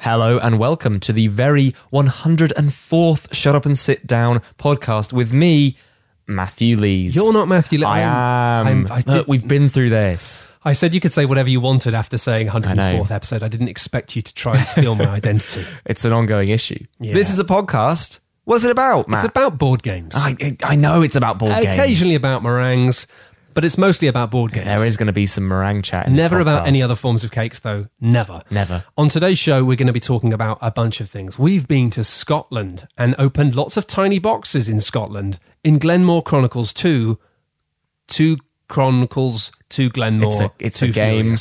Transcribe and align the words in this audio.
Hello 0.00 0.38
and 0.38 0.58
welcome 0.58 1.00
to 1.00 1.12
the 1.12 1.26
very 1.28 1.74
104th 1.92 3.32
Shut 3.34 3.54
Up 3.54 3.66
and 3.66 3.76
Sit 3.76 4.06
Down 4.06 4.40
podcast 4.58 5.12
with 5.12 5.32
me, 5.32 5.76
Matthew 6.26 6.76
Lees. 6.76 7.14
You're 7.16 7.32
not 7.32 7.48
Matthew. 7.48 7.80
Lee. 7.80 7.84
I 7.84 8.00
am. 8.00 8.66
I'm- 8.66 8.86
I, 8.90 8.96
Look, 8.96 9.04
did- 9.06 9.26
we've 9.28 9.46
been 9.46 9.68
through 9.68 9.90
this. 9.90 10.48
I 10.64 10.72
said 10.72 10.94
you 10.94 11.00
could 11.00 11.12
say 11.12 11.26
whatever 11.26 11.48
you 11.50 11.60
wanted 11.60 11.92
after 11.94 12.16
saying 12.16 12.46
know. 12.46 12.52
104th 12.52 13.10
episode. 13.10 13.42
I 13.42 13.48
didn't 13.48 13.68
expect 13.68 14.16
you 14.16 14.22
to 14.22 14.34
try 14.34 14.56
and 14.56 14.66
steal 14.66 14.94
my 14.94 15.04
identity. 15.16 15.64
It's 15.84 16.04
an 16.04 16.12
ongoing 16.12 16.48
issue. 16.48 16.84
This 17.00 17.30
is 17.30 17.38
a 17.38 17.44
podcast. 17.44 18.20
What's 18.44 18.64
it 18.64 18.70
about, 18.70 19.08
Matt? 19.08 19.24
It's 19.24 19.30
about 19.30 19.58
board 19.58 19.82
games. 19.82 20.14
I, 20.16 20.36
I 20.62 20.76
know 20.76 21.02
it's 21.02 21.16
about 21.16 21.38
board 21.38 21.52
games. 21.52 21.66
Occasionally 21.66 22.14
about 22.14 22.42
meringues, 22.42 23.06
but 23.54 23.64
it's 23.64 23.78
mostly 23.78 24.08
about 24.08 24.30
board 24.30 24.52
games. 24.52 24.66
There 24.66 24.84
is 24.84 24.96
going 24.96 25.06
to 25.06 25.12
be 25.12 25.26
some 25.26 25.48
meringue 25.48 25.82
chat. 25.82 26.06
in 26.06 26.14
this 26.14 26.22
Never 26.22 26.40
about 26.40 26.66
any 26.66 26.82
other 26.82 26.94
forms 26.94 27.24
of 27.24 27.30
cakes, 27.30 27.60
though. 27.60 27.86
Never. 28.00 28.42
Never. 28.50 28.84
On 28.98 29.08
today's 29.08 29.38
show, 29.38 29.64
we're 29.64 29.76
going 29.76 29.86
to 29.86 29.92
be 29.92 30.00
talking 30.00 30.32
about 30.32 30.58
a 30.60 30.70
bunch 30.70 31.00
of 31.00 31.08
things. 31.08 31.38
We've 31.38 31.66
been 31.66 31.88
to 31.90 32.04
Scotland 32.04 32.86
and 32.98 33.14
opened 33.18 33.54
lots 33.54 33.76
of 33.76 33.86
tiny 33.86 34.18
boxes 34.18 34.68
in 34.68 34.80
Scotland. 34.80 35.38
In 35.62 35.78
Glenmore 35.78 36.22
Chronicles 36.22 36.72
2, 36.74 37.18
two 38.08 38.36
Chronicles, 38.68 39.52
two 39.68 39.88
Glenmore. 39.88 40.28
It's 40.28 40.40
a, 40.40 40.52
it's 40.58 40.82
a 40.82 40.86
two 40.86 40.92
game 40.92 41.36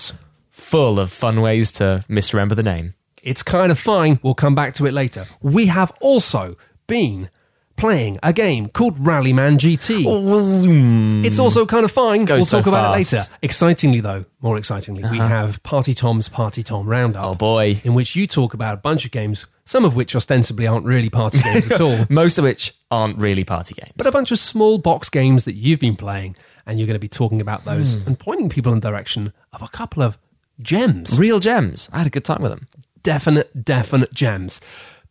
full 0.51 0.99
of 0.99 1.11
fun 1.11 1.41
ways 1.41 1.71
to 1.73 2.05
misremember 2.07 2.55
the 2.55 2.63
name. 2.63 2.93
It's 3.21 3.41
kind 3.41 3.71
of 3.71 3.79
fine. 3.79 4.19
We'll 4.21 4.33
come 4.35 4.55
back 4.55 4.73
to 4.75 4.85
it 4.85 4.93
later. 4.93 5.25
We 5.41 5.67
have 5.67 5.91
also 6.01 6.57
been 6.87 7.29
playing 7.75 8.19
a 8.21 8.31
game 8.31 8.67
called 8.69 8.95
Rallyman 8.99 9.57
GT. 9.57 11.25
It's 11.25 11.39
also 11.39 11.65
kind 11.65 11.83
of 11.85 11.91
fine. 11.91 12.25
Goes 12.25 12.37
we'll 12.39 12.45
so 12.45 12.57
talk 12.59 12.67
about 12.67 12.93
it 12.93 12.97
later. 12.97 13.19
Excitingly, 13.41 13.99
though, 13.99 14.25
more 14.41 14.57
excitingly, 14.57 15.03
we 15.09 15.17
have 15.17 15.61
Party 15.63 15.93
Tom's 15.93 16.29
Party 16.29 16.61
Tom 16.63 16.87
Roundup. 16.87 17.23
Oh 17.25 17.35
boy. 17.35 17.81
In 17.83 17.93
which 17.93 18.15
you 18.15 18.27
talk 18.27 18.53
about 18.53 18.75
a 18.75 18.77
bunch 18.77 19.05
of 19.05 19.11
games, 19.11 19.47
some 19.65 19.85
of 19.85 19.95
which 19.95 20.15
ostensibly 20.15 20.67
aren't 20.67 20.85
really 20.85 21.09
party 21.09 21.39
games 21.41 21.71
at 21.71 21.81
all, 21.81 22.05
Most 22.09 22.37
of 22.37 22.43
which 22.43 22.73
aren't 22.91 23.17
really 23.17 23.43
party 23.43 23.73
games. 23.73 23.93
but 23.97 24.05
a 24.05 24.11
bunch 24.11 24.31
of 24.31 24.37
small 24.37 24.77
box 24.77 25.09
games 25.09 25.45
that 25.45 25.55
you've 25.55 25.79
been 25.79 25.95
playing, 25.95 26.35
and 26.67 26.77
you're 26.79 26.85
going 26.87 26.93
to 26.95 26.99
be 26.99 27.07
talking 27.07 27.41
about 27.41 27.65
those 27.65 27.95
Hmm. 27.95 28.07
and 28.07 28.19
pointing 28.19 28.49
people 28.49 28.71
in 28.71 28.79
the 28.81 28.87
direction 28.89 29.33
of 29.51 29.61
a 29.63 29.67
couple 29.67 30.03
of 30.03 30.17
gems. 30.61 31.17
real 31.17 31.39
gems. 31.39 31.89
I 31.91 31.97
had 31.99 32.07
a 32.07 32.11
good 32.11 32.25
time 32.25 32.41
with 32.43 32.51
them. 32.51 32.67
definite, 33.01 33.65
definite 33.65 34.13
gems. 34.13 34.61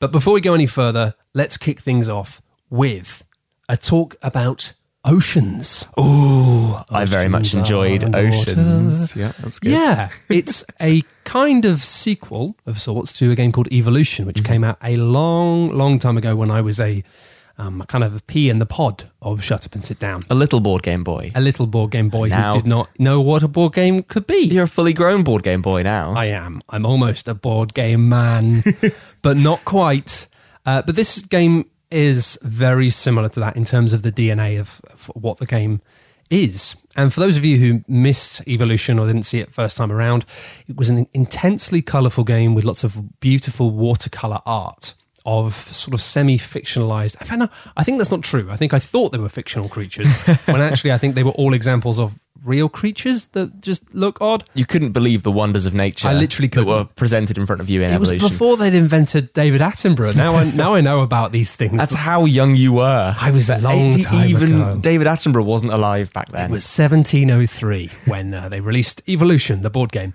But 0.02 0.10
before 0.10 0.34
we 0.34 0.40
go 0.40 0.52
any 0.52 0.66
further, 0.66 1.14
let's 1.32 1.56
kick 1.56 1.78
things 1.78 2.08
off 2.08 2.42
with 2.68 3.22
a 3.68 3.76
talk 3.76 4.16
about 4.20 4.72
oceans. 5.04 5.86
Ooh, 5.96 6.74
I 6.90 7.04
very 7.04 7.28
much 7.28 7.54
enjoyed. 7.54 8.12
Oceans. 8.12 9.14
Yeah, 9.14 9.30
that's 9.38 9.60
good. 9.60 9.70
Yeah, 9.70 10.10
it's 10.28 10.64
a 10.80 11.02
kind 11.22 11.64
of 11.64 11.78
sequel 11.78 12.56
of 12.66 12.80
sorts 12.80 13.12
to 13.20 13.30
a 13.30 13.36
game 13.36 13.52
called 13.52 13.72
Evolution, 13.72 14.26
which 14.26 14.38
mm-hmm. 14.38 14.52
came 14.52 14.64
out 14.64 14.76
a 14.82 14.96
long, 14.96 15.68
long 15.68 16.00
time 16.00 16.16
ago 16.16 16.34
when 16.34 16.50
I 16.50 16.62
was 16.62 16.80
a 16.80 17.04
um, 17.58 17.82
kind 17.88 18.02
of 18.04 18.16
a 18.16 18.20
pea 18.22 18.48
in 18.48 18.58
the 18.58 18.66
pod 18.66 19.10
of 19.20 19.42
Shut 19.42 19.66
Up 19.66 19.74
and 19.74 19.84
Sit 19.84 19.98
Down. 19.98 20.22
A 20.30 20.34
little 20.34 20.60
board 20.60 20.82
game 20.82 21.04
boy. 21.04 21.32
A 21.34 21.40
little 21.40 21.66
board 21.66 21.90
game 21.90 22.08
boy 22.08 22.28
Now- 22.28 22.54
who 22.54 22.60
did 22.60 22.68
not 22.68 22.88
know 22.98 23.20
what 23.20 23.42
a 23.42 23.48
board 23.48 23.74
game 23.74 24.02
could 24.02 24.26
be. 24.26 24.38
You're 24.44 24.64
a 24.64 24.68
fully 24.68 24.92
grown 24.92 25.22
board 25.22 25.42
game 25.42 25.62
boy 25.62 25.82
now. 25.82 26.12
I 26.14 26.26
am. 26.26 26.62
I'm 26.68 26.86
almost 26.86 27.28
a 27.28 27.34
board 27.34 27.74
game 27.74 28.08
man, 28.08 28.62
but 29.22 29.36
not 29.36 29.64
quite. 29.64 30.26
Uh, 30.64 30.82
but 30.82 30.96
this 30.96 31.20
game 31.22 31.66
is 31.90 32.38
very 32.42 32.88
similar 32.88 33.28
to 33.28 33.40
that 33.40 33.56
in 33.56 33.64
terms 33.64 33.92
of 33.92 34.02
the 34.02 34.10
DNA 34.12 34.58
of, 34.58 34.80
of 34.90 35.06
what 35.14 35.38
the 35.38 35.46
game 35.46 35.80
is. 36.30 36.74
And 36.96 37.12
for 37.12 37.20
those 37.20 37.36
of 37.36 37.44
you 37.44 37.58
who 37.58 37.84
missed 37.86 38.40
Evolution 38.48 38.98
or 38.98 39.06
didn't 39.06 39.24
see 39.24 39.40
it 39.40 39.52
first 39.52 39.76
time 39.76 39.92
around, 39.92 40.24
it 40.66 40.76
was 40.76 40.88
an 40.88 41.06
intensely 41.12 41.82
colourful 41.82 42.24
game 42.24 42.54
with 42.54 42.64
lots 42.64 42.84
of 42.84 43.20
beautiful 43.20 43.70
watercolour 43.70 44.40
art 44.46 44.94
of 45.24 45.54
sort 45.54 45.94
of 45.94 46.00
semi-fictionalized. 46.00 47.16
I, 47.30 47.36
no, 47.36 47.48
I 47.76 47.84
think 47.84 47.98
that's 47.98 48.10
not 48.10 48.22
true. 48.22 48.48
I 48.50 48.56
think 48.56 48.74
I 48.74 48.78
thought 48.78 49.12
they 49.12 49.18
were 49.18 49.28
fictional 49.28 49.68
creatures 49.68 50.12
when 50.46 50.60
actually 50.60 50.92
I 50.92 50.98
think 50.98 51.14
they 51.14 51.22
were 51.22 51.30
all 51.32 51.54
examples 51.54 51.98
of 51.98 52.18
real 52.44 52.68
creatures 52.68 53.26
that 53.26 53.60
just 53.60 53.94
look 53.94 54.20
odd. 54.20 54.42
you 54.54 54.66
couldn't 54.66 54.90
believe 54.90 55.22
the 55.22 55.30
wonders 55.30 55.64
of 55.64 55.74
nature. 55.74 56.08
I 56.08 56.12
literally 56.14 56.48
that 56.48 56.64
were 56.66 56.84
presented 56.96 57.38
in 57.38 57.46
front 57.46 57.60
of 57.60 57.70
you 57.70 57.82
in 57.82 57.92
It 57.92 58.00
was 58.00 58.10
before 58.10 58.56
they'd 58.56 58.74
invented 58.74 59.32
David 59.32 59.60
Attenborough. 59.60 60.16
Now 60.16 60.34
I 60.34 60.50
now 60.50 60.74
I 60.74 60.80
know 60.80 61.02
about 61.02 61.30
these 61.30 61.54
things. 61.54 61.78
That's 61.78 61.94
how 61.94 62.24
young 62.24 62.56
you 62.56 62.72
were. 62.72 63.14
I 63.20 63.30
was 63.30 63.48
a 63.48 63.58
long 63.58 63.92
Eighty- 63.92 64.02
time 64.02 64.28
even 64.28 64.54
ago. 64.60 64.76
David 64.80 65.06
Attenborough 65.06 65.44
wasn't 65.44 65.72
alive 65.72 66.12
back 66.12 66.30
then. 66.30 66.50
it 66.50 66.52
was 66.52 66.64
1703 66.64 67.90
when 68.06 68.34
uh, 68.34 68.48
they 68.48 68.60
released 68.60 69.02
Evolution, 69.08 69.62
the 69.62 69.70
board 69.70 69.92
game. 69.92 70.12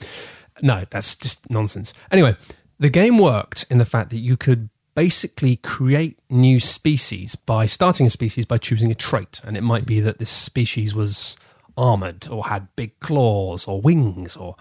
No, 0.62 0.84
that's 0.90 1.16
just 1.16 1.50
nonsense. 1.50 1.94
Anyway, 2.12 2.36
the 2.80 2.90
game 2.90 3.18
worked 3.18 3.66
in 3.70 3.78
the 3.78 3.86
fact 3.86 4.10
that 4.10 4.18
you 4.20 4.36
could 4.36 4.70
basically 4.98 5.58
create 5.58 6.18
new 6.28 6.60
species 6.60 7.36
by 7.36 7.68
starting 7.68 8.08
a 8.08 8.10
species 8.10 8.46
by 8.46 8.58
choosing 8.58 8.90
a 8.90 8.96
trait, 8.96 9.40
and 9.44 9.56
it 9.56 9.62
might 9.62 9.86
be 9.86 10.00
that 10.00 10.18
this 10.18 10.32
species 10.32 10.96
was 10.96 11.38
armored 11.78 12.28
or 12.30 12.46
had 12.46 12.76
big 12.76 13.00
claws 13.00 13.68
or 13.68 13.80
wings 13.80 14.36
or 14.36 14.56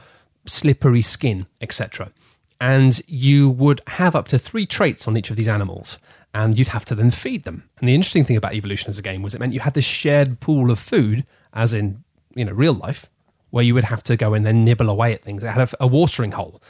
slippery 0.45 1.01
skin, 1.01 1.47
etc. 1.63 2.13
And 2.61 3.01
you 3.09 3.49
would 3.49 3.81
have 3.87 4.15
up 4.15 4.29
to 4.29 4.39
three 4.39 4.67
traits 4.67 5.09
on 5.09 5.17
each 5.17 5.31
of 5.31 5.37
these 5.37 5.49
animals, 5.49 5.99
and 6.35 6.59
you'd 6.59 6.69
have 6.69 6.85
to 6.85 6.95
then 6.95 7.11
feed 7.11 7.45
them. 7.45 7.71
And 7.81 7.89
the 7.89 7.95
interesting 7.95 8.27
thing 8.27 8.37
about 8.37 8.53
evolution 8.53 8.91
as 8.91 8.99
a 8.99 9.03
game 9.03 9.23
was 9.23 9.35
it 9.35 9.39
meant 9.41 9.55
you 9.55 9.61
had 9.61 9.73
this 9.73 9.87
shared 9.87 10.41
pool 10.41 10.71
of 10.71 10.79
food, 10.79 11.25
as 11.55 11.73
in 11.73 12.05
you 12.35 12.45
know 12.45 12.53
real 12.53 12.75
life, 12.75 13.09
where 13.49 13.65
you 13.65 13.73
would 13.73 13.85
have 13.85 14.03
to 14.03 14.19
go 14.19 14.35
and 14.35 14.45
then 14.45 14.65
nibble 14.65 14.91
away 14.91 15.15
at 15.15 15.23
things. 15.23 15.43
It 15.43 15.49
had 15.49 15.73
a, 15.73 15.85
a 15.85 15.87
watering 15.87 16.33
hole, 16.33 16.63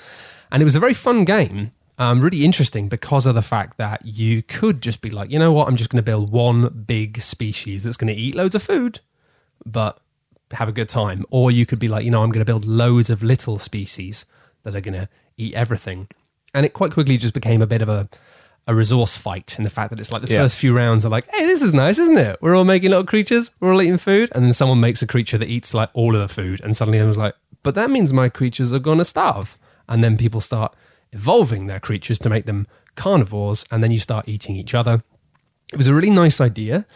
and 0.52 0.62
it 0.62 0.64
was 0.64 0.76
a 0.76 0.80
very 0.80 0.94
fun 0.94 1.24
game. 1.24 1.72
Um, 1.98 2.20
really 2.20 2.44
interesting 2.44 2.88
because 2.88 3.24
of 3.24 3.34
the 3.34 3.42
fact 3.42 3.78
that 3.78 4.04
you 4.04 4.42
could 4.42 4.82
just 4.82 5.00
be 5.00 5.08
like, 5.10 5.30
you 5.30 5.38
know 5.38 5.50
what, 5.52 5.66
I'm 5.66 5.76
just 5.76 5.88
going 5.88 5.96
to 5.98 6.02
build 6.04 6.30
one 6.30 6.68
big 6.86 7.22
species 7.22 7.84
that's 7.84 7.96
going 7.96 8.12
to 8.14 8.20
eat 8.20 8.34
loads 8.34 8.54
of 8.54 8.62
food, 8.62 9.00
but 9.64 9.98
have 10.52 10.68
a 10.68 10.72
good 10.72 10.88
time. 10.90 11.24
Or 11.30 11.50
you 11.50 11.64
could 11.64 11.78
be 11.78 11.88
like, 11.88 12.04
you 12.04 12.10
know, 12.10 12.22
I'm 12.22 12.28
going 12.30 12.40
to 12.44 12.52
build 12.52 12.66
loads 12.66 13.08
of 13.08 13.22
little 13.22 13.58
species 13.58 14.26
that 14.62 14.76
are 14.76 14.80
going 14.82 14.94
to 14.94 15.08
eat 15.38 15.54
everything. 15.54 16.08
And 16.52 16.66
it 16.66 16.74
quite 16.74 16.92
quickly 16.92 17.16
just 17.16 17.32
became 17.34 17.62
a 17.62 17.66
bit 17.66 17.80
of 17.80 17.88
a, 17.88 18.08
a 18.68 18.74
resource 18.74 19.16
fight 19.16 19.56
in 19.58 19.64
the 19.64 19.70
fact 19.70 19.88
that 19.90 19.98
it's 19.98 20.12
like 20.12 20.20
the 20.22 20.28
Yeah. 20.28 20.42
first 20.42 20.58
few 20.58 20.76
rounds 20.76 21.06
are 21.06 21.10
like, 21.10 21.26
hey, 21.32 21.46
this 21.46 21.62
is 21.62 21.72
nice, 21.72 21.98
isn't 21.98 22.18
it? 22.18 22.36
We're 22.42 22.56
all 22.56 22.64
making 22.64 22.90
little 22.90 23.06
creatures, 23.06 23.50
we're 23.60 23.72
all 23.72 23.80
eating 23.80 23.96
food. 23.96 24.30
And 24.34 24.44
then 24.44 24.52
someone 24.52 24.80
makes 24.80 25.00
a 25.00 25.06
creature 25.06 25.38
that 25.38 25.48
eats 25.48 25.72
like 25.72 25.88
all 25.94 26.14
of 26.14 26.20
the 26.20 26.28
food. 26.28 26.60
And 26.62 26.76
suddenly 26.76 26.98
everyone's 26.98 27.16
like, 27.18 27.34
but 27.62 27.74
that 27.74 27.90
means 27.90 28.12
my 28.12 28.28
creatures 28.28 28.74
are 28.74 28.78
going 28.78 28.98
to 28.98 29.04
starve. 29.04 29.56
And 29.88 30.04
then 30.04 30.16
people 30.18 30.40
start 30.40 30.74
evolving 31.12 31.66
their 31.66 31.80
creatures 31.80 32.18
to 32.20 32.30
make 32.30 32.46
them 32.46 32.66
carnivores. 32.94 33.64
And 33.70 33.82
then 33.82 33.90
you 33.90 33.98
start 33.98 34.28
eating 34.28 34.56
each 34.56 34.74
other. 34.74 35.02
It 35.72 35.76
was 35.76 35.88
a 35.88 35.94
really 35.94 36.10
nice 36.10 36.40
idea 36.40 36.86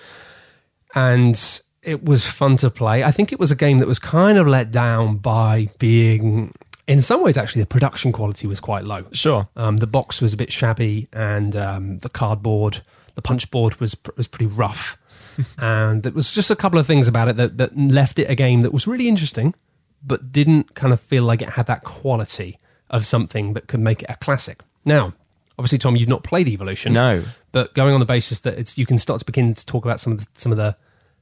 and 0.95 1.61
it 1.83 2.05
was 2.05 2.27
fun 2.27 2.57
to 2.59 2.71
play. 2.71 3.05
I 3.05 3.11
think 3.11 3.33
it 3.33 3.39
was 3.39 3.51
a 3.51 3.57
game 3.57 3.79
that 3.79 3.89
was 3.89 3.99
kind 3.99 4.39
of 4.39 4.47
let 4.47 4.71
down 4.71 5.17
by 5.17 5.69
being, 5.79 6.53
in 6.87 7.01
some 7.01 7.23
ways, 7.23 7.37
actually, 7.37 7.63
the 7.63 7.67
production 7.67 8.13
quality 8.13 8.47
was 8.47 8.61
quite 8.61 8.85
low. 8.85 9.03
Sure. 9.13 9.49
Um, 9.57 9.79
the 9.79 9.87
box 9.87 10.21
was 10.21 10.33
a 10.33 10.37
bit 10.37 10.53
shabby, 10.53 11.09
and 11.13 11.57
um, 11.57 11.99
the 12.01 12.09
cardboard, 12.09 12.83
the 13.15 13.23
punch 13.23 13.51
board 13.51 13.81
was 13.81 13.97
was 14.17 14.27
pretty 14.27 14.53
rough, 14.53 14.99
and 15.59 16.03
there 16.03 16.13
was 16.13 16.33
just 16.33 16.51
a 16.51 16.57
couple 16.57 16.79
of 16.79 16.87
things 16.87 17.09
about 17.09 17.29
it 17.29 17.37
that 17.37 17.57
that 17.59 17.77
left 17.77 18.19
it 18.19 18.29
a 18.29 18.35
game 18.35 18.61
that 18.61 18.73
was 18.73 18.87
really 18.87 19.09
interesting, 19.09 19.55
but 20.03 20.33
didn't 20.33 20.75
kind 20.75 20.93
of 20.93 21.01
feel 21.01 21.25
like 21.25 21.41
it 21.41 21.51
had 21.51 21.67
that 21.67 21.85
quality 21.85 22.59
of 22.91 23.07
something 23.07 23.55
that 23.55 23.69
could 23.69 23.81
make 23.81 24.03
it 24.03 24.11
a 24.11 24.17
classic. 24.17 24.61
Now, 24.85 25.15
obviously, 25.59 25.79
Tom, 25.79 25.97
you've 25.97 26.09
not 26.09 26.23
played 26.25 26.49
Evolution, 26.49 26.93
No. 26.93 27.23
but 27.53 27.73
going 27.75 27.95
on 27.95 28.01
the 28.01 28.07
basis 28.07 28.41
that 28.41 28.59
it's 28.59 28.77
you 28.77 28.87
can 28.87 28.99
start 28.99 29.21
to 29.21 29.25
begin 29.25 29.55
to 29.55 29.65
talk 29.65 29.85
about 29.85 30.01
some 30.01 30.13
of 30.13 30.21
the, 30.21 30.27
some 30.35 30.53
of 30.53 30.59
the 30.59 30.77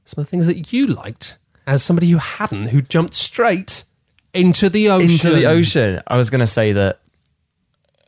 some 0.05 0.19
of 0.21 0.25
the 0.25 0.31
things 0.31 0.47
that 0.47 0.73
you 0.73 0.87
liked 0.87 1.37
as 1.67 1.83
somebody 1.83 2.09
who 2.09 2.17
hadn't, 2.17 2.69
who 2.69 2.81
jumped 2.81 3.13
straight 3.13 3.83
into 4.33 4.69
the 4.69 4.89
ocean. 4.89 5.11
Into 5.11 5.29
the 5.29 5.45
ocean. 5.45 6.01
I 6.07 6.17
was 6.17 6.31
going 6.31 6.39
to 6.39 6.47
say 6.47 6.71
that 6.73 6.99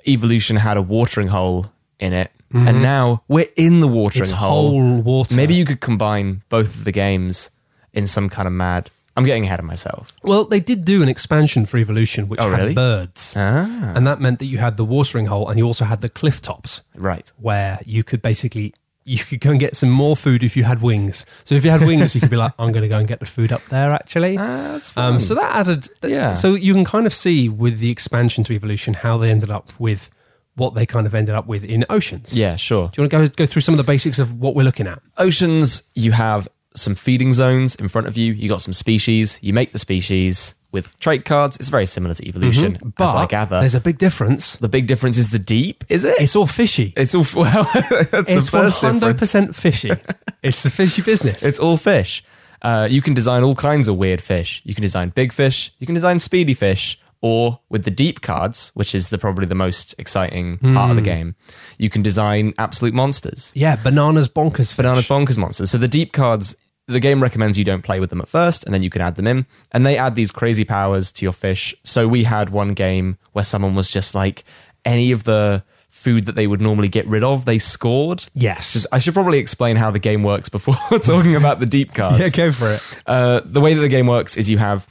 evolution 0.07 0.55
had 0.55 0.77
a 0.77 0.81
watering 0.81 1.27
hole 1.27 1.71
in 1.99 2.13
it, 2.13 2.31
and 2.51 2.67
mm-hmm. 2.67 2.81
now 2.81 3.23
we're 3.27 3.49
in 3.55 3.79
the 3.79 3.87
watering 3.87 4.23
It's 4.23 4.31
hole. 4.31 4.71
whole 4.71 5.01
water. 5.01 5.35
Maybe 5.35 5.53
you 5.53 5.65
could 5.65 5.79
combine 5.79 6.41
both 6.49 6.75
of 6.75 6.83
the 6.85 6.91
games 6.91 7.51
in 7.93 8.07
some 8.07 8.29
kind 8.29 8.47
of 8.47 8.53
mad. 8.53 8.89
I'm 9.21 9.25
getting 9.25 9.45
ahead 9.45 9.59
of 9.59 9.65
myself. 9.65 10.13
Well, 10.23 10.45
they 10.45 10.59
did 10.59 10.83
do 10.85 11.01
an 11.03 11.09
expansion 11.09 11.65
for 11.65 11.77
Evolution, 11.77 12.27
which 12.27 12.39
Oh, 12.41 12.49
had 12.49 12.59
really? 12.59 12.73
birds, 12.73 13.33
Ah, 13.37 13.93
and 13.95 14.05
that 14.07 14.19
meant 14.19 14.39
that 14.39 14.45
you 14.47 14.57
had 14.57 14.77
the 14.77 14.85
watering 14.85 15.27
hole, 15.27 15.47
and 15.49 15.57
you 15.57 15.65
also 15.65 15.85
had 15.85 16.01
the 16.01 16.09
cliff 16.09 16.41
tops, 16.41 16.81
right. 16.95 17.31
where 17.39 17.79
you 17.85 18.03
could 18.03 18.21
basically 18.21 18.73
you 19.03 19.17
could 19.17 19.39
go 19.39 19.49
and 19.49 19.59
get 19.59 19.75
some 19.75 19.89
more 19.89 20.15
food 20.15 20.43
if 20.43 20.55
you 20.55 20.63
had 20.63 20.79
wings. 20.79 21.25
So 21.43 21.55
if 21.55 21.65
you 21.65 21.71
had 21.71 21.81
wings, 21.81 22.13
you 22.13 22.21
could 22.21 22.29
be 22.29 22.37
like, 22.37 22.53
I'm 22.59 22.71
going 22.71 22.83
to 22.83 22.87
go 22.87 22.99
and 22.99 23.07
get 23.07 23.19
the 23.19 23.25
food 23.25 23.51
up 23.51 23.65
there. 23.65 23.91
Actually, 23.91 24.37
Ah, 24.37 24.69
that's 24.73 24.91
fun. 24.91 25.15
Um, 25.15 25.21
so 25.21 25.33
that 25.33 25.55
added, 25.55 25.89
th- 26.01 26.13
Yeah. 26.13 26.33
So 26.35 26.53
you 26.53 26.71
can 26.75 26.85
kind 26.85 27.07
of 27.07 27.13
see 27.13 27.49
with 27.49 27.79
the 27.79 27.89
expansion 27.89 28.43
to 28.43 28.53
Evolution 28.53 28.93
how 28.93 29.17
they 29.17 29.31
ended 29.31 29.49
up 29.49 29.71
with 29.79 30.11
what 30.53 30.75
they 30.75 30.85
kind 30.85 31.07
of 31.07 31.15
ended 31.15 31.33
up 31.33 31.47
with 31.47 31.63
in 31.63 31.83
Oceans. 31.89 32.37
Yeah, 32.37 32.57
sure. 32.57 32.91
Do 32.93 33.01
you 33.01 33.07
want 33.09 33.11
to 33.11 33.17
go 33.17 33.43
go 33.43 33.45
through 33.47 33.63
some 33.63 33.73
of 33.73 33.77
the 33.77 33.83
basics 33.91 34.19
of 34.19 34.39
what 34.39 34.53
we're 34.55 34.63
looking 34.63 34.85
at? 34.85 35.01
Oceans, 35.17 35.89
you 35.95 36.11
have 36.11 36.47
some 36.75 36.95
feeding 36.95 37.33
zones 37.33 37.75
in 37.75 37.87
front 37.87 38.07
of 38.07 38.17
you. 38.17 38.33
You 38.33 38.49
got 38.49 38.61
some 38.61 38.73
species. 38.73 39.39
You 39.41 39.53
make 39.53 39.71
the 39.71 39.79
species 39.79 40.55
with 40.71 40.97
trait 40.99 41.25
cards. 41.25 41.57
It's 41.57 41.67
very 41.69 41.85
similar 41.85 42.13
to 42.13 42.27
evolution, 42.27 42.73
Mm-hmm. 42.75 42.89
But 42.97 43.09
as 43.09 43.15
I 43.15 43.25
gather. 43.25 43.59
there's 43.59 43.75
a 43.75 43.81
big 43.81 43.97
difference. 43.97 44.55
The 44.55 44.69
big 44.69 44.87
difference 44.87 45.17
is 45.17 45.29
the 45.31 45.39
deep, 45.39 45.83
is 45.89 46.05
it? 46.05 46.19
It's 46.19 46.35
all 46.35 46.47
fishy. 46.47 46.93
It's 46.95 47.13
all 47.13 47.25
well. 47.35 47.69
that's 47.73 48.29
It's 48.29 48.45
the 48.45 48.51
first 48.51 48.81
one 48.83 48.93
hundred 48.99 49.17
percent 49.17 49.55
fishy. 49.55 49.91
it's 50.43 50.65
a 50.65 50.69
fishy 50.69 51.01
business. 51.01 51.43
It's 51.43 51.59
all 51.59 51.75
fish. 51.77 52.23
Uh, 52.61 52.87
you 52.89 53.01
can 53.01 53.13
design 53.13 53.43
all 53.43 53.55
kinds 53.55 53.87
of 53.87 53.97
weird 53.97 54.21
fish. 54.21 54.61
You 54.63 54.73
can 54.75 54.83
design 54.83 55.09
big 55.09 55.33
fish. 55.33 55.73
You 55.79 55.85
can 55.87 55.95
design 55.95 56.19
speedy 56.19 56.53
fish. 56.53 56.99
Or 57.23 57.59
with 57.69 57.83
the 57.83 57.91
deep 57.91 58.21
cards, 58.21 58.71
which 58.73 58.95
is 58.95 59.09
the 59.09 59.17
probably 59.19 59.45
the 59.45 59.53
most 59.55 59.93
exciting 59.99 60.57
part 60.57 60.89
of 60.89 60.95
the 60.95 61.03
game, 61.03 61.35
you 61.77 61.87
can 61.89 62.01
design 62.01 62.53
absolute 62.57 62.95
monsters. 62.95 63.51
yeah, 63.55 63.75
bananas 63.75 64.27
bonkers 64.27 64.69
fish. 64.73 64.77
Bananas 64.77 65.05
bonkers 65.07 65.37
monsters. 65.37 65.69
So 65.69 65.77
the 65.77 65.87
deep 65.87 66.13
cards, 66.13 66.55
the 66.87 66.99
game 66.99 67.21
recommends 67.21 67.59
you 67.59 67.63
don't 67.63 67.83
play 67.83 67.99
with 67.99 68.09
them 68.09 68.21
at 68.21 68.27
first, 68.27 68.63
and 68.63 68.73
then 68.73 68.81
you 68.81 68.89
can 68.89 69.01
add 69.03 69.15
them 69.17 69.27
in, 69.27 69.45
and 69.71 69.85
they 69.85 69.97
add 69.97 70.15
these 70.15 70.31
crazy 70.31 70.65
powers 70.65 71.11
to 71.11 71.23
your 71.25 71.31
fish. 71.31 71.75
So 71.83 72.07
we 72.07 72.23
had 72.23 72.49
one 72.49 72.73
game 72.73 73.19
where 73.33 73.45
someone 73.45 73.75
was 73.75 73.91
just 73.91 74.15
like 74.15 74.43
any 74.83 75.11
of 75.11 75.23
the 75.23 75.63
food 75.89 76.25
that 76.25 76.33
they 76.35 76.47
would 76.47 76.59
normally 76.59 76.87
get 76.87 77.05
rid 77.05 77.23
of, 77.23 77.45
they 77.45 77.59
scored. 77.59 78.25
Yes. 78.33 78.87
I 78.91 78.97
should 78.97 79.13
probably 79.13 79.37
explain 79.37 79.75
how 79.75 79.91
the 79.91 79.99
game 79.99 80.23
works 80.23 80.49
before 80.49 80.73
talking 81.03 81.35
about 81.35 81.59
the 81.59 81.67
deep 81.67 81.93
cards. 81.93 82.19
yeah, 82.19 82.29
go 82.35 82.51
for 82.51 82.71
it. 82.73 82.99
Uh, 83.05 83.41
the 83.45 83.61
way 83.61 83.75
that 83.75 83.81
the 83.81 83.87
game 83.89 84.07
works 84.07 84.35
is 84.37 84.49
you 84.49 84.57
have 84.57 84.87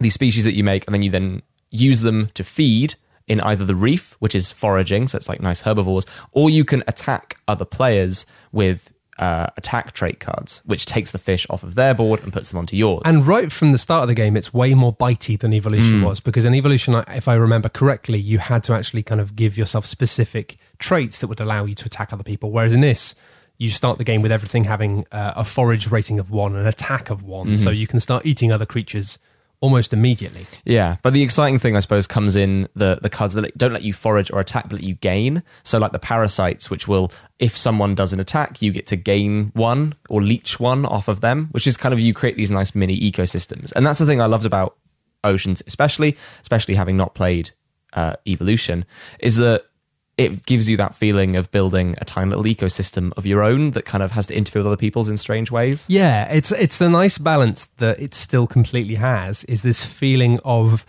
these 0.00 0.12
species 0.12 0.44
that 0.44 0.54
you 0.54 0.62
make, 0.62 0.86
and 0.86 0.92
then 0.94 1.00
you 1.00 1.10
then 1.10 1.40
use 1.74 2.00
them 2.02 2.28
to 2.34 2.44
feed 2.44 2.94
in 3.26 3.40
either 3.40 3.64
the 3.64 3.74
reef, 3.74 4.16
which 4.18 4.34
is 4.34 4.52
foraging, 4.52 5.08
so 5.08 5.16
it's 5.16 5.28
like 5.28 5.40
nice 5.40 5.62
herbivores, 5.62 6.04
or 6.32 6.50
you 6.50 6.64
can 6.64 6.82
attack 6.86 7.36
other 7.48 7.64
players 7.64 8.26
with 8.52 8.92
uh, 9.18 9.46
attack 9.56 9.92
trait 9.92 10.18
cards, 10.20 10.60
which 10.66 10.84
takes 10.86 11.10
the 11.12 11.18
fish 11.18 11.46
off 11.48 11.62
of 11.62 11.74
their 11.76 11.94
board 11.94 12.20
and 12.24 12.32
puts 12.32 12.50
them 12.50 12.58
onto 12.58 12.76
yours. 12.76 13.00
And 13.04 13.26
right 13.26 13.50
from 13.50 13.70
the 13.72 13.78
start 13.78 14.02
of 14.02 14.08
the 14.08 14.14
game, 14.14 14.36
it's 14.36 14.52
way 14.52 14.74
more 14.74 14.92
bitey 14.94 15.38
than 15.38 15.52
Evolution 15.54 16.00
Hmm. 16.00 16.04
was 16.04 16.18
because 16.20 16.44
in 16.44 16.54
Evolution, 16.54 16.94
if 17.08 17.28
I 17.28 17.34
remember 17.34 17.68
correctly, 17.68 18.18
you 18.18 18.38
had 18.38 18.64
to 18.64 18.72
actually 18.74 19.04
kind 19.04 19.20
of 19.20 19.36
give 19.36 19.56
yourself 19.56 19.86
specific 19.86 20.56
traits 20.78 21.18
that 21.18 21.28
would 21.28 21.40
allow 21.40 21.64
you 21.64 21.74
to 21.76 21.84
attack 21.86 22.12
other 22.12 22.24
people. 22.24 22.50
Whereas 22.50 22.74
in 22.74 22.80
this, 22.80 23.14
you 23.56 23.70
start 23.70 23.98
the 23.98 24.04
game 24.04 24.20
with 24.20 24.32
everything 24.32 24.64
having 24.64 25.06
uh, 25.12 25.32
a 25.36 25.44
forage 25.44 25.88
rating 25.90 26.18
of 26.18 26.28
one, 26.30 26.56
an 26.56 26.66
attack 26.66 27.08
of 27.08 27.22
one, 27.22 27.46
Mm-hmm. 27.46 27.56
so 27.56 27.70
you 27.70 27.86
can 27.86 28.00
start 28.00 28.26
eating 28.26 28.50
other 28.50 28.66
creatures 28.66 29.18
almost 29.64 29.94
immediately. 29.94 30.46
Yeah, 30.66 30.96
but 31.00 31.14
the 31.14 31.22
exciting 31.22 31.58
thing, 31.58 31.74
I 31.74 31.80
suppose, 31.80 32.06
comes 32.06 32.36
in 32.36 32.68
the 32.74 32.98
the 33.00 33.08
cards 33.08 33.32
that 33.32 33.56
don't 33.56 33.72
let 33.72 33.82
you 33.82 33.94
forage 33.94 34.30
or 34.30 34.38
attack, 34.38 34.64
but 34.64 34.74
let 34.74 34.82
you 34.82 34.94
gain. 34.96 35.42
So, 35.62 35.78
like 35.78 35.92
the 35.92 35.98
parasites, 35.98 36.68
which 36.68 36.86
will, 36.86 37.10
if 37.38 37.56
someone 37.56 37.94
does 37.94 38.12
an 38.12 38.20
attack, 38.20 38.60
you 38.60 38.72
get 38.72 38.86
to 38.88 38.96
gain 38.96 39.52
one 39.54 39.94
or 40.10 40.22
leech 40.22 40.60
one 40.60 40.84
off 40.84 41.08
of 41.08 41.22
them, 41.22 41.48
which 41.52 41.66
is 41.66 41.78
kind 41.78 41.94
of 41.94 41.98
you 41.98 42.12
create 42.12 42.36
these 42.36 42.50
nice 42.50 42.74
mini 42.74 43.00
ecosystems, 43.00 43.72
and 43.74 43.86
that's 43.86 43.98
the 43.98 44.04
thing 44.04 44.20
I 44.20 44.26
loved 44.26 44.44
about 44.44 44.76
Oceans, 45.24 45.62
especially, 45.66 46.14
especially 46.42 46.74
having 46.74 46.98
not 46.98 47.14
played 47.14 47.52
uh, 47.94 48.16
Evolution, 48.26 48.84
is 49.18 49.36
that 49.36 49.64
it 50.16 50.46
gives 50.46 50.70
you 50.70 50.76
that 50.76 50.94
feeling 50.94 51.34
of 51.36 51.50
building 51.50 51.96
a 52.00 52.04
tiny 52.04 52.30
little 52.30 52.44
ecosystem 52.44 53.12
of 53.16 53.26
your 53.26 53.42
own 53.42 53.72
that 53.72 53.84
kind 53.84 54.02
of 54.02 54.12
has 54.12 54.26
to 54.28 54.36
interfere 54.36 54.60
with 54.60 54.68
other 54.68 54.76
people's 54.76 55.08
in 55.08 55.16
strange 55.16 55.50
ways. 55.50 55.86
Yeah, 55.88 56.30
it's 56.32 56.52
it's 56.52 56.78
the 56.78 56.88
nice 56.88 57.18
balance 57.18 57.66
that 57.78 58.00
it 58.00 58.14
still 58.14 58.46
completely 58.46 58.94
has 58.96 59.44
is 59.44 59.62
this 59.62 59.84
feeling 59.84 60.38
of 60.44 60.86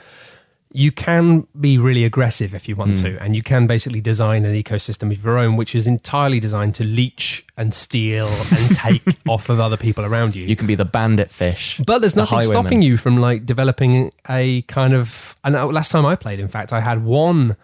you 0.76 0.92
can 0.92 1.48
be 1.60 1.78
really 1.78 2.04
aggressive 2.04 2.54
if 2.54 2.68
you 2.68 2.76
want 2.76 2.98
to, 2.98 3.18
and 3.24 3.34
you 3.34 3.42
can 3.42 3.66
basically 3.66 4.02
design 4.02 4.44
an 4.44 4.54
ecosystem 4.54 5.10
of 5.10 5.24
your 5.24 5.38
own, 5.38 5.56
which 5.56 5.74
is 5.74 5.88
entirely 5.88 6.38
designed 6.38 6.76
to 6.76 6.84
leech 6.84 7.46
and 7.56 7.74
steal 7.74 8.28
and 8.28 8.76
take 8.76 9.02
off 9.26 9.48
of 9.48 9.62
other 9.62 9.78
people 9.78 10.04
around 10.04 10.36
you. 10.36 10.46
You 10.46 10.58
can 10.58 10.68
be 10.68 10.76
the 10.76 10.84
bandit 10.84 11.32
fish, 11.32 11.80
but 11.86 12.00
there's 12.00 12.14
the 12.14 12.22
nothing 12.22 12.40
highwayman. 12.40 12.62
stopping 12.62 12.82
you 12.82 12.98
from 12.98 13.22
like 13.22 13.46
developing 13.46 14.12
a 14.30 14.64
kind 14.64 14.94
of. 14.94 15.38
And 15.46 15.56
uh, 15.56 15.66
last 15.68 15.92
time 15.92 16.06
I 16.06 16.18
played, 16.18 16.40
in 16.40 16.50
fact, 16.50 16.74
I 16.74 16.82
had 16.82 17.06
one 17.06 17.56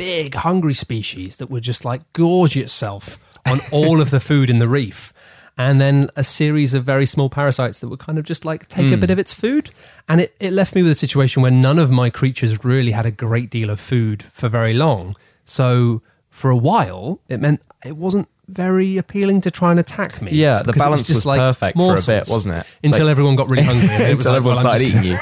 big 0.00 0.34
hungry 0.34 0.72
species 0.72 1.36
that 1.36 1.50
would 1.50 1.62
just 1.62 1.84
like 1.84 2.10
gorge 2.14 2.56
itself 2.56 3.18
on 3.46 3.60
all 3.70 4.00
of 4.00 4.08
the 4.08 4.18
food 4.18 4.48
in 4.48 4.58
the 4.58 4.66
reef. 4.66 5.12
And 5.58 5.78
then 5.78 6.08
a 6.16 6.24
series 6.24 6.72
of 6.72 6.84
very 6.84 7.04
small 7.04 7.28
parasites 7.28 7.80
that 7.80 7.88
would 7.88 7.98
kind 7.98 8.18
of 8.18 8.24
just 8.24 8.46
like 8.46 8.66
take 8.66 8.86
a 8.86 8.94
hmm. 8.94 9.00
bit 9.00 9.10
of 9.10 9.18
its 9.18 9.34
food. 9.34 9.68
And 10.08 10.22
it, 10.22 10.34
it 10.40 10.54
left 10.54 10.74
me 10.74 10.80
with 10.80 10.90
a 10.90 10.94
situation 10.94 11.42
where 11.42 11.50
none 11.50 11.78
of 11.78 11.90
my 11.90 12.08
creatures 12.08 12.64
really 12.64 12.92
had 12.92 13.04
a 13.04 13.10
great 13.10 13.50
deal 13.50 13.68
of 13.68 13.78
food 13.78 14.22
for 14.32 14.48
very 14.48 14.72
long. 14.72 15.16
So 15.44 16.00
for 16.30 16.48
a 16.48 16.56
while, 16.56 17.20
it 17.28 17.38
meant 17.38 17.60
it 17.84 17.98
wasn't 17.98 18.28
very 18.50 18.96
appealing 18.96 19.40
to 19.42 19.50
try 19.50 19.70
and 19.70 19.78
attack 19.80 20.20
me. 20.20 20.32
Yeah, 20.32 20.62
the 20.62 20.72
balance 20.72 21.06
just 21.06 21.18
was 21.18 21.26
like 21.26 21.38
perfect 21.38 21.78
for 21.78 21.94
a 21.94 22.02
bit, 22.04 22.28
wasn't 22.28 22.56
it? 22.56 22.66
Until 22.84 23.06
Like- 23.06 23.10
everyone 23.12 23.36
got 23.36 23.48
really 23.48 23.62
hungry. 23.62 23.88
And 23.88 24.02
it 24.10 24.16
was 24.16 24.26
until 24.26 24.32
like, 24.32 24.36
everyone 24.38 24.54
well, 24.56 24.60
started 24.78 24.84
eating 24.86 25.04
you. 25.04 25.16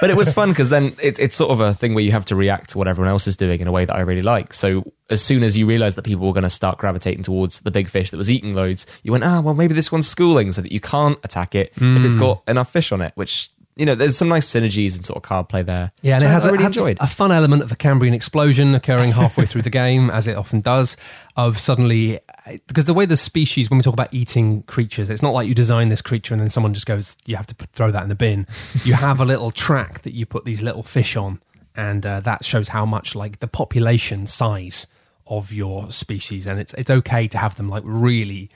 But 0.00 0.10
it 0.10 0.16
was 0.16 0.32
fun 0.32 0.50
because 0.50 0.70
then 0.70 0.94
it, 1.02 1.18
it's 1.18 1.36
sort 1.36 1.50
of 1.50 1.60
a 1.60 1.72
thing 1.74 1.94
where 1.94 2.04
you 2.04 2.12
have 2.12 2.24
to 2.26 2.36
react 2.36 2.70
to 2.70 2.78
what 2.78 2.88
everyone 2.88 3.10
else 3.10 3.26
is 3.26 3.36
doing 3.36 3.60
in 3.60 3.66
a 3.66 3.72
way 3.72 3.84
that 3.84 3.94
I 3.96 4.00
really 4.00 4.22
like. 4.22 4.52
So 4.54 4.84
as 5.10 5.22
soon 5.22 5.42
as 5.42 5.56
you 5.56 5.66
realised 5.66 5.96
that 5.96 6.04
people 6.04 6.26
were 6.26 6.32
going 6.32 6.42
to 6.42 6.50
start 6.50 6.78
gravitating 6.78 7.22
towards 7.22 7.60
the 7.60 7.70
big 7.70 7.88
fish 7.88 8.10
that 8.10 8.16
was 8.16 8.30
eating 8.30 8.54
loads, 8.54 8.86
you 9.02 9.12
went, 9.12 9.24
ah, 9.24 9.40
well, 9.40 9.54
maybe 9.54 9.74
this 9.74 9.90
one's 9.92 10.08
schooling 10.08 10.52
so 10.52 10.60
that 10.62 10.72
you 10.72 10.80
can't 10.80 11.18
attack 11.24 11.54
it 11.54 11.68
if 11.76 11.78
Hmm. 11.78 12.04
it's 12.04 12.16
got 12.16 12.42
enough 12.48 12.70
fish 12.72 12.92
on 12.92 13.00
it, 13.00 13.12
which, 13.14 13.50
you 13.76 13.86
know, 13.86 13.94
there's 13.94 14.16
some 14.16 14.28
nice 14.28 14.46
synergies 14.48 14.96
and 14.96 15.04
sort 15.06 15.16
of 15.16 15.22
card 15.22 15.48
play 15.48 15.62
there. 15.62 15.92
Yeah, 16.02 16.16
and 16.16 16.24
it 16.24 16.26
I- 16.26 16.30
has, 16.32 16.44
a, 16.44 16.52
really 16.52 16.64
has 16.64 16.76
enjoyed. 16.76 16.98
a 17.00 17.06
fun 17.06 17.32
element 17.32 17.62
of 17.62 17.68
the 17.70 17.76
Cambrian 17.76 18.12
explosion 18.14 18.74
occurring 18.74 19.12
halfway 19.12 19.46
through 19.46 19.62
the 19.62 19.70
game, 19.70 20.10
as 20.10 20.26
it 20.28 20.36
often 20.36 20.60
does. 20.60 20.96
Of 21.36 21.58
suddenly, 21.58 22.20
because 22.66 22.84
the 22.84 22.92
way 22.94 23.06
the 23.06 23.16
species, 23.16 23.70
when 23.70 23.78
we 23.78 23.82
talk 23.82 23.94
about 23.94 24.12
eating 24.12 24.62
creatures, 24.64 25.08
it's 25.08 25.22
not 25.22 25.30
like 25.32 25.48
you 25.48 25.54
design 25.54 25.88
this 25.88 26.02
creature 26.02 26.34
and 26.34 26.40
then 26.40 26.50
someone 26.50 26.74
just 26.74 26.86
goes, 26.86 27.16
you 27.24 27.36
have 27.36 27.46
to 27.46 27.54
put, 27.54 27.70
throw 27.72 27.90
that 27.90 28.02
in 28.02 28.08
the 28.10 28.14
bin. 28.14 28.46
You 28.84 28.94
have 28.94 29.20
a 29.20 29.24
little 29.24 29.50
track 29.50 30.02
that 30.02 30.12
you 30.12 30.26
put 30.26 30.44
these 30.44 30.62
little 30.62 30.82
fish 30.82 31.16
on, 31.16 31.40
and 31.74 32.04
uh, 32.04 32.20
that 32.20 32.44
shows 32.44 32.68
how 32.68 32.84
much 32.84 33.14
like 33.14 33.40
the 33.40 33.46
population 33.48 34.26
size 34.26 34.86
of 35.26 35.52
your 35.52 35.90
species, 35.90 36.46
and 36.46 36.60
it's 36.60 36.74
it's 36.74 36.90
okay 36.90 37.26
to 37.28 37.38
have 37.38 37.54
them 37.56 37.68
like 37.68 37.84
really 37.86 38.50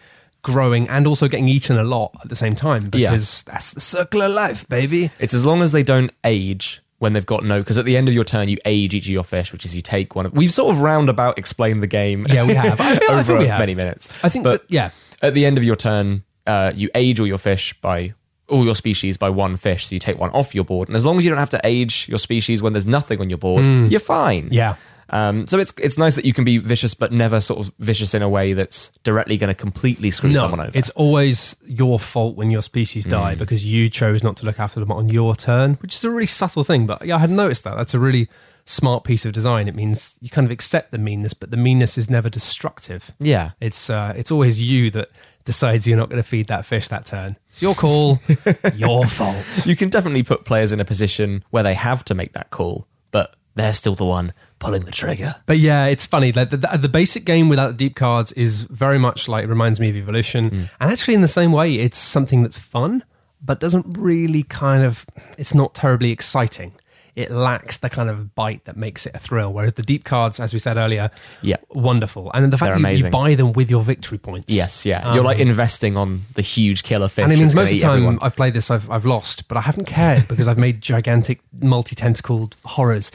growing 0.46 0.88
and 0.88 1.06
also 1.06 1.26
getting 1.28 1.48
eaten 1.48 1.76
a 1.78 1.82
lot 1.84 2.12
at 2.22 2.28
the 2.28 2.36
same 2.36 2.54
time 2.54 2.82
Yeah. 2.94 3.10
because 3.10 3.42
that's 3.42 3.72
the 3.72 3.80
circle 3.80 4.22
of 4.22 4.30
life, 4.32 4.68
baby. 4.68 5.10
It's 5.18 5.34
as 5.34 5.44
long 5.44 5.60
as 5.62 5.72
they 5.72 5.82
don't 5.82 6.12
age 6.24 6.80
when 6.98 7.12
they've 7.12 7.26
got 7.26 7.44
no, 7.44 7.58
because 7.58 7.76
at 7.78 7.84
the 7.84 7.96
end 7.96 8.08
of 8.08 8.14
your 8.14 8.24
turn 8.24 8.48
you 8.48 8.56
age 8.64 8.94
each 8.94 9.04
of 9.06 9.12
your 9.12 9.24
fish, 9.24 9.52
which 9.52 9.64
is 9.66 9.76
you 9.76 9.82
take 9.82 10.14
one. 10.14 10.24
of 10.26 10.32
We've 10.32 10.50
sort 10.52 10.74
of 10.74 10.80
roundabout 10.80 11.36
explained 11.38 11.82
the 11.82 11.86
game. 11.86 12.24
Yeah, 12.28 12.46
we 12.46 12.54
have. 12.54 12.80
I 12.80 12.96
feel- 12.96 13.10
I 13.10 13.18
over 13.20 13.38
we 13.38 13.46
have. 13.48 13.58
many 13.58 13.74
minutes. 13.74 14.08
I 14.22 14.28
think 14.30 14.44
but 14.44 14.62
that- 14.68 14.70
yeah. 14.74 14.90
At 15.20 15.34
the 15.34 15.44
end 15.44 15.58
of 15.58 15.64
your 15.64 15.76
turn, 15.76 16.22
uh, 16.46 16.72
you 16.74 16.88
age 16.94 17.18
all 17.20 17.26
your 17.26 17.38
fish 17.38 17.74
by 17.80 18.14
all 18.48 18.64
your 18.64 18.74
species 18.76 19.16
by 19.16 19.28
one 19.28 19.56
fish, 19.56 19.88
so 19.88 19.94
you 19.94 19.98
take 19.98 20.18
one 20.18 20.30
off 20.30 20.54
your 20.54 20.62
board, 20.64 20.88
and 20.88 20.94
as 20.96 21.04
long 21.04 21.16
as 21.18 21.24
you 21.24 21.30
don't 21.30 21.38
have 21.38 21.50
to 21.50 21.60
age 21.64 22.06
your 22.08 22.18
species 22.18 22.62
when 22.62 22.72
there's 22.72 22.86
nothing 22.86 23.20
on 23.20 23.28
your 23.28 23.38
board, 23.38 23.64
you're 23.90 23.98
fine. 23.98 24.48
Yeah. 24.52 24.76
Um, 25.10 25.46
so 25.46 25.58
it's 25.58 25.72
it's 25.78 25.96
nice 25.98 26.16
that 26.16 26.24
you 26.24 26.32
can 26.32 26.44
be 26.44 26.58
vicious, 26.58 26.94
but 26.94 27.12
never 27.12 27.40
sort 27.40 27.60
of 27.60 27.72
vicious 27.78 28.14
in 28.14 28.22
a 28.22 28.28
way 28.28 28.52
that's 28.54 28.88
directly 29.04 29.36
going 29.36 29.48
to 29.48 29.54
completely 29.54 30.10
screw 30.10 30.34
someone 30.34 30.60
over. 30.60 30.70
It's 30.76 30.90
always 30.90 31.54
your 31.66 31.98
fault 32.00 32.36
when 32.36 32.50
your 32.50 32.62
species 32.62 33.04
die 33.04 33.34
Mm. 33.34 33.38
because 33.38 33.64
you 33.64 33.88
chose 33.88 34.22
not 34.24 34.36
to 34.38 34.46
look 34.46 34.58
after 34.60 34.80
them 34.80 34.90
on 34.90 35.08
your 35.08 35.36
turn, 35.36 35.74
which 35.74 35.94
is 35.94 36.02
a 36.04 36.10
really 36.10 36.26
subtle 36.26 36.64
thing. 36.64 36.86
But 36.86 37.04
yeah, 37.06 37.16
I 37.16 37.18
hadn't 37.20 37.36
noticed 37.36 37.64
that. 37.64 37.76
That's 37.76 37.94
a 37.94 37.98
really 38.00 38.28
smart 38.64 39.04
piece 39.04 39.24
of 39.24 39.32
design. 39.32 39.68
It 39.68 39.76
means 39.76 40.18
you 40.20 40.28
kind 40.28 40.44
of 40.44 40.50
accept 40.50 40.90
the 40.90 40.98
meanness, 40.98 41.34
but 41.34 41.52
the 41.52 41.56
meanness 41.56 41.96
is 41.96 42.10
never 42.10 42.28
destructive. 42.28 43.12
yeah. 43.20 43.52
It's 43.60 43.88
uh, 43.88 44.12
it's 44.16 44.30
always 44.32 44.60
you 44.60 44.90
that 44.90 45.10
decides 45.44 45.86
you're 45.86 45.96
not 45.96 46.08
going 46.10 46.20
to 46.20 46.28
feed 46.28 46.48
that 46.48 46.66
fish 46.66 46.88
that 46.88 47.06
turn. 47.06 47.36
It's 47.50 47.62
your 47.62 47.76
call, 47.76 48.18
your 48.74 49.06
fault. 49.06 49.64
You 49.64 49.76
can 49.76 49.88
definitely 49.88 50.24
put 50.24 50.44
players 50.44 50.72
in 50.72 50.80
a 50.80 50.84
position 50.84 51.44
where 51.50 51.62
they 51.62 51.74
have 51.74 52.04
to 52.06 52.14
make 52.14 52.32
that 52.32 52.50
call, 52.50 52.88
but 53.12 53.36
they're 53.56 53.72
still 53.74 53.94
the 53.96 54.04
one 54.04 54.32
pulling 54.60 54.82
the 54.84 54.92
trigger. 54.92 55.34
But 55.46 55.58
yeah, 55.58 55.86
it's 55.86 56.06
funny. 56.06 56.30
Like 56.32 56.50
the, 56.50 56.56
the, 56.58 56.78
the 56.80 56.88
basic 56.88 57.24
game 57.24 57.48
without 57.48 57.72
the 57.72 57.76
deep 57.76 57.96
cards 57.96 58.30
is 58.32 58.62
very 58.62 58.98
much 58.98 59.28
like 59.28 59.44
it 59.44 59.48
reminds 59.48 59.80
me 59.80 59.90
of 59.90 59.96
Evolution, 59.96 60.50
Mm. 60.50 60.70
and 60.80 60.90
actually 60.92 61.14
in 61.14 61.22
the 61.22 61.28
same 61.28 61.50
way, 61.52 61.74
it's 61.74 61.98
something 61.98 62.42
that's 62.42 62.58
fun, 62.58 63.02
but 63.44 63.58
doesn't 63.60 63.86
really 63.98 64.44
kind 64.44 64.84
of. 64.84 65.04
It's 65.36 65.54
not 65.54 65.74
terribly 65.74 66.12
exciting. 66.12 66.72
It 67.14 67.30
lacks 67.30 67.78
the 67.78 67.88
kind 67.88 68.10
of 68.10 68.34
bite 68.34 68.66
that 68.66 68.76
makes 68.76 69.06
it 69.06 69.14
a 69.14 69.18
thrill. 69.18 69.50
Whereas 69.50 69.72
the 69.72 69.82
deep 69.82 70.04
cards, 70.04 70.38
as 70.38 70.52
we 70.52 70.58
said 70.58 70.76
earlier, 70.76 71.10
Yeah. 71.40 71.56
wonderful, 71.70 72.30
and 72.34 72.52
the 72.52 72.58
fact 72.58 72.74
They're 72.74 72.82
that 72.82 72.98
you, 72.98 73.04
you 73.06 73.10
buy 73.10 73.34
them 73.34 73.54
with 73.54 73.70
your 73.70 73.82
victory 73.82 74.18
points. 74.18 74.44
Yes, 74.48 74.84
yeah. 74.84 75.14
You're 75.14 75.24
like 75.24 75.38
investing 75.38 75.96
on 75.96 76.22
the 76.34 76.42
huge 76.42 76.82
killer 76.82 77.08
fish. 77.08 77.22
And 77.24 77.32
it 77.32 77.38
means 77.38 77.54
most 77.54 77.70
of 77.72 77.76
the 77.76 77.80
time 77.80 77.92
everyone. 77.94 78.18
I've 78.20 78.36
played 78.36 78.52
this, 78.52 78.70
I've, 78.70 78.90
I've 78.90 79.06
lost, 79.06 79.48
but 79.48 79.56
I 79.56 79.62
haven't 79.62 79.86
cared 79.86 80.28
because 80.28 80.46
I've 80.46 80.58
made 80.58 80.82
gigantic 80.82 81.40
multi 81.58 81.96
tentacled 81.96 82.54
horrors. 82.66 83.10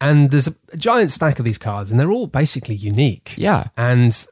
And 0.00 0.30
there's 0.30 0.48
a 0.48 0.76
giant 0.76 1.10
stack 1.10 1.38
of 1.38 1.44
these 1.44 1.58
cards, 1.58 1.90
and 1.90 1.98
they're 1.98 2.10
all 2.10 2.26
basically 2.26 2.74
unique. 2.74 3.34
Yeah. 3.36 3.68
And 3.76 4.26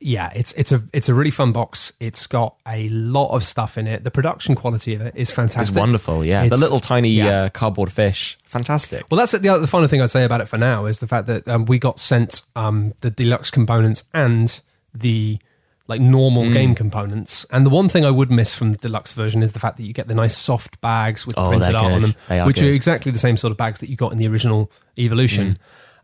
yeah, 0.00 0.30
it's 0.34 0.52
it's 0.52 0.70
a 0.70 0.82
it's 0.92 1.08
a 1.08 1.14
really 1.14 1.30
fun 1.30 1.52
box. 1.52 1.92
It's 1.98 2.26
got 2.26 2.54
a 2.66 2.88
lot 2.90 3.34
of 3.34 3.42
stuff 3.42 3.76
in 3.76 3.86
it. 3.86 4.04
The 4.04 4.10
production 4.10 4.54
quality 4.54 4.94
of 4.94 5.00
it 5.00 5.14
is 5.16 5.32
fantastic. 5.32 5.72
It's 5.72 5.78
wonderful. 5.78 6.24
Yeah, 6.24 6.46
the 6.48 6.56
little 6.56 6.78
tiny 6.78 7.10
yeah. 7.10 7.42
uh, 7.42 7.48
cardboard 7.48 7.92
fish, 7.92 8.38
fantastic. 8.44 9.06
Well, 9.10 9.18
that's 9.18 9.34
it. 9.34 9.42
the 9.42 9.48
other 9.48 9.60
the 9.60 9.66
final 9.66 9.88
thing 9.88 10.00
I'd 10.00 10.10
say 10.10 10.24
about 10.24 10.40
it 10.40 10.46
for 10.46 10.56
now 10.56 10.86
is 10.86 11.00
the 11.00 11.08
fact 11.08 11.26
that 11.26 11.48
um, 11.48 11.64
we 11.64 11.78
got 11.80 11.98
sent 11.98 12.42
um, 12.54 12.94
the 13.00 13.10
deluxe 13.10 13.50
components 13.50 14.04
and 14.14 14.60
the 14.94 15.40
like 15.88 16.00
normal 16.00 16.44
Mm. 16.44 16.52
game 16.52 16.74
components. 16.74 17.44
And 17.50 17.64
the 17.66 17.70
one 17.70 17.88
thing 17.88 18.04
I 18.04 18.10
would 18.10 18.30
miss 18.30 18.54
from 18.54 18.72
the 18.72 18.78
deluxe 18.78 19.12
version 19.14 19.42
is 19.42 19.52
the 19.52 19.58
fact 19.58 19.78
that 19.78 19.84
you 19.84 19.92
get 19.92 20.06
the 20.06 20.14
nice 20.14 20.36
soft 20.36 20.80
bags 20.80 21.26
with 21.26 21.36
Oh, 21.38 21.48
printed 21.48 21.74
art 21.74 21.92
on 21.92 22.00
them, 22.02 22.14
are 22.30 22.46
which 22.46 22.62
are 22.62 22.70
exactly 22.70 23.10
the 23.10 23.18
same 23.18 23.36
sort 23.36 23.50
of 23.50 23.56
bags 23.56 23.80
that 23.80 23.88
you 23.88 23.96
got 23.96 24.12
in 24.12 24.18
the 24.18 24.28
original 24.28 24.70
Evolution. 24.98 25.58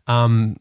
Mm. 0.07 0.11
Um, 0.13 0.57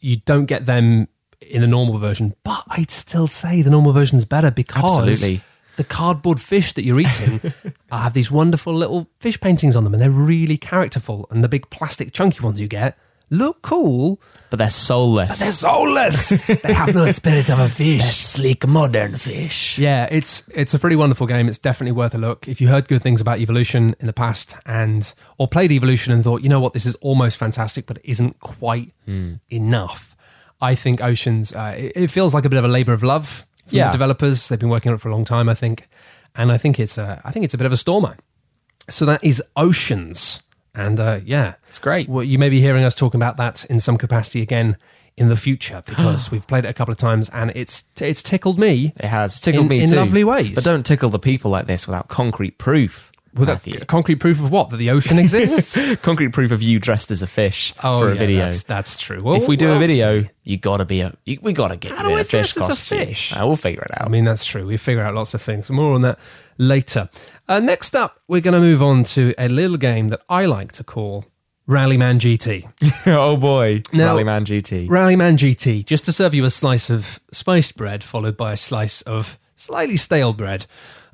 you 0.00 0.16
don't 0.16 0.46
get 0.46 0.66
them 0.66 1.08
in 1.40 1.60
the 1.60 1.66
normal 1.66 1.98
version, 1.98 2.34
but 2.42 2.64
I'd 2.68 2.90
still 2.90 3.26
say 3.26 3.62
the 3.62 3.70
normal 3.70 3.92
version 3.92 4.18
is 4.18 4.24
better 4.24 4.50
because 4.50 4.82
Absolutely. 4.98 5.40
the 5.76 5.84
cardboard 5.84 6.40
fish 6.40 6.72
that 6.72 6.84
you're 6.84 6.98
eating 7.00 7.40
have 7.92 8.12
these 8.14 8.30
wonderful 8.30 8.74
little 8.74 9.08
fish 9.20 9.38
paintings 9.40 9.76
on 9.76 9.84
them, 9.84 9.94
and 9.94 10.02
they're 10.02 10.10
really 10.10 10.56
characterful. 10.56 11.26
And 11.30 11.44
the 11.44 11.48
big 11.48 11.70
plastic 11.70 12.12
chunky 12.12 12.40
ones 12.42 12.60
you 12.60 12.66
get 12.68 12.98
look 13.30 13.62
cool, 13.62 14.20
But 14.50 14.58
they're 14.58 14.70
soulless. 14.70 15.38
they're 15.40 15.50
soulless. 15.52 16.44
they 16.46 16.72
have 16.72 16.94
no 16.94 17.06
spirit 17.08 17.50
of 17.50 17.58
a 17.58 17.68
fish. 17.68 18.02
sleek 18.04 18.66
modern 18.68 19.14
fish. 19.18 19.78
Yeah, 19.78 20.06
it's 20.10 20.48
it's 20.54 20.74
a 20.74 20.78
pretty 20.78 20.96
wonderful 20.96 21.26
game. 21.26 21.48
It's 21.48 21.58
definitely 21.58 21.92
worth 21.92 22.14
a 22.14 22.18
look. 22.18 22.46
If 22.48 22.60
you 22.60 22.68
heard 22.68 22.86
good 22.88 23.02
things 23.02 23.20
about 23.20 23.38
Evolution 23.40 23.94
in 24.00 24.06
the 24.06 24.12
past 24.12 24.56
and 24.66 25.12
or 25.38 25.48
played 25.48 25.72
Evolution 25.72 26.12
and 26.12 26.22
thought, 26.22 26.42
you 26.42 26.48
know 26.48 26.60
what, 26.60 26.72
this 26.74 26.86
is 26.86 26.94
almost 26.96 27.36
fantastic, 27.38 27.86
but 27.86 27.98
it 27.98 28.04
isn't 28.10 28.38
quite 28.40 28.92
enough. 29.50 30.16
I 30.60 30.74
think 30.74 31.02
Oceans. 31.02 31.52
Uh, 31.52 31.74
it, 31.76 31.92
it 31.96 32.10
feels 32.10 32.32
like 32.34 32.44
a 32.44 32.48
bit 32.48 32.58
of 32.58 32.64
a 32.64 32.68
labor 32.68 32.92
of 32.92 33.02
love 33.02 33.44
from 33.66 33.76
Yeah. 33.78 33.86
the 33.88 33.92
developers. 33.92 34.48
They've 34.48 34.58
been 34.58 34.68
working 34.70 34.90
on 34.90 34.96
it 34.96 35.00
for 35.00 35.08
a 35.08 35.12
long 35.12 35.24
time, 35.24 35.48
I 35.48 35.54
think, 35.54 35.88
and 36.34 36.50
I 36.52 36.56
think 36.58 36.78
it's 36.78 36.96
a 36.98 37.20
I 37.24 37.30
think 37.32 37.44
it's 37.44 37.54
a 37.54 37.58
bit 37.58 37.66
of 37.66 37.72
a 37.72 37.76
stormer. 37.76 38.16
So 38.90 39.04
that 39.06 39.22
is 39.24 39.42
Oceans, 39.56 40.42
and 40.74 40.98
uh, 41.00 41.20
yeah, 41.24 41.54
It's 41.68 41.78
great. 41.78 42.08
well, 42.08 42.24
you 42.24 42.38
may 42.38 42.48
be 42.50 42.60
hearing 42.60 42.84
us 42.84 42.94
talking 42.94 43.18
about 43.18 43.36
that 43.38 43.64
in 43.66 43.78
some 43.80 43.96
capacity 43.98 44.42
again 44.42 44.76
in 45.16 45.28
the 45.28 45.36
future 45.36 45.82
because 45.86 46.30
we've 46.30 46.46
played 46.46 46.64
it 46.64 46.68
a 46.68 46.74
couple 46.74 46.92
of 46.92 46.98
times 46.98 47.28
and 47.30 47.52
it's 47.54 47.84
it's 48.00 48.22
tickled 48.22 48.58
me. 48.58 48.92
It 48.96 49.06
has 49.06 49.40
tickled 49.40 49.64
In- 49.64 49.68
me 49.68 49.80
in 49.82 49.88
too. 49.88 49.96
lovely 49.96 50.24
ways. 50.24 50.54
But 50.56 50.64
don't 50.64 50.84
tickle 50.84 51.10
the 51.10 51.18
people 51.20 51.50
like 51.50 51.66
this 51.66 51.86
without 51.86 52.08
concrete 52.08 52.58
proof. 52.58 53.10
With 53.36 53.48
Matthew. 53.48 53.80
concrete 53.80 54.16
proof 54.20 54.38
of 54.38 54.52
what? 54.52 54.70
That 54.70 54.76
the 54.76 54.90
ocean 54.90 55.18
exists? 55.24 55.96
concrete 56.02 56.28
proof 56.28 56.52
of 56.52 56.62
you 56.62 56.78
dressed 56.78 57.10
as 57.10 57.20
a 57.20 57.26
fish 57.26 57.74
oh, 57.82 57.98
for 57.98 58.08
a 58.10 58.12
yeah, 58.12 58.18
video. 58.18 58.38
That's, 58.44 58.62
that's 58.62 58.96
true. 58.96 59.20
Well, 59.24 59.34
if 59.42 59.48
we 59.48 59.56
do 59.56 59.72
a 59.72 59.78
video, 59.78 60.24
you 60.44 60.56
gotta 60.56 60.84
be 60.84 61.00
a. 61.00 61.12
You, 61.24 61.38
we 61.42 61.52
gotta 61.52 61.76
get 61.76 61.90
How 61.90 62.06
you 62.08 62.14
in 62.14 62.20
a 62.20 62.24
fish 62.24 62.56
as 62.56 62.58
a 62.58 62.60
costume. 62.60 62.98
fish? 62.98 63.32
Uh, 63.36 63.44
we'll 63.44 63.56
figure 63.56 63.82
it 63.82 63.90
out. 64.00 64.06
I 64.06 64.08
mean, 64.08 64.24
that's 64.24 64.44
true. 64.44 64.64
We 64.64 64.76
figure 64.76 65.02
out 65.02 65.14
lots 65.16 65.34
of 65.34 65.42
things. 65.42 65.68
More 65.68 65.94
on 65.96 66.02
that 66.02 66.16
later. 66.58 67.08
Uh, 67.48 67.60
next 67.60 67.94
up, 67.94 68.20
we're 68.28 68.40
going 68.40 68.54
to 68.54 68.60
move 68.60 68.82
on 68.82 69.04
to 69.04 69.34
a 69.38 69.48
little 69.48 69.76
game 69.76 70.08
that 70.08 70.22
I 70.28 70.46
like 70.46 70.72
to 70.72 70.84
call 70.84 71.24
Rallyman 71.66 72.18
GT. 72.18 72.70
oh 73.06 73.36
boy, 73.36 73.82
Now- 73.92 74.06
Rallyman 74.14 74.44
GT. 74.44 74.88
Rallyman 74.88 75.36
GT, 75.36 75.84
just 75.86 76.04
to 76.06 76.12
serve 76.12 76.34
you 76.34 76.44
a 76.44 76.50
slice 76.50 76.90
of 76.90 77.20
spiced 77.32 77.76
bread 77.76 78.04
followed 78.04 78.36
by 78.36 78.52
a 78.52 78.56
slice 78.56 79.02
of 79.02 79.38
slightly 79.56 79.96
stale 79.96 80.32
bread. 80.32 80.66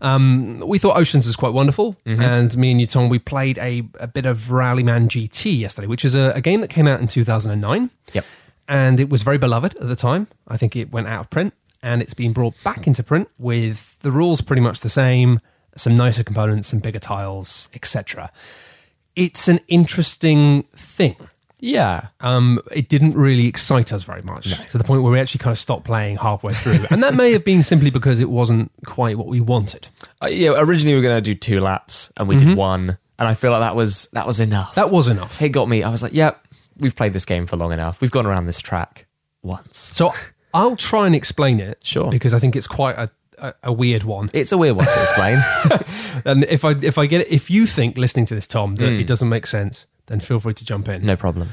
Um, 0.03 0.61
we 0.67 0.79
thought 0.79 0.97
Oceans 0.97 1.27
was 1.27 1.37
quite 1.37 1.53
wonderful, 1.53 1.95
Mm-hmm. 2.07 2.23
and 2.23 2.57
me 2.57 2.71
and 2.71 2.81
you, 2.81 2.87
Tom, 2.87 3.09
we 3.11 3.19
played 3.19 3.59
a, 3.59 3.83
a 4.01 4.07
bit 4.07 4.25
of 4.27 4.51
Rallyman 4.51 5.09
GT 5.09 5.59
yesterday, 5.59 5.87
which 5.87 6.05
is 6.07 6.15
a, 6.15 6.33
a 6.35 6.41
game 6.41 6.63
that 6.63 6.71
came 6.71 6.87
out 6.89 7.01
in 7.01 7.07
2009. 7.07 7.91
Yep. 8.15 8.25
And 8.67 8.99
it 8.99 9.11
was 9.11 9.23
very 9.23 9.37
beloved 9.37 9.77
at 9.77 9.89
the 9.89 9.97
time. 9.97 10.29
I 10.49 10.57
think 10.57 10.75
it 10.75 10.91
went 10.91 11.07
out 11.07 11.21
of 11.21 11.31
print, 11.31 11.53
and 11.83 12.03
it's 12.03 12.15
been 12.15 12.33
brought 12.33 12.55
back 12.63 12.87
into 12.87 13.03
print 13.03 13.29
with 13.39 13.99
the 14.01 14.13
rules 14.13 14.41
pretty 14.41 14.63
much 14.63 14.81
the 14.81 14.89
same, 14.89 15.41
some 15.77 15.97
nicer 15.97 16.23
components, 16.25 16.69
some 16.69 16.79
bigger 16.81 16.99
tiles, 16.99 17.69
etc. 17.75 18.31
It's 19.17 19.49
an 19.49 19.61
interesting 19.69 20.63
thing 20.75 21.17
Yeah. 21.59 22.09
um, 22.21 22.61
it 22.73 22.89
didn't 22.89 23.15
really 23.15 23.47
excite 23.47 23.93
us 23.93 24.03
very 24.03 24.23
much 24.23 24.67
to 24.69 24.79
the 24.79 24.85
point 24.85 25.03
where 25.03 25.13
we 25.13 25.21
actually 25.21 25.41
kind 25.41 25.53
of 25.53 25.59
stopped 25.59 25.85
playing 25.85 26.17
halfway 26.19 26.55
through. 26.55 26.87
and 26.91 27.03
that 27.03 27.15
may 27.15 27.33
have 27.33 27.45
been 27.45 27.63
simply 27.63 27.91
because 27.91 28.21
it 28.21 28.31
wasn't 28.31 28.71
quite 28.87 29.19
what 29.19 29.27
we 29.27 29.41
wanted. 29.41 29.89
Uh, 30.23 30.27
yeah. 30.29 30.53
Originally, 30.57 30.95
we 30.95 31.01
were 31.01 31.07
gonna 31.09 31.21
do 31.21 31.35
two 31.35 31.61
laps, 31.61 32.13
and 32.17 32.29
we 32.29 32.37
did 32.37 32.57
one, 32.57 32.97
and 33.19 33.29
I 33.29 33.35
feel 33.35 33.51
like 33.51 33.61
that 33.61 33.77
was 33.77 34.09
that 34.13 34.27
was 34.27 34.41
enough. 34.41 34.69
Mm-hmm. 34.71 34.81
That 34.81 34.91
was 34.91 35.09
enough. 35.09 35.43
it 35.43 35.51
got 35.51 35.69
me. 35.69 35.83
I 35.83 35.91
was 35.91 36.03
like, 36.03 36.13
yep, 36.15 36.47
we've 36.79 36.95
played 36.97 37.13
this 37.13 37.25
game 37.25 37.47
for 37.47 37.57
long 37.57 37.73
enough. 37.73 38.01
We've 38.01 38.11
gone 38.11 38.27
around 38.27 38.47
this 38.47 38.61
track 38.61 39.07
once. 39.43 39.77
So 39.79 40.13
I'll 40.53 40.77
try 40.77 41.07
and 41.07 41.15
explain 41.15 41.61
it. 41.61 41.79
Sure. 41.83 42.11
Because 42.11 42.35
I 42.35 42.39
think 42.39 42.57
it's 42.57 42.67
quite 42.67 42.97
a, 42.97 43.11
a, 43.39 43.55
a 43.65 43.73
weird 43.73 44.03
one. 44.03 44.31
It's 44.33 44.53
a 44.53 44.59
weird 44.59 44.77
one 44.77 44.87
to 44.87 44.93
explain. 45.03 45.39
And 46.25 46.45
if 46.45 46.65
I 46.65 46.73
if 46.83 46.99
I 46.99 47.07
get 47.07 47.23
it, 47.23 47.33
if 47.33 47.51
you 47.51 47.67
think 47.67 47.97
listening 47.97 48.27
to 48.27 48.35
this, 48.35 48.47
Tom, 48.47 48.75
that 48.77 48.93
it 48.93 49.05
mm. 49.05 49.07
doesn't 49.07 49.29
make 49.29 49.47
sense, 49.47 49.87
then 50.07 50.21
feel 50.21 50.39
free 50.41 50.53
to 50.55 50.65
jump 50.65 50.87
in. 50.89 51.03
no 51.07 51.17
problem. 51.17 51.51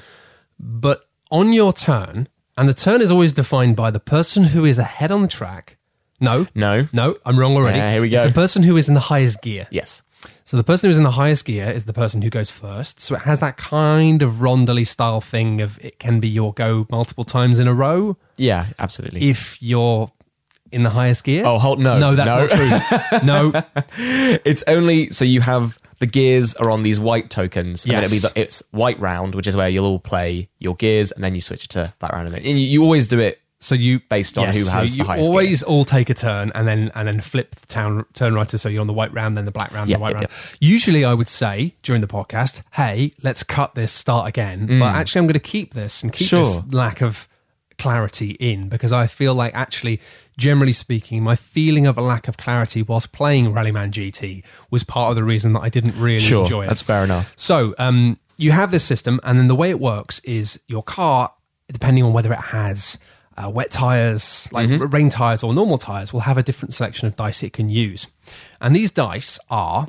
But 0.60 1.06
on 1.32 1.54
your 1.54 1.72
turn, 1.72 2.28
and 2.58 2.68
the 2.68 2.74
turn 2.74 3.00
is 3.02 3.12
always 3.12 3.32
defined 3.32 3.76
by 3.76 3.92
the 3.92 4.00
person 4.00 4.46
who 4.46 4.66
is 4.66 4.80
ahead 4.80 5.12
on 5.12 5.22
the 5.22 5.28
track. 5.28 5.78
No, 6.20 6.48
No. 6.56 6.88
no, 6.92 7.16
I'm 7.26 7.40
wrong 7.40 7.56
already. 7.56 7.78
Yeah, 7.78 7.92
here 7.92 8.02
we 8.02 8.08
It's 8.08 8.18
go. 8.18 8.26
the 8.26 8.34
person 8.34 8.64
who 8.64 8.76
is 8.76 8.90
in 8.90 8.96
the 8.96 9.00
highest 9.02 9.42
gear. 9.44 9.68
Yes. 9.70 10.02
So 10.48 10.56
the 10.56 10.64
person 10.64 10.88
who's 10.90 10.98
in 10.98 11.04
the 11.04 11.12
highest 11.12 11.44
gear 11.44 11.68
is 11.68 11.84
the 11.84 11.92
person 11.92 12.22
who 12.22 12.30
goes 12.30 12.50
first. 12.50 13.02
So 13.02 13.16
it 13.16 13.24
has 13.24 13.42
that 13.42 13.58
kind 13.58 14.22
of 14.22 14.42
rondely 14.42 14.86
style 14.86 15.20
thing 15.20 15.60
of 15.60 15.78
it 15.84 16.00
can 16.00 16.22
be 16.22 16.30
your 16.30 16.54
go 16.54 16.88
multiple 16.90 17.26
times 17.26 17.60
in 17.60 17.68
a 17.68 17.74
row 17.74 18.16
Yeah. 18.38 18.68
Absolutely. 18.80 19.30
if 19.30 19.62
you're 19.62 20.10
in 20.72 20.84
the 20.84 20.90
highest 20.92 21.26
gear. 21.26 21.44
Oh, 21.46 21.60
hold 21.60 21.82
no. 21.82 22.00
no, 22.00 22.16
that's 22.16 22.32
no. 22.34 23.20
not 23.20 23.22
true. 23.22 23.28
no, 23.28 24.40
It's 24.46 24.64
only 24.68 25.10
so 25.10 25.26
you 25.26 25.42
have 25.42 25.78
the 26.00 26.08
gears 26.08 26.56
are 26.56 26.70
on 26.70 26.82
these 26.84 26.98
white 27.00 27.30
tokens, 27.30 27.84
and 27.84 27.94
it'll 27.96 28.10
be 28.10 28.16
Yes. 28.16 28.32
the, 28.32 28.40
it's 28.40 28.64
white 28.72 29.00
round, 29.02 29.36
which 29.36 29.48
is 29.48 29.56
where 29.58 29.68
you'll 29.68 29.86
all 29.86 30.00
play 30.00 30.48
your 30.60 30.76
gears, 30.76 31.12
and 31.12 31.24
then 31.24 31.36
you 31.36 31.42
switch 31.42 31.68
to 31.70 31.94
that 32.00 32.14
round, 32.14 32.28
and 32.28 32.36
then 32.36 32.46
and 32.46 32.58
you, 32.58 32.68
you 32.68 32.84
always 32.84 33.08
do 33.10 33.20
it 33.20 33.42
so 33.60 33.74
you 33.76 34.00
based 34.10 34.38
on 34.38 34.44
yes, 34.46 34.58
who 34.58 34.64
so 34.66 34.72
has 34.72 34.96
you 34.98 35.04
the 35.04 35.08
highest. 35.10 35.30
always 35.30 35.64
all 35.64 35.84
take 35.84 36.10
a 36.10 36.14
turn 36.14 36.52
and 36.54 36.68
then 36.68 36.92
and 36.96 37.08
then 37.08 37.20
flip 37.22 37.56
the 37.56 37.66
town 37.68 38.06
turn 38.14 38.34
writer. 38.36 38.58
So 38.58 38.70
you're 38.70 38.82
on 38.82 38.88
the 38.88 38.94
white 38.94 39.14
round, 39.14 39.36
then 39.38 39.46
the 39.46 39.52
black 39.52 39.74
round, 39.74 39.90
Yep, 39.90 39.98
the 39.98 40.02
white 40.02 40.12
yep, 40.14 40.22
round. 40.32 40.58
Usually, 40.60 41.04
I 41.04 41.14
would 41.14 41.28
say 41.28 41.74
during 41.84 42.02
the 42.02 42.08
podcast, 42.08 42.62
"Hey, 42.74 43.12
let's 43.24 43.44
cut 43.44 43.74
this, 43.76 43.92
start 43.92 44.28
again." 44.28 44.68
But 44.80 44.94
actually, 44.96 45.20
I'm 45.20 45.26
going 45.28 45.34
to 45.34 45.40
keep 45.40 45.74
this 45.74 46.04
and 46.04 46.14
keep 46.14 46.28
Mm. 46.28 46.30
Sure. 46.30 46.44
this 46.44 46.74
lack 46.74 47.02
of 47.02 47.28
clarity 47.78 48.32
in 48.40 48.70
because 48.70 48.92
I 48.92 49.06
feel 49.08 49.36
like 49.36 49.54
actually, 49.54 50.00
generally 50.38 50.72
speaking, 50.72 51.22
my 51.24 51.36
feeling 51.36 51.86
of 51.86 51.98
a 51.98 52.02
lack 52.02 52.28
of 52.28 52.36
clarity 52.38 52.82
whilst 52.82 53.12
playing 53.12 53.54
Rallyman 53.54 53.92
GT 53.92 54.44
was 54.72 54.84
part 54.84 55.12
of 55.12 55.16
the 55.16 55.24
reason 55.24 55.54
that 55.54 55.60
I 55.62 55.70
didn't 55.70 55.96
really 56.00 56.18
Sure, 56.20 56.42
enjoy 56.44 56.64
it. 56.66 56.68
that's 56.70 56.82
fair 56.82 57.04
enough. 57.04 57.34
So 57.38 57.76
um, 57.78 58.18
you 58.38 58.52
have 58.52 58.72
this 58.72 58.84
system, 58.84 59.20
and 59.24 59.38
then 59.38 59.48
the 59.48 59.56
way 59.56 59.70
it 59.70 59.80
works 59.80 60.20
is 60.20 60.60
your 60.68 60.82
car, 60.84 61.32
depending 61.72 62.04
on 62.04 62.14
whether 62.14 62.32
it 62.34 62.40
has 62.40 62.98
uh, 63.38 63.50
wet 63.50 63.72
tires, 63.72 64.50
like 64.52 64.68
Mm-hmm. 64.70 64.86
rain 64.88 65.10
tires 65.10 65.44
or 65.44 65.54
normal 65.54 65.78
tires, 65.78 66.12
will 66.12 66.22
have 66.22 66.38
a 66.38 66.44
different 66.44 66.74
selection 66.74 67.08
of 67.08 67.16
dice 67.16 67.44
it 67.44 67.54
can 67.54 67.70
use. 67.70 68.08
And 68.60 68.76
these 68.76 68.92
dice 68.92 69.40
are 69.50 69.88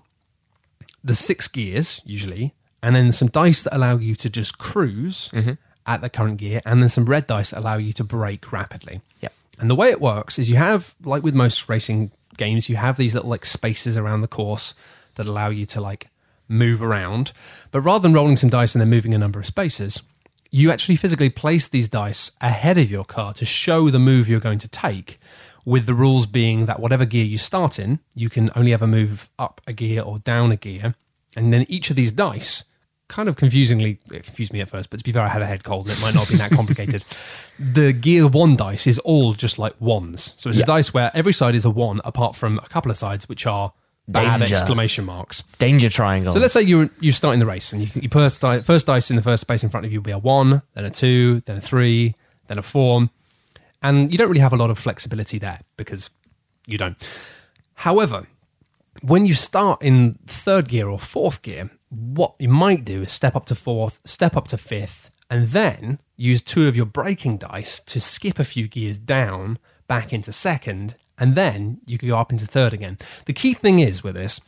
the 1.03 1.15
six 1.15 1.49
gears 1.49 2.01
usually, 2.05 2.55
and 2.83 2.95
then 2.95 3.11
some 3.13 3.29
dice 3.29 3.63
that 3.63 3.75
allow 3.75 3.97
you 3.97 4.15
to 4.17 4.29
just 4.31 4.59
cruise 4.59 5.31
Mm-hmm. 5.33 5.53
at 5.87 6.01
the 6.03 6.11
current 6.11 6.37
gear, 6.39 6.61
and 6.67 6.83
then 6.83 6.89
some 6.91 7.07
red 7.07 7.27
dice 7.27 7.51
that 7.51 7.61
allow 7.61 7.77
you 7.79 7.93
to 7.95 8.05
brake 8.05 8.53
rapidly. 8.53 9.01
Yep. 9.23 9.33
And 9.61 9.71
the 9.71 9.75
way 9.75 9.91
it 9.91 10.01
works 10.01 10.39
is 10.39 10.51
you 10.51 10.57
have, 10.57 10.95
like 11.03 11.23
with 11.23 11.35
most 11.35 11.69
racing 11.69 12.11
games, 12.37 12.69
you 12.69 12.77
have 12.77 12.97
these 12.97 13.15
little 13.15 13.31
like 13.31 13.45
spaces 13.47 13.97
around 13.97 14.21
the 14.21 14.29
course 14.29 14.75
that 15.15 15.27
allow 15.27 15.49
you 15.49 15.65
to 15.67 15.81
like 15.81 16.09
move 16.47 16.81
around. 16.83 17.33
But 17.73 17.81
rather 17.81 18.03
than 18.03 18.13
rolling 18.13 18.37
some 18.37 18.51
dice 18.51 18.75
and 18.75 18.81
then 18.83 18.91
moving 18.91 19.15
a 19.15 19.19
number 19.19 19.41
of 19.41 19.47
spaces, 19.47 20.03
you 20.51 20.71
actually 20.71 20.97
physically 20.97 21.31
place 21.31 21.69
these 21.69 21.89
dice 21.89 22.33
ahead 22.41 22.79
of 22.79 22.91
your 22.91 23.05
car 23.05 23.33
to 23.35 23.45
show 23.45 23.91
the 23.91 23.99
move 23.99 24.29
you're 24.29 24.41
going 24.41 24.59
to 24.59 24.69
take. 24.69 25.19
With 25.65 25.85
the 25.85 25.95
rules 25.95 26.25
being 26.25 26.65
that 26.65 26.81
whatever 26.81 27.05
gear 27.05 27.25
you 27.25 27.37
start 27.37 27.79
in, 27.79 27.99
you 28.15 28.31
can 28.31 28.51
only 28.57 28.73
ever 28.73 28.87
move 28.87 29.29
up 29.39 29.61
a 29.67 29.75
gear 29.75 30.01
or 30.01 30.19
down 30.19 30.51
a 30.51 30.57
gear. 30.57 30.95
And 31.37 31.53
then 31.53 31.67
each 31.69 31.91
of 31.91 31.97
these 31.97 32.11
dice 32.11 32.65
kind 33.09 33.29
of 33.29 33.37
confusingly 33.37 33.99
it 34.13 34.23
confused 34.23 34.53
me 34.53 34.61
at 34.61 34.69
first, 34.69 34.91
but 34.91 34.99
to 34.99 35.05
be 35.05 35.13
fair, 35.13 35.23
I 35.23 35.29
had 35.29 35.43
a 35.43 35.47
head 35.47 35.65
cold 35.65 35.89
and 35.89 35.99
it 35.99 36.03
might 36.03 36.15
not 36.15 36.29
have 36.29 36.29
been 36.29 36.39
that 36.39 36.51
complicated. 36.51 37.05
the 37.59 37.93
gear 37.93 38.29
one 38.29 38.55
dice 38.55 38.87
is 38.87 38.99
all 39.01 39.33
just 39.33 39.59
like 39.59 39.79
ones. 39.81 40.35
So 40.37 40.51
it's 40.51 40.61
a 40.61 40.65
dice 40.65 40.93
where 40.95 41.11
every 41.15 41.33
side 41.33 41.55
is 41.55 41.65
a 41.65 41.71
one, 41.71 42.01
apart 42.05 42.37
from 42.37 42.59
a 42.59 42.69
couple 42.69 42.91
of 42.91 42.97
sides 42.97 43.29
which 43.29 43.47
are 43.47 43.73
bad 44.09 44.39
Danger. 44.39 44.55
exclamation 44.57 45.05
marks. 45.05 45.43
Danger 45.59 45.89
triangle. 45.89 46.33
So 46.33 46.41
let's 46.41 46.53
say 46.55 46.63
you're 46.63 46.91
you 47.01 47.13
start 47.13 47.35
in 47.35 47.41
the 47.41 47.47
race 47.47 47.73
and 47.73 47.83
you 47.83 47.89
you 48.01 48.09
first 48.09 48.41
di- 48.41 48.61
first 48.61 48.87
dice 48.87 49.11
in 49.11 49.17
the 49.17 49.23
first 49.23 49.43
space 49.43 49.63
in 49.63 49.69
front 49.69 49.87
of 49.87 49.93
you 49.93 50.01
will 50.01 50.05
be 50.05 50.11
a 50.11 50.19
one, 50.19 50.63
then 50.75 50.85
a 50.85 50.91
two, 50.91 51.41
then 51.41 51.59
a 51.59 51.61
three, 51.61 52.15
then 52.47 52.59
a 52.59 52.63
four, 52.63 53.11
and 53.83 54.11
you 54.11 54.19
don't 54.19 54.29
really 54.29 54.41
have 54.41 54.53
a 54.53 54.57
lot 54.57 54.71
of 54.71 54.79
flexibility 54.79 55.39
there 55.39 55.61
because 55.77 56.11
you 56.67 56.79
don't. 56.79 56.97
However, 57.75 58.27
when 59.03 59.27
you 59.27 59.35
start 59.35 59.83
in 59.83 60.19
third 60.27 60.69
gear 60.69 60.89
or 60.89 60.99
fourth 60.99 61.43
gear, 61.43 61.71
what 61.91 62.35
you 62.39 62.49
might 62.49 62.85
do 62.85 63.03
is 63.03 63.13
step 63.13 63.37
up 63.37 63.47
to 63.47 63.55
fourth, 63.55 64.01
step 64.05 64.37
up 64.37 64.49
to 64.49 64.59
fifth, 64.59 65.11
and 65.31 65.49
then 65.49 66.01
use 66.17 66.43
two 66.43 66.67
of 66.67 66.77
your 66.77 66.87
braking 66.87 67.37
dice 67.37 67.79
to 67.81 68.01
skip 68.01 68.39
a 68.39 68.45
few 68.45 68.67
gears 68.67 68.99
down 68.99 69.59
back 69.87 70.13
into 70.13 70.33
second, 70.33 70.95
and 71.19 71.35
then 71.35 71.79
you 71.87 71.99
could 71.99 72.09
go 72.09 72.17
up 72.19 72.31
into 72.33 72.47
third 72.47 72.73
again. 72.73 72.99
The 73.27 73.33
key 73.33 73.55
thing 73.55 73.79
is 73.79 74.03
with 74.05 74.15
this 74.15 74.41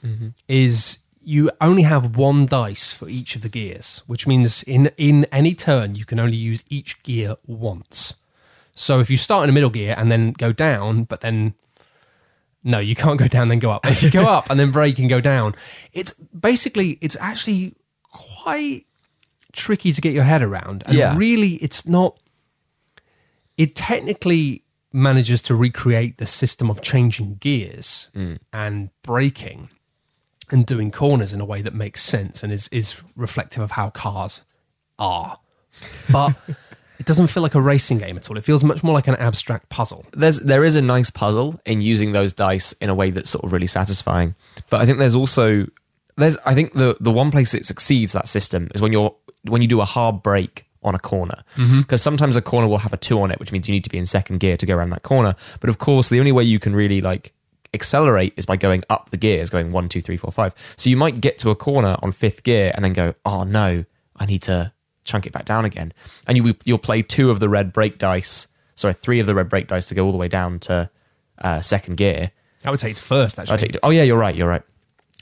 is 0.48 0.98
you 1.22 1.50
only 1.60 1.82
have 1.82 2.16
one 2.16 2.46
dice 2.46 2.92
for 2.92 3.08
each 3.08 3.36
of 3.36 3.42
the 3.42 3.48
gears, 3.48 4.02
which 4.06 4.26
means 4.26 4.62
in 4.62 4.90
in 4.96 5.24
any 5.32 5.54
turn 5.54 5.94
you 5.96 6.04
can 6.04 6.18
only 6.18 6.36
use 6.36 6.64
each 6.70 7.02
gear 7.02 7.36
once. 7.46 8.14
So 8.74 9.00
if 9.00 9.10
you 9.10 9.16
start 9.18 9.44
in 9.44 9.50
a 9.50 9.52
middle 9.52 9.70
gear 9.70 9.94
and 9.98 10.10
then 10.10 10.32
go 10.32 10.52
down, 10.52 11.04
but 11.04 11.20
then 11.20 11.54
no, 12.62 12.78
you 12.78 12.94
can't 12.94 13.18
go 13.18 13.26
down 13.26 13.48
then 13.48 13.58
go 13.58 13.70
up. 13.70 13.86
If 13.86 14.02
you 14.02 14.10
go 14.10 14.26
up 14.36 14.48
and 14.50 14.58
then 14.60 14.70
brake 14.70 14.98
and 14.98 15.08
go 15.08 15.20
down, 15.20 15.54
it's 15.92 16.12
basically 16.14 16.98
it's 17.00 17.16
actually 17.20 17.74
quite 18.12 18.86
tricky 19.52 19.92
to 19.92 20.00
get 20.00 20.12
your 20.14 20.24
head 20.24 20.42
around. 20.42 20.84
And 20.86 20.94
Yeah. 20.96 21.16
really 21.16 21.54
it's 21.56 21.86
not 21.86 22.16
it 23.56 23.74
technically 23.74 24.62
manages 24.92 25.42
to 25.42 25.54
recreate 25.54 26.18
the 26.18 26.26
system 26.26 26.70
of 26.70 26.80
changing 26.80 27.36
gears 27.36 28.10
mm. 28.14 28.38
and 28.52 28.90
braking 29.02 29.70
and 30.50 30.66
doing 30.66 30.90
corners 30.90 31.32
in 31.32 31.40
a 31.40 31.44
way 31.44 31.62
that 31.62 31.74
makes 31.74 32.02
sense 32.02 32.42
and 32.42 32.52
is 32.52 32.68
is 32.68 33.02
reflective 33.16 33.62
of 33.62 33.72
how 33.72 33.90
cars 33.90 34.42
are. 34.98 35.38
But 36.10 36.34
it 36.98 37.06
doesn't 37.06 37.28
feel 37.28 37.42
like 37.42 37.54
a 37.54 37.60
racing 37.60 37.98
game 37.98 38.16
at 38.16 38.28
all. 38.28 38.36
It 38.36 38.44
feels 38.44 38.64
much 38.64 38.82
more 38.82 38.92
like 38.92 39.08
an 39.08 39.16
abstract 39.16 39.68
puzzle. 39.68 40.06
there's 40.12 40.40
there 40.40 40.64
is 40.64 40.76
a 40.76 40.82
nice 40.82 41.10
puzzle 41.10 41.60
in 41.64 41.80
using 41.80 42.12
those 42.12 42.32
dice 42.32 42.72
in 42.74 42.90
a 42.90 42.94
way 42.94 43.10
that's 43.10 43.30
sort 43.30 43.44
of 43.44 43.52
really 43.52 43.66
satisfying. 43.66 44.34
But 44.68 44.80
I 44.80 44.86
think 44.86 44.98
there's 44.98 45.14
also 45.14 45.66
there's 46.16 46.36
I 46.44 46.54
think 46.54 46.74
the 46.74 46.96
the 47.00 47.12
one 47.12 47.30
place 47.30 47.54
it 47.54 47.66
succeeds 47.66 48.12
that 48.12 48.28
system 48.28 48.68
is 48.74 48.82
when 48.82 48.92
you're 48.92 49.14
when 49.44 49.62
you 49.62 49.68
do 49.68 49.80
a 49.80 49.86
hard 49.86 50.22
brake 50.22 50.66
on 50.82 50.94
a 50.94 50.98
corner 50.98 51.42
because 51.78 52.00
sometimes 52.02 52.36
a 52.36 52.42
corner 52.42 52.66
will 52.66 52.78
have 52.78 52.92
a 52.92 52.96
two 52.96 53.20
on 53.20 53.30
it 53.30 53.38
which 53.38 53.52
means 53.52 53.68
you 53.68 53.74
need 53.74 53.84
to 53.84 53.90
be 53.90 53.98
in 53.98 54.06
second 54.06 54.38
gear 54.40 54.56
to 54.56 54.64
go 54.66 54.74
around 54.74 54.90
that 54.90 55.02
corner 55.02 55.34
but 55.60 55.68
of 55.68 55.78
course 55.78 56.08
the 56.08 56.18
only 56.18 56.32
way 56.32 56.42
you 56.42 56.58
can 56.58 56.74
really 56.74 57.00
like 57.00 57.32
accelerate 57.74 58.32
is 58.36 58.46
by 58.46 58.56
going 58.56 58.82
up 58.88 59.10
the 59.10 59.16
gears 59.16 59.50
going 59.50 59.72
one 59.72 59.88
two 59.88 60.00
three 60.00 60.16
four 60.16 60.32
five 60.32 60.54
so 60.76 60.88
you 60.90 60.96
might 60.96 61.20
get 61.20 61.38
to 61.38 61.50
a 61.50 61.54
corner 61.54 61.96
on 62.02 62.12
fifth 62.12 62.42
gear 62.42 62.72
and 62.74 62.84
then 62.84 62.92
go 62.92 63.14
oh 63.24 63.44
no 63.44 63.84
i 64.16 64.26
need 64.26 64.42
to 64.42 64.72
chunk 65.04 65.26
it 65.26 65.32
back 65.32 65.44
down 65.44 65.64
again 65.64 65.92
and 66.26 66.36
you 66.36 66.54
you'll 66.64 66.78
play 66.78 67.02
two 67.02 67.30
of 67.30 67.40
the 67.40 67.48
red 67.48 67.72
brake 67.72 67.98
dice 67.98 68.48
sorry 68.74 68.94
three 68.94 69.20
of 69.20 69.26
the 69.26 69.34
red 69.34 69.48
brake 69.48 69.68
dice 69.68 69.86
to 69.86 69.94
go 69.94 70.04
all 70.06 70.12
the 70.12 70.18
way 70.18 70.28
down 70.28 70.58
to 70.58 70.90
uh, 71.38 71.60
second 71.60 71.96
gear 71.96 72.30
I 72.64 72.70
would 72.70 72.80
take 72.80 72.92
it 72.92 72.96
to 72.98 73.02
first 73.02 73.38
actually. 73.38 73.56
Take, 73.56 73.76
oh 73.82 73.90
yeah, 73.90 74.02
you're 74.02 74.18
right. 74.18 74.34
You're 74.34 74.48
right. 74.48 74.62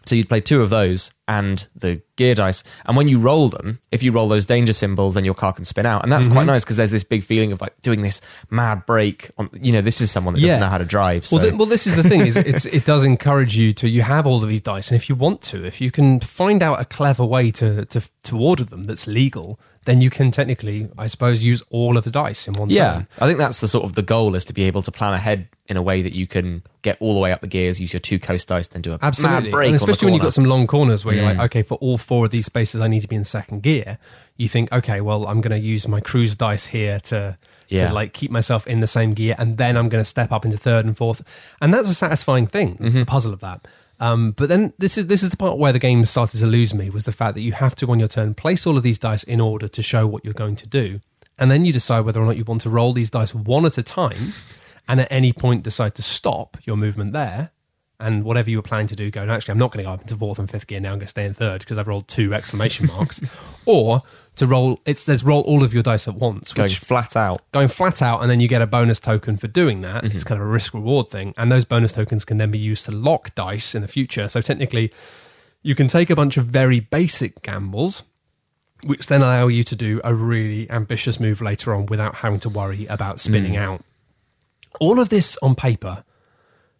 So 0.08 0.16
you'd 0.16 0.28
play 0.28 0.40
two 0.40 0.62
of 0.62 0.70
those 0.70 1.12
and 1.28 1.66
the 1.76 2.00
gear 2.16 2.34
dice, 2.34 2.64
and 2.86 2.96
when 2.96 3.06
you 3.06 3.18
roll 3.18 3.50
them, 3.50 3.78
if 3.92 4.02
you 4.02 4.10
roll 4.12 4.28
those 4.28 4.46
danger 4.46 4.72
symbols, 4.72 5.12
then 5.12 5.26
your 5.26 5.34
car 5.34 5.52
can 5.52 5.66
spin 5.66 5.84
out, 5.84 6.02
and 6.02 6.10
that's 6.10 6.24
Mm-hmm. 6.24 6.32
quite 6.34 6.46
nice 6.46 6.64
because 6.64 6.76
there's 6.76 6.90
this 6.90 7.04
big 7.04 7.22
feeling 7.22 7.52
of 7.52 7.60
like 7.60 7.78
doing 7.82 8.00
this 8.00 8.22
mad 8.50 8.86
break. 8.86 9.30
On 9.36 9.50
you 9.60 9.72
know, 9.72 9.82
this 9.82 10.00
is 10.00 10.10
someone 10.10 10.32
that 10.34 10.40
doesn't 10.40 10.60
know 10.60 10.66
how 10.68 10.78
to 10.78 10.86
drive. 10.86 11.26
So 11.26 11.36
Well, 11.36 11.44
th- 11.44 11.58
well, 11.58 11.66
this 11.66 11.86
is 11.86 11.96
the 12.02 12.08
thing: 12.08 12.22
is 12.26 12.36
it's, 12.52 12.64
it 12.64 12.84
does 12.86 13.04
encourage 13.04 13.56
you 13.58 13.72
to. 13.74 13.88
You 13.88 14.02
have 14.02 14.26
all 14.26 14.42
of 14.42 14.48
these 14.48 14.62
dice, 14.62 14.90
and 14.90 14.96
if 15.00 15.08
you 15.10 15.14
want 15.14 15.42
to, 15.42 15.64
if 15.66 15.80
you 15.82 15.90
can 15.90 16.18
find 16.20 16.62
out 16.62 16.80
a 16.80 16.86
clever 16.86 17.24
way 17.26 17.50
to 17.52 17.84
to, 17.84 18.00
to 18.24 18.38
order 18.40 18.64
them 18.64 18.84
that's 18.84 19.06
legal, 19.06 19.60
then 19.84 20.00
you 20.00 20.10
can 20.10 20.30
technically, 20.30 20.88
I 20.98 21.06
suppose, 21.06 21.42
use 21.42 21.62
all 21.70 21.96
of 21.96 22.04
the 22.04 22.10
dice 22.10 22.46
in 22.46 22.54
one 22.54 22.68
yeah, 22.70 22.92
turn. 22.92 23.06
I 23.20 23.26
think 23.26 23.38
that's 23.38 23.60
the 23.60 23.68
sort 23.68 23.84
of 23.84 23.94
the 23.94 24.02
goal 24.02 24.34
is 24.34 24.44
to 24.46 24.52
be 24.52 24.64
able 24.64 24.82
to 24.82 24.92
plan 24.92 25.14
ahead 25.14 25.48
in 25.66 25.76
a 25.76 25.82
way 25.82 26.02
that 26.02 26.12
you 26.14 26.26
can 26.26 26.62
get 26.82 26.96
all 27.00 27.14
the 27.14 27.20
way 27.20 27.32
up 27.32 27.40
the 27.40 27.46
gears, 27.46 27.80
use 27.80 27.92
your 27.92 28.00
two 28.00 28.18
coast 28.18 28.48
dice, 28.48 28.68
then 28.68 28.82
do 28.82 28.92
a 28.92 28.98
Absolutely, 29.00 29.42
mad 29.44 29.50
break, 29.50 29.66
and 29.68 29.68
on 29.68 29.72
the 29.72 29.76
especially 29.76 30.06
when 30.06 30.14
you've 30.14 30.22
got 30.22 30.32
some 30.34 30.44
long 30.44 30.66
corners 30.66 31.04
where 31.04 31.14
you're 31.14 31.24
like, 31.24 31.38
okay, 31.40 31.62
for 31.62 31.74
all 31.76 31.96
four 31.98 32.24
of 32.26 32.30
these 32.30 32.46
spaces, 32.46 32.80
I 32.80 32.88
need 32.88 33.00
to 33.00 33.08
be 33.08 33.16
in 33.16 33.24
second 33.24 33.62
gear. 33.62 33.98
You 34.36 34.48
think, 34.48 34.72
okay, 34.72 35.00
well, 35.00 35.26
I'm 35.26 35.40
going 35.40 35.58
to 35.58 35.64
use 35.66 35.86
my 35.88 36.00
cruise 36.00 36.34
dice 36.34 36.66
here 36.66 37.00
to 37.00 37.36
Yeah. 37.68 37.88
to 37.88 37.92
like 37.94 38.12
keep 38.14 38.30
myself 38.30 38.66
in 38.66 38.80
the 38.80 38.86
same 38.86 39.10
gear, 39.12 39.34
and 39.38 39.58
then 39.58 39.76
I'm 39.76 39.88
going 39.90 40.00
to 40.02 40.08
step 40.08 40.32
up 40.32 40.44
into 40.46 40.56
third 40.56 40.84
and 40.86 40.96
fourth, 40.96 41.22
and 41.60 41.72
that's 41.74 41.88
a 41.90 41.94
satisfying 41.94 42.46
thing, 42.46 42.76
Mm-hmm. 42.76 42.98
the 43.00 43.04
puzzle 43.06 43.32
of 43.34 43.40
that. 43.40 43.66
Um, 44.00 44.32
but 44.32 44.48
then 44.48 44.72
this 44.78 44.96
is 44.96 45.08
this 45.08 45.22
is 45.22 45.30
the 45.30 45.36
part 45.36 45.58
where 45.58 45.72
the 45.72 45.78
game 45.78 46.04
started 46.04 46.38
to 46.38 46.46
lose 46.46 46.72
me 46.72 46.88
was 46.88 47.04
the 47.04 47.12
fact 47.12 47.34
that 47.34 47.40
you 47.40 47.52
have 47.52 47.74
to 47.76 47.90
on 47.90 47.98
your 47.98 48.08
turn 48.08 48.34
place 48.34 48.66
all 48.66 48.76
of 48.76 48.82
these 48.82 48.98
dice 48.98 49.24
in 49.24 49.40
order 49.40 49.66
to 49.66 49.82
show 49.82 50.06
what 50.06 50.24
you're 50.24 50.34
going 50.34 50.56
to 50.56 50.66
do, 50.68 51.00
and 51.38 51.50
then 51.50 51.64
you 51.64 51.72
decide 51.72 52.00
whether 52.00 52.20
or 52.20 52.26
not 52.26 52.36
you 52.36 52.44
want 52.44 52.60
to 52.62 52.70
roll 52.70 52.92
these 52.92 53.10
dice 53.10 53.34
one 53.34 53.66
at 53.66 53.76
a 53.76 53.82
time, 53.82 54.34
and 54.86 55.00
at 55.00 55.10
any 55.10 55.32
point 55.32 55.64
decide 55.64 55.94
to 55.96 56.02
stop 56.02 56.56
your 56.64 56.76
movement 56.76 57.12
there, 57.12 57.50
and 58.00 58.22
whatever 58.24 58.48
you 58.48 58.58
were 58.58 58.62
planning 58.62 58.86
to 58.86 58.96
do, 58.96 59.10
go, 59.10 59.24
no, 59.24 59.32
actually, 59.32 59.52
I'm 59.52 59.58
not 59.58 59.72
going 59.72 59.84
to 59.84 59.88
go 59.88 59.94
up 59.94 60.00
into 60.00 60.14
fourth 60.14 60.38
and 60.38 60.48
fifth 60.48 60.68
gear 60.68 60.78
now. 60.78 60.92
I'm 60.92 60.98
going 60.98 61.06
to 61.06 61.08
stay 61.08 61.24
in 61.24 61.34
third 61.34 61.60
because 61.60 61.78
I've 61.78 61.88
rolled 61.88 62.06
two 62.06 62.32
exclamation 62.32 62.86
marks. 62.86 63.20
or 63.66 64.02
to 64.38 64.46
roll, 64.46 64.80
it 64.86 64.98
says 64.98 65.24
roll 65.24 65.42
all 65.42 65.62
of 65.62 65.74
your 65.74 65.82
dice 65.82 66.08
at 66.08 66.14
once, 66.14 66.52
going 66.52 66.66
which 66.66 66.78
flat 66.78 67.16
out. 67.16 67.42
going 67.52 67.68
flat 67.68 68.02
out, 68.02 68.20
and 68.22 68.30
then 68.30 68.40
you 68.40 68.48
get 68.48 68.62
a 68.62 68.66
bonus 68.66 68.98
token 68.98 69.36
for 69.36 69.48
doing 69.48 69.80
that. 69.82 70.04
Mm-hmm. 70.04 70.14
It's 70.14 70.24
kind 70.24 70.40
of 70.40 70.46
a 70.46 70.50
risk 70.50 70.74
reward 70.74 71.08
thing. 71.08 71.34
And 71.36 71.52
those 71.52 71.64
bonus 71.64 71.92
tokens 71.92 72.24
can 72.24 72.38
then 72.38 72.50
be 72.50 72.58
used 72.58 72.84
to 72.86 72.92
lock 72.92 73.34
dice 73.34 73.74
in 73.74 73.82
the 73.82 73.88
future. 73.88 74.28
So 74.28 74.40
technically, 74.40 74.92
you 75.62 75.74
can 75.74 75.88
take 75.88 76.10
a 76.10 76.16
bunch 76.16 76.36
of 76.36 76.46
very 76.46 76.80
basic 76.80 77.42
gambles. 77.42 78.02
Which 78.84 79.08
then 79.08 79.22
allow 79.22 79.48
you 79.48 79.64
to 79.64 79.74
do 79.74 80.00
a 80.04 80.14
really 80.14 80.70
ambitious 80.70 81.18
move 81.18 81.42
later 81.42 81.74
on 81.74 81.86
without 81.86 82.16
having 82.16 82.38
to 82.40 82.48
worry 82.48 82.86
about 82.86 83.18
spinning 83.18 83.54
mm. 83.54 83.60
out. 83.60 83.84
All 84.78 85.00
of 85.00 85.08
this 85.08 85.36
on 85.42 85.56
paper 85.56 86.04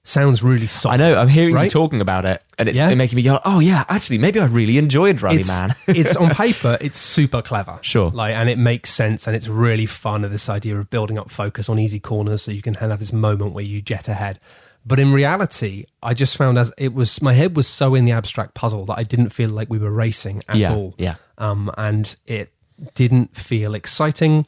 sounds 0.08 0.42
really 0.42 0.66
solid. 0.66 0.94
I 0.94 0.96
know. 0.96 1.18
I'm 1.18 1.28
hearing 1.28 1.56
you 1.56 1.68
talking 1.70 2.00
about 2.00 2.24
it, 2.24 2.42
and 2.58 2.68
it's 2.68 2.78
Yeah. 2.78 2.94
making 2.94 3.16
me 3.16 3.22
go, 3.22 3.38
"Oh 3.44 3.60
yeah, 3.60 3.84
actually, 3.88 4.18
maybe 4.18 4.40
I 4.40 4.46
really 4.46 4.78
enjoyed 4.78 5.20
Rally 5.20 5.38
it's, 5.40 5.48
Man." 5.48 5.74
it's 5.86 6.16
on 6.16 6.30
paper, 6.34 6.78
it's 6.80 6.98
super 6.98 7.42
clever. 7.42 7.78
Sure. 7.82 8.10
Like, 8.10 8.34
and 8.34 8.48
it 8.48 8.58
makes 8.58 8.90
sense 8.92 9.26
and 9.26 9.36
it's 9.36 9.48
really 9.48 9.86
fun 9.86 10.24
of 10.24 10.30
this 10.30 10.48
idea 10.48 10.78
of 10.78 10.90
building 10.90 11.18
up 11.18 11.30
focus 11.30 11.68
on 11.68 11.78
easy 11.78 12.00
corners 12.00 12.42
so 12.42 12.50
you 12.52 12.62
can 12.62 12.74
have 12.74 12.98
this 12.98 13.12
moment 13.12 13.52
where 13.52 13.64
you 13.64 13.82
jet 13.82 14.08
ahead. 14.08 14.38
But 14.86 14.98
in 14.98 15.12
reality, 15.12 15.84
I 16.02 16.14
just 16.14 16.36
found 16.38 16.56
as 16.56 16.72
it 16.78 16.94
was 16.94 17.20
my 17.20 17.34
head 17.34 17.54
was 17.56 17.66
so 17.66 17.94
in 17.94 18.04
the 18.06 18.12
abstract 18.12 18.54
puzzle 18.54 18.86
that 18.86 18.98
I 18.98 19.02
didn't 19.02 19.30
feel 19.30 19.50
like 19.50 19.68
we 19.68 19.78
were 19.78 19.90
racing 19.90 20.42
at 20.48 20.56
Yeah, 20.56 20.72
all. 20.74 20.94
yeah. 20.96 21.16
Um, 21.36 21.70
and 21.76 22.16
it 22.26 22.52
didn't 22.94 23.36
feel 23.36 23.74
exciting. 23.74 24.46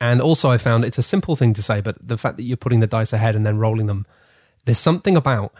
And 0.00 0.20
also 0.20 0.48
I 0.50 0.58
found 0.58 0.84
it's 0.84 0.98
a 0.98 1.02
simple 1.02 1.34
thing 1.34 1.52
to 1.54 1.62
say, 1.62 1.80
but 1.80 1.96
the 2.00 2.16
fact 2.16 2.36
that 2.36 2.44
you're 2.44 2.56
putting 2.56 2.78
the 2.80 2.86
dice 2.86 3.12
ahead 3.12 3.34
and 3.34 3.44
then 3.44 3.58
rolling 3.58 3.86
them, 3.86 4.06
there's 4.64 4.78
something 4.78 5.16
about 5.16 5.52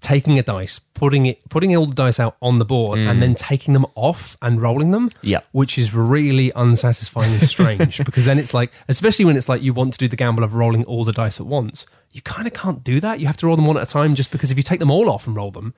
taking 0.00 0.38
a 0.38 0.42
dice, 0.42 0.78
putting 0.78 1.26
it, 1.26 1.48
putting 1.50 1.76
all 1.76 1.86
the 1.86 1.94
dice 1.94 2.18
out 2.18 2.36
on 2.40 2.58
the 2.58 2.64
board, 2.64 2.98
and 2.98 3.20
then 3.20 3.34
mm. 3.34 3.38
taking 3.38 3.74
them 3.74 3.84
off 3.94 4.36
and 4.40 4.60
rolling 4.60 4.90
them. 4.90 5.10
Yeah. 5.22 5.40
which 5.52 5.76
is 5.78 5.94
really 5.94 6.50
unsatisfying 6.56 7.34
and 7.34 7.42
strange 7.42 7.98
because 8.04 8.24
then 8.24 8.38
it's 8.38 8.54
like, 8.54 8.72
especially 8.88 9.24
when 9.24 9.36
it's 9.36 9.48
like 9.48 9.62
you 9.62 9.74
want 9.74 9.92
to 9.92 9.98
do 9.98 10.08
the 10.08 10.16
gamble 10.16 10.44
of 10.44 10.54
rolling 10.54 10.84
all 10.84 11.04
the 11.04 11.12
dice 11.12 11.40
at 11.40 11.46
once, 11.46 11.84
you 12.12 12.22
kind 12.22 12.46
of 12.46 12.54
can't 12.54 12.82
do 12.82 13.00
that. 13.00 13.20
You 13.20 13.26
have 13.26 13.36
to 13.38 13.46
roll 13.46 13.56
them 13.56 13.66
one 13.66 13.76
at 13.76 13.82
a 13.82 13.86
time, 13.86 14.14
just 14.14 14.30
because 14.30 14.50
if 14.50 14.56
you 14.56 14.62
take 14.62 14.80
them 14.80 14.90
all 14.90 15.10
off 15.10 15.26
and 15.26 15.36
roll 15.36 15.50
them, 15.50 15.74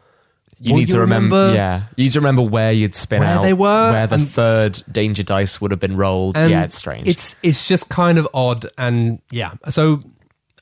You 0.58 0.74
need 0.74 0.88
to 0.90 1.00
remember, 1.00 1.36
remember 1.36 1.56
yeah. 1.56 1.82
You 1.96 2.04
need 2.04 2.12
to 2.12 2.20
remember 2.20 2.42
where 2.42 2.70
you'd 2.72 2.94
spin 2.94 3.20
where 3.20 3.28
out, 3.28 3.42
they 3.42 3.52
were, 3.52 3.90
where 3.90 4.06
the 4.06 4.16
and- 4.16 4.28
third 4.28 4.80
danger 4.90 5.24
dice 5.24 5.60
would 5.60 5.72
have 5.72 5.80
been 5.80 5.96
rolled. 5.96 6.36
Yeah, 6.36 6.62
it's 6.62 6.76
strange. 6.76 7.08
It's 7.08 7.34
it's 7.42 7.66
just 7.66 7.88
kind 7.88 8.18
of 8.18 8.28
odd, 8.32 8.66
and 8.76 9.20
yeah. 9.32 9.54
So 9.70 10.04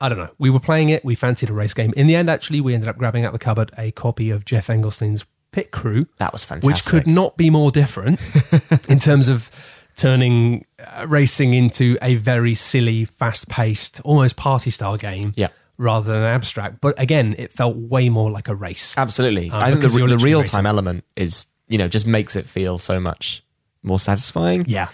I 0.01 0.09
don't 0.09 0.19
know. 0.19 0.31
We 0.39 0.51
were 0.51 0.61
playing 0.61 0.89
it. 0.89 1.05
We 1.05 1.15
fancied 1.15 1.51
a 1.51 1.53
race 1.53 1.75
game. 1.75 1.93
In 1.97 2.07
the 2.07 2.17
end, 2.17 2.29
actually, 2.29 2.61
we 2.61 2.75
ended 2.75 2.89
up 2.89 2.99
grabbing 2.99 3.25
out 3.25 3.33
the 3.33 3.39
cupboard 3.39 3.73
a 3.79 3.91
copy 3.93 4.31
of 4.31 4.45
Geoff 4.45 4.69
Engelstein's 4.69 5.25
Pit 5.53 5.71
Crew, 5.71 6.05
that 6.19 6.35
was 6.35 6.45
fantastic. 6.45 6.67
which 6.71 6.85
could 6.85 7.07
not 7.11 7.39
be 7.39 7.49
more 7.49 7.71
different 7.71 8.21
in 8.89 8.99
terms 8.99 9.27
of 9.27 9.51
turning 9.97 10.67
uh, 10.79 11.07
racing 11.09 11.55
into 11.55 11.97
a 12.03 12.17
very 12.17 12.55
silly, 12.55 13.07
fast-paced, 13.07 14.03
almost 14.03 14.37
party-style 14.37 14.99
game. 14.99 15.33
Yeah. 15.35 15.49
Rather 15.79 16.13
than 16.13 16.23
abstract, 16.23 16.81
but 16.81 16.99
again, 17.01 17.35
it 17.39 17.53
felt 17.53 17.77
way 17.77 18.09
more 18.09 18.31
like 18.31 18.49
a 18.49 18.55
race. 18.55 18.97
absolutely. 18.97 19.51
Uh, 19.51 19.59
I 19.59 19.71
think 19.71 19.83
the, 19.83 19.89
the 19.89 20.19
real 20.19 20.43
time 20.43 20.65
element 20.65 21.05
is 21.17 21.47
you 21.69 21.77
know 21.77 21.87
just 21.87 22.07
makes 22.07 22.35
it 22.35 22.47
feel 22.47 22.79
so 22.79 22.99
much 22.99 23.45
more 23.83 23.99
satisfying. 23.99 24.65
Yeah. 24.67 24.89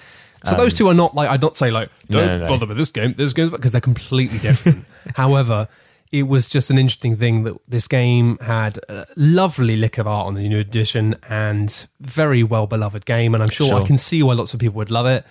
So 0.45 0.57
those 0.57 0.73
um, 0.75 0.77
two 0.77 0.89
are 0.89 0.95
not 0.95 1.15
like 1.15 1.29
I'd 1.29 1.43
not 1.43 1.57
say 1.57 1.71
like 1.71 1.89
don't 2.09 2.27
no, 2.27 2.39
no. 2.39 2.49
bother 2.49 2.67
with 2.67 2.77
this 2.77 2.89
game, 2.89 3.15
this 3.15 3.33
game 3.33 3.51
because 3.51 3.73
they're 3.73 3.81
completely 3.81 4.39
different. 4.39 4.85
However, 5.17 5.69
it 6.13 6.25
was 6.25 6.49
just 6.49 6.71
an 6.71 6.79
interesting 6.79 7.17
thing 7.17 7.45
that 7.45 7.57
this 7.67 7.89
game 7.89 8.37
had 8.39 8.79
a 8.89 9.07
lovely 9.17 9.77
lick 9.77 9.97
of 9.97 10.07
art 10.07 10.27
on 10.27 10.35
the 10.35 10.47
new 10.47 10.59
edition 10.59 11.17
and 11.29 11.87
very 12.01 12.43
well 12.43 12.67
beloved 12.67 13.07
game, 13.07 13.35
and 13.35 13.43
I'm 13.43 13.49
sure, 13.49 13.75
I 13.75 13.85
can 13.85 13.97
see 13.97 14.23
why 14.23 14.35
lots 14.35 14.53
of 14.53 14.61
people 14.61 14.77
would 14.77 14.91
love 14.91 15.07
it. 15.07 15.25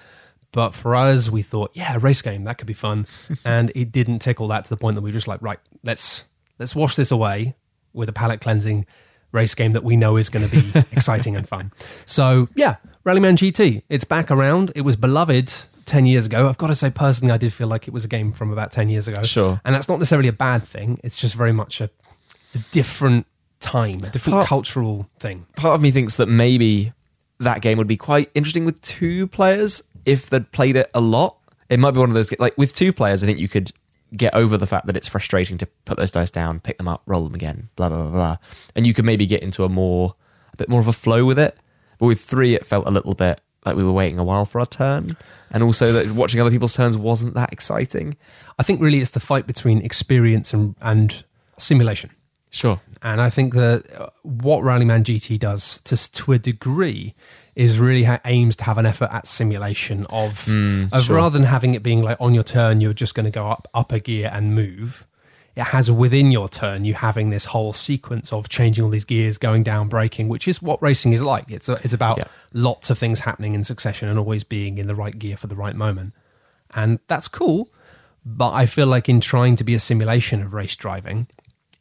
But 0.51 0.71
for 0.71 0.95
us, 0.95 1.29
we 1.29 1.43
thought, 1.43 1.71
yeah, 1.75 1.97
race 2.01 2.21
game 2.21 2.43
that 2.45 2.57
could 2.57 2.67
be 2.67 2.73
fun, 2.73 3.05
and 3.45 3.71
it 3.75 3.91
didn't 3.91 4.19
tickle 4.19 4.47
that 4.47 4.65
to 4.65 4.69
the 4.69 4.77
point 4.77 4.95
that 4.95 5.01
we 5.01 5.09
were 5.09 5.15
just 5.15 5.27
like, 5.27 5.41
right, 5.41 5.59
let's 5.83 6.25
let's 6.57 6.75
wash 6.75 6.95
this 6.95 7.11
away 7.11 7.55
with 7.93 8.09
a 8.09 8.13
palate 8.13 8.41
cleansing 8.41 8.85
race 9.31 9.55
game 9.55 9.71
that 9.73 9.83
we 9.83 9.95
know 9.95 10.17
is 10.17 10.29
going 10.29 10.47
to 10.47 10.51
be 10.51 10.85
exciting 10.91 11.35
and 11.35 11.47
fun. 11.47 11.71
So 12.05 12.49
yeah, 12.55 12.77
Rallyman 13.03 13.35
GT, 13.35 13.83
it's 13.89 14.03
back 14.03 14.29
around. 14.31 14.71
It 14.75 14.81
was 14.81 14.95
beloved. 14.95 15.51
10 15.85 16.05
years 16.05 16.25
ago. 16.25 16.47
I've 16.47 16.57
got 16.57 16.67
to 16.67 16.75
say, 16.75 16.89
personally, 16.89 17.33
I 17.33 17.37
did 17.37 17.51
feel 17.51 17.67
like 17.67 17.85
it 17.87 17.93
was 17.93 18.05
a 18.05 18.07
game 18.07 18.31
from 18.31 18.53
about 18.53 18.71
10 18.71 18.87
years 18.87 19.09
ago. 19.09 19.23
Sure. 19.23 19.59
And 19.65 19.75
that's 19.75 19.89
not 19.89 19.99
necessarily 19.99 20.29
a 20.29 20.33
bad 20.33 20.63
thing. 20.63 20.99
It's 21.03 21.17
just 21.17 21.35
very 21.35 21.51
much 21.51 21.81
a, 21.81 21.89
a 22.55 22.59
different 22.71 23.25
time, 23.59 23.95
a 23.95 24.09
different 24.09 24.35
Part- 24.35 24.47
cultural 24.47 25.07
thing. 25.19 25.47
Part 25.57 25.75
of 25.75 25.81
me 25.81 25.91
thinks 25.91 26.15
that 26.15 26.27
maybe 26.27 26.93
that 27.39 27.61
game 27.61 27.77
would 27.77 27.87
be 27.87 27.97
quite 27.97 28.29
interesting 28.35 28.63
with 28.63 28.81
two 28.81 29.27
players 29.27 29.83
if 30.05 30.29
they'd 30.29 30.49
played 30.51 30.75
it 30.75 30.89
a 30.93 31.01
lot. 31.01 31.37
It 31.69 31.79
might 31.79 31.91
be 31.91 31.99
one 31.99 32.09
of 32.09 32.15
those 32.15 32.31
like 32.39 32.57
with 32.57 32.73
two 32.73 32.93
players. 32.93 33.23
I 33.23 33.27
think 33.27 33.39
you 33.39 33.49
could 33.49 33.71
get 34.15 34.33
over 34.35 34.57
the 34.57 34.67
fact 34.67 34.85
that 34.87 34.95
it's 34.95 35.07
frustrating 35.07 35.57
to 35.57 35.65
put 35.85 35.97
those 35.97 36.11
dice 36.11 36.31
down, 36.31 36.59
pick 36.59 36.77
them 36.77 36.87
up, 36.87 37.01
roll 37.05 37.23
them 37.23 37.33
again, 37.33 37.69
blah 37.75 37.89
blah 37.89 38.03
blah 38.03 38.11
blah, 38.11 38.37
and 38.75 38.85
you 38.85 38.93
could 38.93 39.05
maybe 39.05 39.25
get 39.25 39.41
into 39.41 39.63
a 39.63 39.69
more 39.69 40.15
a 40.53 40.57
bit 40.57 40.69
more 40.69 40.79
of 40.79 40.87
a 40.87 40.93
flow 40.93 41.25
with 41.25 41.39
it. 41.39 41.57
But 42.01 42.07
with 42.07 42.19
three, 42.19 42.55
it 42.55 42.65
felt 42.65 42.87
a 42.87 42.91
little 42.91 43.13
bit 43.13 43.39
like 43.63 43.75
we 43.75 43.83
were 43.83 43.91
waiting 43.91 44.17
a 44.17 44.23
while 44.23 44.45
for 44.45 44.59
our 44.59 44.65
turn, 44.65 45.15
and 45.51 45.61
also 45.61 45.93
that 45.93 46.15
watching 46.15 46.41
other 46.41 46.49
people's 46.49 46.73
turns 46.73 46.97
wasn't 46.97 47.35
that 47.35 47.53
exciting. 47.53 48.17
I 48.57 48.63
think 48.63 48.81
really 48.81 48.97
it's 49.01 49.11
the 49.11 49.19
fight 49.19 49.45
between 49.45 49.83
experience 49.83 50.51
and, 50.51 50.75
and 50.81 51.23
simulation. 51.59 52.09
Sure. 52.49 52.81
And 53.03 53.21
I 53.21 53.29
think 53.29 53.53
that 53.53 53.83
uh, 53.95 54.09
what 54.23 54.63
Rallyman 54.63 55.03
GT 55.03 55.37
does 55.37 55.79
to, 55.81 56.11
to 56.11 56.31
a 56.33 56.39
degree 56.39 57.13
is 57.55 57.77
really 57.77 58.05
ha- 58.05 58.19
aims 58.25 58.55
to 58.55 58.63
have 58.63 58.79
an 58.79 58.87
effort 58.87 59.09
at 59.11 59.27
simulation 59.27 60.07
of, 60.09 60.47
of 60.91 61.03
sure. 61.03 61.17
rather 61.17 61.37
than 61.37 61.47
having 61.47 61.75
it 61.75 61.83
being 61.83 62.01
like 62.01 62.17
on 62.19 62.33
your 62.33 62.43
turn, 62.43 62.81
you're 62.81 62.93
just 62.93 63.13
going 63.13 63.25
to 63.25 63.31
go 63.31 63.47
up, 63.47 63.67
up 63.75 63.91
a 63.91 63.99
gear 63.99 64.31
and 64.33 64.55
move. 64.55 65.05
It 65.61 65.67
has 65.67 65.91
within 65.91 66.31
your 66.31 66.49
turn, 66.49 66.85
you 66.85 66.95
having 66.95 67.29
this 67.29 67.45
whole 67.45 67.71
sequence 67.71 68.33
of 68.33 68.49
changing 68.49 68.83
all 68.83 68.89
these 68.89 69.05
gears, 69.05 69.37
going 69.37 69.61
down, 69.61 69.89
braking, 69.89 70.27
which 70.27 70.47
is 70.47 70.59
what 70.59 70.81
racing 70.81 71.13
is 71.13 71.21
like. 71.21 71.51
It's, 71.51 71.69
a, 71.69 71.73
it's 71.83 71.93
about 71.93 72.17
Yeah. 72.17 72.23
lots 72.51 72.89
of 72.89 72.97
things 72.97 73.19
happening 73.19 73.53
in 73.53 73.63
succession 73.63 74.09
and 74.09 74.17
always 74.17 74.43
being 74.43 74.79
in 74.79 74.87
the 74.87 74.95
right 74.95 75.17
gear 75.17 75.37
for 75.37 75.45
the 75.45 75.55
right 75.55 75.75
moment. 75.75 76.13
And 76.73 76.97
that's 77.07 77.27
cool. 77.27 77.69
But 78.25 78.53
I 78.53 78.65
feel 78.65 78.87
like 78.87 79.07
in 79.07 79.21
trying 79.21 79.55
to 79.57 79.63
be 79.63 79.75
a 79.75 79.79
simulation 79.79 80.41
of 80.41 80.53
race 80.55 80.75
driving, 80.75 81.27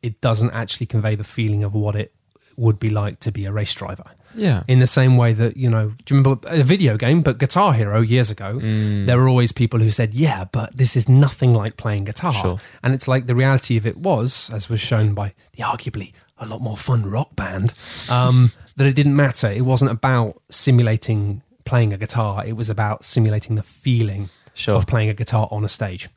it 0.02 0.20
doesn't 0.20 0.50
actually 0.50 0.86
convey 0.86 1.14
the 1.14 1.24
feeling 1.24 1.64
of 1.64 1.72
what 1.74 1.94
it 1.96 2.12
would 2.58 2.78
be 2.78 2.90
like 2.90 3.20
to 3.20 3.32
be 3.32 3.46
a 3.46 3.52
race 3.52 3.72
driver. 3.74 4.04
Yeah. 4.34 4.62
In 4.68 4.78
the 4.78 4.86
same 4.86 5.16
way 5.16 5.32
that, 5.32 5.56
you 5.56 5.68
know, 5.70 5.88
do 6.04 6.14
you 6.14 6.20
remember 6.20 6.48
a 6.48 6.62
video 6.62 6.96
game, 6.96 7.22
but 7.22 7.38
Guitar 7.38 7.72
Hero 7.72 8.00
years 8.00 8.30
ago, 8.30 8.58
Mm. 8.60 9.06
there 9.06 9.18
were 9.18 9.28
always 9.28 9.52
people 9.52 9.80
who 9.80 9.90
said, 9.90 10.14
yeah, 10.14 10.44
but 10.44 10.76
this 10.76 10.96
is 10.96 11.08
nothing 11.08 11.52
like 11.54 11.76
playing 11.76 12.04
guitar. 12.04 12.32
Sure. 12.32 12.58
And 12.82 12.94
it's 12.94 13.08
like 13.08 13.26
the 13.26 13.34
reality 13.34 13.76
of 13.76 13.86
it 13.86 13.96
was, 13.96 14.50
as 14.52 14.68
was 14.68 14.80
shown 14.80 15.14
by 15.14 15.32
the 15.56 15.62
arguably 15.64 16.12
a 16.38 16.46
lot 16.46 16.60
more 16.62 16.76
fun 16.76 17.02
rock 17.10 17.34
band, 17.36 17.74
um, 18.10 18.52
that 18.76 18.86
it 18.86 18.94
didn't 18.94 19.16
matter. 19.16 19.48
It 19.50 19.62
wasn't 19.62 19.90
about 19.90 20.40
simulating 20.50 21.42
playing 21.64 21.92
a 21.92 21.96
guitar, 21.98 22.44
it 22.46 22.54
was 22.56 22.70
about 22.70 23.04
simulating 23.04 23.54
the 23.56 23.62
feeling 23.62 24.28
Sure. 24.54 24.74
of 24.74 24.86
playing 24.86 25.08
a 25.10 25.14
guitar 25.14 25.46
on 25.50 25.64
a 25.64 25.68
stage. 25.68 26.08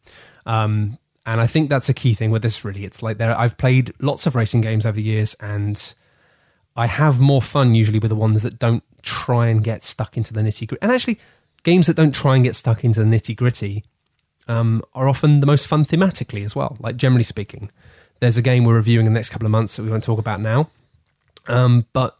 Um, 0.46 0.98
and 1.26 1.40
I 1.40 1.48
think 1.48 1.70
that's 1.70 1.88
a 1.90 1.94
key 1.94 2.14
thing 2.14 2.32
with 2.32 2.42
this. 2.42 2.66
Really, 2.66 2.84
it's 2.86 3.02
like 3.02 3.18
there. 3.18 3.38
I've 3.38 3.58
played 3.58 3.94
lots 4.00 4.26
of 4.26 4.36
racing 4.36 4.62
games 4.62 4.86
over 4.86 4.96
the 4.96 5.04
years, 5.04 5.36
and 5.40 5.94
I 6.76 6.88
have 6.88 7.20
more 7.20 7.42
fun 7.42 7.76
usually 7.76 8.00
with 8.00 8.10
the 8.10 8.16
ones 8.16 8.44
that 8.44 8.60
don't 8.60 8.84
try 9.02 9.48
and 9.48 9.64
get 9.64 9.84
stuck 9.84 10.18
into 10.18 10.34
the 10.34 10.42
nitty 10.42 10.68
gritty. 10.68 10.82
And 10.82 10.92
actually, 10.92 11.20
games 11.64 11.88
that 11.88 11.96
don't 11.96 12.16
try 12.16 12.36
and 12.36 12.44
get 12.44 12.56
stuck 12.56 12.84
into 12.84 13.04
the 13.04 13.06
nitty 13.06 13.36
gritty 13.36 13.84
um, 14.48 14.82
are 14.94 15.08
often 15.08 15.40
the 15.40 15.46
most 15.46 15.68
fun 15.68 15.86
thematically 15.86 16.44
as 16.44 16.56
well. 16.56 16.78
Like 16.80 16.98
generally 16.98 17.24
speaking, 17.24 17.70
there's 18.20 18.38
a 18.38 18.42
game 18.42 18.64
we're 18.66 18.76
reviewing 18.76 19.06
in 19.06 19.14
the 19.14 19.18
next 19.18 19.30
couple 19.30 19.46
of 19.46 19.52
months 19.52 19.76
that 19.76 19.84
we 19.84 19.92
won't 19.92 20.04
talk 20.04 20.20
about 20.20 20.42
now. 20.42 20.70
Um, 21.48 21.86
but 21.94 22.18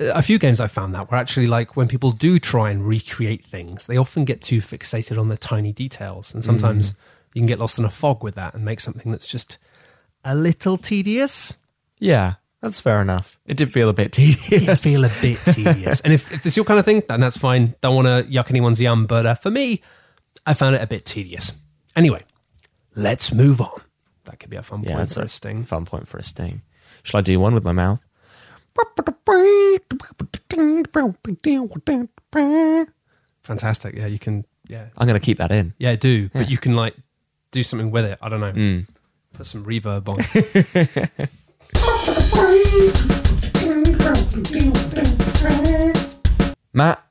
a 0.00 0.22
few 0.22 0.38
games 0.38 0.60
I've 0.60 0.72
found 0.72 0.94
that 0.94 1.10
were 1.10 1.16
actually 1.16 1.46
like 1.46 1.76
when 1.76 1.88
people 1.88 2.12
do 2.12 2.38
try 2.38 2.70
and 2.70 2.86
recreate 2.86 3.44
things, 3.44 3.86
they 3.86 3.96
often 3.96 4.24
get 4.24 4.40
too 4.40 4.60
fixated 4.60 5.18
on 5.18 5.28
the 5.28 5.36
tiny 5.36 5.72
details, 5.72 6.32
and 6.32 6.44
sometimes 6.44 6.94
you 7.34 7.40
can 7.40 7.46
get 7.46 7.58
lost 7.58 7.78
in 7.78 7.84
a 7.84 7.90
fog 7.90 8.22
with 8.22 8.34
that 8.36 8.54
and 8.54 8.64
make 8.64 8.80
something 8.80 9.12
that's 9.12 9.28
just 9.28 9.58
a 10.24 10.34
little 10.34 10.78
tedious. 10.78 11.56
Yeah. 11.98 12.34
That's 12.60 12.80
fair 12.80 13.00
enough. 13.00 13.38
It 13.46 13.56
did 13.56 13.72
feel 13.72 13.88
a 13.88 13.92
bit 13.92 14.10
tedious. 14.12 14.50
It 14.52 14.66
did 14.66 14.78
feel 14.80 15.04
a 15.04 15.10
bit 15.22 15.38
tedious, 15.54 16.00
and 16.00 16.12
if, 16.12 16.32
if 16.32 16.42
this 16.42 16.52
is 16.52 16.56
your 16.56 16.64
kind 16.64 16.78
of 16.80 16.84
thing, 16.84 17.02
then 17.08 17.20
that's 17.20 17.36
fine. 17.38 17.74
Don't 17.80 17.94
want 17.94 18.06
to 18.08 18.28
yuck 18.32 18.50
anyone's 18.50 18.80
yum, 18.80 19.06
but 19.06 19.26
uh, 19.26 19.34
for 19.34 19.50
me, 19.50 19.80
I 20.44 20.54
found 20.54 20.74
it 20.74 20.82
a 20.82 20.86
bit 20.86 21.04
tedious. 21.04 21.52
Anyway, 21.94 22.22
let's 22.96 23.32
move 23.32 23.60
on. 23.60 23.80
That 24.24 24.40
could 24.40 24.50
be 24.50 24.56
a 24.56 24.62
fun 24.62 24.82
Yeah, 24.82 24.96
point 24.96 25.08
for 25.10 25.20
a 25.20 25.24
a 25.24 25.28
sting. 25.28 25.64
fun 25.64 25.84
point 25.84 26.08
for 26.08 26.18
a 26.18 26.22
sting. 26.22 26.62
Shall 27.04 27.18
I 27.18 27.22
do 27.22 27.38
one 27.38 27.54
with 27.54 27.64
my 27.64 27.72
mouth? 27.72 28.04
Fantastic. 33.42 33.94
Yeah, 33.94 34.06
you 34.06 34.18
can. 34.18 34.44
Yeah, 34.68 34.86
I'm 34.98 35.06
going 35.06 35.18
to 35.18 35.24
keep 35.24 35.38
that 35.38 35.50
in. 35.50 35.74
yeah, 35.78 35.94
do. 35.96 36.28
But 36.34 36.50
you 36.50 36.58
can 36.58 36.74
like 36.74 36.94
do 37.52 37.62
something 37.62 37.90
with 37.90 38.04
it. 38.04 38.18
I 38.20 38.28
don't 38.28 38.40
know. 38.40 38.52
Mm. 38.52 38.86
Put 39.32 39.46
some 39.46 39.64
reverb 39.64 40.08
on. 40.08 41.28
Matt, 46.72 47.02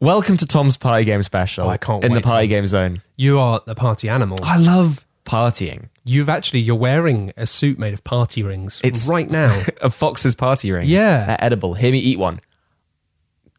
welcome 0.00 0.36
to 0.36 0.46
Tom's 0.46 0.76
Party 0.76 1.04
Game 1.04 1.22
Special 1.22 1.66
Oh, 1.66 1.70
I 1.70 1.76
can't 1.76 2.04
in 2.04 2.12
wait 2.12 2.22
the 2.22 2.26
Party 2.28 2.46
Game 2.46 2.66
Zone. 2.66 3.02
you 3.16 3.38
are 3.38 3.60
the 3.66 3.74
party 3.74 4.08
animal. 4.08 4.38
I 4.42 4.58
love 4.58 5.04
partying. 5.24 5.88
You've 6.04 6.28
actually 6.28 6.60
you're 6.60 6.76
wearing 6.76 7.32
a 7.36 7.46
suit 7.46 7.78
made 7.78 7.94
of 7.94 8.04
party 8.04 8.42
rings 8.42 8.80
It's- 8.84 9.08
right 9.08 9.28
now. 9.30 9.62
A 9.82 9.90
Fox's 9.90 10.34
party 10.34 10.70
rings. 10.72 10.90
Yeah. 10.90 11.26
They're 11.26 11.44
edible. 11.44 11.74
Hear 11.74 11.92
me 11.92 11.98
eat 11.98 12.18
one. 12.18 12.40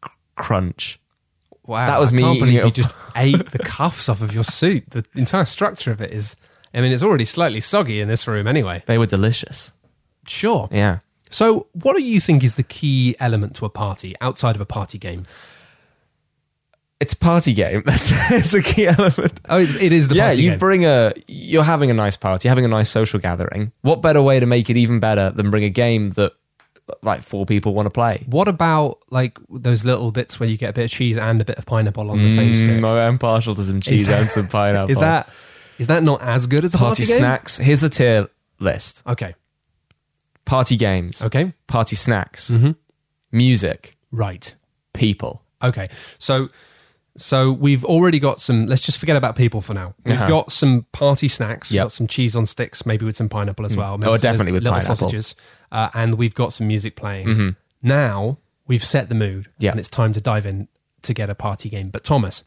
C- 0.04 0.10
Crunch. 0.36 0.98
Wow, 1.66 1.86
That 1.86 2.00
was 2.00 2.12
I 2.12 2.16
me 2.16 2.22
Can't 2.22 2.38
believe 2.40 2.64
you 2.64 2.70
just 2.70 2.94
ate 3.16 3.50
the 3.50 3.58
cuffs 3.58 4.08
off 4.08 4.20
of 4.22 4.34
your 4.34 4.44
suit. 4.44 4.90
The 4.90 5.04
entire 5.14 5.44
structure 5.46 5.92
of 5.92 6.00
it 6.00 6.10
is. 6.10 6.36
I 6.72 6.80
mean, 6.80 6.92
it's 6.92 7.02
already 7.02 7.24
slightly 7.24 7.60
soggy 7.60 8.00
in 8.00 8.08
this 8.08 8.26
room 8.26 8.46
anyway. 8.46 8.82
They 8.86 8.98
were 8.98 9.06
delicious. 9.06 9.72
Sure. 10.26 10.68
Yeah. 10.72 10.98
So, 11.30 11.66
what 11.72 11.96
do 11.96 12.02
you 12.02 12.20
think 12.20 12.44
is 12.44 12.54
the 12.54 12.62
key 12.62 13.16
element 13.18 13.56
to 13.56 13.64
a 13.64 13.68
party 13.70 14.14
outside 14.20 14.54
of 14.54 14.60
a 14.60 14.66
party 14.66 14.98
game? 14.98 15.24
It's 17.00 17.12
a 17.12 17.16
party 17.16 17.52
game. 17.52 17.82
That's, 17.86 18.10
that's 18.30 18.54
a 18.54 18.62
key 18.62 18.86
element. 18.86 19.40
Oh, 19.48 19.58
it's, 19.58 19.74
it 19.76 19.92
is 19.92 20.08
the 20.08 20.14
yeah, 20.14 20.28
party 20.28 20.42
you 20.42 20.50
game. 20.50 20.58
bring 20.58 20.84
a. 20.86 21.12
You're 21.26 21.64
having 21.64 21.90
a 21.90 21.94
nice 21.94 22.16
party, 22.16 22.48
having 22.48 22.64
a 22.64 22.68
nice 22.68 22.88
social 22.88 23.18
gathering. 23.18 23.72
What 23.82 24.00
better 24.00 24.22
way 24.22 24.40
to 24.40 24.46
make 24.46 24.70
it 24.70 24.76
even 24.76 25.00
better 25.00 25.30
than 25.30 25.50
bring 25.50 25.64
a 25.64 25.68
game 25.70 26.10
that 26.10 26.32
like 27.02 27.22
four 27.22 27.46
people 27.46 27.74
want 27.74 27.86
to 27.86 27.90
play? 27.90 28.24
what 28.28 28.46
about 28.46 28.98
like 29.10 29.38
those 29.50 29.84
little 29.84 30.12
bits 30.12 30.38
where 30.38 30.48
you 30.48 30.56
get 30.56 30.70
a 30.70 30.72
bit 30.72 30.84
of 30.84 30.90
cheese 30.90 31.16
and 31.18 31.40
a 31.40 31.44
bit 31.44 31.58
of 31.58 31.66
pineapple 31.66 32.10
on 32.10 32.22
the 32.22 32.30
same 32.30 32.54
stick? 32.54 32.68
Mm, 32.70 33.08
I'm 33.08 33.18
partial 33.18 33.54
to 33.54 33.62
some 33.64 33.80
cheese 33.80 34.06
that- 34.06 34.20
and 34.20 34.30
some 34.30 34.48
pineapple. 34.56 34.90
Is 34.92 34.98
that 35.00 35.28
is 35.78 35.88
that 35.88 36.04
not 36.04 36.22
as 36.22 36.46
good 36.46 36.64
as 36.64 36.74
a 36.74 36.78
party 36.78 37.02
party, 37.02 37.06
game? 37.06 37.18
snacks? 37.18 37.58
Here's 37.58 37.80
the 37.80 37.90
tier 37.90 38.28
list: 38.60 39.02
Okay. 39.06 39.34
Party 40.44 40.76
games, 40.76 41.22
Okay. 41.22 41.52
party 41.66 41.96
snacks, 41.96 42.50
Mm-hmm. 42.50 42.72
music, 43.32 43.96
Right. 44.12 44.54
people. 44.92 45.42
Okay. 45.62 45.88
So 46.18 46.48
so 47.16 47.52
we've 47.52 47.84
already 47.84 48.18
got 48.18 48.40
some 48.40 48.66
let's 48.66 48.82
just 48.82 48.98
forget 48.98 49.16
about 49.16 49.36
people 49.36 49.60
for 49.60 49.72
now. 49.72 49.94
We've 50.04 50.16
Uh-huh. 50.16 50.28
got 50.28 50.52
some 50.52 50.86
party 50.90 51.28
snacks. 51.28 51.70
We've 51.70 51.76
Yep. 51.76 51.84
got 51.84 51.92
some 51.92 52.06
cheese 52.08 52.34
on 52.34 52.44
sticks, 52.44 52.84
maybe 52.84 53.04
with 53.06 53.16
some 53.16 53.28
pineapple 53.28 53.64
as 53.64 53.76
well. 53.76 53.96
Maybe 53.98 54.08
Oh, 54.10 54.10
some 54.10 54.14
of 54.14 54.20
those 54.20 54.20
definitely 54.22 54.52
with 54.52 54.62
little 54.64 54.78
pineapple. 54.80 54.96
sausages. 54.96 55.36
Uh, 55.70 55.90
and 55.94 56.16
we've 56.16 56.34
got 56.34 56.52
some 56.52 56.66
music 56.66 56.96
playing. 56.96 57.54
Now 57.82 58.38
we've 58.66 58.84
set 58.84 59.08
the 59.08 59.14
mood 59.14 59.48
Yeah. 59.58 59.70
and 59.70 59.78
it's 59.80 59.88
time 59.88 60.12
to 60.12 60.20
dive 60.20 60.44
in 60.44 60.66
to 61.02 61.14
get 61.14 61.30
a 61.30 61.34
party 61.36 61.68
game. 61.68 61.90
But 61.90 62.02
Thomas, 62.02 62.42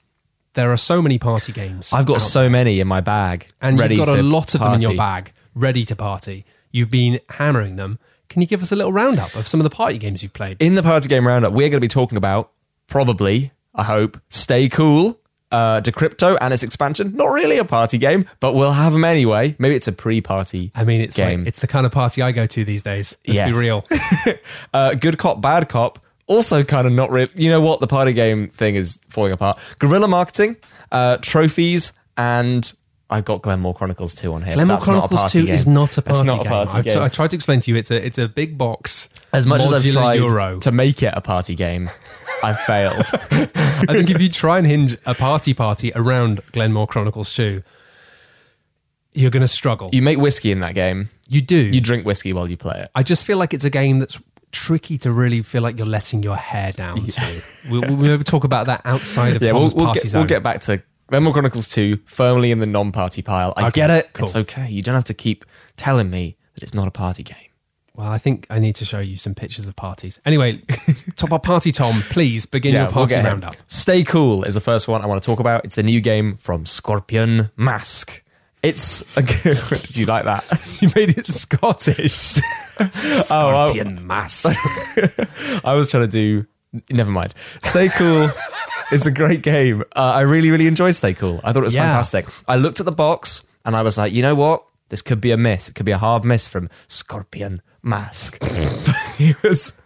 there 0.54 0.70
are 0.72 0.78
so 0.78 1.02
many 1.02 1.18
party 1.18 1.54
games. 1.54 1.94
I've 1.94 2.06
got 2.06 2.20
so 2.22 2.50
many 2.50 2.80
in 2.82 2.88
my 2.88 3.00
bag, 3.02 3.48
and 3.62 3.78
you've 3.78 3.98
got 4.06 4.18
a 4.20 4.24
lot 4.24 4.54
of 4.56 4.60
them 4.62 4.74
in 4.74 4.82
your 4.82 4.96
bag, 4.96 5.32
ready 5.56 5.86
to 5.86 5.96
party. 5.96 6.44
You've 6.78 6.92
been 6.92 7.20
hammering 7.30 7.76
them. 7.76 7.98
Can 8.30 8.42
you 8.42 8.48
give 8.48 8.62
us 8.62 8.72
a 8.72 8.76
little 8.76 8.94
roundup 8.94 9.34
of 9.36 9.48
some 9.48 9.60
of 9.60 9.64
the 9.64 9.70
party 9.72 9.98
games 9.98 10.22
you've 10.22 10.34
played? 10.34 10.58
In 10.62 10.76
the 10.76 10.84
party 10.84 11.10
game 11.10 11.26
roundup, 11.26 11.54
we're 11.54 11.70
going 11.70 11.78
to 11.78 11.80
be 11.80 11.88
talking 11.88 12.18
about 12.18 12.52
probably, 12.86 13.52
I 13.74 13.84
hope, 13.84 14.20
Stay 14.30 14.70
Cool, 14.70 15.20
uh, 15.52 15.82
Decrypto, 15.82 16.38
and 16.40 16.54
its 16.54 16.62
expansion. 16.62 17.16
Not 17.16 17.32
really 17.32 17.58
a 17.58 17.66
party 17.66 17.98
game, 17.98 18.26
but 18.40 18.54
we'll 18.54 18.74
have 18.74 18.94
them 18.94 19.04
anyway. 19.06 19.56
Maybe 19.58 19.76
it's 19.76 19.88
a 19.88 19.92
pre-party. 19.92 20.72
I 20.76 20.84
mean, 20.84 21.02
it's 21.02 21.16
game. 21.16 21.40
like 21.42 21.48
it's 21.48 21.60
the 21.62 21.68
kind 21.68 21.86
of 21.86 21.92
party 21.92 22.22
I 22.22 22.32
go 22.32 22.46
to 22.46 22.64
these 22.64 22.82
days. 22.84 23.18
Let's 23.28 23.38
Yes. 23.40 23.52
be 23.52 23.60
real. 23.60 23.86
uh, 24.74 24.94
Good 24.96 25.18
Cop, 25.18 25.42
Bad 25.42 25.68
Cop. 25.70 26.00
Also, 26.28 26.64
kind 26.64 26.86
of 26.86 26.94
not 26.94 27.10
real. 27.12 27.28
You 27.36 27.50
know 27.50 27.62
what? 27.62 27.80
The 27.80 27.88
party 27.88 28.12
game 28.14 28.50
thing 28.50 28.76
is 28.76 28.98
falling 29.10 29.32
apart. 29.32 29.60
Guerrilla 29.80 30.08
marketing, 30.10 30.58
uh, 30.92 31.18
trophies, 31.22 31.94
and 32.18 32.72
I've 33.10 33.24
got 33.26 33.42
Glenmore 33.42 33.74
Chronicles 33.74 34.14
2 34.16 34.34
on 34.34 34.42
here. 34.42 34.56
Glenmore 34.56 34.76
that's 34.78 34.88
not 34.88 34.96
a 34.96 34.98
Chronicles 35.08 35.20
party 35.22 35.40
Two 35.40 35.46
game. 35.46 35.56
is 35.56 35.66
not 35.68 35.98
a 35.98 36.02
party 36.02 36.28
not 36.28 36.46
a 36.46 36.50
party 36.50 36.82
game. 36.82 36.94
t- 36.94 37.00
I 37.00 37.08
tried 37.08 37.30
to 37.30 37.36
explain 37.38 37.62
to 37.62 37.72
you, 37.72 37.78
it's 37.78 37.90
a 37.92 38.06
it's 38.06 38.18
a 38.18 38.28
big 38.28 38.58
box. 38.58 39.08
as 39.34 39.46
much 39.46 39.62
as 39.62 39.74
I've 39.74 39.92
tried 39.94 40.16
Euro. 40.16 40.60
to 40.60 40.72
make 40.72 41.02
it 41.02 41.14
a 41.16 41.22
party 41.22 41.56
game, 41.56 41.90
I've 42.44 42.60
failed. 42.62 43.06
I 43.32 43.86
think 43.88 44.10
if 44.10 44.22
you 44.22 44.28
try 44.30 44.58
and 44.58 44.68
hinge 44.68 44.98
a 45.06 45.14
party 45.16 45.54
party 45.54 45.92
around 45.96 46.42
Glenmore 46.52 46.86
Chronicles 46.88 47.34
Two, 47.34 47.64
you're 49.14 49.32
going 49.32 49.42
to 49.42 49.48
struggle. 49.48 49.90
you 49.94 50.02
make 50.02 50.18
whiskey 50.20 50.52
in 50.52 50.60
that 50.60 50.76
game. 50.76 51.10
You 51.30 51.42
do. 51.42 51.56
You 51.58 51.82
drink 51.82 52.06
whiskey 52.06 52.34
while 52.34 52.50
you 52.50 52.58
play 52.58 52.80
it. 52.80 52.90
I 52.94 53.04
just 53.04 53.26
feel 53.26 53.38
like 53.38 53.54
it's 53.54 53.66
a 53.66 53.70
game 53.70 54.00
that's 54.00 54.22
tricky 54.52 54.98
to 55.00 55.12
really 55.12 55.42
feel 55.42 55.62
like 55.62 55.78
you're 55.78 55.88
letting 55.88 56.24
your 56.24 56.36
hair 56.38 56.72
down 56.72 57.00
to. 57.00 57.42
We'll, 57.70 57.82
we'll 57.82 57.98
maybe 57.98 58.24
talk 58.24 58.44
about 58.44 58.68
that 58.68 58.82
outside 58.86 59.36
of 59.36 59.42
Yeah, 59.44 59.52
we'll, 59.54 59.62
Tom's 59.64 59.76
we'll, 59.76 59.86
party 59.88 60.00
get, 60.02 60.10
zone. 60.10 60.20
we'll 60.22 60.28
get 60.28 60.44
back 60.44 60.62
to 60.62 60.82
Glenmore 61.08 61.34
Chronicles 61.34 61.70
2 61.70 62.00
firmly 62.06 62.52
in 62.52 62.60
the 62.60 62.68
non-party 62.68 63.22
pile. 63.22 63.54
I 63.56 63.68
Okay, 63.68 63.72
get 63.72 63.90
it. 63.90 64.10
cool. 64.14 64.26
It's 64.26 64.36
okay. 64.36 64.70
You 64.70 64.82
don't 64.82 64.96
have 64.96 65.06
to 65.06 65.14
keep 65.14 65.46
telling 65.78 66.10
me 66.10 66.38
that 66.54 66.64
it's 66.64 66.74
not 66.74 66.88
a 66.88 66.92
party 66.92 67.24
game. 67.24 67.36
well, 67.96 68.12
I 68.12 68.18
think 68.18 68.46
I 68.50 68.60
need 68.60 68.76
to 68.76 68.86
show 68.86 69.00
you 69.00 69.16
some 69.18 69.34
pictures 69.34 69.68
of 69.68 69.76
parties. 69.76 70.20
Anyway, 70.26 70.62
top 71.16 71.32
up 71.32 71.44
party 71.44 71.72
Tom, 71.72 72.02
please 72.10 72.46
begin 72.46 72.74
your 72.76 72.90
party 72.90 73.16
get 73.16 73.22
him. 73.24 73.28
roundup. 73.32 73.56
Stay 73.68 74.04
Cool 74.04 74.44
is 74.44 74.54
the 74.54 74.60
first 74.62 74.88
one 74.88 75.02
I 75.02 75.06
want 75.08 75.22
to 75.22 75.26
talk 75.26 75.40
about. 75.40 75.64
It's 75.66 75.76
the 75.76 75.84
new 75.84 76.02
game 76.02 76.36
from 76.38 76.66
Scorpion 76.66 77.52
Mask. 77.56 78.24
It's 78.64 79.02
a 79.16 79.22
good. 79.24 79.60
Did 79.70 79.96
you 79.98 80.06
like 80.08 80.26
that? 80.26 80.44
You 80.82 80.90
made 80.96 81.18
it 81.18 81.26
Scottish. 81.26 82.40
Oh, 82.80 83.22
Scorpion 83.24 84.06
mask. 84.06 84.46
I 85.66 85.74
was 85.74 85.90
trying 85.90 86.04
to 86.04 86.08
do. 86.08 86.46
Never 86.90 87.12
mind. 87.12 87.34
Stay 87.62 87.90
cool. 87.90 88.30
It's 88.90 89.06
a 89.06 89.12
great 89.12 89.42
game. 89.42 89.82
Uh, 89.98 90.14
I 90.16 90.22
really, 90.22 90.50
really 90.50 90.66
enjoyed 90.66 90.96
Stay 90.96 91.14
Cool. 91.14 91.42
I 91.44 91.52
thought 91.52 91.60
it 91.60 91.66
was 91.66 91.76
Yeah. 91.76 91.90
fantastic. 91.90 92.26
I 92.48 92.56
looked 92.56 92.80
at 92.80 92.86
the 92.86 92.94
box 92.94 93.44
and 93.66 93.76
I 93.76 93.82
was 93.82 93.98
like, 93.98 94.14
you 94.14 94.22
know 94.22 94.34
what? 94.34 94.64
This 94.88 95.02
could 95.02 95.20
be 95.20 95.32
a 95.32 95.36
miss. 95.36 95.68
It 95.68 95.76
could 95.76 95.86
be 95.86 95.92
a 95.92 95.98
hard 95.98 96.24
miss 96.24 96.48
from 96.48 96.70
Scorpion 96.88 97.62
Mask. 97.84 98.38
it 98.42 99.36
was, 99.44 99.82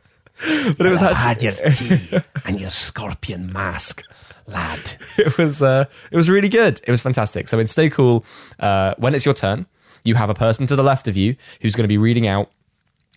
but 0.77 0.85
it 0.85 0.91
was 0.91 1.01
actually, 1.01 1.47
your 1.47 1.53
tea 1.71 2.19
and 2.45 2.59
your 2.61 2.69
scorpion 2.69 3.51
mask, 3.51 4.03
lad. 4.45 4.93
it 5.17 5.35
was 5.35 5.63
uh, 5.63 5.85
it 6.11 6.15
was 6.15 6.29
really 6.29 6.49
good. 6.49 6.79
It 6.85 6.91
was 6.91 7.01
fantastic. 7.01 7.47
So 7.47 7.57
in 7.57 7.65
Stay 7.65 7.89
Cool, 7.89 8.23
uh, 8.59 8.93
when 8.99 9.15
it's 9.15 9.25
your 9.25 9.33
turn, 9.33 9.65
you 10.03 10.13
have 10.13 10.29
a 10.29 10.35
person 10.35 10.67
to 10.67 10.75
the 10.75 10.83
left 10.83 11.07
of 11.07 11.17
you 11.17 11.35
who's 11.61 11.73
going 11.75 11.85
to 11.85 11.89
be 11.91 11.97
reading 11.97 12.27
out 12.27 12.51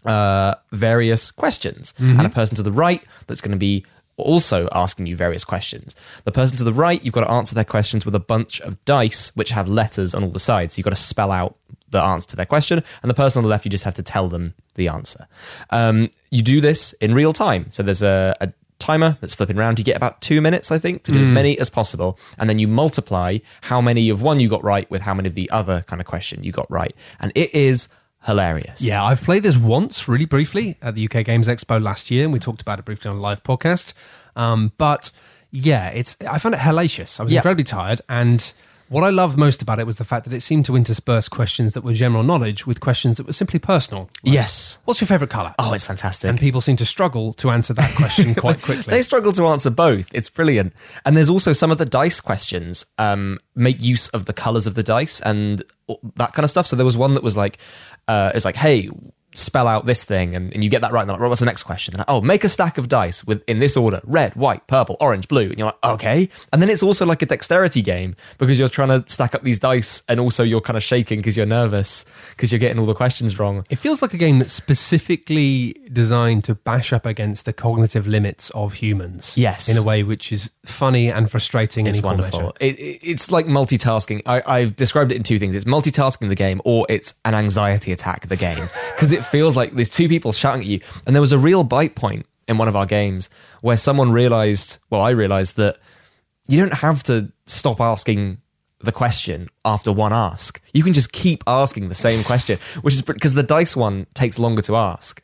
uh, 0.05 0.55
various 0.73 1.31
questions, 1.31 1.95
and 1.99 2.27
a 2.27 2.31
person 2.31 2.57
to 2.57 2.63
the 2.63 2.73
right 2.73 3.03
that's 3.27 3.41
going 3.41 3.53
to 3.53 3.59
be 3.59 3.85
also 4.17 4.69
asking 4.73 5.07
you 5.07 5.17
various 5.17 5.45
questions. 5.45 5.97
The 6.25 6.31
person 6.31 6.57
to 6.59 6.65
the 6.65 6.73
right, 6.73 7.05
you've 7.05 7.15
got 7.15 7.25
to 7.25 7.31
answer 7.31 7.55
their 7.55 7.65
questions 7.65 8.05
with 8.05 8.15
a 8.15 8.21
bunch 8.21 8.61
of 8.61 8.83
dice 8.85 9.35
which 9.35 9.51
have 9.51 9.69
letters 9.69 10.15
on 10.15 10.23
all 10.23 10.31
the 10.31 10.39
sides. 10.39 10.75
So 10.75 10.79
you've 10.79 10.85
got 10.85 10.91
to 10.91 10.97
spell 10.97 11.33
out 11.33 11.57
the 11.91 12.01
answer 12.01 12.29
to 12.31 12.37
their 12.37 12.47
question, 12.47 12.83
and 13.03 13.11
the 13.11 13.15
person 13.15 13.41
on 13.41 13.43
the 13.45 13.49
left, 13.49 13.65
you 13.65 13.71
just 13.71 13.85
have 13.85 13.95
to 13.95 14.03
tell 14.03 14.29
them 14.29 14.55
the 14.75 14.89
answer. 14.89 15.27
Um, 15.71 16.11
you 16.31 16.43
do 16.43 16.61
this 16.61 16.93
in 16.95 17.15
real 17.15 17.33
time. 17.33 17.67
So 17.71 17.83
there's 17.83 18.03
a, 18.03 18.37
a 18.41 18.53
timer 18.79 19.17
that's 19.21 19.35
flipping 19.35 19.59
around. 19.59 19.79
You 19.79 19.85
get 19.85 19.97
about 19.97 20.21
two 20.21 20.41
minutes, 20.41 20.71
I 20.71 20.79
think, 20.79 21.05
to 21.05 21.13
do 21.13 21.21
as 21.21 21.31
many 21.31 21.59
as 21.59 21.71
possible, 21.71 22.19
and 22.39 22.51
then 22.51 22.59
you 22.59 22.69
multiply 22.69 23.39
how 23.63 23.81
many 23.81 24.11
of 24.11 24.23
one 24.23 24.41
you 24.41 24.49
got 24.49 24.63
right 24.63 24.91
with 24.91 25.03
how 25.03 25.15
many 25.15 25.29
of 25.29 25.35
the 25.35 25.49
other 25.51 25.83
kind 25.87 26.01
of 26.01 26.07
question 26.07 26.45
you 26.45 26.53
got 26.53 26.71
right, 26.71 26.95
and 27.21 27.33
it 27.35 27.55
is 27.55 27.89
hilarious. 28.25 28.81
Yeah, 28.83 29.05
I've 29.05 29.23
played 29.23 29.43
this 29.43 29.57
once, 29.57 30.09
really 30.09 30.25
briefly, 30.27 30.77
at 30.83 30.95
the 30.95 31.05
UK 31.05 31.25
Games 31.25 31.49
Expo 31.49 31.83
last 31.83 32.11
year, 32.11 32.25
and 32.25 32.33
we 32.33 32.39
talked 32.39 32.63
about 32.63 32.79
it 32.79 32.85
briefly 32.85 33.11
on 33.11 33.17
a 33.17 33.21
live 33.21 33.43
podcast. 33.43 33.93
Um, 34.37 34.73
but 34.79 35.11
yeah, 35.51 35.89
it's 35.91 36.17
I 36.29 36.39
found 36.39 36.55
it 36.55 36.61
hellacious. 36.61 37.21
I 37.21 37.23
was 37.23 37.33
Yeah. 37.33 37.39
incredibly 37.41 37.65
tired, 37.65 38.01
and 38.09 38.53
what 38.89 39.03
I 39.03 39.09
loved 39.11 39.39
most 39.39 39.63
about 39.63 39.79
it 39.79 39.87
was 39.87 39.97
the 39.97 40.05
fact 40.05 40.25
that 40.27 40.35
it 40.35 40.43
seemed 40.43 40.67
to 40.67 40.77
intersperse 40.77 41.27
questions 41.29 41.73
that 41.73 41.83
were 41.83 41.95
general 41.95 42.23
knowledge 42.23 42.67
with 42.67 42.81
questions 42.81 43.17
that 43.17 43.27
were 43.27 43.33
simply 43.33 43.59
personal. 43.59 44.11
Like, 44.23 44.35
Yes. 44.35 44.77
What's 44.85 45.01
your 45.01 45.09
favorite 45.09 45.31
color? 45.31 45.55
Oh, 45.59 45.73
it's 45.73 45.85
fantastic. 45.85 46.29
And 46.29 46.39
people 46.39 46.61
seem 46.61 46.77
to 46.77 46.85
struggle 46.85 47.33
to 47.35 47.51
answer 47.51 47.73
that 47.75 47.95
question 47.95 48.35
quite 48.45 48.61
quickly. 48.61 48.91
They 48.91 49.01
struggle 49.03 49.33
to 49.33 49.47
answer 49.47 49.71
both. 49.71 50.11
It's 50.13 50.29
brilliant. 50.29 50.75
And 51.07 51.17
there's 51.17 51.31
also 51.31 51.55
some 51.55 51.71
of 51.71 51.79
the 51.79 51.87
dice 51.87 52.21
questions 52.21 52.85
um, 52.99 53.39
make 53.57 53.83
use 53.83 54.09
of 54.09 54.27
the 54.27 54.35
colors 54.35 54.67
of 54.67 54.75
the 54.75 54.83
dice 54.83 55.21
and 55.23 55.63
that 56.17 56.35
kind 56.35 56.45
of 56.45 56.51
stuff. 56.51 56.67
So 56.67 56.77
there 56.77 56.85
was 56.87 56.97
one 56.97 57.15
that 57.15 57.23
was 57.23 57.39
like, 57.39 57.59
uh, 58.09 58.33
it's 58.35 58.45
like, 58.45 58.57
hey, 58.57 58.91
spell 59.35 59.67
out 59.67 59.85
this 59.87 60.05
thing, 60.05 60.35
and, 60.35 60.53
and 60.55 60.63
you 60.65 60.71
get 60.71 60.81
that 60.83 60.93
right. 60.93 61.03
And 61.03 61.11
like, 61.11 61.21
what's 61.21 61.41
the 61.41 61.47
next 61.47 61.65
question? 61.65 61.95
Like, 61.97 62.07
oh, 62.09 62.21
make 62.21 62.45
a 62.45 62.49
stack 62.49 62.79
of 62.79 62.89
dice 62.89 63.25
with 63.27 63.43
in 63.49 63.59
this 63.59 63.77
order: 63.77 64.01
red, 64.05 64.35
white, 64.37 64.67
purple, 64.67 64.97
orange, 65.01 65.29
blue. 65.29 65.51
And 65.51 65.59
you're 65.59 65.67
like, 65.67 65.85
okay. 65.85 66.29
And 66.53 66.63
then 66.63 66.71
it's 66.71 66.83
also 66.83 67.05
like 67.05 67.23
a 67.23 67.27
dexterity 67.27 67.83
game 67.83 68.17
because 68.39 68.59
you're 68.59 68.69
trying 68.69 68.89
to 68.89 69.05
stack 69.11 69.35
up 69.35 69.43
these 69.43 69.59
dice, 69.59 70.03
and 70.09 70.19
also 70.21 70.43
you're 70.43 70.61
kind 70.61 70.77
of 70.77 70.83
shaking 70.83 71.19
because 71.19 71.37
you're 71.37 71.47
nervous 71.47 72.05
because 72.31 72.53
you're 72.53 72.59
getting 72.59 72.79
all 72.79 72.87
the 72.87 72.95
questions 72.95 73.39
wrong. 73.39 73.65
It 73.71 73.77
feels 73.77 74.01
like 74.03 74.15
a 74.15 74.19
game 74.19 74.39
that's 74.39 74.53
specifically 74.53 75.75
designed 75.93 76.45
to 76.45 76.55
bash 76.55 76.93
up 76.93 77.07
against 77.07 77.45
the 77.45 77.53
cognitive 77.53 78.07
limits 78.07 78.51
of 78.51 78.75
humans. 78.75 79.37
Yes. 79.37 79.69
In 79.69 79.77
a 79.77 79.83
way 79.83 80.03
which 80.03 80.33
is 80.33 80.51
funny 80.65 81.11
and 81.11 81.31
frustrating 81.31 81.87
It's 81.87 82.01
wonderful. 82.01 82.55
It, 82.61 82.79
it- 82.79 83.01
it's 83.05 83.31
like 83.31 83.47
multitasking. 83.47 84.23
I, 84.27 84.43
I've 84.47 84.77
described 84.77 85.13
it 85.13 85.17
in 85.17 85.23
two 85.23 85.39
things. 85.39 85.55
It's 85.57 85.65
multitasking 85.65 86.29
the 86.29 86.35
game, 86.35 86.61
or 86.65 86.87
it's 86.89 87.15
an 87.25 87.35
anxiety 87.35 87.93
attack 87.93 88.29
the 88.29 88.37
game, 88.37 88.67
because 88.95 89.13
it 89.13 89.24
feels 89.25 89.57
like 89.57 89.73
there's 89.73 89.89
two 89.89 90.09
people 90.09 90.33
shouting 90.33 90.63
at 90.63 90.67
you. 90.67 90.81
And 91.07 91.15
there 91.15 91.21
was 91.21 91.33
a 91.33 91.39
real 91.39 91.65
bite 91.65 91.95
point 91.95 92.27
in 92.47 92.59
one 92.59 92.69
of 92.69 92.77
our 92.77 92.87
games 92.87 93.31
where 93.61 93.77
someone 93.77 94.13
realized, 94.13 94.79
well, 94.91 95.01
I 95.01 95.11
realized 95.11 95.57
that 95.57 95.79
you 96.47 96.61
don't 96.61 96.75
have 96.75 97.03
to 97.05 97.33
stop 97.47 97.81
asking 97.81 98.39
the 98.81 98.93
question 98.93 99.49
after 99.65 99.91
one 99.91 100.13
ask. 100.13 100.61
You 100.75 100.83
can 100.83 100.93
just 100.93 101.13
keep 101.13 101.43
asking 101.47 101.89
the 101.89 101.95
same 101.95 102.23
question, 102.23 102.59
which 102.83 102.95
is 102.95 103.03
because 103.03 103.35
the 103.35 103.43
dice 103.43 103.75
one 103.75 104.07
takes 104.15 104.39
longer 104.39 104.63
to 104.63 104.77
ask. 104.77 105.23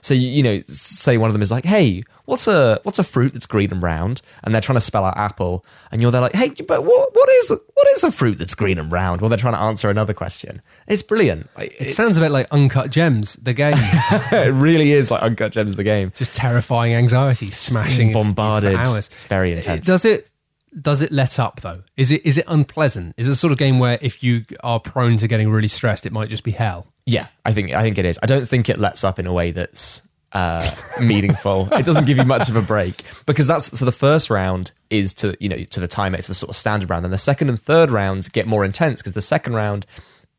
So 0.00 0.14
you, 0.14 0.28
you 0.28 0.42
know, 0.42 0.60
say 0.66 1.18
one 1.18 1.28
of 1.28 1.32
them 1.32 1.42
is 1.42 1.50
like, 1.50 1.64
"Hey, 1.64 2.02
what's 2.24 2.46
a 2.48 2.80
what's 2.84 2.98
a 2.98 3.04
fruit 3.04 3.32
that's 3.32 3.46
green 3.46 3.70
and 3.70 3.82
round?" 3.82 4.22
And 4.42 4.54
they're 4.54 4.60
trying 4.62 4.76
to 4.76 4.80
spell 4.80 5.04
out 5.04 5.16
apple, 5.16 5.64
and 5.92 6.00
you're 6.00 6.10
there 6.10 6.20
like, 6.20 6.34
"Hey, 6.34 6.50
but 6.66 6.84
what 6.84 7.14
what 7.14 7.28
is 7.28 7.50
what 7.74 7.88
is 7.96 8.04
a 8.04 8.12
fruit 8.12 8.38
that's 8.38 8.54
green 8.54 8.78
and 8.78 8.90
round?" 8.90 9.20
Well, 9.20 9.28
they're 9.28 9.38
trying 9.38 9.54
to 9.54 9.60
answer 9.60 9.90
another 9.90 10.14
question. 10.14 10.62
It's 10.86 11.02
brilliant. 11.02 11.48
Like, 11.56 11.80
It 11.80 11.90
sounds 11.90 12.16
a 12.16 12.20
bit 12.20 12.30
like 12.30 12.46
Uncut 12.50 12.90
Gems, 12.90 13.36
the 13.36 13.52
game. 13.52 13.74
it 13.76 14.54
really 14.54 14.92
is 14.92 15.10
like 15.10 15.22
Uncut 15.22 15.52
Gems 15.52 15.74
the 15.76 15.84
game. 15.84 16.12
Just 16.14 16.34
terrifying 16.34 16.94
anxiety, 16.94 17.50
smashing 17.50 18.12
bombarded. 18.12 18.74
hours. 18.74 19.08
It's 19.12 19.24
very 19.24 19.52
intense. 19.52 19.86
Does 19.86 20.04
it? 20.04 20.29
Does 20.78 21.02
it 21.02 21.10
let 21.10 21.38
up 21.38 21.60
though? 21.62 21.82
Is 21.96 22.12
it 22.12 22.24
is 22.24 22.38
it 22.38 22.44
unpleasant? 22.46 23.14
Is 23.16 23.26
it 23.26 23.30
the 23.30 23.36
sort 23.36 23.52
of 23.52 23.58
game 23.58 23.78
where 23.78 23.98
if 24.00 24.22
you 24.22 24.44
are 24.62 24.78
prone 24.78 25.16
to 25.16 25.26
getting 25.26 25.50
really 25.50 25.68
stressed, 25.68 26.06
it 26.06 26.12
might 26.12 26.28
just 26.28 26.44
be 26.44 26.52
hell? 26.52 26.86
Yeah, 27.06 27.26
I 27.44 27.52
think 27.52 27.72
I 27.72 27.82
think 27.82 27.98
it 27.98 28.04
is. 28.04 28.18
I 28.22 28.26
don't 28.26 28.46
think 28.46 28.68
it 28.68 28.78
lets 28.78 29.02
up 29.02 29.18
in 29.18 29.26
a 29.26 29.32
way 29.32 29.50
that's 29.50 30.02
uh, 30.32 30.68
meaningful. 31.02 31.68
it 31.72 31.84
doesn't 31.84 32.04
give 32.04 32.18
you 32.18 32.24
much 32.24 32.48
of 32.48 32.56
a 32.56 32.62
break 32.62 33.02
because 33.26 33.46
that's 33.46 33.76
so. 33.78 33.84
The 33.84 33.92
first 33.92 34.30
round 34.30 34.70
is 34.90 35.12
to 35.14 35.36
you 35.40 35.48
know 35.48 35.56
to 35.56 35.80
the 35.80 35.88
timer. 35.88 36.16
It's 36.18 36.28
the 36.28 36.34
sort 36.34 36.50
of 36.50 36.56
standard 36.56 36.88
round, 36.88 37.04
and 37.04 37.12
the 37.12 37.18
second 37.18 37.48
and 37.48 37.60
third 37.60 37.90
rounds 37.90 38.28
get 38.28 38.46
more 38.46 38.64
intense 38.64 39.00
because 39.02 39.14
the 39.14 39.22
second 39.22 39.54
round, 39.54 39.86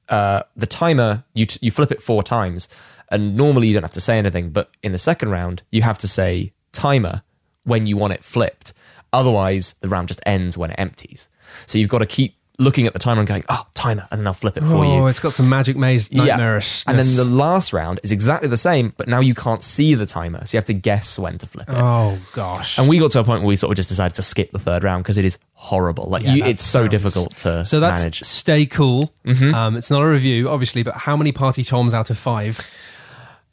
uh, 0.07 0.43
the 0.55 0.65
timer 0.65 1.25
you 1.33 1.45
t- 1.45 1.59
you 1.61 1.71
flip 1.71 1.91
it 1.91 2.01
four 2.01 2.23
times, 2.23 2.69
and 3.09 3.35
normally 3.35 3.67
you 3.67 3.73
don't 3.73 3.83
have 3.83 3.91
to 3.93 4.01
say 4.01 4.17
anything, 4.17 4.51
but 4.51 4.69
in 4.81 4.93
the 4.93 4.99
second 4.99 5.29
round 5.29 5.61
you 5.71 5.81
have 5.81 5.97
to 5.97 6.07
say 6.07 6.53
timer 6.71 7.23
when 7.63 7.85
you 7.85 7.97
want 7.97 8.13
it 8.13 8.23
flipped. 8.23 8.73
Otherwise, 9.13 9.73
the 9.81 9.89
round 9.89 10.07
just 10.07 10.21
ends 10.25 10.57
when 10.57 10.71
it 10.71 10.75
empties. 10.79 11.29
So 11.65 11.77
you've 11.77 11.89
got 11.89 11.99
to 11.99 12.05
keep 12.05 12.35
looking 12.59 12.85
at 12.85 12.93
the 12.93 12.99
timer 12.99 13.19
and 13.21 13.27
going, 13.27 13.43
oh, 13.49 13.65
timer, 13.73 14.07
and 14.11 14.19
then 14.19 14.23
they'll 14.23 14.33
flip 14.33 14.55
it 14.55 14.61
for 14.61 14.85
you. 14.85 14.91
Oh, 14.91 15.07
it's 15.07 15.19
got 15.19 15.33
some 15.33 15.49
magic 15.49 15.75
maze 15.75 16.13
nightmarish. 16.13 16.85
And 16.87 16.97
then 16.97 17.05
the 17.15 17.25
last 17.25 17.73
round 17.73 17.99
is 18.03 18.11
exactly 18.11 18.47
the 18.47 18.57
same, 18.57 18.93
but 18.97 19.07
now 19.07 19.19
you 19.19 19.33
can't 19.33 19.63
see 19.63 19.95
the 19.95 20.05
timer, 20.05 20.45
so 20.45 20.55
you 20.55 20.59
have 20.59 20.65
to 20.65 20.73
guess 20.75 21.17
when 21.17 21.39
to 21.39 21.47
flip 21.47 21.67
it. 21.67 21.75
oh 21.75 22.19
gosh. 22.33 22.77
And 22.77 22.87
we 22.87 22.99
got 22.99 23.11
to 23.11 23.19
a 23.19 23.23
point 23.23 23.41
where 23.41 23.47
we 23.47 23.55
sort 23.55 23.71
of 23.71 23.77
just 23.77 23.89
decided 23.89 24.13
to 24.15 24.21
skip 24.21 24.51
the 24.51 24.59
third 24.59 24.83
round 24.83 25.03
because 25.03 25.17
it 25.17 25.25
is 25.25 25.39
horrible. 25.53 26.05
Like 26.05 26.23
you, 26.23 26.43
that 26.43 26.49
it's 26.49 26.63
so 26.63 26.87
difficult 26.87 27.35
to 27.37 27.65
So 27.65 27.79
that's 27.79 28.01
manage. 28.01 28.17
Mm-hmm. 28.17 28.25
stay 28.25 28.65
cool. 28.67 29.11
Um, 29.25 29.75
it's 29.75 29.89
not 29.89 30.03
a 30.03 30.07
review, 30.07 30.47
obviously, 30.47 30.83
but 30.83 30.95
how 30.95 31.17
many 31.17 31.31
party 31.31 31.63
toms 31.63 31.93
out 31.95 32.09
of 32.11 32.17
five? 32.17 32.59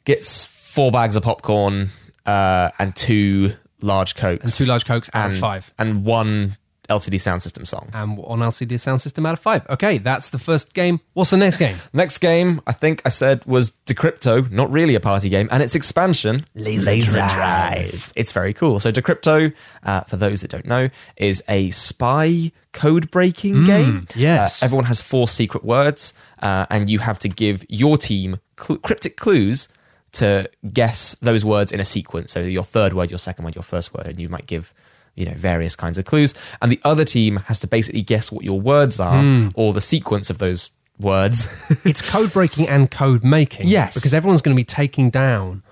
Gets 0.05 0.45
four 0.45 0.91
bags 0.91 1.15
of 1.15 1.23
popcorn 1.23 1.89
uh, 2.27 2.69
and 2.77 2.95
two 2.95 3.53
large 3.81 4.15
cokes 4.15 4.43
And 4.43 4.53
two 4.53 4.65
large 4.65 4.85
cokes 4.85 5.09
out 5.13 5.25
and 5.25 5.33
of 5.33 5.39
five. 5.39 5.73
and 5.79 6.03
one 6.05 6.57
LCD 6.89 7.17
Soundsystem 7.19 7.67
song. 7.67 7.87
And 7.93 8.17
one 8.17 8.39
LCD 8.39 8.73
Soundsystem 8.73 9.27
out 9.27 9.33
of 9.33 9.39
five. 9.39 9.63
Okay, 9.69 9.99
that's 9.99 10.29
the 10.29 10.39
first 10.39 10.73
game. 10.73 10.99
What's 11.13 11.29
the 11.29 11.37
next 11.37 11.57
game? 11.57 11.77
Next 11.93 12.17
game, 12.17 12.61
I 12.65 12.71
think 12.71 13.03
I 13.05 13.09
said 13.09 13.45
was 13.45 13.69
Decrypto, 13.85 14.49
not 14.49 14.71
really 14.71 14.95
a 14.95 14.99
party 14.99 15.29
game, 15.29 15.47
and 15.51 15.61
its 15.61 15.75
expansion, 15.75 16.47
Laser 16.55 17.27
Drive. 17.27 18.11
It's 18.15 18.31
very 18.31 18.53
cool. 18.55 18.79
So 18.79 18.91
Decrypto, 18.91 19.53
uh, 19.83 20.01
for 20.01 20.17
those 20.17 20.41
that 20.41 20.49
don't 20.49 20.65
know, 20.65 20.89
is 21.15 21.43
a 21.47 21.69
spy 21.69 22.51
code 22.71 23.11
breaking 23.11 23.65
game. 23.65 24.07
yes. 24.15 24.63
Uh, 24.63 24.65
everyone 24.65 24.85
has 24.85 24.99
four 24.99 25.27
secret 25.27 25.63
words, 25.63 26.15
uh, 26.41 26.65
and 26.71 26.89
you 26.89 26.97
have 26.99 27.19
to 27.19 27.29
give 27.29 27.63
your 27.69 27.99
team 27.99 28.37
cl- 28.59 28.79
cryptic 28.79 29.15
clues 29.15 29.67
to 30.13 30.49
guess 30.73 31.15
those 31.21 31.43
words 31.45 31.71
in 31.71 31.79
a 31.79 31.85
sequence. 31.85 32.31
So 32.31 32.41
your 32.41 32.63
third 32.63 32.93
word, 32.93 33.11
your 33.11 33.17
second 33.19 33.45
word, 33.45 33.55
your 33.55 33.63
first 33.63 33.93
word, 33.93 34.07
and 34.07 34.19
you 34.19 34.29
might 34.29 34.45
give 34.47 34.73
you 35.15 35.25
know 35.25 35.33
various 35.35 35.75
kinds 35.75 35.97
of 35.97 36.05
clues 36.05 36.33
and 36.61 36.71
the 36.71 36.79
other 36.85 37.03
team 37.03 37.37
has 37.47 37.59
to 37.59 37.67
basically 37.67 38.01
guess 38.01 38.31
what 38.31 38.45
your 38.45 38.61
words 38.61 38.99
are 39.01 39.21
Hmm. 39.21 39.49
or 39.53 39.73
the 39.73 39.81
sequence 39.81 40.29
of 40.29 40.37
those 40.37 40.69
words 40.97 41.47
It's 41.83 42.01
code 42.01 42.31
breaking 42.31 42.69
and 42.69 42.89
code 42.89 43.23
making. 43.23 43.67
Yes. 43.67 43.95
Because 43.95 44.13
everyone's 44.13 44.41
going 44.41 44.55
to 44.55 44.59
be 44.59 44.63
taking 44.63 45.09
down 45.09 45.63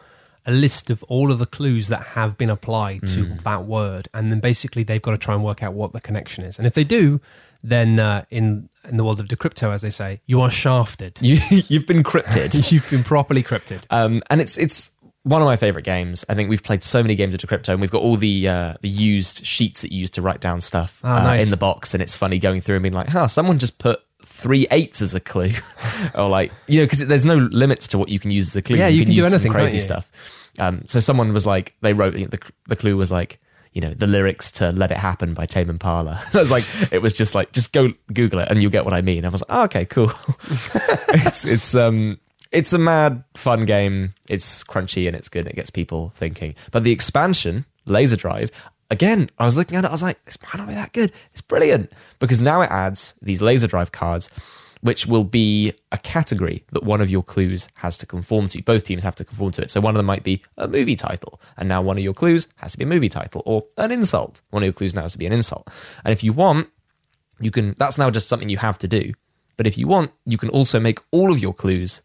a 0.46 0.52
list 0.52 0.90
of 0.90 1.04
all 1.04 1.32
of 1.32 1.40
the 1.40 1.46
clues 1.46 1.88
that 1.90 2.02
have 2.08 2.38
been 2.38 2.50
applied 2.50 3.06
to 3.08 3.24
Hmm. 3.26 3.38
that 3.44 3.66
word. 3.66 4.10
And 4.14 4.32
then 4.32 4.40
basically 4.40 4.84
they've 4.84 5.02
got 5.02 5.12
to 5.12 5.18
try 5.18 5.34
and 5.36 5.44
work 5.44 5.62
out 5.64 5.74
what 5.74 5.94
the 5.94 6.02
connection 6.02 6.44
is. 6.44 6.58
And 6.58 6.66
if 6.66 6.74
they 6.74 6.84
do, 6.84 7.22
then 7.68 8.00
uh, 8.00 8.26
in, 8.30 8.70
in 8.88 8.98
the 8.98 9.04
world 9.04 9.20
of 9.20 9.28
decrypto, 9.28 9.72
as 9.74 9.82
they 9.82 9.90
say, 9.90 10.22
you 10.26 10.42
are 10.42 10.50
shafted. 10.52 11.20
you, 11.22 11.38
you've 11.68 11.86
been 11.88 12.04
crypted. 12.04 12.54
You've 12.72 12.90
been 12.90 13.04
properly 13.04 13.44
crypted. 13.44 13.86
um, 13.90 14.22
and 14.30 14.40
it's 14.42 14.58
it's 14.58 14.92
one 15.24 15.42
of 15.42 15.46
my 15.46 15.58
favorite 15.58 15.84
games. 15.84 16.24
I 16.30 16.34
think 16.36 16.50
we've 16.50 16.64
played 16.64 16.84
so 16.84 17.02
many 17.04 17.16
games 17.16 17.34
of 17.34 17.42
Decrypto, 17.42 17.70
and 17.70 17.82
we've 17.82 17.92
got 17.92 18.02
all 18.02 18.16
the 18.16 18.48
uh, 18.48 18.74
the 18.82 18.88
used 18.90 19.46
sheets 19.46 19.82
that 19.82 19.92
you 19.92 20.00
use 20.00 20.10
to 20.12 20.22
write 20.22 20.40
down 20.40 20.62
stuff 20.62 21.02
uh, 21.04 21.08
Ah, 21.10 21.24
nice. 21.24 21.44
in 21.46 21.52
the 21.52 21.58
box, 21.58 21.94
and 21.94 22.02
it's 22.02 22.16
funny 22.16 22.40
going 22.40 22.62
through 22.62 22.76
and 22.76 22.84
being 22.84 22.94
like, 22.94 23.10
"Huh, 23.10 23.28
someone 23.28 23.58
just 23.60 23.78
put." 23.80 24.00
Three 24.24 24.68
eights 24.72 25.02
as 25.02 25.16
a 25.16 25.20
clue, 25.20 25.54
or 26.16 26.30
like 26.30 26.52
you 26.68 26.80
know, 26.80 26.86
because 26.86 27.08
there's 27.08 27.26
no 27.26 27.36
limits 27.38 27.88
to 27.90 27.98
what 27.98 28.10
you 28.10 28.20
can 28.20 28.30
use 28.30 28.48
as 28.50 28.56
a 28.56 28.62
clue. 28.62 28.78
Yeah, 28.78 28.88
you 28.88 29.04
can 29.04 29.10
do 29.12 29.18
use 29.18 29.26
some 29.26 29.34
anything, 29.34 29.52
crazy 29.52 29.80
stuff. 29.80 30.12
Um, 30.60 30.84
so 30.86 31.00
someone 31.00 31.34
was 31.34 31.46
like, 31.46 31.76
they 31.82 31.94
wrote 31.94 32.14
the 32.14 32.40
the 32.68 32.76
clue 32.76 32.96
was 32.98 33.12
like, 33.12 33.40
you 33.78 33.82
know, 33.82 33.92
the 33.92 34.08
lyrics 34.08 34.52
to 34.54 34.72
"Let 34.72 34.90
It 34.90 34.98
Happen" 34.98 35.36
by 35.36 35.46
Tame 35.46 35.70
Impala. 35.70 36.20
I 36.34 36.40
was 36.40 36.50
like, 36.50 36.66
it 36.92 37.00
was 37.00 37.14
just 37.14 37.36
like, 37.36 37.52
just 37.52 37.74
go 37.74 37.94
Google 38.12 38.40
it 38.40 38.50
and 38.50 38.60
you'll 38.60 38.72
get 38.72 38.86
what 38.86 38.94
I 38.96 39.02
mean. 39.02 39.24
I 39.24 39.30
was 39.30 39.44
like, 39.48 39.56
oh, 39.56 39.64
okay, 39.66 39.86
cool. 39.86 40.10
it's 41.10 41.46
it's 41.46 41.76
um 41.76 42.20
it's 42.52 42.74
a 42.74 42.80
mad 42.80 43.24
fun 43.36 43.66
game. 43.66 44.14
It's 44.28 44.64
crunchy 44.64 45.06
and 45.06 45.16
it's 45.16 45.30
good. 45.30 45.46
It 45.46 45.56
gets 45.56 45.70
people 45.70 46.12
thinking. 46.16 46.56
But 46.72 46.86
the 46.86 46.92
expansion, 46.92 47.66
Laser 47.86 48.16
Drive, 48.16 48.50
again, 48.90 49.30
I 49.38 49.46
was 49.46 49.56
looking 49.56 49.78
at 49.78 49.84
it. 49.84 49.90
I 49.90 49.92
was 49.92 50.02
like, 50.02 50.26
this 50.26 50.42
might 50.42 50.58
not 50.58 50.68
be 50.68 50.74
that 50.74 50.92
good. 50.92 51.12
It's 51.32 51.42
brilliant 51.42 51.92
because 52.18 52.42
now 52.42 52.62
it 52.62 52.72
adds 52.72 53.14
these 53.22 53.44
Laser 53.44 53.68
Drive 53.68 53.92
cards 53.92 54.32
which 54.82 55.06
will 55.08 55.24
be 55.24 55.74
a 55.92 55.98
category 55.98 56.64
that 56.72 56.84
one 56.84 57.02
of 57.02 57.10
your 57.10 57.24
clues 57.24 57.68
has 57.76 57.98
to 58.00 58.06
conform 58.06 58.48
to. 58.50 58.62
Both 58.62 58.84
teams 58.84 59.04
have 59.04 59.16
to 59.16 59.26
conform 59.26 59.52
to 59.54 59.62
it. 59.64 59.72
So 59.72 59.82
one 59.82 59.96
of 59.96 59.98
them 59.98 60.06
might 60.06 60.24
be 60.24 60.42
a 60.58 60.68
movie 60.68 60.96
title, 60.96 61.40
and 61.58 61.68
now 61.68 61.82
one 61.82 61.98
of 61.98 62.04
your 62.04 62.14
clues 62.14 62.48
has 62.58 62.74
to 62.74 62.78
be 62.78 62.84
a 62.84 62.88
movie 62.88 63.10
title, 63.10 63.42
or 63.46 63.66
an 63.78 63.92
insult. 63.92 64.42
One 64.52 64.64
of 64.64 64.68
your 64.68 64.74
clues 64.74 64.96
now 64.96 65.02
has 65.04 65.14
to 65.14 65.18
be 65.18 65.26
an 65.26 65.34
insult. 65.34 65.68
And 66.06 66.12
if 66.12 66.24
you 66.24 66.34
want, 66.34 66.70
you 67.40 67.52
can. 67.52 67.76
That's 67.78 67.98
now 67.98 68.10
just 68.10 68.28
something 68.30 68.50
you 68.50 68.58
have 68.58 68.78
to 68.80 68.88
do. 68.88 69.14
But 69.58 69.68
if 69.68 69.78
you 69.78 69.88
want, 69.88 70.12
you 70.26 70.38
can 70.38 70.50
also 70.50 70.80
make 70.80 71.00
all 71.12 71.32
of 71.32 71.40
your 71.40 71.54
clues 71.54 72.02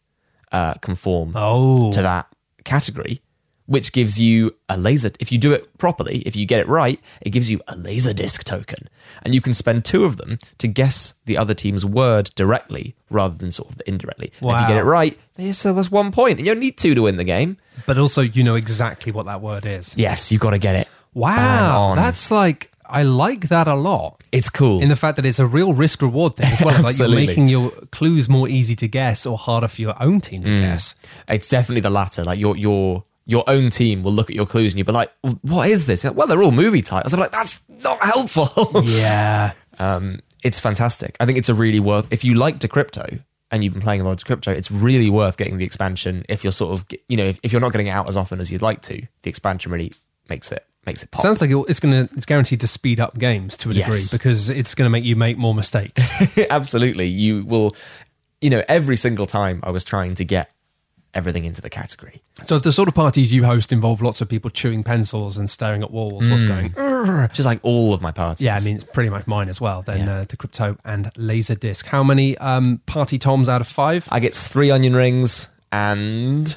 uh, 0.52 0.74
conform 0.74 1.32
Oh. 1.34 1.90
to 1.92 2.00
that 2.02 2.26
category, 2.64 3.20
which 3.66 3.92
gives 3.92 4.20
you 4.20 4.54
a 4.68 4.76
laser. 4.76 5.10
If 5.20 5.30
you 5.32 5.38
do 5.38 5.52
it 5.52 5.76
properly, 5.78 6.18
if 6.26 6.34
you 6.36 6.46
get 6.46 6.60
it 6.60 6.68
right, 6.68 7.00
it 7.20 7.30
gives 7.30 7.50
you 7.50 7.60
a 7.68 7.76
laser 7.76 8.12
disc 8.12 8.44
token, 8.44 8.88
and 9.22 9.34
you 9.34 9.40
can 9.40 9.54
spend 9.54 9.84
two 9.84 10.04
of 10.04 10.16
them 10.16 10.38
to 10.58 10.68
guess 10.68 11.14
the 11.26 11.36
other 11.38 11.54
team's 11.54 11.84
word 11.84 12.30
directly 12.34 12.94
rather 13.10 13.36
than 13.36 13.52
sort 13.52 13.70
of 13.70 13.80
indirectly. 13.86 14.32
And 14.40 14.50
if 14.50 14.60
you 14.62 14.66
get 14.68 14.76
it 14.76 14.84
right, 14.84 15.18
then 15.36 15.52
so 15.54 15.72
that's 15.72 15.90
one 15.90 16.10
point, 16.12 16.38
and 16.38 16.46
you 16.46 16.52
don't 16.54 16.60
need 16.60 16.76
two 16.76 16.94
to 16.94 17.02
win 17.02 17.16
the 17.16 17.24
game. 17.24 17.56
But 17.86 17.98
also, 17.98 18.20
you 18.22 18.42
know 18.44 18.54
exactly 18.54 19.12
what 19.12 19.26
that 19.26 19.40
word 19.40 19.64
is. 19.66 19.96
Yes, 19.96 20.30
you've 20.30 20.40
got 20.42 20.50
to 20.50 20.58
get 20.58 20.76
it. 20.76 20.88
Wow. 21.14 21.94
That's 21.94 22.30
like, 22.30 22.70
I 22.86 23.02
like 23.04 23.48
that 23.48 23.68
a 23.68 23.74
lot. 23.74 24.22
it's 24.32 24.50
cool. 24.50 24.82
In 24.82 24.88
the 24.88 24.96
fact 24.96 25.16
that 25.16 25.24
it's 25.26 25.38
a 25.38 25.46
real 25.46 25.72
risk 25.72 26.02
reward 26.02 26.36
thing 26.36 26.46
as 26.46 26.62
well. 26.62 26.82
like 26.88 26.98
you're 26.98 27.08
making 27.08 27.48
your 27.48 27.70
clues 27.90 28.28
more 28.28 28.48
easy 28.48 28.74
to 28.76 28.88
guess 28.88 29.24
or 29.24 29.38
harder 29.38 29.68
for 29.68 29.80
your 29.80 29.94
own 30.02 30.20
team 30.20 30.42
to 30.44 30.50
Mm. 30.50 30.60
guess. 30.60 30.94
It's 31.28 31.48
definitely 31.48 31.80
the 31.80 31.90
latter. 31.90 32.24
Like 32.24 32.38
your 32.38 32.56
your 32.56 33.04
your 33.26 33.44
own 33.46 33.70
team 33.70 34.02
will 34.02 34.12
look 34.12 34.30
at 34.30 34.36
your 34.36 34.46
clues 34.46 34.72
and 34.72 34.78
you'll 34.78 34.86
be 34.86 34.92
like, 34.92 35.12
"What 35.42 35.68
is 35.68 35.86
this?" 35.86 36.04
Well, 36.04 36.26
they're 36.26 36.42
all 36.42 36.50
movie 36.52 36.82
titles. 36.82 37.12
I'm 37.14 37.20
like, 37.20 37.30
that's 37.32 37.62
not 37.68 38.02
helpful. 38.02 38.82
Yeah. 38.84 39.52
um, 39.78 40.20
it's 40.42 40.58
fantastic. 40.58 41.16
I 41.20 41.26
think 41.26 41.38
it's 41.38 41.48
a 41.48 41.54
really 41.54 41.80
worth. 41.80 42.12
If 42.12 42.24
you 42.24 42.34
like 42.34 42.58
Decrypto 42.58 43.20
and 43.50 43.62
you've 43.62 43.72
been 43.74 43.82
playing 43.82 44.00
a 44.00 44.04
lot 44.04 44.20
of 44.20 44.26
Decrypto, 44.26 44.48
it's 44.56 44.70
really 44.70 45.08
worth 45.10 45.36
getting 45.36 45.58
the 45.58 45.64
expansion. 45.64 46.24
If 46.28 46.42
you're 46.42 46.52
sort 46.52 46.72
of, 46.72 46.84
you 47.08 47.16
know, 47.16 47.24
if, 47.26 47.38
if 47.44 47.52
you're 47.52 47.60
not 47.60 47.70
getting 47.72 47.86
it 47.86 47.90
out 47.90 48.08
as 48.08 48.16
often 48.16 48.40
as 48.40 48.50
you'd 48.50 48.62
like 48.62 48.82
to, 48.82 49.00
the 49.22 49.30
expansion 49.30 49.70
really 49.70 49.92
makes 50.28 50.50
it 50.50 50.66
makes 50.84 51.04
it 51.04 51.10
pop. 51.12 51.22
Sounds 51.22 51.40
like 51.40 51.50
it's 51.68 51.78
gonna 51.78 52.08
it's 52.16 52.26
guaranteed 52.26 52.60
to 52.62 52.66
speed 52.66 52.98
up 52.98 53.16
games 53.18 53.56
to 53.58 53.70
a 53.70 53.72
degree 53.74 53.92
Yes. 53.98 54.12
because 54.12 54.50
it's 54.50 54.74
gonna 54.74 54.90
make 54.90 55.04
you 55.04 55.14
make 55.14 55.38
more 55.38 55.54
mistakes. 55.54 56.10
Absolutely, 56.50 57.06
you 57.06 57.44
will. 57.44 57.76
You 58.40 58.50
know, 58.50 58.62
every 58.68 58.96
single 58.96 59.26
time 59.26 59.60
I 59.62 59.70
was 59.70 59.84
trying 59.84 60.16
to 60.16 60.24
get 60.24 60.50
everything 61.14 61.44
into 61.44 61.60
the 61.60 61.68
category. 61.70 62.22
so 62.42 62.56
if 62.56 62.62
the 62.62 62.72
sort 62.72 62.88
of 62.88 62.94
parties 62.94 63.32
you 63.34 63.44
host 63.44 63.72
involve 63.72 64.00
lots 64.00 64.20
of 64.22 64.28
people 64.28 64.48
chewing 64.50 64.82
pencils 64.82 65.36
and 65.36 65.50
staring 65.50 65.82
at 65.82 65.90
walls, 65.90 66.26
what's 66.28 66.44
going? 66.44 66.70
"Urgh." 66.70 67.32
Just 67.34 67.46
like 67.46 67.60
all 67.62 67.92
of 67.92 68.00
my 68.00 68.10
parties. 68.12 68.40
Yeah, 68.40 68.56
I 68.56 68.60
mean 68.64 68.76
it's 68.76 68.84
pretty 68.84 69.10
much 69.10 69.26
mine 69.26 69.48
as 69.48 69.60
well. 69.60 69.82
Then 69.82 70.06
Yeah. 70.06 70.14
uh, 70.20 70.24
Decrypto 70.24 70.78
and 70.84 71.10
laser 71.16 71.54
disc. 71.54 71.86
How 71.86 72.02
many 72.02 72.36
um, 72.38 72.80
party 72.86 73.18
toms 73.18 73.48
out 73.48 73.60
of 73.60 73.68
five? 73.68 74.08
I 74.10 74.20
get 74.20 74.34
three 74.34 74.70
onion 74.70 74.94
rings 74.96 75.48
and 75.70 76.56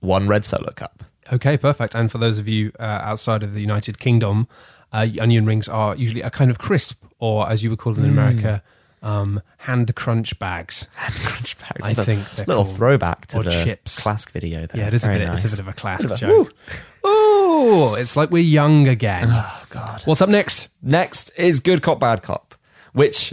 one 0.00 0.28
red 0.28 0.44
solo 0.44 0.70
cup. 0.72 1.02
Okay, 1.32 1.56
perfect. 1.58 1.94
And 1.94 2.10
for 2.10 2.18
those 2.18 2.38
of 2.38 2.46
you 2.48 2.72
uh, 2.78 2.82
outside 3.02 3.42
of 3.42 3.52
the 3.54 3.60
United 3.60 3.98
Kingdom, 3.98 4.46
uh, 4.92 5.06
onion 5.20 5.44
rings 5.44 5.68
are 5.68 5.96
usually 5.96 6.22
a 6.22 6.30
kind 6.30 6.50
of 6.50 6.58
crisp, 6.58 7.02
or 7.18 7.48
as 7.50 7.64
you 7.64 7.70
would 7.70 7.78
call 7.80 7.92
them 7.94 8.04
in 8.04 8.10
America, 8.10 8.62
um, 9.06 9.40
hand 9.58 9.94
crunch 9.94 10.38
bags. 10.38 10.88
Hand 10.94 11.14
crunch 11.14 11.58
bags. 11.58 11.86
I 11.86 11.90
It's 11.90 11.98
a 11.98 12.04
think 12.04 12.28
they're 12.32 12.46
little 12.46 12.64
called- 12.64 12.76
throwback 12.76 13.26
to 13.28 13.38
or 13.38 13.42
the 13.44 13.50
chips. 13.50 14.02
Clask 14.02 14.30
video. 14.32 14.66
There. 14.66 14.80
Yeah, 14.80 14.88
it 14.88 14.94
is 14.94 15.04
a 15.04 15.08
bit. 15.08 15.26
nice. 15.26 15.44
It's 15.44 15.54
a 15.58 15.62
bit 15.62 15.74
of 15.82 16.10
a 16.10 16.14
a- 16.14 16.16
joke. 16.16 16.54
Oh, 17.04 17.94
it's 17.98 18.16
like 18.16 18.30
we're 18.30 18.42
young 18.42 18.88
again. 18.88 19.26
Oh 19.28 19.64
God. 19.70 20.02
What's 20.04 20.20
up 20.20 20.28
next? 20.28 20.68
Next 20.82 21.30
is 21.38 21.60
Good 21.60 21.82
Cop 21.82 22.00
Bad 22.00 22.22
Cop, 22.22 22.54
which 22.92 23.32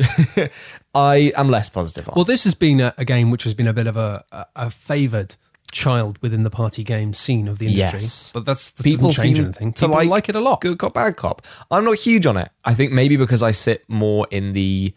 I 0.96 1.32
am 1.36 1.50
less 1.50 1.70
positive 1.70 2.08
on. 2.10 2.14
Well, 2.16 2.26
this 2.26 2.44
has 2.44 2.54
been 2.54 2.80
a, 2.80 2.94
a 2.98 3.06
game 3.06 3.32
which 3.32 3.44
has 3.44 3.54
been 3.54 3.68
a 3.68 3.74
bit 3.74 3.88
of 3.88 3.98
a, 3.98 4.24
a, 4.32 4.46
a 4.56 4.70
favoured 4.70 5.36
child 5.72 6.20
within 6.22 6.44
the 6.44 6.52
party 6.52 6.84
game 6.84 7.14
scene 7.16 7.48
of 7.48 7.58
the 7.58 7.66
industry. 7.66 8.00
Yes. 8.00 8.32
But 8.32 8.46
that's 8.46 8.72
that 8.74 8.84
People 8.84 9.12
change 9.12 9.38
seem 9.38 9.46
anything. 9.46 9.74
to 9.74 9.82
People 9.88 9.96
like, 9.96 10.10
like 10.10 10.30
it 10.30 10.36
a 10.36 10.40
lot. 10.40 10.62
Good 10.62 10.78
Cop 10.78 10.94
Bad 10.94 11.18
Cop. 11.18 11.42
I'm 11.72 11.84
not 11.84 11.98
huge 11.98 12.28
on 12.28 12.38
it. 12.38 12.50
I 12.64 12.76
think 12.76 12.92
maybe 12.92 13.18
because 13.18 13.42
I 13.42 13.50
sit 13.52 13.84
more 13.90 14.28
in 14.30 14.54
the 14.54 14.94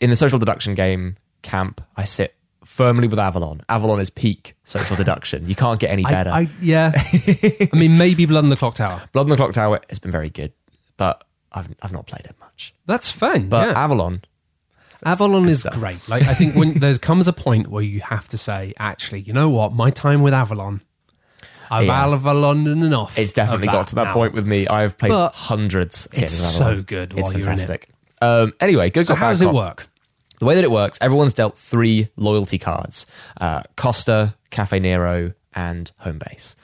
in 0.00 0.10
the 0.10 0.16
social 0.16 0.38
deduction 0.38 0.74
game 0.74 1.16
camp. 1.42 1.80
I 1.96 2.04
sit 2.04 2.34
firmly 2.64 3.06
with 3.08 3.18
Avalon. 3.18 3.62
Avalon 3.68 4.00
is 4.00 4.10
peak 4.10 4.54
social 4.64 4.96
deduction. 4.96 5.48
You 5.48 5.54
can't 5.54 5.78
get 5.80 5.90
any 5.90 6.02
better. 6.02 6.30
I, 6.30 6.48
yeah. 6.60 6.92
I 6.94 7.68
mean, 7.74 7.96
maybe 7.98 8.26
Blood 8.26 8.44
on 8.44 8.50
the 8.50 8.56
Clock 8.56 8.74
Tower. 8.74 9.02
Blood 9.12 9.24
on 9.24 9.30
the 9.30 9.36
Clock 9.36 9.52
Tower 9.52 9.80
has 9.88 9.98
been 9.98 10.10
very 10.10 10.30
good, 10.30 10.52
but 10.96 11.24
I've 11.52 11.68
I've 11.82 11.92
not 11.92 12.06
played 12.06 12.24
it 12.26 12.34
much. 12.40 12.74
That's 12.86 13.10
fine. 13.10 13.48
But 13.48 13.68
yeah. 13.68 13.84
Avalon, 13.84 14.22
Avalon 15.04 15.48
is 15.48 15.60
stuff. 15.60 15.74
great. 15.74 16.08
Like 16.08 16.24
I 16.24 16.34
think 16.34 16.54
when 16.56 16.74
there 16.80 16.96
comes 16.98 17.28
a 17.28 17.32
point 17.32 17.68
where 17.68 17.82
you 17.82 18.00
have 18.00 18.26
to 18.28 18.38
say, 18.38 18.72
actually, 18.78 19.20
you 19.20 19.32
know 19.32 19.48
what? 19.48 19.72
My 19.72 19.90
time 19.90 20.22
with 20.22 20.34
Avalon, 20.34 20.80
I've 21.70 21.86
Yeah. 21.86 22.04
Avalon 22.06 22.66
enough. 22.66 23.16
it's 23.18 23.32
definitely 23.32 23.68
got 23.68 23.88
to 23.88 23.94
that 23.96 24.04
now. 24.04 24.12
point 24.14 24.34
with 24.34 24.46
me. 24.46 24.66
I've 24.66 24.98
played 24.98 25.10
But 25.10 25.34
hundreds. 25.34 26.06
of 26.06 26.14
it's 26.14 26.20
games 26.38 26.56
so 26.56 26.82
good 26.82 27.14
It's 27.16 27.30
fantastic. 27.30 27.84
it. 27.90 27.94
Um, 28.22 28.52
anyway, 28.60 28.90
So 29.02 29.14
how 29.14 29.30
does 29.30 29.40
it 29.42 29.52
work? 29.52 29.88
The 30.38 30.44
way 30.46 30.54
that 30.56 30.64
it 30.64 30.70
works, 30.70 30.98
everyone's 31.00 31.32
dealt 31.32 31.56
three 31.56 32.08
loyalty 32.16 32.58
cards: 32.58 33.06
uh, 33.40 33.62
Costa, 33.76 34.34
Cafe 34.50 34.78
Nero, 34.80 35.32
and 35.54 35.90
Homebase. 36.04 36.56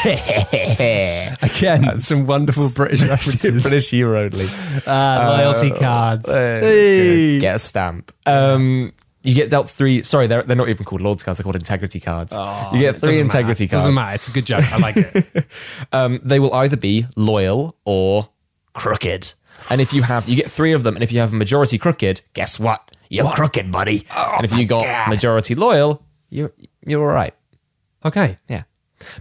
Again, 1.42 1.98
some 1.98 2.26
wonderful 2.26 2.68
British 2.74 3.02
references. 3.02 3.62
British 3.62 3.92
year 3.92 4.14
only. 4.16 4.46
Uh, 4.86 5.36
loyalty 5.38 5.70
cards. 5.70 6.28
Uh, 6.28 6.60
Hey. 6.62 7.38
Get 7.38 7.56
a 7.56 7.58
stamp. 7.58 8.12
Um, 8.26 8.92
you 9.22 9.34
get 9.34 9.50
dealt 9.50 9.68
three. 9.70 10.02
Sorry, 10.02 10.26
they're, 10.26 10.42
they're 10.42 10.56
not 10.56 10.68
even 10.68 10.84
called 10.84 11.00
loyalty 11.02 11.24
cards. 11.24 11.38
They're 11.38 11.44
called 11.44 11.56
integrity 11.56 12.00
cards. 12.00 12.32
you 12.72 12.80
get 12.80 12.96
three 12.96 13.20
integrity 13.20 13.64
matter. 13.64 13.70
cards. 13.76 13.84
Doesn't 13.86 13.94
matter. 13.94 14.14
It's 14.14 14.28
a 14.28 14.32
good 14.32 14.46
joke. 14.46 14.72
I 14.72 14.78
like 14.78 14.96
it. 14.96 15.46
Um, 15.92 16.20
they 16.22 16.38
will 16.38 16.54
either 16.54 16.76
be 16.76 17.06
loyal 17.16 17.76
or 17.84 18.28
crooked. 18.74 19.34
And 19.68 19.80
if 19.80 19.92
you 19.92 20.02
have, 20.02 20.28
you 20.28 20.36
get 20.36 20.46
three 20.46 20.72
of 20.72 20.82
them. 20.82 20.94
And 20.94 21.02
if 21.02 21.12
you 21.12 21.20
have 21.20 21.32
a 21.32 21.36
majority 21.36 21.78
crooked, 21.78 22.22
guess 22.32 22.58
what? 22.58 22.90
You're 23.08 23.30
crooked, 23.30 23.70
buddy. 23.72 24.06
and 24.16 24.44
if 24.44 24.56
you 24.56 24.64
got 24.66 25.08
majority 25.08 25.54
loyal, 25.54 26.02
you're 26.30 26.52
you're 26.86 27.02
all 27.06 27.14
right. 27.14 27.34
Okay. 28.04 28.38
Yeah. 28.48 28.62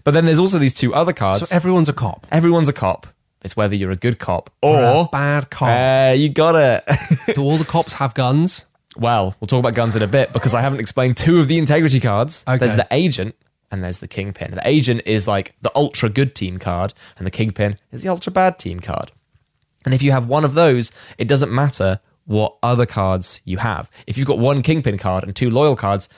But 0.03 0.11
then 0.11 0.25
there's 0.25 0.39
also 0.39 0.59
these 0.59 0.73
two 0.73 0.93
other 0.93 1.13
cards. 1.13 1.47
So 1.49 1.55
everyone's 1.55 1.89
a 1.89 1.93
cop. 1.93 2.27
Everyone's 2.31 2.69
a 2.69 2.73
cop. 2.73 3.07
It's 3.41 3.55
whether 3.55 3.75
you're 3.75 3.91
a 3.91 3.95
good 3.95 4.19
cop 4.19 4.49
Or 4.61 4.79
a 4.79 4.93
or 4.93 5.09
bad 5.11 5.49
cop. 5.49 5.69
Uh, 5.69 6.13
you 6.13 6.29
got 6.29 6.55
it. 6.55 7.35
Do 7.35 7.41
all 7.43 7.57
the 7.57 7.65
cops 7.65 7.93
have 7.93 8.13
guns? 8.13 8.65
well, 8.97 9.35
we'll 9.39 9.47
talk 9.47 9.59
about 9.59 9.75
guns 9.75 9.95
in 9.95 10.01
a 10.01 10.07
bit 10.07 10.33
because 10.33 10.53
I 10.53 10.61
haven't 10.61 10.79
explained 10.79 11.15
two 11.15 11.39
of 11.39 11.47
the 11.47 11.57
integrity 11.57 11.99
cards. 11.99 12.43
Okay. 12.47 12.57
There's 12.57 12.75
the 12.75 12.87
agent 12.91 13.35
and 13.71 13.83
there's 13.83 13.99
the 13.99 14.07
kingpin. 14.07 14.51
The 14.51 14.67
agent 14.67 15.03
is 15.05 15.27
like 15.27 15.55
the 15.61 15.71
ultra 15.75 16.09
good 16.09 16.35
team 16.35 16.57
card, 16.59 16.93
and 17.17 17.25
the 17.25 17.31
kingpin 17.31 17.75
is 17.91 18.01
the 18.01 18.09
ultra 18.09 18.31
bad 18.31 18.57
team 18.59 18.79
card. 18.79 19.11
And 19.85 19.93
if 19.93 20.01
you 20.01 20.11
have 20.11 20.27
one 20.27 20.45
of 20.45 20.53
those, 20.53 20.91
it 21.17 21.27
doesn't 21.27 21.51
matter 21.51 21.99
what 22.25 22.57
other 22.61 22.85
cards 22.85 23.41
you 23.43 23.57
have. 23.57 23.89
If 24.05 24.17
you've 24.17 24.27
got 24.27 24.37
one 24.37 24.61
kingpin 24.61 24.97
card 24.97 25.23
and 25.23 25.35
two 25.35 25.49
loyal 25.49 25.75
cards, 25.75 26.09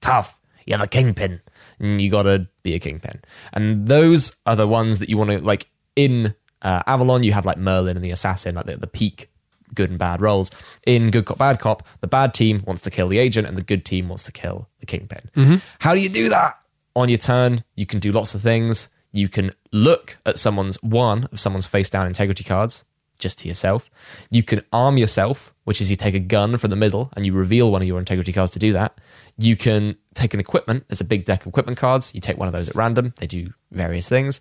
tough. 0.00 0.40
You're 0.66 0.78
the 0.78 0.88
kingpin. 0.88 1.42
And 1.78 2.00
you 2.00 2.10
gotta 2.10 2.48
be 2.62 2.74
a 2.74 2.78
kingpin. 2.78 3.20
And 3.52 3.86
those 3.86 4.36
are 4.46 4.56
the 4.56 4.66
ones 4.66 4.98
that 4.98 5.08
you 5.08 5.16
want 5.16 5.30
to 5.30 5.40
like 5.40 5.66
in 5.94 6.34
uh, 6.62 6.82
Avalon. 6.86 7.22
You 7.22 7.32
have 7.32 7.46
like 7.46 7.58
Merlin 7.58 7.96
and 7.96 8.04
the 8.04 8.10
assassin, 8.10 8.54
like 8.54 8.66
the, 8.66 8.76
the 8.76 8.86
peak 8.86 9.30
good 9.74 9.90
and 9.90 9.98
bad 9.98 10.20
roles. 10.20 10.50
In 10.86 11.10
Good 11.10 11.26
Cop 11.26 11.38
Bad 11.38 11.58
Cop, 11.58 11.86
the 12.00 12.06
bad 12.06 12.32
team 12.32 12.62
wants 12.66 12.82
to 12.82 12.90
kill 12.90 13.08
the 13.08 13.18
agent, 13.18 13.46
and 13.46 13.56
the 13.56 13.62
good 13.62 13.84
team 13.84 14.08
wants 14.08 14.24
to 14.24 14.32
kill 14.32 14.68
the 14.80 14.86
kingpin. 14.86 15.60
How 15.80 15.94
do 15.94 16.00
you 16.00 16.08
do 16.08 16.28
that? 16.28 16.54
On 16.96 17.08
your 17.08 17.18
turn, 17.18 17.64
you 17.74 17.86
can 17.86 17.98
do 17.98 18.12
lots 18.12 18.34
of 18.34 18.40
things. 18.40 18.88
You 19.12 19.28
can 19.28 19.50
look 19.72 20.16
at 20.24 20.38
someone's 20.38 20.82
one 20.82 21.24
of 21.32 21.40
someone's 21.40 21.66
face 21.66 21.90
down 21.90 22.06
integrity 22.06 22.44
cards 22.44 22.84
just 23.24 23.38
to 23.40 23.48
yourself. 23.48 23.90
You 24.30 24.44
can 24.44 24.60
arm 24.72 24.98
yourself, 24.98 25.52
which 25.64 25.80
is 25.80 25.90
you 25.90 25.96
take 25.96 26.14
a 26.14 26.20
gun 26.20 26.56
from 26.58 26.70
the 26.70 26.76
middle 26.76 27.10
and 27.16 27.26
you 27.26 27.32
reveal 27.32 27.72
one 27.72 27.82
of 27.82 27.88
your 27.88 27.98
integrity 27.98 28.32
cards 28.32 28.52
to 28.52 28.60
do 28.60 28.72
that. 28.74 29.00
You 29.36 29.56
can 29.56 29.96
take 30.14 30.34
an 30.34 30.40
equipment. 30.40 30.84
There's 30.86 31.00
a 31.00 31.04
big 31.04 31.24
deck 31.24 31.40
of 31.40 31.46
equipment 31.48 31.78
cards. 31.78 32.14
You 32.14 32.20
take 32.20 32.38
one 32.38 32.46
of 32.46 32.52
those 32.52 32.68
at 32.68 32.76
random. 32.76 33.14
They 33.16 33.26
do 33.26 33.52
various 33.72 34.08
things. 34.08 34.40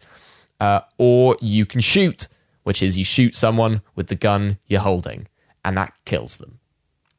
Uh, 0.59 0.81
or 0.97 1.37
you 1.41 1.65
can 1.65 1.81
shoot, 1.81 2.27
which 2.63 2.83
is 2.83 2.97
you 2.97 3.05
shoot 3.05 3.35
someone 3.35 3.81
with 3.95 4.07
the 4.07 4.15
gun 4.15 4.57
you're 4.67 4.81
holding, 4.81 5.27
and 5.65 5.75
that 5.77 5.93
kills 6.05 6.37
them. 6.37 6.59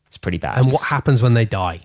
It's 0.06 0.18
pretty 0.18 0.38
bad. 0.38 0.58
And 0.58 0.70
what 0.70 0.82
happens 0.82 1.22
when 1.22 1.34
they 1.34 1.46
die? 1.46 1.80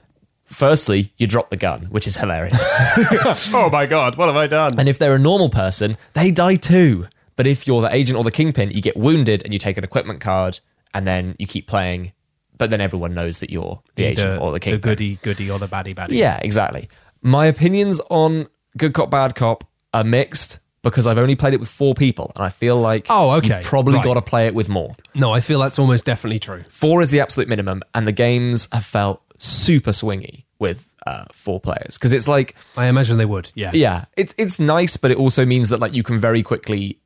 Firstly, 0.46 1.14
you 1.18 1.26
drop 1.26 1.50
the 1.50 1.58
gun, 1.58 1.84
which 1.90 2.06
is 2.06 2.18
hilarious. 2.18 2.76
Oh 3.54 3.70
my 3.72 3.86
god, 3.86 4.18
what 4.18 4.28
have 4.28 4.36
I 4.36 4.48
done? 4.48 4.78
And 4.80 4.90
if 4.90 5.00
they're 5.00 5.16
a 5.16 5.20
normal 5.20 5.50
person, 5.50 5.96
they 6.14 6.32
die 6.32 6.56
too. 6.56 7.08
But 7.40 7.48
if 7.48 7.66
you're 7.66 7.80
the 7.82 7.96
agent 7.96 8.18
or 8.18 8.26
the 8.26 8.32
kingpin, 8.32 8.68
you 8.72 8.82
get 8.82 8.98
wounded 8.98 9.44
and 9.46 9.54
you 9.54 9.60
take 9.60 9.78
an 9.78 9.86
equipment 9.86 10.20
card, 10.20 10.60
and 10.94 11.08
then 11.08 11.38
you 11.40 11.48
keep 11.48 11.68
playing. 11.68 12.12
But 12.58 12.70
then 12.70 12.82
everyone 12.82 13.14
knows 13.14 13.40
that 13.40 13.50
you're 13.50 13.82
the 13.96 14.04
agent 14.04 14.42
or 14.42 14.52
the 14.52 14.60
kingpin. 14.60 14.82
the 14.82 14.88
goody 14.90 15.16
goody 15.22 15.50
or 15.50 15.58
the 15.58 15.70
baddie 15.70 15.96
baddie. 15.96 16.18
Yeah, 16.18 16.38
exactly. 16.42 16.90
My 17.22 17.46
opinions 17.46 18.02
on 18.10 18.48
Good 18.78 18.94
Cop 18.94 19.10
Bad 19.10 19.36
Cop 19.36 19.64
are 19.94 20.04
mixed 20.04 20.60
because 20.82 21.08
I've 21.08 21.18
only 21.18 21.38
played 21.38 21.54
it 21.54 21.62
with 21.62 21.70
four 21.70 21.96
people, 21.96 22.34
and 22.36 22.44
I 22.44 22.50
feel 22.50 22.76
like 22.80 23.06
Oh, 23.10 23.32
okay. 23.38 23.48
you've 23.60 23.64
probably 23.66 23.96
Right. 23.96 24.04
got 24.04 24.16
to 24.16 24.22
play 24.22 24.48
it 24.48 24.54
with 24.54 24.68
more. 24.68 24.98
No, 25.16 25.32
I 25.32 25.40
feel 25.40 25.60
that's 25.60 25.80
almost 25.80 26.04
definitely 26.04 26.40
true. 26.40 26.66
Four 26.70 27.02
is 27.02 27.10
the 27.10 27.22
absolute 27.22 27.48
minimum, 27.48 27.84
and 27.96 28.06
the 28.06 28.12
games 28.12 28.68
have 28.74 28.84
felt 28.86 29.22
super 29.38 29.92
swingy 29.92 30.44
with 30.60 30.94
uh, 31.08 31.24
four 31.32 31.62
players 31.62 31.98
because 31.98 32.12
it's 32.12 32.28
like, 32.28 32.56
I 32.76 32.88
imagine 32.88 33.18
they 33.18 33.24
would. 33.26 33.52
Yeah. 33.56 33.72
yeah, 33.74 34.06
it's 34.18 34.36
it's 34.38 34.60
nice, 34.60 34.98
but 34.98 35.10
it 35.12 35.18
also 35.18 35.46
means 35.46 35.70
that 35.70 35.80
like 35.80 35.94
you 35.94 36.04
can 36.04 36.20
very 36.20 36.44
quickly 36.44 37.00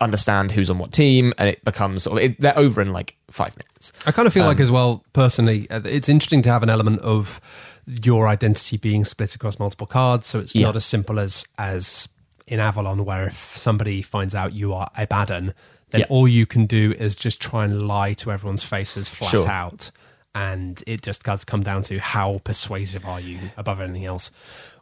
understand 0.00 0.52
who's 0.52 0.70
on 0.70 0.78
what 0.78 0.92
team, 0.92 1.32
and 1.38 1.48
it 1.48 1.64
becomes 1.64 2.02
sort 2.04 2.18
of 2.18 2.24
it, 2.24 2.40
they're 2.40 2.58
over 2.58 2.80
in 2.80 2.92
like 2.92 3.16
five 3.30 3.56
minutes. 3.56 3.92
I 4.06 4.12
kind 4.12 4.26
of 4.26 4.32
feel 4.32 4.42
Um, 4.44 4.48
like 4.48 4.60
as 4.60 4.70
well, 4.70 5.04
personally, 5.12 5.68
uh, 5.70 5.80
it's 5.84 6.08
interesting 6.08 6.42
to 6.42 6.50
have 6.50 6.62
an 6.62 6.70
element 6.70 7.00
of 7.02 7.40
your 7.86 8.28
identity 8.28 8.76
being 8.76 9.04
split 9.04 9.34
across 9.34 9.58
multiple 9.58 9.86
cards, 9.86 10.26
so 10.26 10.38
it's 10.38 10.54
Yeah. 10.54 10.66
not 10.66 10.76
as 10.76 10.84
simple 10.84 11.18
as 11.18 11.46
as 11.58 12.08
in 12.46 12.60
Avalon, 12.60 13.04
where 13.04 13.28
if 13.28 13.56
somebody 13.56 14.02
finds 14.02 14.34
out 14.34 14.52
you 14.52 14.74
are 14.74 14.90
a 14.98 15.06
Baden, 15.06 15.52
then 15.90 16.00
Yeah. 16.00 16.06
all 16.10 16.28
you 16.28 16.44
can 16.44 16.66
do 16.66 16.92
is 16.98 17.16
just 17.16 17.40
try 17.40 17.64
and 17.64 17.80
lie 17.88 18.12
to 18.14 18.30
everyone's 18.32 18.62
faces 18.64 19.08
flat 19.08 19.30
Sure. 19.30 19.48
out, 19.48 19.90
and 20.34 20.82
it 20.86 21.00
just 21.02 21.22
does 21.22 21.44
come 21.44 21.62
down 21.62 21.82
to 21.84 21.98
how 22.00 22.40
persuasive 22.44 23.06
are 23.06 23.20
you 23.20 23.38
above 23.56 23.80
anything 23.80 24.04
else. 24.04 24.30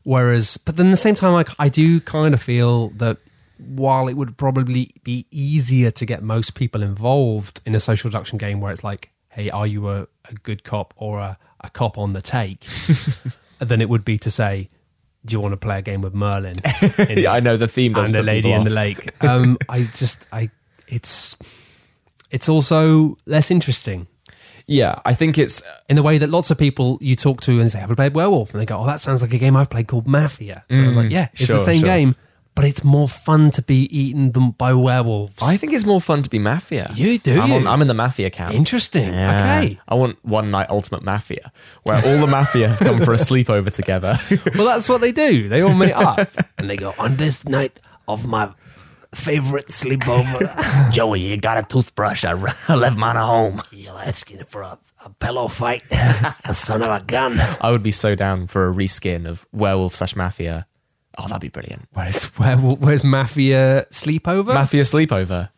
Whereas, 0.02 0.56
but 0.56 0.76
then 0.76 0.86
at 0.88 0.90
the 0.90 0.96
same 0.96 1.14
time, 1.14 1.32
like 1.34 1.50
I 1.58 1.68
do 1.68 2.00
kind 2.00 2.34
of 2.34 2.42
feel 2.42 2.88
that 2.96 3.18
while 3.66 4.08
it 4.08 4.14
would 4.14 4.36
probably 4.36 4.90
be 5.04 5.26
easier 5.30 5.90
to 5.90 6.06
get 6.06 6.22
most 6.22 6.54
people 6.54 6.82
involved 6.82 7.60
in 7.66 7.74
a 7.74 7.80
social 7.80 8.10
deduction 8.10 8.38
game 8.38 8.60
where 8.60 8.72
it's 8.72 8.84
like, 8.84 9.10
hey, 9.28 9.50
are 9.50 9.66
you 9.66 9.88
a, 9.88 10.02
a 10.28 10.34
good 10.42 10.64
cop 10.64 10.92
or 10.96 11.18
a, 11.18 11.38
a 11.60 11.70
cop 11.70 11.98
on 11.98 12.12
the 12.12 12.22
take? 12.22 12.64
than 13.58 13.80
it 13.80 13.88
would 13.88 14.04
be 14.04 14.18
to 14.18 14.30
say, 14.30 14.68
do 15.24 15.32
you 15.34 15.40
want 15.40 15.52
to 15.52 15.56
play 15.56 15.78
a 15.78 15.82
game 15.82 16.00
with 16.02 16.14
Merlin 16.14 16.56
in- 17.08 17.18
Yeah, 17.22 17.32
I 17.32 17.40
know 17.40 17.56
the 17.56 17.68
theme 17.68 17.92
does 17.92 18.08
and 18.08 18.14
the 18.16 18.22
lady 18.22 18.50
in 18.52 18.64
the 18.64 18.70
lake? 18.70 19.08
Um, 19.22 19.56
I 19.68 19.84
just, 19.84 20.26
I, 20.32 20.50
it's, 20.88 21.36
it's 22.30 22.48
also 22.48 23.16
less 23.26 23.50
interesting 23.50 24.08
Yeah, 24.66 24.98
I 25.04 25.14
think 25.14 25.38
it's 25.38 25.62
in 25.88 25.96
the 25.96 26.02
way 26.02 26.18
that 26.18 26.28
lots 26.30 26.50
of 26.50 26.58
people 26.58 26.98
you 27.00 27.14
talk 27.16 27.40
to 27.42 27.60
and 27.60 27.70
say, 27.70 27.78
"Have 27.80 27.90
you 27.90 27.96
played 27.96 28.14
Werewolf?" 28.14 28.52
and 28.52 28.60
they 28.60 28.64
go, 28.66 28.78
"Oh, 28.78 28.86
that 28.86 29.00
sounds 29.00 29.20
like 29.22 29.32
a 29.34 29.38
game 29.38 29.56
I've 29.56 29.68
played 29.70 29.86
called 29.88 30.06
Mafia." 30.06 30.64
And 30.70 30.86
I'm 30.88 30.96
like, 30.96 31.10
yeah, 31.10 31.28
it's 31.32 31.42
Mm. 31.42 31.46
Sure, 31.46 31.56
the 31.56 31.62
same 31.64 31.80
sure. 31.80 31.88
game, 31.88 32.16
but 32.54 32.64
it's 32.64 32.84
more 32.84 33.08
fun 33.08 33.50
to 33.52 33.62
be 33.62 33.84
eaten 33.96 34.32
than 34.32 34.50
by 34.50 34.74
werewolves. 34.74 35.42
I 35.42 35.56
think 35.56 35.72
it's 35.72 35.86
more 35.86 36.00
fun 36.00 36.22
to 36.22 36.30
be 36.30 36.38
mafia. 36.38 36.90
You 36.94 37.18
do, 37.18 37.40
I'm, 37.40 37.52
on. 37.52 37.66
I'm 37.66 37.82
in 37.82 37.88
the 37.88 37.94
mafia 37.94 38.30
camp. 38.30 38.54
Interesting. 38.54 39.08
Yeah. 39.08 39.60
Okay. 39.62 39.80
I 39.88 39.94
want 39.94 40.18
one 40.22 40.50
night 40.50 40.68
ultimate 40.68 41.02
mafia 41.02 41.52
where 41.84 41.96
all 41.96 42.18
the 42.18 42.26
mafia 42.26 42.68
have 42.68 42.78
come 42.86 43.00
for 43.00 43.12
a 43.12 43.16
sleepover 43.16 43.72
together. 43.72 44.18
Well, 44.54 44.66
that's 44.66 44.88
what 44.88 45.00
they 45.00 45.12
do. 45.12 45.48
They 45.48 45.62
all 45.62 45.74
meet 45.74 45.92
up 45.92 46.28
and 46.58 46.68
they 46.68 46.76
go 46.76 46.94
on 46.98 47.16
this 47.16 47.44
night 47.46 47.80
of 48.06 48.26
my 48.26 48.52
favorite 49.14 49.68
sleepover. 49.68 50.90
Joey, 50.92 51.20
you 51.20 51.36
got 51.36 51.58
a 51.58 51.62
toothbrush. 51.62 52.24
I, 52.24 52.32
I 52.68 52.74
left 52.74 52.96
mine 52.96 53.16
at 53.16 53.24
home. 53.24 53.62
You're 53.70 53.98
asking 53.98 54.44
for 54.44 54.62
a, 54.62 54.78
a 55.04 55.10
pillow 55.10 55.48
fight, 55.48 55.82
a 55.90 56.54
son 56.54 56.82
of 56.82 56.90
a 56.90 57.04
gun. 57.04 57.38
I 57.60 57.70
would 57.70 57.82
be 57.82 57.92
so 57.92 58.14
down 58.14 58.46
for 58.46 58.68
a 58.68 58.72
reskin 58.74 59.26
of 59.26 59.46
werewolf 59.52 59.96
slash 59.96 60.16
mafia. 60.16 60.66
Oh, 61.18 61.28
that'd 61.28 61.40
be 61.40 61.48
brilliant. 61.48 61.88
Where 61.92 62.08
it's 62.08 62.24
where, 62.38 62.56
where's 62.56 63.04
Mafia 63.04 63.86
sleepover? 63.90 64.54
Mafia 64.54 64.82
sleepover. 64.82 65.50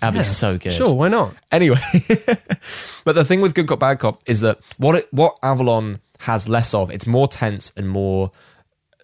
That'd 0.00 0.14
Yeah. 0.14 0.20
be 0.20 0.24
so 0.24 0.58
good. 0.58 0.72
Sure, 0.72 0.92
why 0.92 1.08
not? 1.08 1.34
Anyway, 1.50 1.80
but 3.04 3.14
the 3.14 3.24
thing 3.24 3.40
with 3.40 3.54
Good 3.54 3.66
Cop 3.66 3.80
Bad 3.80 3.98
Cop 3.98 4.22
is 4.26 4.40
that 4.40 4.58
what 4.76 4.96
it, 4.96 5.08
what 5.10 5.38
Avalon 5.42 6.00
has 6.20 6.48
less 6.48 6.74
of, 6.74 6.90
it's 6.90 7.06
more 7.06 7.28
tense 7.28 7.72
and 7.76 7.88
more 7.88 8.30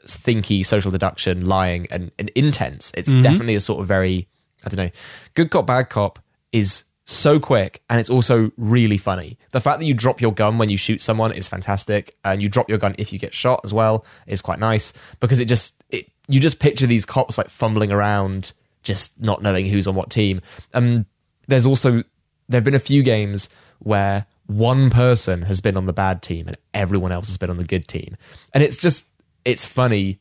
thinky 0.06 0.64
social 0.66 0.90
deduction, 0.90 1.46
lying, 1.46 1.86
and, 1.90 2.10
and 2.18 2.30
intense. 2.34 2.92
It's 2.96 3.10
mm-hmm. 3.10 3.22
definitely 3.22 3.54
a 3.54 3.60
sort 3.60 3.80
of 3.80 3.86
very, 3.86 4.28
I 4.64 4.68
don't 4.68 4.84
know. 4.84 4.90
Good 5.34 5.50
Cop 5.50 5.66
Bad 5.66 5.88
Cop 5.88 6.18
is 6.52 6.84
so 7.04 7.40
quick 7.40 7.82
and 7.90 7.98
it's 7.98 8.10
also 8.10 8.52
really 8.56 8.96
funny. 8.96 9.38
The 9.50 9.60
fact 9.60 9.80
that 9.80 9.86
you 9.86 9.94
drop 9.94 10.20
your 10.20 10.32
gun 10.32 10.58
when 10.58 10.68
you 10.68 10.76
shoot 10.76 11.00
someone 11.00 11.32
is 11.32 11.48
fantastic, 11.48 12.16
and 12.24 12.42
you 12.42 12.48
drop 12.48 12.68
your 12.68 12.78
gun 12.78 12.94
if 12.98 13.12
you 13.12 13.18
get 13.18 13.34
shot 13.34 13.60
as 13.64 13.72
well 13.72 14.04
is 14.26 14.42
quite 14.42 14.58
nice 14.58 14.92
because 15.20 15.40
it 15.40 15.46
just 15.46 15.81
you 16.28 16.40
just 16.40 16.60
picture 16.60 16.86
these 16.86 17.04
cops 17.04 17.38
like 17.38 17.48
fumbling 17.48 17.92
around, 17.92 18.52
just 18.82 19.20
not 19.20 19.42
knowing 19.42 19.66
who's 19.66 19.86
on 19.86 19.94
what 19.94 20.10
team. 20.10 20.40
And 20.72 21.06
there's 21.48 21.66
also 21.66 22.02
there 22.48 22.58
have 22.58 22.64
been 22.64 22.74
a 22.74 22.80
few 22.80 23.02
games 23.02 23.48
where 23.78 24.26
one 24.46 24.90
person 24.90 25.42
has 25.42 25.60
been 25.60 25.76
on 25.76 25.86
the 25.86 25.92
bad 25.92 26.22
team 26.22 26.46
and 26.46 26.56
everyone 26.74 27.12
else 27.12 27.28
has 27.28 27.36
been 27.36 27.50
on 27.50 27.56
the 27.56 27.64
good 27.64 27.88
team, 27.88 28.16
and 28.54 28.62
it's 28.62 28.80
just 28.80 29.08
it's 29.44 29.64
funny. 29.64 30.20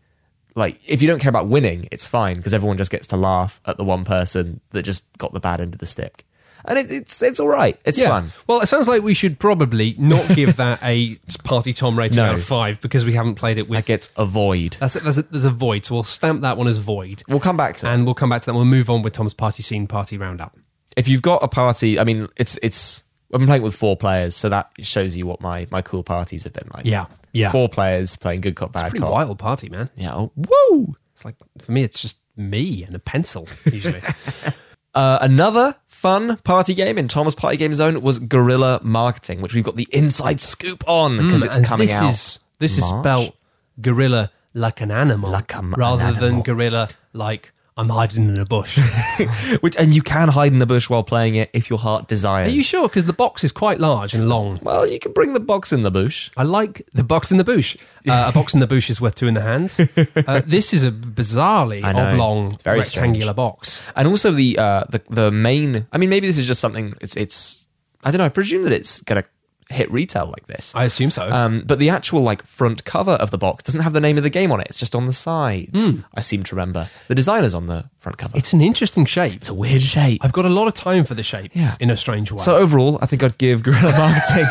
Like 0.54 0.82
if 0.89 1.02
you 1.02 1.08
don't 1.08 1.20
care 1.20 1.30
about 1.30 1.47
winning, 1.47 1.88
it's 1.91 2.08
fine 2.08 2.38
because 2.38 2.54
everyone 2.54 2.78
just 2.78 2.91
gets 2.91 3.08
to 3.08 3.18
laugh 3.18 3.62
at 3.66 3.78
the 3.78 3.86
one 3.86 4.04
person 4.04 4.60
that 4.72 4.84
just 4.84 5.18
got 5.18 5.32
the 5.32 5.39
bad 5.39 5.62
end 5.62 5.74
of 5.74 5.80
the 5.80 5.86
stick, 5.86 6.26
and 6.66 6.78
it, 6.80 6.91
it's 6.91 7.22
it's 7.22 7.39
all 7.39 7.47
right. 7.47 7.80
It's 7.86 8.01
fun. 8.01 8.32
Well, 8.47 8.62
it 8.62 8.68
sounds 8.68 8.88
like 8.88 9.01
we 9.03 9.14
should 9.14 9.39
probably 9.39 9.95
not 9.97 10.28
give 10.36 10.57
that 10.57 10.80
a 10.84 11.16
party 11.43 11.74
Tom 11.74 11.97
rating 11.97 12.18
No. 12.18 12.26
out 12.26 12.36
of 12.36 12.43
five 12.43 12.82
because 12.82 13.05
we 13.05 13.14
haven't 13.14 13.36
played 13.36 13.57
it 13.57 13.70
with. 13.70 13.80
That 13.80 13.86
gets 13.86 14.12
a 14.18 14.26
void. 14.26 14.78
that's 14.80 14.95
it. 14.95 15.03
There's 15.03 15.18
a, 15.18 15.24
there's 15.24 15.45
a 15.45 15.49
void, 15.49 15.86
so 15.86 15.95
we'll 15.95 16.03
stamp 16.03 16.41
that 16.41 16.57
one 16.57 16.68
as 16.68 16.78
void, 16.78 17.24
We'll 17.28 17.39
come 17.39 17.57
back 17.57 17.76
to 17.78 17.88
it. 17.88 17.93
and 17.93 18.05
we'll 18.05 18.16
come 18.16 18.30
back 18.30 18.41
to 18.41 18.45
that. 18.47 18.53
We'll 18.53 18.66
move 18.66 18.89
on 18.89 19.01
with 19.01 19.14
Tom's 19.14 19.34
party 19.34 19.64
scene 19.64 19.88
party 19.88 20.18
roundup. 20.18 20.57
if 20.97 21.07
you've 21.07 21.22
got 21.22 21.43
a 21.43 21.47
party, 21.47 21.99
I 21.99 22.03
mean, 22.03 22.28
it's 22.38 22.57
it's. 22.64 23.03
I've 23.34 23.39
been 23.39 23.47
playing 23.47 23.62
with 23.64 23.76
four 23.76 23.95
players, 23.95 24.36
so 24.36 24.49
that 24.49 24.72
shows 24.82 25.16
you 25.16 25.26
what 25.26 25.39
my 25.41 25.66
my 25.72 25.82
cool 25.82 26.03
parties 26.03 26.43
have 26.43 26.51
been 26.53 26.68
like. 26.74 26.86
Yeah, 26.86 27.05
yeah. 27.32 27.49
Four 27.49 27.70
players 27.70 28.18
playing 28.18 28.41
good 28.41 28.55
cop, 28.55 28.74
bad 28.74 28.89
Pretty 28.89 28.99
cop. 29.01 29.12
wild 29.14 29.39
party, 29.39 29.70
man. 29.70 29.89
Yeah. 29.95 30.14
oh, 30.14 30.32
woo! 30.36 30.95
It's 31.14 31.24
like 31.24 31.36
for 31.59 31.72
me, 31.72 31.84
it's 31.84 32.01
just 32.01 32.18
me 32.36 32.84
and 32.84 32.93
a 32.93 32.99
pencil 32.99 33.47
usually. 33.66 34.01
Uh, 34.93 35.20
another 35.22 35.74
fun 36.02 36.38
party 36.43 36.74
game 36.74 36.97
in 36.97 37.08
Tom's 37.08 37.36
Party 37.36 37.58
Game 37.58 37.74
Zone 37.74 38.02
was 38.02 38.18
Guerrilla 38.20 38.80
Marketing, 38.84 39.39
which 39.41 39.54
we've 39.54 39.64
got 39.64 39.76
the 39.76 39.88
inside 39.91 40.41
scoop 40.41 40.84
on 40.88 41.18
because 41.18 41.43
mm, 41.43 41.45
it's 41.45 41.58
And 41.58 41.66
coming 41.66 41.88
this 41.88 42.02
out. 42.02 42.10
Is, 42.10 42.39
this 42.60 42.78
is 42.78 42.84
spelled 42.88 43.04
spelt 43.26 43.36
gorilla 43.80 44.32
like 44.54 44.82
an 44.82 44.91
animal, 44.91 45.30
Like 45.30 45.54
a- 45.54 45.60
an 45.60 45.72
rather 45.72 46.12
than 46.12 46.24
animal. 46.24 46.43
gorilla 46.43 46.89
like 47.14 47.52
I'm 47.78 47.88
hiding 47.89 48.28
in 48.28 48.38
a 48.38 48.45
bush. 48.45 48.78
Which 49.61 49.76
and 49.78 49.93
you 49.93 50.01
can 50.01 50.28
hide 50.28 50.51
in 50.51 50.59
the 50.59 50.65
bush 50.65 50.89
while 50.89 51.03
playing 51.03 51.36
it 51.36 51.49
if 51.53 51.69
your 51.69 51.80
heart 51.80 52.07
desires. 52.07 52.51
Are 52.51 52.55
you 52.55 52.63
sure? 52.63 52.88
Because 52.88 53.05
the 53.05 53.13
box 53.13 53.43
is 53.43 53.51
quite 53.51 53.80
large 53.80 54.13
and 54.13 54.28
long. 54.28 54.59
Well, 54.61 54.86
you 54.86 54.99
can 54.99 55.13
bring 55.13 55.34
the 55.34 55.39
box 55.39 55.72
in 55.72 55.84
the 55.84 55.91
bush. 55.91 56.30
I 56.36 56.43
like 56.43 56.86
the 56.93 57.03
box 57.03 57.32
in 57.32 57.38
the 57.38 57.43
bush. 57.45 57.78
Uh, 58.07 58.26
a 58.28 58.32
box 58.34 58.53
in 58.53 58.59
the 58.59 58.67
bush 58.67 58.89
is 58.89 58.99
worth 58.99 59.15
two 59.15 59.28
in 59.28 59.34
the 59.36 59.41
hand. 59.41 59.72
Uh, 60.28 60.41
this 60.45 60.74
is 60.74 60.84
a 60.84 60.91
bizarrely 60.91 61.84
oblong, 61.84 62.57
Very 62.63 62.80
rectangular 62.80 63.22
strange. 63.22 63.36
box. 63.36 63.82
And 63.95 64.07
also 64.07 64.32
the 64.32 64.57
uh, 64.57 64.84
the 64.89 65.01
the 65.09 65.32
main. 65.32 65.88
I 65.91 65.97
mean, 65.97 66.09
maybe 66.09 66.28
this 66.28 66.38
is 66.38 66.45
just 66.45 66.59
something. 66.59 66.93
It's 67.01 67.15
it's. 67.15 67.65
I 68.03 68.11
don't 68.11 68.19
know. 68.19 68.26
I 68.26 68.30
presume 68.30 68.63
that 68.63 68.72
it's 68.74 69.01
gonna 69.01 69.24
hit 69.72 69.91
retail 69.91 70.28
like 70.28 70.47
this. 70.47 70.74
I 70.76 70.84
assume 70.86 71.11
so. 71.11 71.30
Um, 71.32 71.63
but 71.65 71.80
the 71.80 71.89
actual 71.89 72.22
like 72.22 72.43
front 72.43 72.84
cover 72.86 73.11
of 73.13 73.32
the 73.32 73.38
box 73.38 73.63
doesn't 73.63 73.82
have 73.82 73.93
the 73.93 74.01
name 74.01 74.17
of 74.17 74.24
the 74.24 74.30
game 74.30 74.51
on 74.51 74.59
it. 74.61 74.67
It's 74.69 74.80
just 74.80 74.95
on 74.95 75.05
the 75.05 75.13
sides. 75.13 75.91
I 76.13 76.22
seem 76.22 76.43
to 76.43 76.55
remember 76.55 76.88
the 77.07 77.15
designer's 77.15 77.53
on 77.55 77.67
the 77.67 77.89
front 77.97 78.17
cover. 78.17 78.38
It's 78.38 78.53
an 78.53 78.61
interesting 78.61 79.05
shape. 79.05 79.34
It's 79.34 79.49
a 79.49 79.53
weird 79.53 79.82
shape. 79.82 80.24
I've 80.24 80.32
got 80.34 80.45
a 80.45 80.49
lot 80.49 80.67
of 80.67 80.74
time 80.74 81.03
for 81.03 81.13
the 81.13 81.24
shape. 81.24 81.51
Yeah. 81.53 81.76
in 81.80 81.89
a 81.89 81.97
strange 81.97 82.32
way. 82.32 82.38
So 82.39 82.55
overall, 82.55 82.97
I 83.01 83.05
think 83.05 83.24
I'd 83.24 83.38
give 83.38 83.63
Guerrilla 83.63 83.91
Marketing. 83.97 84.45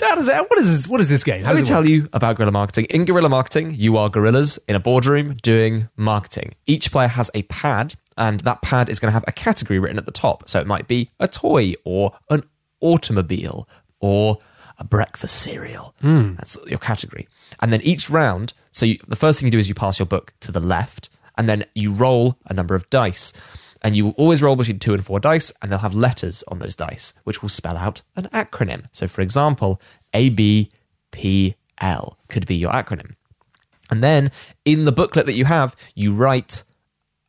how 0.00 0.14
does 0.14 0.26
that, 0.26 0.46
what 0.48 0.58
is 0.58 0.70
this? 0.72 0.90
What 0.90 1.00
is 1.00 1.08
this 1.08 1.24
game? 1.24 1.44
How 1.44 1.52
Let 1.52 1.60
me 1.60 1.64
tell 1.66 1.80
work? 1.80 1.88
you 1.88 2.08
about 2.12 2.36
Guerrilla 2.36 2.52
Marketing. 2.52 2.84
In 2.86 3.04
Guerrilla 3.04 3.28
Marketing, 3.28 3.74
you 3.74 3.96
are 3.96 4.08
gorillas 4.08 4.58
in 4.68 4.76
a 4.76 4.80
boardroom 4.80 5.34
doing 5.42 5.88
marketing. 5.96 6.54
Each 6.66 6.90
player 6.90 7.08
has 7.08 7.30
a 7.34 7.42
pad, 7.42 7.94
and 8.16 8.40
that 8.40 8.62
pad 8.62 8.88
is 8.88 8.98
going 8.98 9.08
to 9.10 9.14
have 9.14 9.24
a 9.26 9.32
category 9.32 9.78
written 9.78 9.98
at 9.98 10.06
the 10.06 10.12
top. 10.12 10.48
So 10.48 10.60
it 10.60 10.66
might 10.66 10.88
be 10.88 11.10
a 11.20 11.28
toy 11.28 11.74
or 11.84 12.12
an 12.30 12.42
automobile 12.80 13.68
or 14.02 14.38
a 14.78 14.84
breakfast 14.84 15.40
cereal. 15.40 15.94
That's 16.36 16.58
your 16.68 16.78
category. 16.78 17.26
And 17.60 17.72
then 17.72 17.80
each 17.82 18.10
round, 18.10 18.52
so 18.70 18.84
you, 18.84 18.98
the 19.08 19.16
first 19.16 19.38
thing 19.40 19.46
you 19.46 19.50
do 19.50 19.58
is 19.58 19.68
you 19.68 19.74
pass 19.74 19.98
your 19.98 20.06
book 20.06 20.34
to 20.40 20.52
the 20.52 20.60
left, 20.60 21.08
and 21.38 21.48
then 21.48 21.64
you 21.74 21.92
roll 21.92 22.36
a 22.46 22.52
number 22.52 22.74
of 22.74 22.90
dice. 22.90 23.32
And 23.84 23.96
you 23.96 24.04
will 24.06 24.14
always 24.16 24.42
roll 24.42 24.54
between 24.54 24.78
two 24.78 24.94
and 24.94 25.04
four 25.04 25.18
dice, 25.18 25.52
and 25.62 25.70
they'll 25.70 25.78
have 25.78 25.94
letters 25.94 26.44
on 26.48 26.58
those 26.58 26.76
dice, 26.76 27.14
which 27.24 27.42
will 27.42 27.48
spell 27.48 27.76
out 27.76 28.02
an 28.16 28.24
acronym. 28.26 28.84
So, 28.92 29.08
for 29.08 29.22
example, 29.22 29.80
ABPL 30.14 30.66
could 32.28 32.46
be 32.46 32.56
your 32.56 32.70
acronym. 32.70 33.14
And 33.90 34.02
then 34.02 34.30
in 34.64 34.84
the 34.84 34.92
booklet 34.92 35.26
that 35.26 35.34
you 35.34 35.44
have, 35.46 35.76
you 35.94 36.12
write 36.12 36.62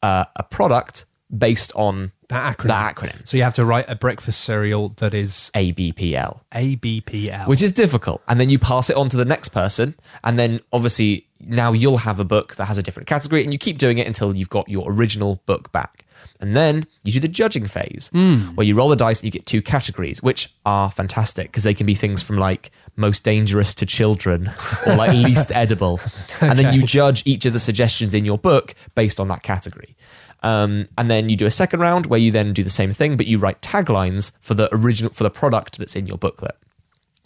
uh, 0.01 0.25
a 0.35 0.43
product 0.43 1.05
based 1.35 1.71
on 1.75 2.11
That 2.33 2.57
acronym. 2.57 2.67
that 2.67 2.95
acronym, 2.95 3.27
So 3.27 3.37
you 3.37 3.43
have 3.43 3.55
to 3.55 3.65
write 3.65 3.85
a 3.87 3.95
breakfast 3.95 4.41
cereal 4.41 4.89
that 4.97 5.13
is 5.13 5.51
ABPL, 5.55 6.41
ABPL. 6.51 7.47
which 7.47 7.61
is 7.61 7.71
difficult. 7.71 8.21
And 8.27 8.39
then 8.39 8.49
you 8.49 8.59
pass 8.59 8.89
it 8.89 8.95
on 8.95 9.09
to 9.09 9.17
the 9.17 9.25
next 9.25 9.49
person, 9.49 9.95
and 10.23 10.37
then 10.37 10.59
obviously 10.71 11.27
now 11.39 11.73
you'll 11.73 11.97
have 11.97 12.19
a 12.19 12.25
book 12.25 12.55
that 12.55 12.65
has 12.65 12.77
a 12.77 12.83
different 12.83 13.07
category, 13.07 13.43
and 13.43 13.51
you 13.53 13.59
keep 13.59 13.77
doing 13.77 13.97
it 13.97 14.07
until 14.07 14.35
you've 14.35 14.49
got 14.49 14.67
your 14.69 14.91
original 14.91 15.41
book 15.45 15.71
back. 15.71 16.05
And 16.39 16.55
then 16.55 16.87
you 17.03 17.11
do 17.11 17.19
the 17.19 17.27
judging 17.27 17.67
phase, 17.67 18.09
hmm. 18.11 18.55
where 18.55 18.65
you 18.65 18.75
roll 18.75 18.89
the 18.89 18.95
dice 18.95 19.19
and 19.21 19.25
you 19.25 19.31
get 19.31 19.45
two 19.45 19.61
categories, 19.61 20.21
which 20.21 20.53
are 20.65 20.91
fantastic 20.91 21.47
because 21.47 21.63
they 21.63 21.73
can 21.73 21.85
be 21.85 21.95
things 21.95 22.21
from 22.21 22.37
like 22.37 22.71
most 22.95 23.23
dangerous 23.23 23.73
to 23.75 23.85
children 23.85 24.49
or 24.87 24.95
like 24.95 25.13
least 25.13 25.51
edible. 25.51 25.99
And 26.41 26.59
then 26.59 26.73
you 26.73 26.85
judge 26.85 27.23
each 27.25 27.45
of 27.45 27.53
the 27.53 27.59
suggestions 27.59 28.13
in 28.13 28.25
your 28.25 28.37
book 28.37 28.75
based 28.95 29.19
on 29.19 29.29
that 29.29 29.43
category. 29.43 29.95
Um, 30.43 30.87
and 30.97 31.09
then 31.09 31.29
you 31.29 31.37
do 31.37 31.45
a 31.45 31.51
second 31.51 31.79
round 31.79 32.07
where 32.07 32.19
you 32.19 32.31
then 32.31 32.53
do 32.53 32.63
the 32.63 32.69
same 32.69 32.93
thing, 32.93 33.17
but 33.17 33.27
you 33.27 33.37
write 33.37 33.61
taglines 33.61 34.31
for 34.41 34.53
the 34.53 34.69
original 34.75 35.11
for 35.13 35.23
the 35.23 35.31
product 35.31 35.77
that's 35.77 35.95
in 35.95 36.05
your 36.05 36.17
booklet. 36.17 36.55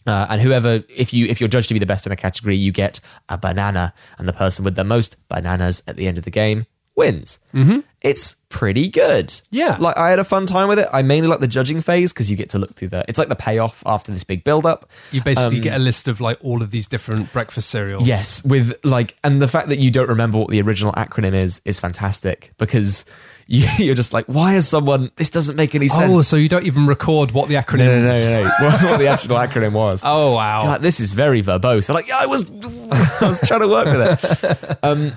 Uh, 0.06 0.28
and 0.30 0.42
whoever, 0.42 0.84
if 0.96 1.14
you 1.14 1.26
if 1.26 1.42
you're 1.42 1.50
judged 1.50 1.68
to 1.68 1.74
be 1.74 1.80
the 1.80 1.86
best 1.86 2.06
in 2.06 2.12
a 2.12 2.16
category, 2.16 2.56
you 2.56 2.72
get 2.72 3.00
a 3.28 3.38
banana, 3.38 3.94
and 4.18 4.28
the 4.28 4.34
person 4.34 4.64
with 4.64 4.76
the 4.76 4.84
most 4.84 5.18
bananas 5.28 5.84
at 5.88 5.98
the 5.98 6.08
end 6.08 6.18
of 6.18 6.24
the 6.24 6.32
game 6.32 6.66
wins. 6.98 7.40
Mm-hmm. 7.54 7.80
It's 8.02 8.36
pretty 8.50 8.90
good. 8.90 9.40
Yeah. 9.52 9.78
like 9.80 9.98
I 9.98 10.10
had 10.10 10.20
a 10.20 10.24
fun 10.24 10.46
time 10.46 10.68
with 10.68 10.80
it. 10.80 10.88
I 10.92 11.02
mainly 11.02 11.28
like 11.28 11.40
the 11.40 11.48
judging 11.48 11.82
phase 11.82 12.12
because 12.14 12.30
you 12.30 12.36
get 12.38 12.50
to 12.52 12.60
look 12.60 12.76
through 12.76 12.90
the. 12.90 13.06
It's 13.08 13.18
like 13.18 13.28
the 13.28 13.36
payoff 13.36 13.84
after 13.86 14.12
this 14.12 14.24
big 14.24 14.44
build 14.44 14.66
up. 14.66 14.90
You 15.12 15.22
basically 15.22 15.60
get 15.60 15.76
a 15.76 15.80
list 15.80 16.08
of 16.08 16.20
like 16.20 16.38
all 16.42 16.62
of 16.62 16.72
these 16.72 16.88
different 16.88 17.32
breakfast 17.34 17.70
cereals. 17.70 18.04
Um, 18.04 18.08
Yes, 18.08 18.44
with 18.44 18.74
like, 18.84 19.16
and 19.24 19.42
the 19.42 19.48
fact 19.48 19.70
that 19.70 19.80
you 19.80 19.92
don't 19.92 20.10
remember 20.10 20.38
what 20.38 20.50
the 20.50 20.62
original 20.62 20.94
acronym 20.94 21.34
is 21.34 21.62
is 21.66 21.80
fantastic 21.80 22.54
because 22.58 23.06
you, 23.48 23.68
you're 23.78 23.96
just 23.96 24.14
like, 24.14 24.26
why 24.26 24.56
is 24.56 24.68
someone? 24.68 25.12
This 25.16 25.30
doesn't 25.30 25.56
make 25.56 25.76
any 25.76 25.88
sense. 25.88 26.12
Oh, 26.12 26.22
so 26.22 26.36
you 26.38 26.50
don't 26.50 26.66
even 26.66 26.86
record 26.88 27.32
what 27.32 27.50
the 27.50 27.56
acronym 27.56 27.80
no, 27.80 28.02
no, 28.02 28.16
no, 28.16 28.18
no, 28.18 28.44
no. 28.44 28.50
what, 28.70 28.84
what 28.84 29.00
the 29.00 29.08
actual 29.08 29.36
acronym 29.38 29.74
was. 29.74 30.04
Oh, 30.06 30.36
wow. 30.36 30.66
Like, 30.68 30.82
this 30.82 31.00
is 31.00 31.14
very 31.14 31.42
verbose. 31.44 31.90
I'm 31.90 31.96
like, 31.96 32.08
yeah, 32.08 32.20
I 32.20 32.26
was, 32.28 32.50
I 33.22 33.28
was 33.28 33.42
trying 33.46 33.62
to 33.62 33.68
work 33.68 33.86
with 33.86 34.24
it. 34.44 34.80
Um, 34.84 35.12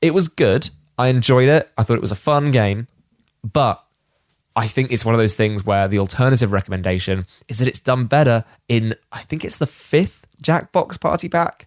it 0.00 0.12
was 0.12 0.28
good. 0.28 0.70
I 0.98 1.08
enjoyed 1.08 1.48
it. 1.48 1.70
I 1.76 1.82
thought 1.82 1.96
it 1.96 2.02
was 2.02 2.12
a 2.12 2.16
fun 2.16 2.50
game, 2.50 2.88
but 3.42 3.84
I 4.56 4.68
think 4.68 4.92
it's 4.92 5.04
one 5.04 5.14
of 5.14 5.18
those 5.18 5.34
things 5.34 5.64
where 5.64 5.88
the 5.88 5.98
alternative 5.98 6.52
recommendation 6.52 7.24
is 7.48 7.58
that 7.58 7.68
it's 7.68 7.80
done 7.80 8.06
better 8.06 8.44
in, 8.68 8.94
I 9.10 9.20
think 9.22 9.44
it's 9.44 9.56
the 9.56 9.66
fifth 9.66 10.26
Jackbox 10.42 11.00
Party 11.00 11.28
Pack. 11.28 11.66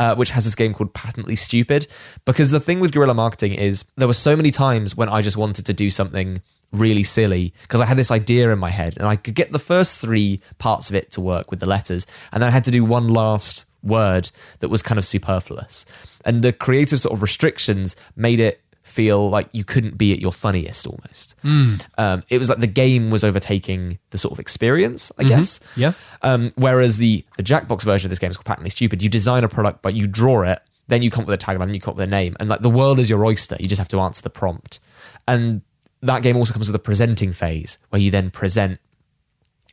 Uh, 0.00 0.14
which 0.14 0.30
has 0.30 0.44
this 0.44 0.54
game 0.54 0.72
called 0.72 0.94
Patently 0.94 1.34
Stupid. 1.34 1.88
Because 2.24 2.52
the 2.52 2.60
thing 2.60 2.78
with 2.78 2.92
guerrilla 2.92 3.14
marketing 3.14 3.54
is 3.54 3.84
there 3.96 4.06
were 4.06 4.14
so 4.14 4.36
many 4.36 4.52
times 4.52 4.96
when 4.96 5.08
I 5.08 5.22
just 5.22 5.36
wanted 5.36 5.66
to 5.66 5.72
do 5.72 5.90
something 5.90 6.40
really 6.72 7.02
silly 7.02 7.52
because 7.62 7.80
I 7.80 7.86
had 7.86 7.96
this 7.96 8.12
idea 8.12 8.52
in 8.52 8.60
my 8.60 8.70
head 8.70 8.96
and 8.96 9.08
I 9.08 9.16
could 9.16 9.34
get 9.34 9.50
the 9.50 9.58
first 9.58 10.00
three 10.00 10.40
parts 10.58 10.88
of 10.88 10.94
it 10.94 11.10
to 11.12 11.20
work 11.20 11.50
with 11.50 11.58
the 11.58 11.66
letters. 11.66 12.06
And 12.30 12.40
then 12.40 12.48
I 12.48 12.52
had 12.52 12.64
to 12.66 12.70
do 12.70 12.84
one 12.84 13.08
last 13.08 13.64
word 13.82 14.30
that 14.60 14.68
was 14.68 14.82
kind 14.82 14.98
of 14.98 15.04
superfluous. 15.04 15.84
And 16.24 16.42
the 16.42 16.52
creative 16.52 17.00
sort 17.00 17.14
of 17.14 17.22
restrictions 17.22 17.96
made 18.14 18.38
it 18.38 18.60
feel 18.88 19.28
like 19.28 19.48
you 19.52 19.64
couldn't 19.64 19.98
be 19.98 20.12
at 20.12 20.18
your 20.18 20.32
funniest 20.32 20.86
almost. 20.86 21.34
Um, 21.44 22.22
it 22.28 22.38
was 22.38 22.48
like 22.48 22.58
the 22.58 22.66
game 22.66 23.10
was 23.10 23.24
overtaking 23.24 23.98
the 24.10 24.18
sort 24.18 24.32
of 24.32 24.40
experience, 24.40 25.12
I 25.18 25.24
guess. 25.24 25.60
Yeah. 25.76 25.92
Um, 26.22 26.52
whereas 26.56 26.98
the 26.98 27.24
the 27.36 27.42
Jackbox 27.42 27.84
version 27.84 28.08
of 28.08 28.10
this 28.10 28.18
game 28.18 28.30
is 28.30 28.36
called 28.36 28.46
Patently 28.46 28.70
Stupid. 28.70 29.02
You 29.02 29.08
design 29.08 29.44
a 29.44 29.48
product, 29.48 29.82
but 29.82 29.94
you 29.94 30.06
draw 30.06 30.42
it, 30.42 30.60
then 30.88 31.02
you 31.02 31.10
come 31.10 31.22
up 31.22 31.28
with 31.28 31.42
a 31.42 31.44
tagline, 31.44 31.66
then 31.66 31.74
you 31.74 31.80
come 31.80 31.92
up 31.92 31.96
with 31.96 32.08
a 32.08 32.10
name, 32.10 32.36
and 32.40 32.48
like 32.48 32.60
the 32.60 32.70
world 32.70 32.98
is 32.98 33.08
your 33.08 33.24
oyster. 33.24 33.56
You 33.60 33.68
just 33.68 33.78
have 33.78 33.88
to 33.88 34.00
answer 34.00 34.22
the 34.22 34.30
prompt. 34.30 34.80
And 35.26 35.62
that 36.02 36.22
game 36.22 36.36
also 36.36 36.52
comes 36.52 36.68
with 36.68 36.76
a 36.76 36.80
presenting 36.80 37.32
phase 37.32 37.78
where 37.90 38.00
you 38.00 38.10
then 38.10 38.30
present 38.30 38.80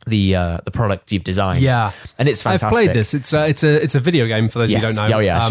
the 0.05 0.35
uh, 0.35 0.57
the 0.65 0.71
product 0.71 1.11
you've 1.11 1.23
designed. 1.23 1.61
Yeah, 1.63 1.91
and 2.17 2.29
it's 2.29 2.41
fantastic. 2.41 2.65
I've 2.67 2.71
played 2.73 2.95
this. 2.95 3.13
It's 3.13 3.33
a, 3.33 3.47
it's 3.49 3.63
a 3.63 3.83
it's 3.83 3.95
a 3.95 3.99
video 3.99 4.27
game 4.27 4.49
for 4.49 4.59
those 4.59 4.69
Yes. 4.69 4.81
who 4.81 4.93
don't 4.93 5.09
know. 5.09 5.17
Oh, 5.17 5.19
yeah, 5.19 5.45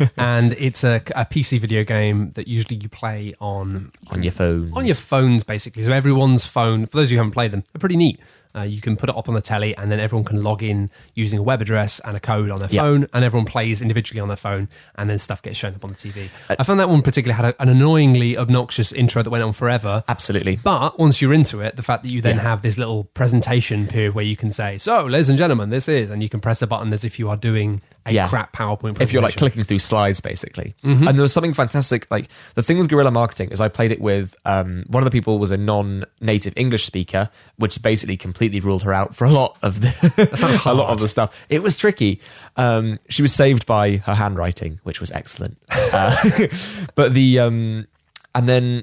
Um, 0.00 0.10
and 0.16 0.52
it's 0.54 0.82
a, 0.84 0.96
a 1.14 1.24
PC 1.26 1.60
video 1.60 1.84
game 1.84 2.30
that 2.32 2.48
usually 2.48 2.76
you 2.76 2.88
play 2.88 3.34
on 3.40 3.92
on 4.10 4.22
your 4.22 4.32
phones. 4.32 4.72
on 4.74 4.86
your 4.86 4.94
phones, 4.96 5.44
basically. 5.44 5.82
So 5.82 5.92
everyone's 5.92 6.44
phone. 6.46 6.86
For 6.86 6.96
those 6.96 7.10
who 7.10 7.16
haven't 7.16 7.32
played 7.32 7.52
them, 7.52 7.64
they're 7.72 7.80
pretty 7.80 7.96
neat. 7.96 8.20
Uh, 8.56 8.62
you 8.62 8.80
can 8.80 8.96
put 8.96 9.08
it 9.08 9.16
up 9.16 9.28
on 9.28 9.34
the 9.34 9.40
telly, 9.40 9.76
and 9.76 9.90
then 9.92 10.00
everyone 10.00 10.24
can 10.24 10.42
log 10.42 10.62
in 10.62 10.90
using 11.14 11.38
a 11.38 11.42
web 11.42 11.60
address 11.60 12.00
and 12.00 12.16
a 12.16 12.20
code 12.20 12.50
on 12.50 12.58
their 12.58 12.68
Yeah. 12.70 12.82
phone, 12.82 13.06
and 13.12 13.24
everyone 13.24 13.46
plays 13.46 13.80
individually 13.82 14.20
on 14.20 14.28
their 14.28 14.36
phone, 14.36 14.68
and 14.96 15.08
then 15.10 15.18
stuff 15.18 15.42
gets 15.42 15.56
shown 15.58 15.74
up 15.74 15.84
on 15.84 15.90
the 15.90 15.96
TV. 15.96 16.30
Uh, 16.48 16.56
I 16.58 16.62
found 16.64 16.80
that 16.80 16.88
one 16.88 17.02
particularly 17.02 17.36
had 17.40 17.54
a, 17.54 17.62
an 17.62 17.68
annoyingly 17.68 18.36
obnoxious 18.38 18.90
intro 18.92 19.22
that 19.22 19.30
went 19.30 19.44
on 19.44 19.52
forever. 19.52 20.02
Absolutely. 20.08 20.56
But 20.62 20.98
once 20.98 21.20
you're 21.22 21.32
into 21.34 21.60
it, 21.60 21.76
the 21.76 21.82
fact 21.82 22.02
that 22.04 22.10
you 22.10 22.20
then 22.20 22.36
Yeah. 22.36 22.42
have 22.42 22.62
this 22.62 22.78
little 22.78 23.04
presentation 23.04 23.86
period 23.86 24.14
where 24.14 24.24
you 24.24 24.36
can 24.36 24.50
say, 24.50 24.78
"So, 24.78 25.04
ladies 25.04 25.28
and 25.28 25.36
gentlemen, 25.38 25.70
this 25.70 25.88
is," 25.88 26.10
and 26.10 26.22
you 26.22 26.28
can 26.28 26.40
press 26.40 26.62
a 26.62 26.66
button 26.66 26.92
as 26.92 27.04
if 27.04 27.18
you 27.18 27.28
are 27.28 27.36
doing 27.36 27.82
a 28.08 28.12
Yeah. 28.12 28.28
crap 28.28 28.52
PowerPoint. 28.52 28.80
Presentation. 28.96 29.02
if 29.02 29.12
you're 29.12 29.22
like 29.22 29.36
clicking 29.36 29.62
through 29.64 29.78
slides 29.78 30.20
basically 30.20 30.74
Mm-hmm. 30.82 31.06
and 31.08 31.16
there 31.18 31.22
was 31.22 31.32
something 31.32 31.54
fantastic 31.54 32.10
like 32.10 32.28
the 32.54 32.62
thing 32.62 32.78
with 32.78 32.88
guerrilla 32.88 33.10
marketing 33.10 33.50
is 33.50 33.60
i 33.60 33.68
played 33.68 33.92
it 33.92 34.00
with 34.00 34.34
um, 34.44 34.84
one 34.88 35.02
of 35.02 35.04
the 35.04 35.10
people 35.10 35.38
was 35.38 35.50
a 35.50 35.56
non-native 35.56 36.52
english 36.56 36.84
speaker 36.84 37.28
which 37.56 37.80
basically 37.82 38.16
completely 38.16 38.60
ruled 38.60 38.82
her 38.82 38.92
out 38.92 39.14
for 39.14 39.24
a 39.24 39.30
lot 39.30 39.56
of 39.62 39.80
the 39.80 40.62
a 40.66 40.74
lot 40.74 40.90
of 40.90 41.00
the 41.00 41.08
stuff 41.08 41.44
it 41.48 41.62
was 41.62 41.76
tricky 41.76 42.20
um, 42.56 42.98
she 43.08 43.22
was 43.22 43.32
saved 43.34 43.66
by 43.66 43.96
her 43.98 44.14
handwriting 44.14 44.80
which 44.84 45.00
was 45.00 45.10
excellent 45.12 45.58
uh, 45.92 46.14
but 46.94 47.12
the 47.14 47.38
um, 47.38 47.86
and 48.34 48.48
then 48.48 48.82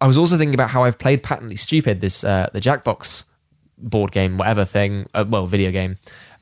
i 0.00 0.06
was 0.06 0.16
also 0.18 0.36
thinking 0.36 0.54
about 0.54 0.70
how 0.70 0.84
i've 0.84 0.98
played 0.98 1.22
patently 1.22 1.56
stupid 1.56 2.00
this 2.00 2.24
uh, 2.24 2.48
the 2.52 2.60
jackbox 2.60 3.24
board 3.80 4.10
game, 4.10 4.36
whatever 4.38 4.64
thing, 4.64 5.06
uh, 5.14 5.24
well, 5.28 5.46
video 5.46 5.70
game, 5.70 5.94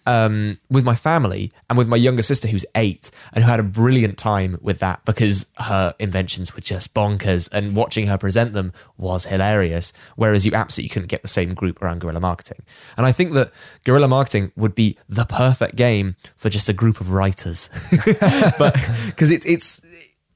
um, 0.06 0.58
with 0.70 0.84
my 0.84 0.94
family 0.94 1.52
and 1.68 1.76
with 1.76 1.88
my 1.88 1.96
younger 1.96 2.22
sister 2.22 2.48
who's 2.48 2.64
eight 2.74 3.10
and 3.32 3.44
who 3.44 3.50
had 3.50 3.60
a 3.60 3.64
brilliant 3.64 4.16
time 4.16 4.58
with 4.62 4.78
that 4.78 5.04
because 5.04 5.46
her 5.58 5.94
inventions 5.98 6.54
were 6.54 6.60
just 6.60 6.94
bonkers 6.94 7.52
and 7.52 7.76
watching 7.76 8.06
her 8.06 8.16
present 8.16 8.52
them 8.52 8.72
was 8.96 9.26
hilarious. 9.26 9.92
Whereas 10.14 10.46
you 10.46 10.52
absolutely 10.54 10.90
couldn't 10.90 11.08
get 11.08 11.22
the 11.22 11.28
same 11.28 11.54
group 11.54 11.82
around 11.82 12.00
guerrilla 12.00 12.20
marketing. 12.20 12.62
And 12.96 13.04
I 13.04 13.12
think 13.12 13.32
that 13.32 13.52
guerrilla 13.84 14.08
marketing 14.08 14.52
would 14.56 14.74
be 14.74 14.96
the 15.08 15.24
perfect 15.24 15.76
game 15.76 16.16
for 16.36 16.48
just 16.48 16.68
a 16.68 16.72
group 16.72 17.00
of 17.00 17.10
writers, 17.10 17.68
but 18.58 18.74
because 19.06 19.30
it's 19.30 19.44
it's 19.44 19.84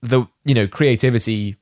the 0.03 0.27
you 0.45 0.55
know 0.55 0.66
creativity 0.66 1.57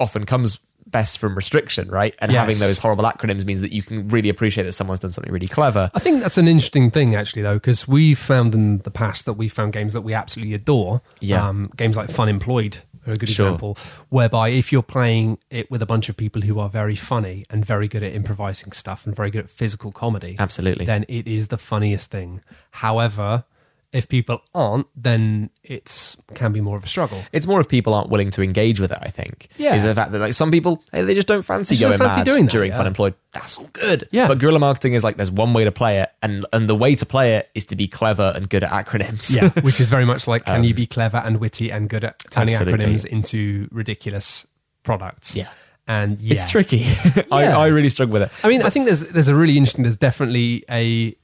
often 0.00 0.26
comes 0.26 0.58
best 0.94 1.18
from 1.18 1.34
restriction, 1.34 1.88
right? 1.90 2.14
And 2.20 2.30
Yes. 2.32 2.40
having 2.40 2.58
those 2.60 2.78
horrible 2.78 3.04
acronyms 3.04 3.44
means 3.44 3.60
that 3.60 3.72
you 3.72 3.82
can 3.82 4.08
really 4.08 4.28
appreciate 4.28 4.64
that 4.64 4.72
someone's 4.74 5.00
done 5.00 5.10
something 5.10 5.32
really 5.32 5.48
clever. 5.48 5.90
I 5.92 5.98
think 5.98 6.22
that's 6.22 6.38
an 6.38 6.46
interesting 6.48 6.90
thing, 6.90 7.14
actually, 7.16 7.42
though, 7.42 7.54
because 7.54 7.86
we've 7.88 8.18
found 8.18 8.54
in 8.54 8.78
the 8.78 8.90
past 8.90 9.26
that 9.26 9.34
we 9.34 9.48
found 9.48 9.72
games 9.72 9.92
that 9.92 10.02
we 10.02 10.14
absolutely 10.14 10.54
adore. 10.54 11.02
Yeah. 11.20 11.46
Um, 11.48 11.70
games 11.76 11.96
like 11.96 12.10
Fun 12.10 12.28
Employed 12.28 12.78
are 13.06 13.12
a 13.12 13.16
good 13.16 13.28
Sure. 13.28 13.48
example, 13.48 13.76
whereby 14.08 14.48
if 14.50 14.72
you're 14.72 14.82
playing 14.98 15.38
it 15.50 15.70
with 15.70 15.82
a 15.82 15.86
bunch 15.86 16.08
of 16.08 16.16
people 16.16 16.42
who 16.42 16.58
are 16.58 16.70
very 16.70 16.96
funny 16.96 17.44
and 17.50 17.64
very 17.64 17.86
good 17.88 18.02
at 18.02 18.12
improvising 18.14 18.72
stuff 18.72 19.04
and 19.04 19.14
very 19.16 19.30
good 19.30 19.44
at 19.44 19.50
physical 19.50 19.90
comedy, 19.92 20.36
Absolutely. 20.38 20.86
then 20.86 21.04
it 21.08 21.26
is 21.28 21.48
the 21.48 21.58
funniest 21.58 22.10
thing. 22.10 22.40
However, 22.70 23.44
if 23.94 24.08
people 24.08 24.42
aren't, 24.54 24.88
then 24.96 25.50
it's 25.62 26.16
can 26.34 26.52
be 26.52 26.60
more 26.60 26.76
of 26.76 26.84
a 26.84 26.88
struggle. 26.88 27.22
It's 27.32 27.46
more 27.46 27.60
if 27.60 27.68
people 27.68 27.94
aren't 27.94 28.10
willing 28.10 28.30
to 28.32 28.42
engage 28.42 28.80
with 28.80 28.90
it. 28.90 28.98
I 29.00 29.08
think. 29.08 29.48
Yeah. 29.56 29.74
is 29.74 29.84
the 29.84 29.94
fact 29.94 30.12
that 30.12 30.18
like 30.18 30.32
some 30.32 30.50
people 30.50 30.82
hey, 30.92 31.02
they 31.02 31.14
just 31.14 31.28
don't 31.28 31.44
fancy 31.44 31.76
just 31.76 31.80
going 31.80 31.98
don't 31.98 32.06
fancy 32.06 32.20
mad 32.20 32.24
doing 32.24 32.46
that, 32.46 32.52
during 32.52 32.70
yeah. 32.72 32.76
fun 32.76 32.86
employed. 32.86 33.14
That's 33.32 33.56
all 33.56 33.70
good. 33.72 34.08
Yeah. 34.10 34.28
but 34.28 34.38
guerrilla 34.38 34.58
marketing 34.58 34.94
is 34.94 35.04
like 35.04 35.16
there's 35.16 35.30
one 35.30 35.54
way 35.54 35.64
to 35.64 35.72
play 35.72 36.00
it, 36.00 36.10
and 36.22 36.44
and 36.52 36.68
the 36.68 36.74
way 36.74 36.94
to 36.96 37.06
play 37.06 37.36
it 37.36 37.50
is 37.54 37.64
to 37.66 37.76
be 37.76 37.86
clever 37.86 38.32
and 38.34 38.48
good 38.48 38.64
at 38.64 38.70
acronyms. 38.70 39.34
Yeah, 39.34 39.48
which 39.62 39.80
is 39.80 39.90
very 39.90 40.04
much 40.04 40.26
like 40.26 40.44
can 40.44 40.64
you 40.64 40.74
be 40.74 40.86
clever 40.86 41.18
and 41.18 41.38
witty 41.38 41.70
and 41.70 41.88
good 41.88 42.04
at 42.04 42.18
turning 42.30 42.54
Um, 42.54 42.62
Absolutely. 42.62 42.86
acronyms 42.86 43.06
into 43.06 43.68
ridiculous 43.70 44.46
products? 44.82 45.36
Yeah. 45.36 45.48
And 45.86 46.18
yeah. 46.18 46.34
it's 46.34 46.50
tricky. 46.50 46.78
I, 47.30 47.42
Yeah. 47.42 47.58
I 47.58 47.66
really 47.66 47.90
struggle 47.90 48.14
with 48.14 48.22
it. 48.22 48.30
I 48.42 48.48
mean, 48.48 48.62
I 48.62 48.70
think 48.70 48.86
there's 48.86 49.10
there's 49.10 49.28
a 49.28 49.34
really 49.34 49.56
interesting. 49.56 49.82
There's 49.84 49.96
definitely 49.96 50.64
a 50.70 51.14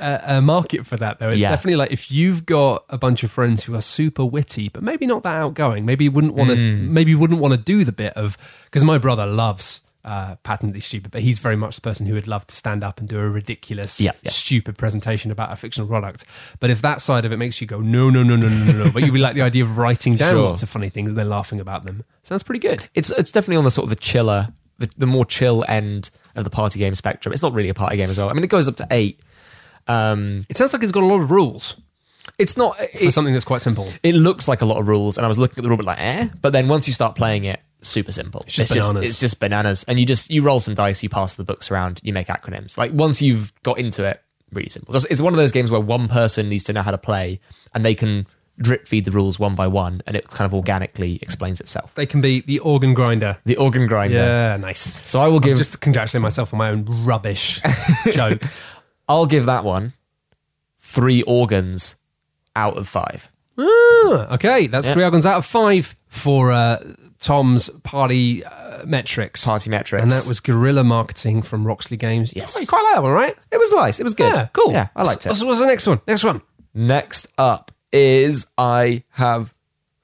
a, 0.00 0.38
a 0.38 0.42
market 0.42 0.86
for 0.86 0.96
that 0.96 1.18
though. 1.18 1.30
It's 1.30 1.40
Yeah. 1.40 1.50
definitely 1.50 1.76
like 1.76 1.92
if 1.92 2.10
you've 2.10 2.46
got 2.46 2.84
a 2.88 2.98
bunch 2.98 3.22
of 3.22 3.30
friends 3.30 3.64
who 3.64 3.74
are 3.74 3.80
super 3.82 4.24
witty, 4.24 4.68
but 4.68 4.82
maybe 4.82 5.06
not 5.06 5.22
that 5.22 5.34
outgoing. 5.34 5.84
Maybe 5.84 6.08
wouldn't 6.08 6.34
want 6.34 6.50
to. 6.50 6.56
Hmm. 6.56 6.92
Maybe 6.92 7.14
wouldn't 7.14 7.40
want 7.40 7.54
to 7.54 7.58
do 7.60 7.84
the 7.84 7.92
bit 7.92 8.12
of 8.14 8.36
because 8.64 8.84
my 8.84 8.98
brother 8.98 9.26
loves. 9.26 9.82
Uh, 10.02 10.34
patently 10.44 10.80
stupid, 10.80 11.10
but 11.10 11.20
he's 11.20 11.40
very 11.40 11.56
much 11.56 11.74
the 11.74 11.82
person 11.82 12.06
who 12.06 12.14
would 12.14 12.26
love 12.26 12.46
to 12.46 12.56
stand 12.56 12.82
up 12.82 13.00
and 13.00 13.06
do 13.06 13.18
a 13.20 13.28
ridiculous, 13.28 14.00
Yeah, 14.00 14.12
yeah. 14.22 14.30
stupid 14.30 14.78
presentation 14.78 15.30
about 15.30 15.52
a 15.52 15.56
fictional 15.56 15.86
product. 15.86 16.24
But 16.58 16.70
if 16.70 16.80
that 16.80 17.02
side 17.02 17.26
of 17.26 17.32
it 17.32 17.36
makes 17.36 17.60
you 17.60 17.66
go, 17.66 17.80
no, 17.82 18.08
no, 18.08 18.22
no, 18.22 18.34
no, 18.36 18.46
no, 18.48 18.64
no, 18.64 18.84
no, 18.84 18.90
but 18.90 19.02
you 19.02 19.08
really 19.08 19.20
like 19.20 19.34
the 19.34 19.42
idea 19.42 19.62
of 19.62 19.76
writing 19.76 20.16
down 20.16 20.30
Sure. 20.30 20.44
lots 20.48 20.62
of 20.62 20.70
funny 20.70 20.88
things 20.88 21.10
and 21.10 21.18
then 21.18 21.28
laughing 21.28 21.60
about 21.60 21.84
them, 21.84 22.02
sounds 22.22 22.42
pretty 22.42 22.60
good. 22.60 22.82
It's 22.94 23.10
it's 23.10 23.30
definitely 23.30 23.56
on 23.58 23.64
the 23.64 23.70
sort 23.70 23.84
of 23.84 23.90
the 23.90 23.96
chiller, 23.96 24.48
the, 24.78 24.88
the 24.96 25.06
more 25.06 25.26
chill 25.26 25.66
end 25.68 26.08
of 26.34 26.44
the 26.44 26.50
party 26.50 26.78
game 26.78 26.94
spectrum. 26.94 27.34
It's 27.34 27.42
not 27.42 27.52
really 27.52 27.68
a 27.68 27.74
party 27.74 27.98
game 27.98 28.08
as 28.08 28.16
well. 28.16 28.30
I 28.30 28.32
mean, 28.32 28.42
it 28.42 28.48
goes 28.50 28.68
up 28.68 28.76
to 28.76 28.86
eight. 28.90 29.20
Um, 29.88 30.44
It 30.48 30.56
sounds 30.56 30.72
like 30.72 30.82
it's 30.82 30.92
got 30.92 31.02
a 31.02 31.06
lot 31.06 31.20
of 31.20 31.30
rules 31.30 31.76
it's 32.38 32.56
not. 32.56 32.76
for 32.76 32.84
It, 32.92 33.12
something 33.12 33.32
that's 33.34 33.44
quite 33.44 33.60
simple. 33.60 33.86
it 34.02 34.14
looks 34.14 34.48
like 34.48 34.62
a 34.62 34.64
lot 34.64 34.78
of 34.78 34.88
rules, 34.88 35.18
and 35.18 35.24
I 35.24 35.28
was 35.28 35.38
looking 35.38 35.58
at 35.58 35.62
the 35.62 35.68
rule 35.68 35.76
book 35.76 35.86
like, 35.86 36.00
eh. 36.00 36.28
But 36.40 36.52
then 36.52 36.68
once 36.68 36.86
you 36.86 36.94
start 36.94 37.14
playing 37.14 37.44
it, 37.44 37.60
super 37.82 38.12
simple. 38.12 38.42
It's 38.46 38.56
just 38.56 38.72
bananas. 38.72 39.10
it's 39.10 39.20
just 39.20 39.40
bananas, 39.40 39.84
and 39.88 39.98
you 39.98 40.06
just 40.06 40.30
you 40.30 40.42
roll 40.42 40.60
some 40.60 40.74
dice, 40.74 41.02
you 41.02 41.08
pass 41.10 41.34
the 41.34 41.44
books 41.44 41.70
around, 41.70 42.00
you 42.02 42.12
make 42.12 42.28
acronyms. 42.28 42.78
Like 42.78 42.92
once 42.92 43.20
you've 43.20 43.52
got 43.62 43.78
into 43.78 44.04
it, 44.04 44.22
really 44.52 44.68
simple. 44.70 44.94
It's- 44.96 45.10
It's 45.10 45.20
one 45.20 45.32
of 45.34 45.38
those 45.38 45.52
games 45.52 45.70
where 45.70 45.80
one 45.80 46.08
person 46.08 46.48
needs 46.48 46.64
to 46.64 46.72
know 46.72 46.82
how 46.82 46.92
to 46.92 46.98
play, 46.98 47.40
and 47.74 47.84
they 47.84 47.94
can 47.94 48.26
drip 48.58 48.86
feed 48.88 49.04
the 49.06 49.10
rules 49.10 49.38
one 49.38 49.54
by 49.54 49.66
one, 49.66 50.00
and 50.06 50.16
it 50.16 50.28
kind 50.28 50.46
of 50.46 50.54
organically 50.54 51.18
explains 51.22 51.60
itself. 51.60 51.94
They 51.94 52.06
can 52.06 52.20
be 52.20 52.40
the 52.42 52.58
organ 52.60 52.94
grinder. 52.94 53.38
The 53.44 53.56
organ 53.56 53.86
grinder. 53.86 54.16
Yeah, 54.16 54.56
nice. 54.58 55.00
So 55.08 55.18
I 55.20 55.26
will 55.28 55.36
I'm 55.36 55.42
give 55.42 55.56
just 55.58 55.80
congratulating 55.80 56.22
myself 56.22 56.54
on 56.54 56.58
my 56.58 56.70
own 56.70 56.84
rubbish 57.04 57.60
joke. 58.12 58.42
I'll 59.10 59.26
give 59.26 59.46
that 59.46 59.64
one 59.64 59.92
three 60.78 61.22
organs 61.22 61.96
out 62.56 62.76
of 62.76 62.88
five. 62.88 63.30
Ah, 63.58 64.34
okay, 64.34 64.66
that's 64.66 64.90
three 64.90 65.04
organs 65.04 65.26
out 65.26 65.38
of 65.38 65.44
five 65.44 65.94
for 66.06 66.50
uh, 66.50 66.78
Tom's 67.18 67.68
party 67.80 68.44
uh, 68.44 68.84
metrics. 68.86 69.44
Party 69.44 69.68
metrics. 69.68 70.02
And 70.02 70.10
that 70.10 70.26
was 70.26 70.40
guerrilla 70.40 70.84
marketing 70.84 71.42
from 71.42 71.66
Roxley 71.66 71.96
Games. 71.96 72.34
Yes. 72.34 72.56
Oh, 72.56 72.60
you 72.60 72.66
quite 72.66 72.82
like 72.84 72.94
that 72.94 73.02
one, 73.02 73.12
right? 73.12 73.36
it 73.52 73.58
was 73.58 73.72
nice. 73.72 74.00
It 74.00 74.04
was 74.04 74.14
good. 74.14 74.32
Yeah, 74.32 74.48
cool. 74.52 74.72
Yeah, 74.72 74.88
I 74.96 75.02
liked 75.02 75.26
it. 75.26 75.34
So 75.34 75.46
what's 75.46 75.60
the 75.60 75.66
next 75.66 75.86
one? 75.86 76.00
Next 76.06 76.24
one. 76.24 76.40
Next 76.72 77.28
up 77.36 77.72
is 77.92 78.46
I 78.56 79.02
have 79.10 79.52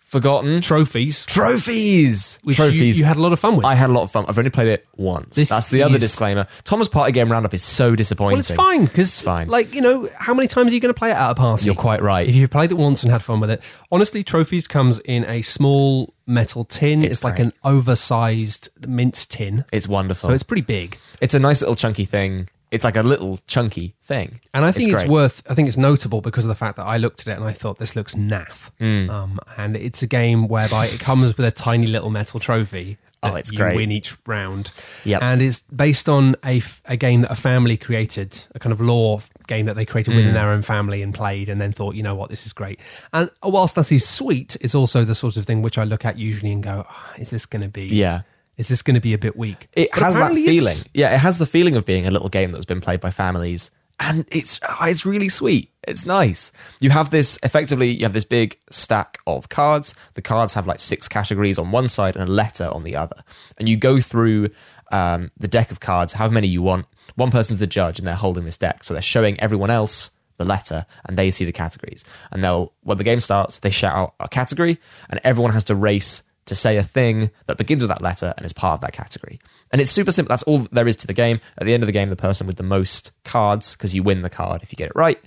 forgotten 0.07 0.61
Trophies. 0.61 1.24
trophies. 1.26 2.38
Which 2.44 2.57
trophies. 2.57 2.98
You, 2.98 3.04
had 3.04 3.16
a 3.16 3.20
lot 3.20 3.32
of 3.32 3.40
fun 3.40 3.57
with. 3.57 3.66
I 3.66 3.74
had 3.74 3.90
a 3.90 3.92
lot 3.92 4.04
of 4.04 4.11
fun. 4.12 4.24
I've 4.28 4.38
only 4.38 4.50
played 4.50 4.68
it 4.68 4.86
once. 4.96 5.34
This 5.36 5.48
That's 5.48 5.68
the 5.70 5.82
other 5.82 5.96
is- 5.96 6.00
disclaimer. 6.00 6.46
Tom's 6.64 6.88
Party 6.88 7.11
Game 7.12 7.30
Roundup 7.30 7.52
is 7.52 7.62
so 7.64 7.96
disappointing. 7.96 8.34
well, 8.36 8.38
it's 8.38 8.50
fine 8.52 8.84
because, 8.84 9.09
It's 9.09 9.20
fine. 9.20 9.48
like, 9.48 9.74
you 9.74 9.80
know, 9.80 10.09
how 10.16 10.32
many 10.32 10.46
times 10.48 10.70
are 10.70 10.74
you 10.74 10.80
going 10.80 10.94
to 10.94 10.98
play 10.98 11.11
it 11.11 11.16
at 11.16 11.30
a 11.32 11.34
party? 11.34 11.66
You're 11.66 11.74
quite 11.74 12.02
right. 12.02 12.26
If 12.28 12.34
you've 12.36 12.50
played 12.50 12.70
it 12.70 12.74
once 12.78 13.02
and 13.02 13.11
had 13.11 13.22
fun 13.22 13.40
with 13.40 13.50
it, 13.50 13.61
honestly, 13.90 14.22
trophies 14.22 14.68
comes 14.68 15.00
in 15.00 15.24
a 15.26 15.42
small 15.42 16.14
metal 16.26 16.64
tin. 16.64 17.02
It's, 17.02 17.16
It's 17.16 17.24
like 17.24 17.38
an 17.40 17.52
oversized 17.64 18.68
mince 18.86 19.26
tin, 19.26 19.64
It's 19.72 19.88
wonderful. 19.88 20.28
so 20.30 20.34
it's 20.34 20.42
pretty 20.42 20.62
big. 20.62 20.98
it's 21.20 21.34
a 21.34 21.38
nice 21.38 21.61
little 21.61 21.76
chunky 21.76 22.04
thing. 22.04 22.48
It's 22.70 22.84
like 22.84 22.96
a 22.96 23.02
little 23.02 23.38
chunky 23.46 23.94
thing. 24.02 24.40
And 24.52 24.64
I 24.64 24.72
think 24.72 24.88
it's, 24.88 25.02
great. 25.02 25.08
worth. 25.10 25.42
I 25.50 25.54
think 25.54 25.68
it's 25.68 25.76
notable 25.76 26.20
because 26.20 26.44
of 26.44 26.48
the 26.48 26.54
fact 26.56 26.76
that 26.78 26.84
I 26.84 26.96
looked 26.96 27.20
at 27.20 27.28
it 27.28 27.36
and 27.38 27.44
I 27.44 27.52
thought 27.52 27.78
this 27.78 27.94
looks 27.94 28.14
naff. 28.14 28.70
Hmm. 28.78 29.08
Um, 29.10 29.38
and 29.56 29.76
it's 29.76 30.02
a 30.02 30.06
game 30.06 30.48
whereby 30.48 30.86
it 30.86 30.98
comes 30.98 31.36
with 31.36 31.46
a 31.46 31.50
tiny 31.52 31.86
little 31.86 32.10
metal 32.10 32.40
trophy. 32.40 32.98
Oh, 33.22 33.30
that 33.32 33.38
it's 33.38 33.52
you 33.52 33.58
great. 33.58 33.76
win 33.76 33.90
each 33.90 34.16
round. 34.26 34.72
Yep. 35.04 35.22
And 35.22 35.40
it's 35.42 35.60
based 35.74 36.08
on 36.08 36.34
a, 36.44 36.58
f- 36.58 36.82
a 36.84 36.96
game 36.96 37.22
that 37.22 37.30
a 37.30 37.34
family 37.34 37.76
created, 37.76 38.38
a 38.54 38.58
kind 38.58 38.72
of 38.72 38.80
lore 38.80 39.20
game 39.46 39.66
that 39.66 39.74
they 39.74 39.86
created 39.86 40.10
Hmm. 40.12 40.16
within 40.18 40.34
their 40.34 40.50
own 40.50 40.62
family 40.62 41.02
and 41.02 41.14
played, 41.14 41.48
and 41.48 41.60
then 41.60 41.72
thought, 41.72 41.94
you 41.94 42.02
know 42.02 42.14
what, 42.14 42.30
this 42.30 42.46
is 42.46 42.52
great. 42.52 42.78
And 43.12 43.30
whilst 43.42 43.74
that 43.76 43.90
is 43.90 44.06
sweet, 44.06 44.56
it's 44.60 44.74
also 44.74 45.04
the 45.04 45.14
sort 45.14 45.36
of 45.38 45.44
thing 45.46 45.62
which 45.62 45.78
I 45.78 45.84
look 45.84 46.04
at 46.04 46.18
usually 46.18 46.52
and 46.52 46.62
go, 46.62 46.84
"Ah, 46.88 47.14
is 47.16 47.30
this 47.30 47.46
going 47.46 47.62
to 47.62 47.68
be? 47.68 47.86
Yeah. 47.86 48.20
Is 48.57 48.68
this 48.68 48.82
going 48.82 48.94
to 48.94 49.00
be 49.00 49.12
a 49.12 49.18
bit 49.18 49.36
weak? 49.36 49.68
It 49.72 49.90
But 49.92 50.02
has 50.02 50.16
that 50.16 50.32
feeling. 50.32 50.76
Yeah, 50.94 51.14
it 51.14 51.18
has 51.18 51.38
the 51.38 51.46
feeling 51.46 51.76
of 51.76 51.84
being 51.84 52.07
a 52.07 52.11
little 52.11 52.28
game 52.28 52.52
that's 52.52 52.64
been 52.64 52.80
played 52.80 53.00
by 53.00 53.11
families, 53.11 53.70
and 54.00 54.26
it's 54.30 54.61
oh, 54.66 54.86
it's 54.86 55.04
really 55.04 55.28
sweet. 55.28 55.70
It's 55.86 56.07
nice. 56.07 56.52
You 56.80 56.90
have 56.90 57.11
this 57.11 57.38
effectively. 57.42 57.90
You 57.90 58.04
have 58.04 58.12
this 58.12 58.24
big 58.24 58.59
stack 58.70 59.18
of 59.26 59.48
cards. 59.48 59.94
The 60.14 60.22
cards 60.22 60.54
have 60.54 60.66
like 60.66 60.80
six 60.80 61.07
categories 61.07 61.59
on 61.59 61.70
one 61.70 61.88
side 61.88 62.16
and 62.16 62.28
a 62.28 62.32
letter 62.32 62.68
on 62.68 62.82
the 62.82 62.96
other, 62.96 63.22
and 63.59 63.68
you 63.68 63.76
go 63.76 64.00
through 64.00 64.48
um, 64.90 65.30
the 65.36 65.48
deck 65.48 65.70
of 65.70 65.80
cards, 65.80 66.14
however 66.14 66.34
many 66.34 66.46
you 66.46 66.62
want. 66.62 66.86
One 67.14 67.30
person's 67.30 67.61
the 67.61 67.66
judge, 67.66 67.98
and 67.98 68.09
they're 68.09 68.14
holding 68.14 68.44
this 68.44 68.59
deck, 68.59 68.84
so 68.84 68.94
they're 68.94 69.02
showing 69.02 69.38
everyone 69.38 69.70
else 69.70 70.11
the 70.38 70.44
letter 70.44 70.86
and 71.07 71.16
they 71.16 71.30
see 71.30 71.44
the 71.44 71.52
categories. 71.52 72.04
And 72.30 72.42
they'll, 72.42 72.72
when 72.82 72.98
the 72.98 73.04
game 73.04 73.20
starts, 73.20 73.59
they 73.59 73.70
shout 73.70 73.96
out 73.96 74.14
a 74.20 74.28
category 74.28 74.78
and 75.09 75.20
everyone 75.24 75.52
has 75.52 75.64
to 75.64 75.74
race 75.74 76.22
to 76.47 76.55
say 76.55 76.76
a 76.76 76.82
thing 76.82 77.30
that 77.47 77.59
begins 77.59 77.82
with 77.82 77.88
that 77.90 78.03
letter 78.03 78.32
and 78.36 78.47
is 78.47 78.53
part 78.53 78.74
of 78.74 78.80
that 78.80 78.92
category. 78.92 79.38
And 79.72 79.80
it's 79.80 79.90
super 79.90 80.12
simple. 80.12 80.30
That's 80.30 80.44
all 80.44 80.61
there 80.72 80.88
is 80.88 80.97
to 80.97 81.07
the 81.07 81.14
game. 81.14 81.40
At 81.59 81.66
the 81.66 81.74
end 81.74 81.82
of 81.82 81.86
the 81.86 81.92
game, 81.92 82.09
the 82.09 82.16
person 82.16 82.47
with 82.47 82.57
the 82.57 82.62
most 82.62 83.12
cards, 83.24 83.74
because 83.76 83.94
you 83.94 84.03
win 84.03 84.22
the 84.22 84.30
card 84.30 84.62
if 84.62 84.72
you 84.72 84.76
get 84.76 84.90
it 84.90 84.97
right, 84.97 85.20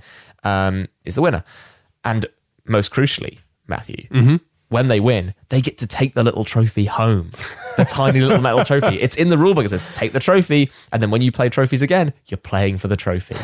um, 0.43 0.88
is 1.05 1.15
the 1.15 1.22
winner. 1.22 1.43
And 2.03 2.26
most 2.65 2.91
crucially, 2.91 3.39
Matthew, 3.67 4.07
when 4.70 4.88
they 4.88 4.99
win, 4.99 5.34
they 5.49 5.61
get 5.61 5.78
to 5.80 5.88
take 5.88 6.13
the 6.15 6.24
little 6.24 6.45
trophy 6.45 6.86
home. 6.86 7.32
The 7.78 7.86
tiny 7.86 8.22
little 8.22 8.41
metal 8.41 8.63
trophy. 8.65 8.99
It's 9.01 9.15
in 9.15 9.30
the 9.30 9.36
rulebook. 9.36 9.65
It 9.65 9.70
says, 9.70 9.86
take 9.95 10.11
the 10.11 10.20
trophy. 10.20 10.70
And 10.91 11.01
then 11.01 11.11
when 11.11 11.22
you 11.22 11.32
play 11.32 11.49
trophies 11.49 11.82
again, 11.82 12.13
you're 12.28 12.38
playing 12.38 12.78
for 12.78 12.88
the 12.88 12.95
trophy, 12.97 13.36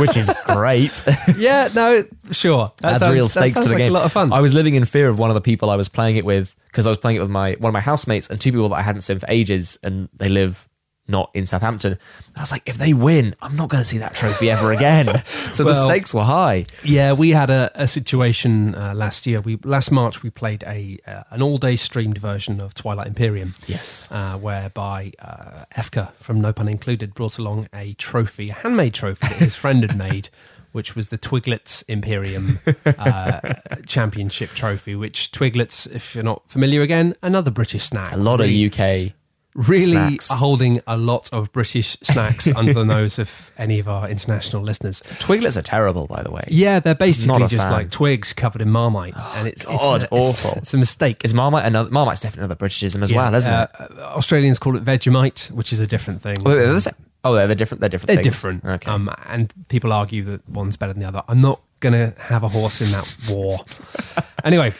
which 0.00 0.16
is 0.16 0.30
great. 0.46 1.02
Yeah, 1.36 1.68
no, 1.74 2.04
sure. 2.32 2.72
That 2.78 2.94
Adds 2.94 3.02
sounds- 3.02 3.14
real 3.14 3.28
stakes 3.28 3.54
to 3.54 3.62
the 3.62 3.68
like 3.70 3.78
game. 3.78 3.90
A 3.90 3.94
lot 3.94 4.04
of 4.04 4.12
fun. 4.12 4.32
I 4.32 4.40
was 4.40 4.52
living 4.54 4.74
in 4.74 4.84
fear 4.84 5.08
of 5.08 5.18
one 5.18 5.30
of 5.30 5.34
the 5.34 5.40
people 5.40 5.70
I 5.70 5.76
was 5.76 5.88
playing 5.88 6.16
it 6.16 6.24
with 6.24 6.54
because 6.68 6.86
I 6.86 6.90
was 6.90 6.98
playing 6.98 7.16
it 7.16 7.20
with 7.20 7.30
my 7.30 7.52
one 7.54 7.70
of 7.70 7.72
my 7.72 7.80
housemates 7.80 8.28
and 8.30 8.40
two 8.40 8.50
people 8.52 8.68
that 8.70 8.76
I 8.76 8.82
hadn't 8.82 9.00
seen 9.02 9.18
for 9.18 9.26
ages, 9.28 9.78
and 9.82 10.08
they 10.16 10.28
live 10.28 10.68
not 11.06 11.30
in 11.34 11.46
Southampton. 11.46 11.98
I 12.36 12.40
was 12.40 12.50
like, 12.52 12.62
if 12.66 12.78
they 12.78 12.92
win, 12.94 13.34
I'm 13.42 13.56
not 13.56 13.68
going 13.68 13.82
to 13.82 13.88
see 13.88 13.98
that 13.98 14.14
trophy 14.14 14.50
ever 14.50 14.72
again. 14.72 15.08
so 15.52 15.62
the 15.64 15.74
stakes 15.84 16.14
were 16.14 16.22
high. 16.22 16.64
Yeah, 16.82 17.12
we 17.12 17.30
had 17.30 17.50
a, 17.50 17.70
a 17.74 17.86
situation 17.86 18.74
uh, 18.74 18.94
last 18.94 19.26
year. 19.26 19.40
We 19.40 19.58
last 19.64 19.90
March 19.90 20.22
we 20.22 20.30
played 20.30 20.64
a 20.66 20.98
uh, 21.06 21.24
an 21.30 21.42
all 21.42 21.58
day 21.58 21.76
streamed 21.76 22.18
version 22.18 22.60
of 22.60 22.74
Twilight 22.74 23.06
Imperium. 23.06 23.54
Yes. 23.66 24.08
uh, 24.10 24.38
whereby 24.38 25.12
uh, 25.18 25.64
Efka 25.76 26.12
from 26.14 26.40
No 26.40 26.52
Pun 26.52 26.68
Included 26.68 27.14
brought 27.14 27.38
along 27.38 27.68
a 27.74 27.92
trophy, 27.94 28.50
a 28.50 28.54
handmade 28.54 28.94
trophy 28.94 29.26
that 29.28 29.36
his 29.36 29.54
friend 29.54 29.82
had 29.82 29.96
made, 29.96 30.28
which 30.72 30.96
was 30.96 31.10
the 31.10 31.18
Twiglets 31.18 31.84
Imperium 31.88 32.60
uh, 32.86 33.54
Championship 33.86 34.50
Trophy. 34.50 34.94
Which 34.94 35.32
Twiglets, 35.32 35.86
if 35.94 36.14
you're 36.14 36.24
not 36.24 36.42
familiar, 36.48 36.82
again 36.82 37.14
another 37.22 37.50
British 37.50 37.84
snack. 37.84 38.12
A 38.12 38.16
lot 38.16 38.40
of 38.40 38.48
UK. 38.48 39.12
Really 39.54 39.86
snacks. 39.92 40.30
holding 40.30 40.80
a 40.86 40.96
lot 40.96 41.32
of 41.32 41.52
British 41.52 41.96
snacks 42.02 42.46
under 42.54 42.72
the 42.72 42.84
nose 42.96 43.18
of 43.18 43.52
any 43.56 43.78
of 43.78 43.88
our 43.88 44.08
international 44.08 44.62
listeners. 44.62 45.02
Twiglets 45.20 45.56
are 45.56 45.62
terrible, 45.62 46.06
by 46.06 46.22
the 46.22 46.30
way. 46.30 46.44
Yeah, 46.48 46.80
they're 46.80 46.94
basically 46.94 47.46
just 47.46 47.64
fan. 47.68 47.72
like 47.72 47.90
twigs 47.90 48.32
covered 48.32 48.62
in 48.62 48.70
marmite, 48.70 49.14
and 49.16 49.48
it's, 49.48 49.64
God, 49.64 50.02
it's, 50.02 50.12
a, 50.12 50.14
it's- 50.16 50.44
awful. 50.44 50.58
It's, 50.58 50.74
a 50.74 50.78
mistake. 50.78 51.24
Is 51.24 51.34
Marmite 51.34 51.64
another? 51.66 51.90
Marmite's 51.90 52.20
definitely 52.20 52.46
another 52.46 52.66
Britishism 52.66 53.02
as 53.02 53.10
Yeah, 53.10 53.16
well, 53.16 53.34
isn't 53.34 53.52
uh, 53.52 53.66
it? 53.78 53.98
Australians 54.00 54.58
call 54.58 54.76
it 54.76 54.84
Vegemite, 54.84 55.50
which 55.50 55.72
is 55.72 55.80
a 55.80 55.86
different 55.86 56.20
thing. 56.22 56.36
Is 56.46 56.88
Oh, 57.24 57.32
they're, 57.32 57.46
they're 57.46 57.56
different. 57.56 57.80
They're 57.80 57.88
different. 57.88 58.08
They're 58.08 58.16
things. 58.22 58.36
different. 58.36 58.64
Okay. 58.64 58.90
Um, 58.90 59.10
and 59.26 59.52
people 59.68 59.92
argue 59.92 60.22
that 60.24 60.46
one's 60.48 60.76
better 60.76 60.92
than 60.92 61.00
the 61.00 61.08
other. 61.08 61.22
I'm 61.26 61.40
not 61.40 61.60
going 61.80 61.94
to 61.94 62.14
have 62.20 62.42
a 62.42 62.48
horse 62.48 62.82
in 62.82 62.90
that 62.92 63.16
war. 63.30 63.60
anyway, 64.44 64.72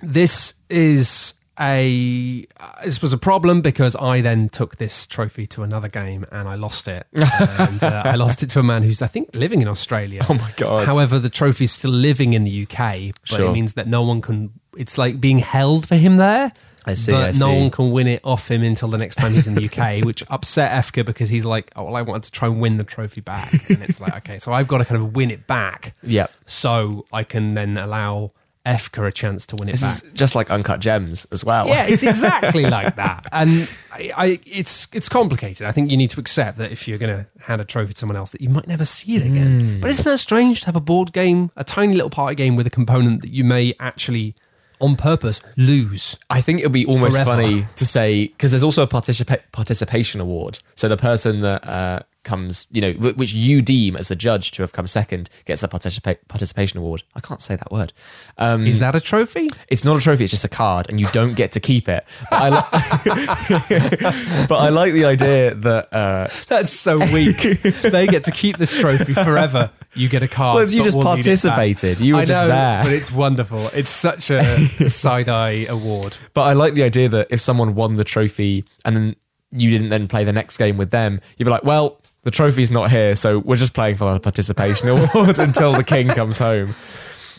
this 0.00 0.54
is 0.70 1.34
a 1.60 2.46
uh, 2.58 2.84
this 2.84 3.00
was 3.02 3.12
a 3.12 3.18
problem 3.18 3.60
because 3.60 3.96
I 3.96 4.20
then 4.20 4.48
took 4.48 4.76
this 4.76 5.06
trophy 5.06 5.46
to 5.48 5.62
another 5.62 5.88
game 5.88 6.24
and 6.30 6.48
I 6.48 6.54
lost 6.54 6.88
it. 6.88 7.06
and 7.14 7.82
uh, 7.82 8.02
I 8.04 8.14
lost 8.16 8.42
it 8.42 8.50
to 8.50 8.60
a 8.60 8.62
man 8.62 8.82
who's 8.82 9.02
I 9.02 9.06
think 9.06 9.34
living 9.34 9.62
in 9.62 9.68
Australia. 9.68 10.24
Oh 10.28 10.34
my 10.34 10.50
God. 10.56 10.86
However, 10.86 11.18
the 11.18 11.30
trophy's 11.30 11.72
still 11.72 11.90
living 11.90 12.32
in 12.32 12.44
the 12.44 12.62
UK, 12.62 13.12
but 13.20 13.28
Sure. 13.36 13.50
it 13.50 13.52
means 13.52 13.74
that 13.74 13.86
no 13.86 14.02
one 14.02 14.20
can. 14.20 14.52
It's 14.76 14.96
like 14.98 15.20
being 15.20 15.38
held 15.38 15.88
for 15.88 15.96
him 15.96 16.16
there. 16.16 16.52
I 16.86 16.94
see, 16.94 17.12
But 17.12 17.20
I 17.22 17.26
no 17.26 17.32
see. 17.32 17.60
one 17.60 17.70
can 17.70 17.90
win 17.90 18.06
it 18.06 18.20
off 18.24 18.50
him 18.50 18.62
until 18.62 18.88
the 18.88 18.96
next 18.96 19.16
time 19.16 19.34
he's 19.34 19.46
in 19.46 19.54
the 19.54 19.66
UK, 19.68 20.02
which 20.06 20.22
upset 20.30 20.72
Efka 20.72 21.04
because 21.04 21.28
he's 21.28 21.44
like, 21.44 21.70
oh, 21.76 21.84
well, 21.84 21.96
I 21.96 22.02
wanted 22.02 22.22
to 22.22 22.30
try 22.30 22.48
and 22.48 22.60
win 22.62 22.78
the 22.78 22.84
trophy 22.84 23.20
back. 23.20 23.52
And 23.68 23.82
it's 23.82 24.00
like, 24.00 24.16
okay, 24.18 24.38
so 24.38 24.52
I've 24.54 24.68
got 24.68 24.78
to 24.78 24.84
kind 24.86 25.02
of 25.02 25.14
win 25.14 25.30
it 25.30 25.46
back. 25.46 25.94
Yep. 26.02 26.30
So 26.46 27.04
I 27.12 27.24
can 27.24 27.52
then 27.52 27.76
allow 27.76 28.30
Efka 28.68 29.06
a 29.08 29.10
chance 29.12 29.46
to 29.46 29.56
win 29.56 29.68
it 29.68 29.72
This 29.72 30.02
back. 30.02 30.12
is 30.12 30.18
just 30.18 30.34
like 30.34 30.50
Uncut 30.50 30.80
Gems 30.80 31.26
as 31.32 31.44
well. 31.44 31.66
Yeah, 31.68 31.86
it's 31.88 32.02
exactly 32.12 32.64
like 32.66 32.96
that, 32.96 33.26
and 33.32 33.68
I, 33.92 34.10
I, 34.16 34.38
it's 34.46 34.86
it's 34.92 35.08
complicated. 35.08 35.66
I 35.66 35.72
think 35.72 35.90
you 35.90 35.96
need 35.96 36.10
to 36.10 36.20
accept 36.20 36.58
that 36.58 36.70
if 36.70 36.86
you're 36.86 36.98
going 36.98 37.16
to 37.24 37.26
hand 37.44 37.60
a 37.60 37.64
trophy 37.64 37.92
to 37.94 37.98
someone 37.98 38.16
else, 38.16 38.30
that 38.30 38.40
you 38.42 38.50
might 38.50 38.68
never 38.68 38.84
see 38.84 39.16
it 39.16 39.22
again. 39.24 39.60
Hmm. 39.76 39.80
But 39.80 39.90
isn't 39.90 40.04
that 40.04 40.18
strange 40.18 40.60
to 40.60 40.66
have 40.66 40.76
a 40.76 40.80
board 40.80 41.12
game, 41.12 41.50
a 41.56 41.64
tiny 41.64 41.94
little 41.94 42.10
party 42.10 42.34
game 42.34 42.54
with 42.56 42.66
a 42.66 42.70
component 42.70 43.22
that 43.22 43.30
you 43.30 43.42
may 43.44 43.72
actually, 43.80 44.34
on 44.80 44.96
purpose, 44.96 45.40
lose? 45.56 46.18
I 46.28 46.40
think 46.42 46.60
it 46.60 46.66
would 46.66 46.72
be 46.72 46.84
almost 46.86 47.16
Forever. 47.16 47.30
funny 47.42 47.66
to 47.76 47.86
say 47.86 48.28
because 48.28 48.50
there's 48.52 48.62
also 48.64 48.82
a 48.82 48.86
participa- 48.88 49.42
participation 49.52 50.20
award. 50.20 50.58
So 50.74 50.88
the 50.88 50.96
person 50.98 51.40
that 51.40 51.66
uh, 51.66 52.00
comes, 52.24 52.66
you 52.70 52.80
know, 52.80 52.92
which 52.92 53.32
you 53.32 53.62
deem 53.62 53.96
as 53.96 54.10
a 54.10 54.16
judge 54.16 54.50
to 54.52 54.62
have 54.62 54.72
come 54.72 54.86
second, 54.86 55.30
gets 55.44 55.62
a 55.62 55.68
participa- 55.68 56.18
participation 56.28 56.78
award. 56.78 57.02
I 57.14 57.20
can't 57.20 57.40
say 57.40 57.56
that 57.56 57.70
word. 57.72 57.92
Um, 58.36 58.66
Is 58.66 58.80
that 58.80 58.94
a 58.94 59.00
trophy? 59.00 59.48
it's 59.68 59.84
not 59.84 59.96
a 59.96 60.00
trophy; 60.00 60.24
it's 60.24 60.30
just 60.32 60.44
a 60.44 60.48
card, 60.48 60.88
and 60.90 61.00
you 61.00 61.06
don't 61.12 61.34
get 61.36 61.52
to 61.52 61.60
keep 61.60 61.88
it. 61.88 62.04
But 62.30 62.40
I, 62.42 62.48
li- 62.50 64.46
but 64.48 64.56
I 64.56 64.68
like 64.70 64.92
the 64.92 65.04
idea 65.04 65.54
that 65.54 65.92
uh, 65.92 66.28
That's 66.48 66.70
so 66.72 66.98
weak. 67.12 67.38
they 67.82 68.06
get 68.06 68.24
to 68.24 68.30
keep 68.30 68.56
this 68.58 68.78
trophy 68.78 69.14
forever. 69.14 69.70
You 69.94 70.08
get 70.08 70.22
a 70.22 70.28
card. 70.28 70.56
Well, 70.56 70.64
you 70.68 70.84
just 70.84 70.96
we'll 70.96 71.14
need 71.16 71.26
it 71.26 71.42
back. 71.42 71.54
participated. 71.56 72.00
You 72.00 72.14
were 72.14 72.20
I 72.20 72.24
just 72.24 72.42
know, 72.42 72.48
there. 72.48 72.82
but 72.84 72.92
it's 72.92 73.10
wonderful. 73.10 73.68
It's 73.68 73.90
such 73.90 74.30
a 74.30 74.66
side 74.88 75.28
eye 75.28 75.66
award. 75.68 76.16
But 76.34 76.42
I 76.42 76.52
like 76.52 76.74
the 76.74 76.82
idea 76.82 77.08
that 77.08 77.28
if 77.30 77.40
someone 77.40 77.74
won 77.74 77.94
the 77.94 78.04
trophy 78.04 78.64
and 78.84 78.96
then 78.96 79.16
you 79.50 79.70
didn't 79.70 79.88
then 79.88 80.08
play 80.08 80.24
the 80.24 80.32
next 80.32 80.58
game 80.58 80.76
with 80.76 80.90
them, 80.90 81.20
you'd 81.38 81.46
be 81.46 81.50
like, 81.50 81.64
well, 81.64 82.00
the 82.28 82.36
trophy's 82.36 82.70
not 82.70 82.90
here, 82.90 83.16
so 83.16 83.38
we're 83.38 83.56
just 83.56 83.72
playing 83.72 83.96
for 83.96 84.12
the 84.12 84.20
participation 84.20 84.88
award 84.94 85.38
until 85.38 85.72
the 85.72 85.82
king 85.82 86.08
comes 86.08 86.36
home. 86.36 86.74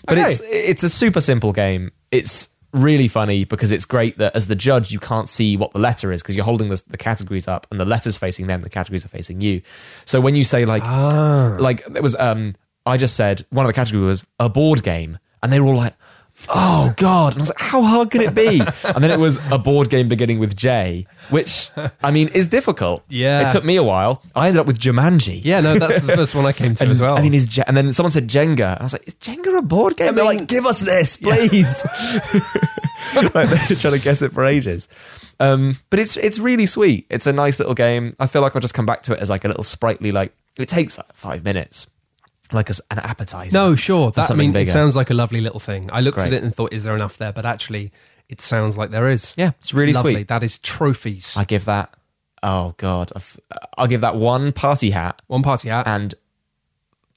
But 0.07 0.17
Okay. 0.17 0.31
it's 0.31 0.41
it's 0.45 0.81
a 0.83 0.89
super 0.89 1.21
simple 1.21 1.53
game. 1.53 1.91
It's 2.09 2.55
really 2.73 3.07
funny 3.07 3.43
because 3.45 3.71
it's 3.71 3.85
great 3.85 4.17
that 4.17 4.35
as 4.35 4.47
the 4.47 4.55
judge 4.55 4.91
you 4.91 4.97
can't 4.99 5.29
see 5.29 5.55
what 5.57 5.73
the 5.73 5.79
letter 5.79 6.11
is 6.11 6.23
because 6.23 6.35
you're 6.35 6.45
holding 6.45 6.69
the, 6.69 6.81
the 6.87 6.97
categories 6.97 7.47
up 7.47 7.67
and 7.69 7.79
the 7.79 7.85
letters 7.85 8.17
facing 8.17 8.47
them, 8.47 8.61
the 8.61 8.69
categories 8.69 9.05
are 9.05 9.09
facing 9.09 9.41
you. 9.41 9.61
So 10.05 10.19
when 10.21 10.33
you 10.33 10.43
say 10.43 10.65
like 10.65 10.83
like 11.61 11.83
it 11.95 12.01
was 12.01 12.15
um 12.15 12.53
I 12.87 12.97
just 12.97 13.15
said 13.15 13.43
one 13.51 13.67
of 13.67 13.69
the 13.69 13.73
categories 13.75 14.07
was 14.07 14.25
a 14.39 14.49
board 14.49 14.81
game 14.81 15.19
and 15.43 15.53
they 15.53 15.59
were 15.59 15.67
all 15.67 15.77
like 15.77 15.93
oh 16.53 16.93
god! 16.97 17.33
And 17.33 17.41
I 17.41 17.43
was 17.43 17.49
like, 17.49 17.59
how 17.59 17.81
hard 17.81 18.11
can 18.11 18.21
it 18.21 18.33
be? 18.33 18.61
And 18.83 19.03
then 19.03 19.11
it 19.11 19.19
was 19.19 19.39
a 19.51 19.57
board 19.59 19.89
game 19.89 20.07
beginning 20.09 20.39
with 20.39 20.55
J, 20.55 21.05
which 21.29 21.69
I 22.03 22.11
mean 22.11 22.27
is 22.29 22.47
difficult. 22.47 23.03
Yeah. 23.07 23.47
it 23.47 23.51
took 23.51 23.63
me 23.63 23.75
a 23.77 23.83
while. 23.83 24.21
I 24.35 24.47
ended 24.47 24.59
up 24.59 24.67
with 24.67 24.79
Jumanji. 24.79 25.39
Yeah, 25.43 25.61
no, 25.61 25.77
that's 25.77 26.05
the 26.05 26.13
first 26.15 26.33
one 26.35 26.45
I 26.45 26.51
came 26.51 26.73
to 26.75 26.83
And, 26.85 26.91
as 26.91 27.01
well. 27.01 27.17
I 27.17 27.21
mean, 27.21 27.33
is 27.33 27.45
Je- 27.47 27.63
and 27.67 27.77
then 27.77 27.93
someone 27.93 28.11
said 28.11 28.27
Jenga. 28.27 28.79
I 28.79 28.83
was 28.83 28.93
like, 28.93 29.07
is 29.07 29.13
Jenga 29.15 29.57
a 29.57 29.61
board 29.61 29.95
game? 29.97 30.15
They're 30.15 30.25
like, 30.25 30.47
give 30.47 30.65
us 30.65 30.79
this, 30.81 31.17
please. 31.17 31.85
like 33.33 33.49
they're 33.49 33.77
trying 33.77 33.93
to 33.93 33.99
guess 34.01 34.21
it 34.21 34.31
for 34.31 34.43
ages. 34.45 34.87
Um, 35.39 35.77
but 35.89 35.99
it's 35.99 36.17
it's 36.17 36.39
really 36.39 36.65
sweet. 36.65 37.05
It's 37.09 37.27
a 37.27 37.33
nice 37.33 37.59
little 37.59 37.75
game. 37.75 38.13
I 38.19 38.27
feel 38.27 38.41
like 38.41 38.55
I'll 38.55 38.61
just 38.61 38.73
come 38.73 38.85
back 38.85 39.03
to 39.03 39.13
it 39.13 39.19
as 39.19 39.29
like 39.29 39.45
a 39.45 39.47
little 39.47 39.63
sprightly. 39.63 40.11
Like 40.11 40.33
it 40.57 40.67
takes 40.67 40.97
like 40.97 41.07
five 41.13 41.43
minutes, 41.43 41.87
like 42.51 42.69
a 42.69 42.73
an 42.91 42.99
appetizer. 42.99 43.53
no, 43.57 43.75
sure. 43.75 44.11
That, 44.11 44.31
I 44.31 44.35
mean, 44.35 44.51
bigger. 44.51 44.69
it 44.69 44.73
sounds 44.73 44.95
like 44.95 45.09
a 45.09 45.13
lovely 45.13 45.41
little 45.41 45.59
thing. 45.59 45.89
I 45.93 46.01
looked 46.01 46.17
great. 46.17 46.27
at 46.27 46.33
it 46.33 46.43
and 46.43 46.53
thought, 46.53 46.73
is 46.73 46.83
there 46.83 46.95
enough 46.95 47.17
there? 47.17 47.31
But 47.33 47.45
actually, 47.45 47.91
it 48.27 48.41
sounds 48.41 48.77
like 48.77 48.91
there 48.91 49.09
is. 49.09 49.33
Yeah, 49.37 49.51
it's 49.59 49.73
really 49.73 49.93
lovely. 49.93 50.13
sweet. 50.15 50.27
That 50.29 50.43
is 50.43 50.57
trophies. 50.59 51.35
I 51.37 51.43
give 51.45 51.65
that. 51.65 51.93
Oh 52.41 52.73
god, 52.77 53.11
I've- 53.15 53.39
I'll 53.77 53.87
give 53.87 54.01
that 54.01 54.15
one 54.15 54.51
party 54.53 54.91
hat 54.91 55.21
One 55.27 55.43
party 55.43 55.69
hat, 55.69 55.87
and 55.87 56.15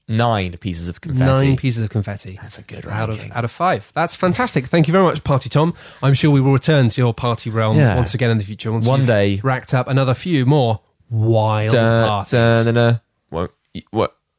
nine 0.09 0.57
pieces 0.59 0.89
of 0.89 1.01
confetti. 1.01 1.25
nine 1.47 1.57
pieces 1.57 1.85
of 1.85 1.91
confetti. 1.91 2.39
That's 2.43 2.59
a 2.59 2.63
good 2.63 2.87
out 2.87 3.09
of 3.11 3.31
out 3.33 3.45
of 3.45 3.51
five. 3.51 3.91
That's 3.95 4.17
fantastic. 4.17 4.67
Thank 4.67 4.89
you 4.89 4.93
very 4.93 5.05
much, 5.05 5.23
Party 5.25 5.49
Tom. 5.49 5.75
I'm 6.03 6.15
sure 6.15 6.31
we 6.31 6.41
will 6.41 6.53
return 6.53 6.89
to 6.89 7.01
your 7.01 7.15
party 7.15 7.51
realm 7.51 7.77
Yeah. 7.77 7.97
once 7.97 8.15
again 8.15 8.31
in 8.31 8.39
the 8.39 8.45
future. 8.45 8.73
Once 8.73 8.87
One 8.87 9.07
day. 9.07 9.41
racked 9.43 9.73
up 9.75 9.89
another 9.89 10.15
few 10.15 10.45
more 10.45 10.81
wild 11.09 11.73
Dun, 11.73 12.09
parties. 12.09 12.33
dun, 12.33 12.75
dun. 12.75 13.01
Won't? 13.31 13.53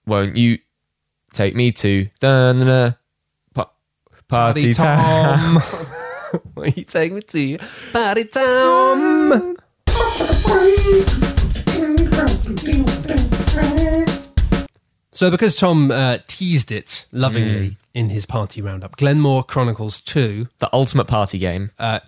Won't 0.05 0.35
you 0.37 0.59
take 1.33 1.55
me 1.55 1.71
to 1.73 2.07
dun, 2.19 2.57
dun, 2.59 2.67
dun, 2.67 2.95
pa- 3.53 3.71
party, 4.27 4.73
Party 4.73 4.73
time? 4.73 5.59
Tom. 5.59 6.41
Will 6.55 6.67
you 6.69 6.83
take 6.83 7.11
me 7.13 7.21
to 7.21 7.57
Party 7.91 8.23
Tom? 8.25 9.57
So, 15.11 15.29
because 15.29 15.55
Tom 15.55 15.91
uh, 15.91 16.17
teased 16.27 16.71
it 16.71 17.05
lovingly 17.11 17.69
Mm. 17.71 17.75
in 17.93 18.09
his 18.09 18.25
party 18.25 18.61
roundup, 18.63 18.95
Glenmore 18.97 19.43
Chronicles 19.43 20.01
2, 20.01 20.47
The 20.57 20.69
ultimate 20.73 21.05
party 21.05 21.37
game. 21.37 21.69
uh, 21.77 21.99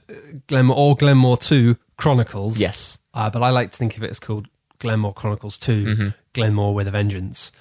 Glenmore 0.47 0.76
or 0.76 0.95
Glenmore 0.95 1.38
2 1.38 1.76
Chronicles. 1.97 2.59
Yes. 2.59 2.97
Uh, 3.13 3.30
but 3.30 3.43
I 3.43 3.49
like 3.51 3.69
to 3.71 3.78
think 3.78 3.95
of 3.95 4.01
it 4.03 4.09
as 4.09 4.19
called 4.19 4.47
Glenmore 4.80 5.13
Chronicles 5.13 5.57
2, 5.59 5.84
Mm-hmm. 5.86 6.07
Glenmore 6.34 6.73
with 6.73 6.88
a 6.88 6.91
Vengeance, 6.91 7.51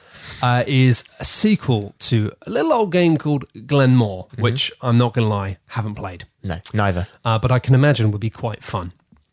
uh, 0.43 0.65
is 0.67 1.05
a 1.21 1.25
sequel 1.25 1.95
to 2.01 2.31
a 2.47 2.51
little 2.51 2.73
old 2.73 2.93
game 2.93 3.17
called 3.17 3.45
Glenmore, 3.67 4.27
Mm-hmm. 4.33 4.43
which 4.43 4.73
I'm 4.83 4.97
not 4.97 5.13
going 5.15 5.25
to 5.27 5.29
lie, 5.35 5.59
haven't 5.69 5.95
played. 5.95 6.25
No, 6.43 6.59
neither. 6.73 7.07
Uh, 7.25 7.39
but 7.39 7.51
I 7.53 7.59
can 7.59 7.75
imagine 7.75 8.11
would 8.11 8.21
be 8.21 8.31
quite 8.31 8.63
fun. 8.63 8.93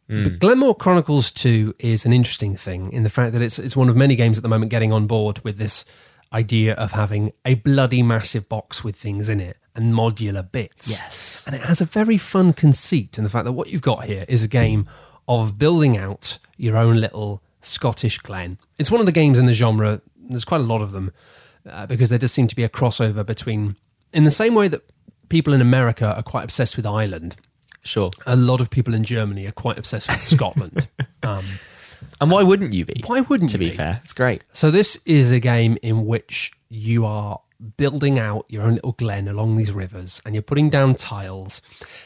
Hmm. 0.10 0.24
But 0.24 0.39
Glenmore 0.39 0.76
Chronicles 0.76 1.32
2 1.32 1.76
is 1.80 2.06
an 2.06 2.14
interesting 2.14 2.56
thing 2.56 2.92
in 2.92 3.04
the 3.04 3.10
fact 3.10 3.34
that 3.34 3.42
it's, 3.42 3.58
it's 3.60 3.76
one 3.78 3.89
of 3.89 3.96
many 3.96 4.16
games 4.16 4.38
at 4.38 4.44
the 4.44 4.50
moment 4.50 4.72
getting 4.72 4.92
on 4.92 5.08
board 5.08 5.39
with 5.44 5.58
this 5.58 5.86
idea 6.34 6.74
of 6.76 6.92
having 6.94 7.32
a 7.46 7.56
bloody 7.56 8.02
massive 8.04 8.48
box 8.48 8.84
with 8.84 8.96
things 8.96 9.28
in 9.30 9.39
it 9.39 9.58
and 9.76 9.94
modular 9.94 10.50
bits. 10.52 10.89
Yes. 10.89 11.44
And 11.46 11.56
it 11.56 11.62
has 11.64 11.82
a 11.82 11.86
very 11.86 12.18
fun 12.18 12.54
conceit 12.54 13.18
in 13.18 13.24
the 13.24 13.30
fact 13.30 13.46
that 13.46 13.54
what 13.54 13.70
you've 13.70 13.82
got 13.82 14.06
here 14.06 14.26
is 14.28 14.44
a 14.44 14.48
game 14.48 14.88
of 15.28 15.58
building 15.58 15.98
out 15.98 16.38
your 16.58 16.76
own 16.78 16.98
little 17.00 17.42
Scottish 17.62 18.18
glen. 18.20 18.58
It's 18.80 18.89
one 18.92 19.00
of 19.00 19.06
the 19.06 19.12
games 19.12 19.38
in 19.39 19.46
the 19.46 19.54
genre, 19.54 20.02
there's 20.32 20.46
quite 20.46 20.62
a 20.62 20.66
lot 20.66 20.82
of 20.82 20.92
them, 20.92 21.12
uh, 21.70 21.86
because 21.88 22.10
there 22.10 22.20
does 22.20 22.32
seem 22.32 22.48
to 22.48 22.56
be 22.56 22.64
a 22.64 22.70
crossover 22.70 23.26
between, 23.26 23.76
in 24.14 24.24
the 24.24 24.32
same 24.32 24.54
way 24.56 24.68
that 24.68 24.82
people 25.30 25.54
in 25.54 25.62
America 25.62 26.14
are 26.18 26.24
quite 26.24 26.44
obsessed 26.44 26.76
with 26.76 26.86
Ireland 26.86 27.36
Sure. 27.84 28.12
a 28.28 28.36
lot 28.36 28.62
of 28.62 28.70
people 28.70 28.94
in 28.94 29.04
Germany 29.04 29.48
are 29.48 29.52
quite 29.52 29.78
obsessed 29.78 30.10
with 30.10 30.22
Scotland. 30.22 30.88
Um, 31.24 31.46
And 32.20 32.32
why 32.32 32.42
wouldn't 32.44 32.74
you 32.74 32.84
be? 32.86 33.04
why 33.06 33.22
wouldn't 33.22 33.52
To 33.52 33.58
you 33.64 33.70
be 33.72 33.76
fair, 33.76 34.02
it's 34.04 34.14
great. 34.14 34.44
So 34.54 34.72
this 34.72 34.98
is 35.06 35.32
a 35.32 35.40
game 35.40 35.78
in 35.84 36.06
which 36.08 36.52
you 36.70 37.06
are 37.06 37.40
building 37.78 38.18
out 38.18 38.46
your 38.50 38.64
own 38.64 38.74
little 38.76 38.94
glen 38.94 39.28
along 39.28 39.56
these 39.56 39.72
rivers, 39.72 40.20
and 40.26 40.34
you're 40.34 40.42
putting 40.42 40.70
down 40.70 40.96
tiles. 40.96 41.62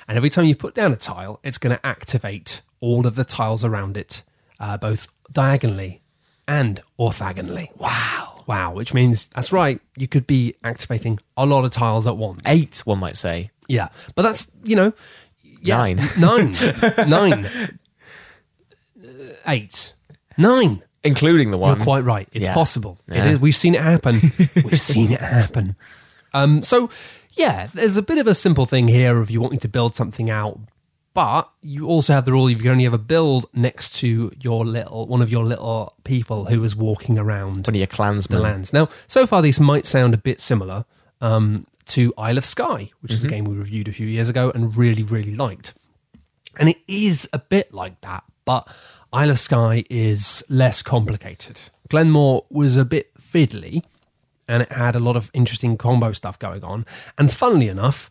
And 0.08 0.18
every 0.18 0.30
time 0.30 0.44
you 0.46 0.56
put 0.56 0.76
down 0.76 0.92
a 0.92 0.98
tile, 0.98 1.40
it's 1.46 1.58
going 1.58 1.76
to 1.76 1.86
activate 1.86 2.62
all 2.82 3.08
of 3.08 3.16
the 3.16 3.24
tiles 3.24 3.64
around 3.64 3.96
it, 3.96 4.24
uh, 4.60 4.78
both 4.78 5.08
diagonally 5.32 6.02
and 6.48 6.82
orthogonally. 7.00 7.70
Wow! 7.78 8.44
Wow! 8.48 8.74
Which 8.74 8.94
means 8.94 9.28
that's 9.30 9.52
right. 9.52 9.80
You 9.98 10.08
could 10.08 10.28
be 10.28 10.56
activating 10.64 11.20
a 11.36 11.46
lot 11.46 11.66
of 11.66 11.72
tiles 11.72 12.06
at 12.08 12.18
once. 12.18 12.42
Eight, 12.46 12.82
one 12.86 13.00
might 13.00 13.16
say. 13.18 13.52
Yeah, 13.68 13.90
but 14.16 14.22
that's 14.22 14.52
you 14.64 14.76
know, 14.76 14.94
yeah, 15.62 15.78
Nine. 15.78 15.96
nine, 16.20 16.56
nine, 17.08 17.46
Uh, 17.46 19.08
eight, 19.48 19.94
nine. 20.38 20.82
Including 21.04 21.52
the 21.52 21.58
one. 21.60 21.76
You're 21.78 21.84
quite 21.84 22.04
right. 22.04 22.28
It's 22.32 22.48
Yeah. 22.48 22.54
possible. 22.56 22.98
Yeah. 23.08 23.26
is. 23.32 23.40
We've 23.40 23.56
seen 23.56 23.76
it 23.76 23.82
happen. 23.82 24.20
We've 24.56 24.80
seen 24.82 25.12
it 25.12 25.20
happen. 25.20 25.76
Um, 26.34 26.64
so 26.64 26.90
yeah, 27.34 27.68
there's 27.74 27.96
a 27.98 28.02
bit 28.02 28.18
of 28.18 28.26
a 28.28 28.34
simple 28.34 28.66
thing 28.66 28.88
here 28.88 29.20
of 29.20 29.30
you 29.30 29.40
wanting 29.40 29.60
to 29.60 29.68
build 29.68 29.96
something 29.96 30.30
out, 30.32 30.60
but 31.16 31.50
you 31.62 31.88
also 31.88 32.14
have 32.14 32.26
the 32.26 32.32
rule 32.34 32.50
you 32.50 32.58
can 32.58 32.68
only 32.70 32.86
ever 32.86 32.98
build 33.00 33.46
next 33.54 33.96
to 34.02 34.32
your 34.40 34.64
little 34.66 35.08
one 35.08 35.22
of 35.24 35.32
your 35.32 35.44
little 35.46 35.96
people 36.04 36.46
who 36.46 36.62
is 36.64 36.76
walking 36.76 37.18
around 37.18 37.66
One 37.66 37.70
of 37.70 37.76
your 37.76 37.88
the 37.88 37.96
clansmen. 37.96 38.42
lands. 38.42 38.72
Now, 38.74 38.90
so 39.08 39.26
far, 39.26 39.42
these 39.42 39.60
might 39.60 39.86
sound 39.88 40.14
a 40.14 40.18
bit 40.18 40.40
similar 40.42 40.86
um, 41.22 41.66
to 41.86 42.14
Isle 42.18 42.38
of 42.38 42.46
Skye, 42.46 42.92
which 43.00 43.14
is 43.14 43.24
a 43.24 43.28
game 43.30 43.46
we 43.46 43.56
reviewed 43.56 43.88
a 43.88 43.94
few 43.94 44.06
years 44.08 44.30
ago 44.30 44.52
and 44.54 44.76
really, 44.76 45.04
really 45.04 45.36
liked. 45.36 45.74
And 46.60 46.70
it 46.70 46.78
is 46.88 47.28
a 47.34 47.40
bit 47.40 47.74
like 47.74 48.02
that, 48.02 48.24
but 48.44 48.68
Isle 49.14 49.32
of 49.32 49.40
Skye 49.40 49.86
is 49.90 50.44
less 50.50 50.84
complicated. 50.84 51.60
Glenmore 51.90 52.46
was 52.50 52.76
a 52.76 52.84
bit 52.86 53.14
fiddly 53.18 53.84
and 54.50 54.64
it 54.64 54.72
had 54.74 54.96
a 54.96 55.00
lot 55.00 55.16
of 55.16 55.32
interesting 55.34 55.78
combo 55.78 56.12
stuff 56.12 56.38
going 56.40 56.64
on. 56.64 56.86
And 57.18 57.32
funnily 57.32 57.70
enough, 57.70 58.10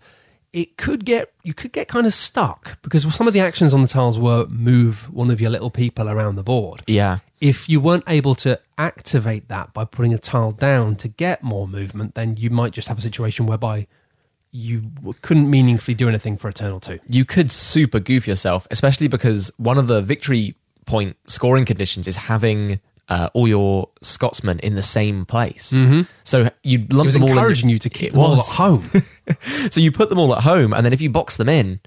it 0.55 0.77
could 0.79 1.05
get 1.05 1.33
you 1.43 1.53
could 1.53 1.73
get 1.73 1.89
kind 1.89 2.07
of 2.07 2.15
stuck 2.15 2.81
because 2.83 3.03
some 3.15 3.27
of 3.27 3.35
the 3.35 3.41
actions 3.41 3.75
on 3.75 3.83
the 3.83 3.89
tiles 3.89 4.19
were 4.19 4.47
move 4.49 5.13
one 5.13 5.31
of 5.31 5.41
your 5.41 5.51
little 5.51 5.71
people 5.71 6.09
around 6.09 6.37
the 6.37 6.43
board 6.43 6.81
Yeah. 6.87 7.19
if 7.41 7.69
you 7.69 7.81
weren't 7.81 8.05
able 8.07 8.35
to 8.37 8.59
activate 8.79 9.49
that 9.49 9.73
by 9.75 9.85
putting 9.85 10.15
a 10.15 10.19
tile 10.19 10.53
down 10.53 10.97
to 10.97 11.09
get 11.09 11.43
more 11.43 11.67
movement, 11.69 12.15
then 12.15 12.35
you 12.39 12.51
might 12.51 12.73
just 12.73 12.89
have 12.89 12.99
a 12.99 13.03
situation 13.03 13.47
whereby 13.47 13.87
you 14.53 14.83
couldn't 15.23 15.51
meaningfully 15.51 15.95
do 15.95 16.09
anything 16.09 16.37
for 16.37 16.49
a 16.49 16.53
turn 16.53 16.73
or 16.73 16.81
two. 16.81 16.99
you 17.09 17.25
could 17.25 17.51
super 17.51 17.99
goof 17.99 18.27
yourself, 18.29 18.67
especially 18.71 19.09
because 19.09 19.51
one 19.57 19.79
of 19.79 19.87
the 19.89 20.01
victory 20.01 20.55
point 20.87 21.17
scoring 21.27 21.65
conditions 21.65 22.07
is 22.07 22.17
having 22.17 22.79
uh, 23.09 23.29
all 23.35 23.49
your 23.49 23.89
Scotsmen 24.01 24.59
in 24.61 24.75
the 24.75 24.83
same 24.83 25.25
place. 25.25 25.73
Mm-hmm. 25.73 26.03
So 26.23 26.49
you 26.63 26.87
lump 26.91 27.11
them 27.13 27.23
all 27.23 27.31
in- 27.31 27.37
encouraging 27.37 27.69
you 27.69 27.79
to 27.81 27.91
keep 27.91 28.13
them 28.13 28.21
all 28.21 28.35
at 28.39 28.47
home. 28.47 28.89
So 29.71 29.81
you 29.81 29.91
put 29.91 30.09
them 30.09 30.19
all 30.19 30.35
at 30.35 30.43
home, 30.43 30.73
and 30.73 30.85
then 30.85 30.93
if 30.93 31.01
you 31.01 31.11
box 31.11 31.37
them 31.37 31.49
in, 31.49 31.81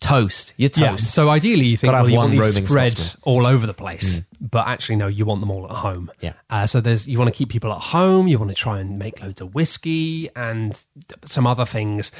toast. 0.00 0.54
You're 0.56 0.68
toast. 0.68 0.80
Yeah. 0.82 0.96
So 0.96 1.28
ideally, 1.28 1.66
you 1.66 1.76
think 1.76 1.92
Gotta 1.92 1.98
have 1.98 2.06
well, 2.06 2.10
you 2.10 2.16
one 2.16 2.30
want 2.30 2.40
these 2.40 2.54
roving 2.56 2.66
spread 2.66 2.98
Scotsman. 2.98 3.22
all 3.22 3.46
over 3.46 3.66
the 3.66 3.74
place, 3.74 4.22
but 4.40 4.66
actually, 4.66 4.96
no, 4.96 5.06
you 5.06 5.24
want 5.24 5.40
them 5.40 5.50
all 5.50 5.64
at 5.64 5.76
home. 5.76 6.10
Yeah. 6.20 6.34
Uh, 6.50 6.66
so 6.66 6.80
there's 6.80 7.08
you 7.08 7.18
want 7.18 7.32
to 7.32 7.36
keep 7.36 7.48
people 7.48 7.72
at 7.72 7.78
home. 7.78 8.28
You 8.28 8.38
want 8.38 8.50
to 8.50 8.54
try 8.56 8.80
and 8.80 8.98
make 8.98 9.22
loads 9.22 9.40
of 9.40 9.54
whiskey 9.54 10.28
and 10.36 10.78
some 11.24 11.46
other 11.46 11.64
things. 11.64 12.12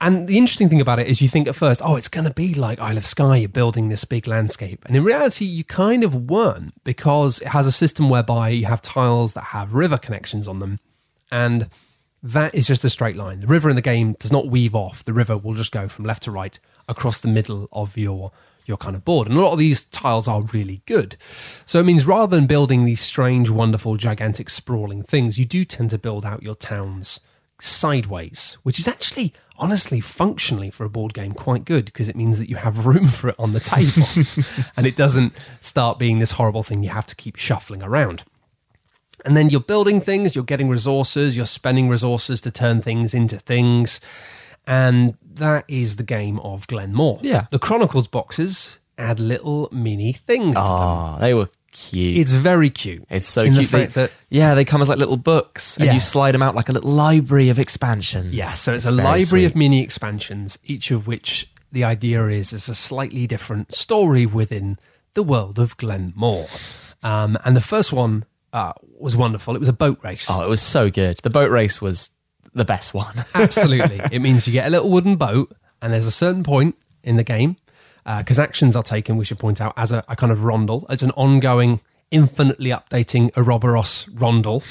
And 0.00 0.28
the 0.28 0.38
interesting 0.38 0.68
thing 0.68 0.80
about 0.80 0.98
it 0.98 1.06
is, 1.06 1.20
you 1.22 1.28
think 1.28 1.46
at 1.46 1.54
first, 1.54 1.80
oh, 1.84 1.96
it's 1.96 2.08
going 2.08 2.26
to 2.26 2.34
be 2.34 2.54
like 2.54 2.80
Isle 2.80 2.98
of 2.98 3.06
Skye. 3.06 3.36
You're 3.36 3.48
building 3.48 3.88
this 3.88 4.04
big 4.04 4.26
landscape, 4.26 4.84
and 4.86 4.96
in 4.96 5.04
reality, 5.04 5.44
you 5.44 5.64
kind 5.64 6.04
of 6.04 6.30
weren't 6.30 6.82
because 6.84 7.40
it 7.40 7.48
has 7.48 7.66
a 7.66 7.72
system 7.72 8.08
whereby 8.10 8.48
you 8.48 8.66
have 8.66 8.82
tiles 8.82 9.34
that 9.34 9.44
have 9.44 9.74
river 9.74 9.98
connections 9.98 10.48
on 10.48 10.58
them, 10.58 10.80
and 11.30 11.68
that 12.22 12.54
is 12.54 12.66
just 12.66 12.84
a 12.84 12.90
straight 12.90 13.16
line. 13.16 13.40
The 13.40 13.46
river 13.46 13.70
in 13.70 13.76
the 13.76 13.82
game 13.82 14.14
does 14.18 14.32
not 14.32 14.48
weave 14.48 14.74
off. 14.74 15.02
The 15.04 15.12
river 15.12 15.36
will 15.38 15.54
just 15.54 15.72
go 15.72 15.88
from 15.88 16.04
left 16.04 16.24
to 16.24 16.30
right 16.30 16.58
across 16.88 17.18
the 17.18 17.28
middle 17.28 17.68
of 17.72 17.96
your 17.96 18.32
your 18.66 18.76
kind 18.76 18.94
of 18.94 19.04
board. 19.04 19.26
And 19.26 19.36
a 19.36 19.40
lot 19.40 19.52
of 19.52 19.58
these 19.58 19.84
tiles 19.86 20.28
are 20.28 20.42
really 20.52 20.82
good. 20.86 21.16
So 21.64 21.80
it 21.80 21.86
means 21.86 22.06
rather 22.06 22.36
than 22.36 22.46
building 22.46 22.84
these 22.84 23.00
strange, 23.00 23.50
wonderful, 23.50 23.96
gigantic, 23.96 24.48
sprawling 24.48 25.02
things, 25.02 25.38
you 25.38 25.44
do 25.44 25.64
tend 25.64 25.90
to 25.90 25.98
build 25.98 26.24
out 26.24 26.42
your 26.42 26.54
towns 26.54 27.20
sideways, 27.58 28.58
which 28.62 28.78
is 28.78 28.86
actually 28.86 29.32
honestly 29.58 30.00
functionally 30.00 30.70
for 30.70 30.84
a 30.84 30.90
board 30.90 31.12
game 31.12 31.32
quite 31.32 31.66
good 31.66 31.84
because 31.84 32.08
it 32.08 32.16
means 32.16 32.38
that 32.38 32.48
you 32.48 32.56
have 32.56 32.86
room 32.86 33.06
for 33.06 33.28
it 33.28 33.34
on 33.38 33.52
the 33.52 33.60
table 33.60 34.06
and 34.76 34.86
it 34.86 34.96
doesn't 34.96 35.32
start 35.60 35.98
being 35.98 36.18
this 36.18 36.32
horrible 36.32 36.62
thing 36.62 36.82
you 36.82 36.90
have 36.90 37.06
to 37.06 37.16
keep 37.16 37.36
shuffling 37.36 37.82
around. 37.82 38.24
And 39.24 39.36
then 39.36 39.50
you're 39.50 39.60
building 39.60 40.00
things, 40.00 40.34
you're 40.34 40.44
getting 40.44 40.68
resources, 40.68 41.36
you're 41.36 41.46
spending 41.46 41.88
resources 41.88 42.40
to 42.42 42.50
turn 42.50 42.80
things 42.82 43.14
into 43.14 43.38
things. 43.38 44.00
And 44.66 45.14
that 45.34 45.64
is 45.68 45.96
the 45.96 46.02
game 46.02 46.38
of 46.40 46.66
Glenmore. 46.66 47.18
Yeah. 47.22 47.46
The 47.50 47.58
Chronicles 47.58 48.08
boxes 48.08 48.78
add 48.98 49.18
little 49.20 49.68
mini 49.72 50.12
things. 50.12 50.54
to 50.54 50.60
them. 50.60 50.62
Ah, 50.64 51.18
they 51.20 51.32
were 51.34 51.48
cute. 51.72 52.16
It's 52.16 52.32
very 52.32 52.68
cute. 52.70 53.04
It's 53.10 53.26
so 53.26 53.42
in 53.42 53.52
cute. 53.54 53.70
The 53.70 53.78
fact 53.78 53.94
they, 53.94 54.02
that 54.02 54.12
yeah, 54.28 54.54
they 54.54 54.64
come 54.64 54.82
as 54.82 54.88
like 54.88 54.98
little 54.98 55.16
books, 55.16 55.76
and 55.76 55.86
Yeah. 55.86 55.94
you 55.94 56.00
slide 56.00 56.32
them 56.32 56.42
out 56.42 56.54
like 56.54 56.68
a 56.68 56.72
little 56.72 56.90
library 56.90 57.48
of 57.48 57.58
expansions. 57.58 58.34
Yeah, 58.34 58.44
so 58.44 58.74
it's, 58.74 58.84
a 58.86 58.92
library 58.92 59.24
sweet. 59.24 59.44
of 59.46 59.56
mini 59.56 59.82
expansions, 59.82 60.58
each 60.64 60.90
of 60.90 61.06
which 61.06 61.50
the 61.72 61.84
idea 61.84 62.26
is 62.26 62.52
is 62.52 62.68
a 62.68 62.74
slightly 62.74 63.26
different 63.26 63.72
story 63.72 64.26
within 64.26 64.78
the 65.14 65.22
world 65.22 65.58
of 65.58 65.76
Glenmore. 65.76 66.46
Um, 67.02 67.38
and 67.44 67.56
the 67.56 67.60
first 67.62 67.92
one 67.92 68.24
uh, 68.52 68.72
was 68.98 69.16
wonderful. 69.16 69.54
It 69.54 69.58
was 69.58 69.68
a 69.68 69.72
boat 69.72 69.98
race. 70.02 70.28
Oh, 70.30 70.44
it 70.44 70.48
was 70.48 70.60
so 70.60 70.90
good. 70.90 71.18
The 71.18 71.30
boat 71.30 71.50
race 71.50 71.80
was 71.80 72.10
the 72.54 72.64
best 72.64 72.94
one. 72.94 73.14
Absolutely. 73.34 74.00
it 74.10 74.20
means 74.20 74.46
you 74.46 74.52
get 74.52 74.66
a 74.66 74.70
little 74.70 74.90
wooden 74.90 75.16
boat, 75.16 75.52
and 75.80 75.92
there's 75.92 76.06
a 76.06 76.12
certain 76.12 76.42
point 76.42 76.76
in 77.02 77.16
the 77.16 77.24
game, 77.24 77.56
because 78.18 78.38
actions 78.38 78.76
are 78.76 78.82
taken, 78.82 79.16
we 79.16 79.24
should 79.24 79.38
point 79.38 79.60
out, 79.60 79.72
as 79.76 79.92
a, 79.92 80.04
a 80.08 80.16
kind 80.16 80.32
of 80.32 80.40
rondel. 80.40 80.86
It's 80.90 81.02
an 81.02 81.12
ongoing, 81.12 81.80
infinitely 82.10 82.70
updating 82.70 83.30
Ouroboros 83.36 84.06
rondel, 84.06 84.62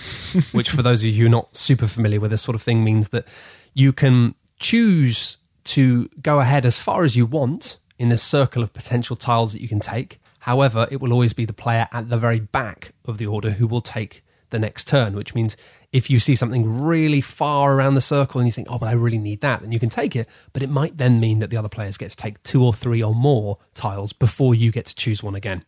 which, 0.54 0.70
for 0.70 0.82
those 0.82 1.02
of 1.02 1.08
you 1.08 1.22
who 1.22 1.26
are 1.28 1.30
not 1.30 1.56
super 1.56 1.88
familiar 1.88 2.20
with 2.20 2.32
this 2.32 2.42
sort 2.42 2.56
of 2.56 2.62
thing, 2.62 2.84
means 2.84 3.10
that 3.10 3.26
you 3.74 3.94
can 3.94 4.36
choose 4.60 5.38
to 5.64 6.10
go 6.22 6.40
ahead 6.40 6.66
as 6.66 6.80
far 6.80 7.04
as 7.04 7.16
you 7.16 7.26
want 7.26 7.78
in 7.98 8.10
this 8.10 8.24
circle 8.24 8.64
of 8.64 8.74
potential 8.74 9.16
tiles 9.16 9.54
that 9.54 9.62
you 9.62 9.68
can 9.68 9.80
take. 9.80 10.20
However, 10.50 10.88
it 10.90 11.00
will 11.00 11.14
always 11.14 11.34
be 11.34 11.46
the 11.46 11.54
player 11.54 11.88
at 11.92 12.10
the 12.10 12.18
very 12.18 12.40
back 12.40 12.94
of 13.06 13.20
the 13.20 13.28
order 13.28 13.52
who 13.52 13.68
will 13.68 13.82
take 13.82 14.24
the 14.50 14.58
next 14.58 14.88
turn, 14.88 15.16
which 15.16 15.36
means 15.36 15.56
if 15.92 16.10
you 16.10 16.18
see 16.18 16.34
something 16.34 16.82
really 16.82 17.22
far 17.22 17.76
around 17.76 17.94
the 17.94 18.02
circle 18.02 18.42
and 18.42 18.48
you 18.48 18.52
think, 18.52 18.68
oh, 18.68 18.80
but 18.80 18.88
I 18.88 18.94
really 18.94 19.20
need 19.20 19.42
that, 19.42 19.62
then 19.62 19.72
you 19.72 19.80
can 19.80 19.90
take 19.90 20.16
it. 20.16 20.28
But 20.52 20.64
it 20.64 20.72
might 20.72 20.98
then 20.98 21.20
mean 21.20 21.38
that 21.38 21.52
the 21.52 21.58
other 21.58 21.70
players 21.70 21.98
get 21.98 22.10
to 22.10 22.18
take 22.18 22.42
two 22.42 22.64
or 22.64 22.74
three 22.74 23.04
or 23.04 23.14
more 23.14 23.60
tiles 23.76 24.12
before 24.12 24.56
you 24.56 24.72
get 24.72 24.88
to 24.88 24.96
choose 24.96 25.22
one 25.22 25.36
again. 25.36 25.66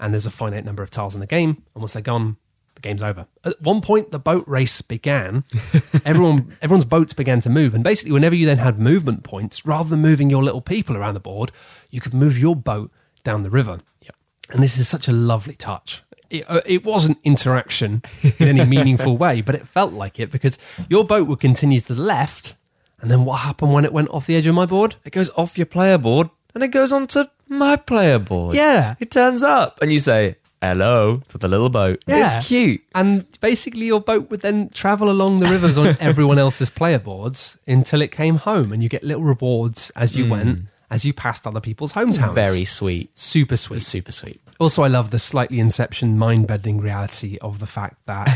And 0.00 0.14
there's 0.14 0.24
a 0.24 0.30
finite 0.30 0.64
number 0.64 0.82
of 0.82 0.88
tiles 0.88 1.12
in 1.12 1.20
the 1.20 1.26
game. 1.26 1.62
And 1.74 1.82
once 1.82 1.92
they're 1.92 2.00
gone, 2.00 2.38
the 2.74 2.80
game's 2.80 3.02
over. 3.02 3.26
At 3.44 3.60
one 3.60 3.82
point, 3.82 4.12
the 4.12 4.18
boat 4.18 4.48
race 4.48 4.80
began. 4.80 5.44
Everyone, 6.06 6.56
everyone's 6.62 6.86
boats 6.86 7.12
began 7.12 7.40
to 7.40 7.50
move, 7.50 7.74
and 7.74 7.84
basically, 7.84 8.12
whenever 8.12 8.34
you 8.34 8.46
then 8.46 8.56
had 8.56 8.78
movement 8.78 9.24
points, 9.24 9.66
rather 9.66 9.90
than 9.90 10.00
moving 10.00 10.30
your 10.30 10.42
little 10.42 10.62
people 10.62 10.96
around 10.96 11.12
the 11.12 11.20
board, 11.20 11.52
you 11.90 12.00
could 12.00 12.14
move 12.14 12.38
your 12.38 12.56
boat 12.56 12.90
down 13.24 13.42
the 13.42 13.50
river. 13.50 13.80
And 14.52 14.62
this 14.62 14.78
is 14.78 14.88
such 14.88 15.08
a 15.08 15.12
lovely 15.12 15.54
touch. 15.54 16.02
It, 16.30 16.44
uh, 16.48 16.60
it 16.64 16.84
wasn't 16.84 17.18
interaction 17.24 18.02
in 18.38 18.48
any 18.48 18.64
meaningful 18.64 19.16
way, 19.16 19.40
but 19.40 19.54
it 19.54 19.66
felt 19.66 19.92
like 19.92 20.20
it 20.20 20.30
because 20.30 20.58
your 20.88 21.04
boat 21.04 21.26
would 21.28 21.40
continue 21.40 21.80
to 21.80 21.94
the 21.94 22.00
left, 22.00 22.54
and 23.00 23.10
then 23.10 23.24
what 23.24 23.38
happened 23.40 23.72
when 23.72 23.84
it 23.84 23.92
went 23.92 24.08
off 24.10 24.26
the 24.26 24.36
edge 24.36 24.46
of 24.46 24.54
my 24.54 24.64
board? 24.66 24.96
It 25.04 25.10
goes 25.10 25.30
off 25.36 25.58
your 25.58 25.66
player 25.66 25.98
board 25.98 26.30
and 26.54 26.62
it 26.62 26.68
goes 26.68 26.92
onto 26.92 27.24
my 27.48 27.76
player 27.76 28.18
board. 28.18 28.54
Yeah. 28.56 28.94
It 29.00 29.10
turns 29.10 29.42
up 29.42 29.78
and 29.82 29.90
you 29.92 29.98
say 29.98 30.36
hello 30.62 31.22
to 31.28 31.38
the 31.38 31.48
little 31.48 31.68
boat. 31.68 32.02
Yeah. 32.06 32.36
It's 32.38 32.46
cute. 32.46 32.82
And 32.94 33.26
basically, 33.40 33.86
your 33.86 34.00
boat 34.00 34.30
would 34.30 34.40
then 34.40 34.68
travel 34.70 35.10
along 35.10 35.40
the 35.40 35.46
rivers 35.48 35.76
on 35.76 35.96
everyone 36.00 36.38
else's 36.38 36.70
player 36.70 36.98
boards 36.98 37.58
until 37.66 38.00
it 38.00 38.10
came 38.12 38.36
home, 38.36 38.72
and 38.72 38.82
you 38.82 38.88
get 38.88 39.02
little 39.02 39.22
rewards 39.22 39.90
as 39.96 40.16
you 40.16 40.30
went, 40.30 40.60
as 40.90 41.04
you 41.04 41.12
passed 41.12 41.46
other 41.46 41.60
people's 41.60 41.92
hometowns. 41.94 42.34
Very 42.34 42.64
sweet. 42.64 43.16
super 43.18 43.56
sweet. 43.56 43.82
Super 43.82 44.12
sweet. 44.12 44.40
Also, 44.62 44.84
I 44.84 44.86
love 44.86 45.10
the 45.10 45.18
slightly 45.18 45.58
Inception 45.58 46.16
mind 46.16 46.46
bending 46.46 46.80
reality 46.80 47.36
of 47.42 47.58
the 47.58 47.66
fact 47.66 47.96
that 48.06 48.28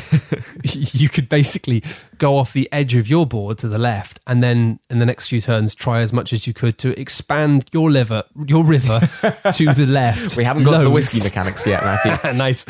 you 0.65 1.09
could 1.09 1.29
basically 1.29 1.85
go 2.19 2.37
off 2.37 2.53
the 2.53 2.69
edge 2.73 2.97
of 2.97 3.07
your 3.07 3.29
board 3.29 3.59
to 3.59 3.69
the 3.69 3.79
left, 3.79 4.19
and 4.27 4.43
then 4.43 4.81
in 4.91 4.99
the 4.99 5.07
next 5.07 5.29
few 5.29 5.41
turns, 5.41 5.73
try 5.73 6.01
as 6.01 6.13
much 6.13 6.33
as 6.33 6.45
you 6.45 6.53
could 6.53 6.79
to 6.79 7.01
expand 7.01 7.69
your 7.71 7.93
liver, 7.93 8.25
your 8.45 8.65
river 8.65 8.99
to 9.55 9.73
the 9.73 9.87
left. 9.89 10.37
We 10.37 10.43
haven't 10.43 10.65
got 10.65 10.79
to 10.79 10.85
the 10.87 10.91
whiskey 10.91 11.23
mechanics 11.23 11.65
yet, 11.65 11.85
Matthew. 11.85 12.33
nice. 12.37 12.67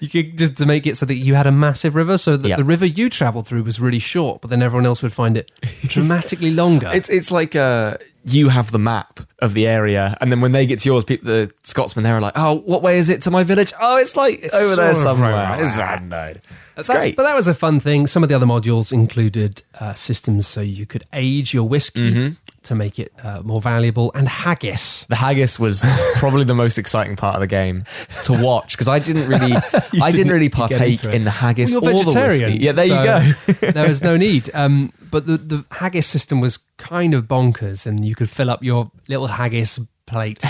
You 0.00 0.08
could 0.08 0.38
just 0.38 0.56
to 0.58 0.66
make 0.66 0.86
it 0.86 0.96
so 0.96 1.06
that 1.06 1.14
you 1.16 1.34
had 1.34 1.46
a 1.46 1.52
massive 1.52 1.94
river, 1.94 2.16
so 2.18 2.36
that 2.36 2.48
Yep. 2.48 2.58
the 2.58 2.64
river 2.64 2.86
you 2.86 3.08
travelled 3.10 3.46
through 3.46 3.62
was 3.64 3.78
really 3.80 3.98
short, 3.98 4.40
but 4.40 4.48
then 4.50 4.62
everyone 4.62 4.86
else 4.86 5.02
would 5.02 5.12
find 5.12 5.36
it 5.36 5.50
dramatically 5.86 6.50
longer. 6.52 6.90
It's 6.92 7.08
it's 7.10 7.30
like 7.30 7.54
uh, 7.54 7.96
you 8.24 8.48
have 8.48 8.70
the 8.72 8.78
map 8.78 9.20
of 9.40 9.54
the 9.54 9.66
area, 9.66 10.16
and 10.20 10.30
then 10.32 10.40
when 10.40 10.52
they 10.52 10.66
get 10.66 10.78
to 10.80 10.88
yours, 10.88 11.04
people, 11.04 11.26
the 11.26 11.50
Scotsmen, 11.64 12.02
they're 12.02 12.20
like, 12.20 12.32
"Oh, 12.36 12.56
what 12.64 12.82
way 12.82 12.98
is 12.98 13.08
it 13.08 13.20
to 13.22 13.30
my 13.30 13.44
village? 13.44 13.72
Oh, 13.80 13.96
it's 13.98 14.16
like 14.16 14.42
over 14.54 14.76
there 14.76 14.94
somewhere." 14.94 15.32
right 15.32 15.60
It's 15.60 15.76
random. 15.78 16.40
That's 16.76 16.88
That- 16.88 16.96
great. 16.96 17.16
But 17.16 17.24
that 17.24 17.34
was 17.34 17.46
a 17.48 17.54
fun 17.54 17.78
thing. 17.80 18.06
Some 18.06 18.22
of 18.22 18.28
the 18.30 18.34
other 18.34 18.46
modules 18.46 18.92
included 18.92 19.62
uh, 19.80 19.92
systems 19.92 20.46
so 20.46 20.60
you 20.62 20.86
could 20.86 21.04
age 21.12 21.52
your 21.52 21.68
whiskey 21.68 22.10
Mm-hmm. 22.12 22.34
To 22.62 22.74
make 22.74 22.98
it 22.98 23.12
uh, 23.22 23.40
more 23.42 23.60
valuable, 23.60 24.12
and 24.14 24.28
haggis. 24.28 25.06
the 25.08 25.16
haggis 25.16 25.58
was 25.58 25.84
probably 26.16 26.44
the 26.44 26.54
most 26.54 26.78
exciting 26.78 27.16
part 27.16 27.34
of 27.34 27.40
the 27.40 27.46
game 27.46 27.84
to 28.24 28.32
watch 28.42 28.76
because 28.76 28.88
I 28.88 28.98
didn't 28.98 29.28
really, 29.28 29.52
I 30.02 30.10
didn't 30.10 30.14
didn't 30.14 30.32
really 30.32 30.48
partake 30.48 31.02
in 31.04 31.24
the 31.24 31.30
haggis 31.30 31.72
Well, 31.74 31.88
or 31.88 32.04
the 32.04 32.20
whiskey. 32.20 32.58
Yeah, 32.58 32.72
there 32.72 32.86
so 32.86 32.98
you 32.98 33.54
go. 33.54 33.70
there 33.72 33.88
was 33.88 34.02
no 34.02 34.16
need. 34.16 34.50
Um, 34.54 34.92
but 35.10 35.26
the, 35.26 35.38
the 35.38 35.64
haggis 35.70 36.06
system 36.06 36.40
was 36.40 36.58
kind 36.76 37.14
of 37.14 37.24
bonkers, 37.24 37.86
and 37.86 38.04
you 38.04 38.14
could 38.14 38.28
fill 38.28 38.50
up 38.50 38.62
your 38.62 38.90
little 39.08 39.28
haggis 39.28 39.80
plate 40.06 40.44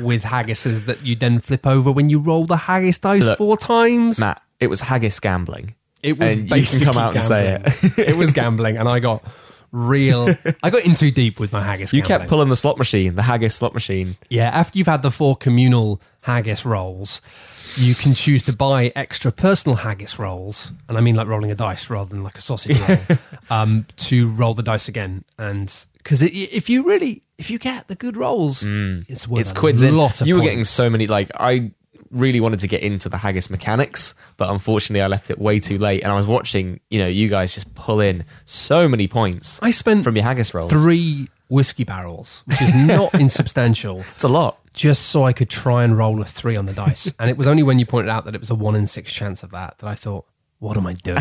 with 0.00 0.22
haggises 0.22 0.86
that 0.86 1.04
you 1.04 1.16
then 1.16 1.40
flip 1.40 1.66
over 1.66 1.90
when 1.90 2.08
you 2.08 2.20
roll 2.20 2.46
the 2.46 2.56
haggis 2.56 2.98
dice 2.98 3.24
Look, 3.24 3.38
four 3.38 3.56
times. 3.56 4.20
Matt, 4.20 4.40
it 4.60 4.68
was 4.68 4.80
haggis 4.80 5.18
gambling. 5.18 5.74
It 6.02 6.18
was 6.18 6.30
And 6.30 6.42
you 6.42 6.46
can 6.46 6.56
basically 6.58 6.86
come 6.86 6.98
out 6.98 7.14
and 7.14 7.22
say 7.22 7.60
it. 7.64 7.98
it 8.10 8.16
was 8.16 8.32
gambling, 8.32 8.76
and 8.76 8.88
I 8.88 9.00
got 9.00 9.24
real. 9.72 10.28
I 10.62 10.70
got 10.70 10.84
in 10.84 10.94
too 10.94 11.10
deep 11.10 11.40
with 11.40 11.52
my 11.52 11.62
haggis. 11.62 11.92
You 11.92 12.02
gambling. 12.02 12.18
kept 12.20 12.30
pulling 12.30 12.48
the 12.50 12.56
slot 12.56 12.78
machine, 12.78 13.14
the 13.16 13.22
haggis 13.22 13.54
slot 13.54 13.74
machine. 13.74 14.16
Yeah, 14.30 14.48
after 14.50 14.78
you've 14.78 14.86
had 14.86 15.02
the 15.02 15.10
four 15.10 15.34
communal 15.36 16.00
haggis 16.20 16.64
rolls, 16.64 17.20
you 17.76 17.94
can 17.94 18.14
choose 18.14 18.42
to 18.44 18.52
buy 18.52 18.92
extra 18.94 19.32
personal 19.32 19.76
haggis 19.76 20.18
rolls, 20.18 20.72
and 20.88 20.96
I 20.98 21.00
mean 21.00 21.14
like 21.16 21.26
rolling 21.26 21.50
a 21.50 21.54
dice 21.54 21.88
rather 21.90 22.10
than 22.10 22.22
like 22.22 22.36
a 22.36 22.42
sausage 22.42 22.78
roll, 22.80 22.98
um, 23.50 23.86
to 23.96 24.28
roll 24.28 24.54
the 24.54 24.62
dice 24.62 24.88
again. 24.88 25.24
And 25.38 25.72
because 25.98 26.22
if 26.22 26.68
you 26.68 26.84
really, 26.84 27.22
if 27.38 27.50
you 27.50 27.58
get 27.58 27.88
the 27.88 27.94
good 27.94 28.16
rolls, 28.16 28.64
it's 28.66 29.26
worth 29.26 29.40
It's 29.40 29.52
a 29.52 29.54
quids 29.54 29.82
in. 29.82 29.96
lot 29.96 30.20
of 30.20 30.26
you 30.26 30.36
were 30.36 30.42
getting 30.42 30.64
so 30.64 30.90
many. 30.90 31.06
Like 31.06 31.30
I 31.38 31.70
really 32.12 32.40
wanted 32.40 32.60
to 32.60 32.68
get 32.68 32.82
into 32.82 33.08
the 33.08 33.16
haggis 33.16 33.50
mechanics, 33.50 34.14
but 34.36 34.50
unfortunately, 34.50 35.02
I 35.02 35.06
left 35.08 35.30
it 35.30 35.38
way 35.38 35.58
too 35.58 35.78
late. 35.78 36.02
And 36.02 36.12
I 36.12 36.16
was 36.16 36.26
watching, 36.26 36.80
you 36.90 37.00
know, 37.00 37.08
you 37.08 37.28
guys 37.28 37.54
just 37.54 37.74
pull 37.74 38.00
in 38.00 38.24
so 38.44 38.88
many 38.88 39.08
points. 39.08 39.58
I 39.62 39.70
spent 39.70 40.04
from 40.04 40.14
your 40.16 40.24
haggis 40.24 40.54
rolls. 40.54 40.70
three 40.70 41.28
whiskey 41.48 41.84
barrels, 41.84 42.42
which 42.46 42.62
is 42.62 42.74
not 42.74 43.14
insubstantial. 43.20 44.04
It's 44.14 44.24
a 44.24 44.28
lot. 44.28 44.58
just 44.74 45.06
so 45.06 45.24
I 45.24 45.32
could 45.32 45.50
try 45.50 45.84
and 45.84 45.96
roll 45.96 46.20
a 46.22 46.24
three 46.24 46.56
on 46.56 46.66
the 46.66 46.72
dice. 46.72 47.12
And 47.18 47.28
it 47.28 47.36
was 47.36 47.46
only 47.46 47.62
when 47.62 47.78
you 47.78 47.86
pointed 47.86 48.10
out 48.10 48.24
that 48.24 48.34
it 48.34 48.40
was 48.40 48.50
a 48.50 48.54
one 48.54 48.74
in 48.74 48.86
six 48.86 49.12
chance 49.12 49.42
of 49.42 49.50
that 49.50 49.78
that 49.78 49.86
I 49.86 49.94
thought, 49.94 50.24
what 50.60 50.76
am 50.76 50.86
I 50.86 50.92
doing? 50.92 51.18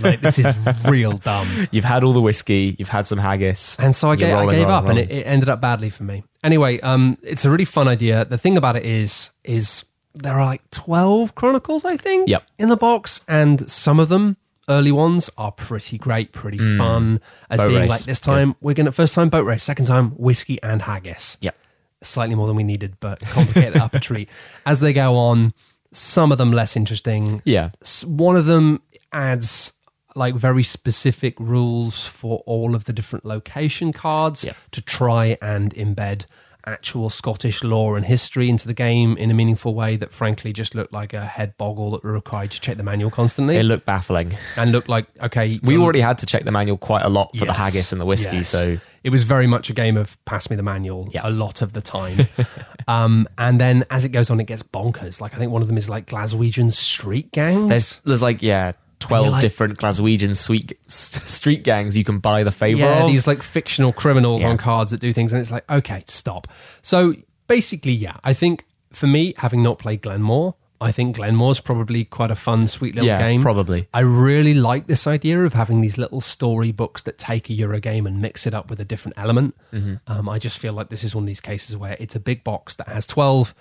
like, 0.00 0.22
this 0.22 0.38
is 0.38 0.46
real 0.88 1.12
dumb. 1.12 1.68
You've 1.70 1.84
had 1.84 2.02
all 2.02 2.14
the 2.14 2.22
whiskey. 2.22 2.74
You've 2.78 2.88
had 2.88 3.06
some 3.06 3.18
haggis. 3.18 3.76
And 3.78 3.94
so 3.94 4.10
I, 4.10 4.16
gave, 4.16 4.34
I 4.34 4.46
gave 4.46 4.66
rolling, 4.66 4.70
up, 4.70 4.88
and 4.88 4.98
it, 4.98 5.10
it 5.10 5.26
ended 5.26 5.50
up 5.50 5.60
badly 5.60 5.90
for 5.90 6.04
me. 6.04 6.24
Anyway, 6.42 6.80
um, 6.80 7.18
it's 7.22 7.44
a 7.44 7.50
really 7.50 7.66
fun 7.66 7.86
idea. 7.86 8.24
The 8.24 8.38
thing 8.38 8.56
about 8.56 8.76
it 8.76 8.86
is, 8.86 9.30
is 9.44 9.84
there 10.22 10.38
are 10.38 10.44
like 10.46 10.68
twelve 10.70 11.34
chronicles, 11.34 11.84
I 11.84 11.96
think, 11.96 12.28
Yep. 12.28 12.44
in 12.58 12.68
the 12.68 12.76
box, 12.76 13.20
and 13.28 13.70
some 13.70 13.98
of 14.00 14.08
them. 14.08 14.36
Early 14.70 14.92
ones 14.92 15.30
are 15.38 15.50
pretty 15.50 15.96
great, 15.96 16.32
pretty 16.32 16.58
fun. 16.58 17.20
As 17.48 17.58
Mm. 17.58 17.62
Boat 17.62 17.68
being 17.68 17.80
race. 17.80 17.90
like 17.90 18.02
this 18.02 18.20
time 18.20 18.54
we're 18.60 18.74
gonna 18.74 18.92
first 18.92 19.14
time 19.14 19.30
boat 19.30 19.46
race, 19.46 19.64
second 19.64 19.86
time 19.86 20.10
whiskey 20.10 20.62
and 20.62 20.82
haggis. 20.82 21.38
Yep. 21.40 21.56
slightly 22.00 22.36
more 22.36 22.46
than 22.46 22.54
we 22.54 22.62
needed, 22.62 22.94
but 23.00 23.18
complicated 23.20 23.76
up 23.78 23.92
a 23.92 23.98
tree. 23.98 24.28
As 24.66 24.78
they 24.78 24.92
go 24.92 25.16
on, 25.16 25.52
some 25.90 26.30
of 26.30 26.38
them 26.38 26.52
less 26.52 26.76
interesting. 26.76 27.42
Yeah. 27.44 27.70
One 28.06 28.36
of 28.36 28.46
them 28.46 28.82
adds 29.12 29.72
like 30.14 30.34
very 30.36 30.62
specific 30.62 31.34
rules 31.40 32.06
for 32.06 32.42
all 32.46 32.74
of 32.76 32.84
the 32.84 32.92
different 32.92 33.24
location 33.24 33.92
cards 33.92 34.44
Yeah. 34.44 34.52
to 34.72 34.80
try 34.80 35.38
and 35.42 35.74
embed 35.74 36.26
actual 36.72 37.10
Scottish 37.10 37.64
law 37.64 37.94
and 37.94 38.04
history 38.04 38.48
into 38.48 38.66
the 38.66 38.74
game 38.74 39.16
in 39.16 39.30
a 39.30 39.34
meaningful 39.34 39.74
way 39.74 39.96
that 39.96 40.12
frankly 40.12 40.52
just 40.52 40.74
looked 40.74 40.92
like 40.92 41.12
a 41.12 41.24
head 41.24 41.56
boggle 41.58 41.90
that 41.92 42.04
were 42.04 42.12
required 42.12 42.50
to 42.52 42.60
check 42.60 42.76
the 42.76 42.82
manual 42.82 43.10
constantly 43.10 43.56
It 43.56 43.64
looked 43.64 43.86
baffling. 43.86 44.36
and 44.56 44.70
looked 44.72 44.88
like 44.88 45.06
okay 45.22 45.58
We 45.62 45.76
um, 45.76 45.82
already 45.82 46.00
had 46.00 46.18
to 46.18 46.26
check 46.26 46.44
the 46.44 46.52
manual 46.52 46.76
quite 46.78 47.02
a 47.04 47.08
lot 47.08 47.36
for 47.36 47.44
the 47.46 47.52
haggis 47.52 47.92
and 47.92 48.00
the 48.00 48.06
whiskey. 48.06 48.36
yes. 48.38 48.48
So 48.50 48.76
it 49.04 49.10
was 49.10 49.22
very 49.24 49.46
much 49.46 49.70
a 49.70 49.72
game 49.74 49.96
of 49.96 50.22
pass 50.24 50.50
me 50.50 50.56
the 50.56 50.62
manual 50.62 51.08
Yeah. 51.12 51.22
a 51.24 51.30
lot 51.30 51.62
of 51.62 51.72
the 51.72 51.80
time. 51.80 52.26
um, 52.88 53.28
and 53.38 53.60
then 53.60 53.84
as 53.90 54.04
it 54.04 54.10
goes 54.10 54.30
on, 54.30 54.40
it 54.40 54.44
gets 54.46 54.62
bonkers. 54.62 55.20
Like 55.20 55.34
I 55.34 55.38
think 55.38 55.52
one 55.52 55.62
of 55.62 55.68
them 55.68 55.78
is 55.78 55.88
like 55.88 56.06
Glaswegian 56.06 56.72
street 56.72 57.32
gangs. 57.32 57.68
there's 57.68 58.00
there's 58.04 58.22
like 58.22 58.42
yeah. 58.42 58.72
12 59.00 59.28
like- 59.28 59.40
different 59.40 59.78
Glaswegian 59.78 60.34
sweet, 60.36 60.72
street 60.88 61.62
gangs 61.64 61.96
you 61.96 62.04
can 62.04 62.18
buy 62.18 62.42
the 62.44 62.52
favour 62.52 62.80
yeah, 62.80 63.04
of. 63.04 63.10
these 63.10 63.26
like 63.26 63.42
fictional 63.42 63.92
criminals 63.92 64.42
Yeah. 64.42 64.50
on 64.50 64.58
cards 64.58 64.90
that 64.90 65.00
do 65.00 65.12
things, 65.12 65.32
and 65.32 65.40
it's 65.40 65.50
like 65.50 65.70
okay, 65.70 66.02
stop. 66.06 66.48
So 66.82 67.14
basically, 67.46 67.92
yeah, 67.92 68.16
I 68.24 68.34
think 68.34 68.64
for 68.92 69.06
me, 69.06 69.34
having 69.38 69.62
not 69.62 69.78
played 69.78 70.02
Glenmore. 70.02 70.54
I 70.80 70.92
think 70.92 71.16
Glenmore's 71.16 71.58
probably 71.58 72.04
quite 72.04 72.30
a 72.30 72.36
fun, 72.36 72.68
sweet 72.68 72.94
little 72.94 73.08
Yeah, 73.08 73.18
game. 73.18 73.42
probably. 73.42 73.88
I 73.92 73.98
really 74.00 74.54
like 74.54 74.86
this 74.86 75.08
idea 75.08 75.42
of 75.44 75.52
having 75.54 75.80
these 75.80 75.98
little 75.98 76.20
story 76.20 76.70
books 76.70 77.02
that 77.02 77.18
take 77.18 77.50
a 77.50 77.52
Euro 77.54 77.80
game 77.80 78.06
and 78.06 78.22
mix 78.22 78.46
it 78.46 78.54
up 78.54 78.70
with 78.70 78.78
a 78.78 78.84
different 78.84 79.18
element. 79.18 79.56
Mm-hmm. 79.72 79.94
Um, 80.06 80.28
I 80.28 80.38
just 80.38 80.56
feel 80.56 80.72
like 80.72 80.88
this 80.88 81.02
is 81.02 81.16
one 81.16 81.24
of 81.24 81.26
these 81.26 81.40
cases 81.40 81.76
where 81.76 81.96
it's 81.98 82.14
a 82.14 82.20
big 82.20 82.44
box 82.44 82.74
that 82.76 82.86
has 82.86 83.08
12. 83.08 83.56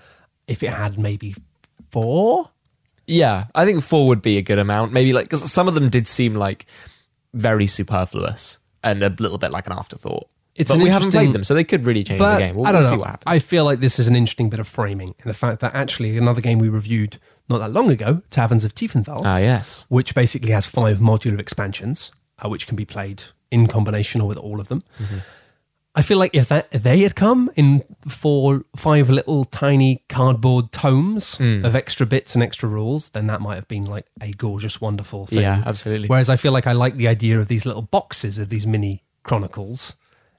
If 0.48 0.62
it 0.62 0.70
had 0.70 1.00
maybe 1.00 1.34
four 1.90 2.52
Yeah, 3.08 3.45
I 3.55 3.66
think 3.66 3.84
four 3.84 4.08
would 4.08 4.22
be 4.22 4.38
a 4.38 4.41
good 4.41 4.60
amount. 4.60 4.91
Maybe 4.91 5.14
like 5.14 5.26
because 5.26 5.49
some 5.51 5.68
of 5.68 5.74
them 5.76 5.89
did 5.89 6.08
seem 6.08 6.36
like 6.36 6.66
very 7.34 7.68
superfluous 7.68 8.60
and 8.84 9.01
a 9.03 9.10
little 9.10 9.38
bit 9.38 9.51
like 9.51 9.66
an 9.66 9.74
afterthought. 9.74 10.28
It's 10.55 10.72
but 10.72 10.80
we 10.82 10.89
haven't 10.89 11.12
played 11.12 11.34
them, 11.34 11.43
so 11.43 11.53
they 11.53 11.64
could 11.64 11.86
really 11.86 12.03
change 12.03 12.20
the 12.20 12.38
game. 12.38 12.55
We'll, 12.55 12.66
I 12.66 12.72
don't 12.72 12.82
we'll 12.82 12.89
know. 12.89 12.95
see 12.95 12.99
what 12.99 13.10
happens. 13.10 13.24
I 13.28 13.38
feel 13.39 13.64
like 13.64 13.80
this 13.80 13.99
is 13.99 14.08
an 14.08 14.16
interesting 14.16 14.49
bit 14.49 14.60
of 14.60 14.68
framing 14.68 15.10
in 15.10 15.28
the 15.28 15.34
fact 15.36 15.60
that 15.62 15.76
actually 15.76 16.18
another 16.18 16.41
game 16.41 16.58
we 16.58 16.68
reviewed 16.68 17.20
not 17.47 17.60
that 17.60 17.72
long 17.72 17.91
ago, 17.91 18.24
Taverns 18.32 18.66
of 18.66 18.74
Tiefenthal, 18.74 19.22
Ah, 19.24 19.38
yes. 19.38 19.86
which 19.89 20.16
basically 20.16 20.49
has 20.51 20.66
five 20.66 20.97
modular 20.97 21.39
expansions, 21.39 22.12
uh, 22.43 22.49
which 22.49 22.66
can 22.66 22.76
be 22.76 22.86
played 22.86 23.24
in 23.51 23.68
combination 23.68 24.20
or 24.20 24.28
with 24.28 24.38
all 24.39 24.60
of 24.60 24.68
them. 24.68 24.84
Mm-hmm. 24.99 25.18
I 25.98 26.04
feel 26.04 26.20
like 26.20 26.36
if 26.36 26.48
that 26.50 26.68
if 26.72 26.84
they 26.84 27.00
had 27.00 27.16
come 27.16 27.50
in 27.56 27.84
four, 28.08 28.64
five 28.76 29.10
little 29.10 29.43
tiny 29.45 30.04
cardboard 30.08 30.72
tomes 30.72 31.38
Hmm. 31.38 31.66
of 31.66 31.76
extra 31.76 32.06
bits 32.06 32.36
and 32.36 32.43
extra 32.43 32.70
rules, 32.70 33.10
then 33.10 33.26
that 33.28 33.41
might 33.41 33.56
have 33.56 33.68
been 33.68 33.84
like 33.86 34.06
a 34.22 34.32
gorgeous, 34.32 34.80
wonderful 34.80 35.26
thing. 35.26 35.41
Yeah, 35.41 35.64
absolutely. 35.66 36.08
Whereas 36.08 36.30
I 36.30 36.36
feel 36.36 36.52
like 36.52 36.68
I 36.68 36.74
like 36.74 36.98
the 36.98 37.08
idea 37.08 37.39
of 37.39 37.48
these 37.48 37.66
little 37.66 37.82
boxes 37.82 38.38
of 38.38 38.50
these 38.50 38.68
mini 38.68 39.04
chronicles. 39.24 39.95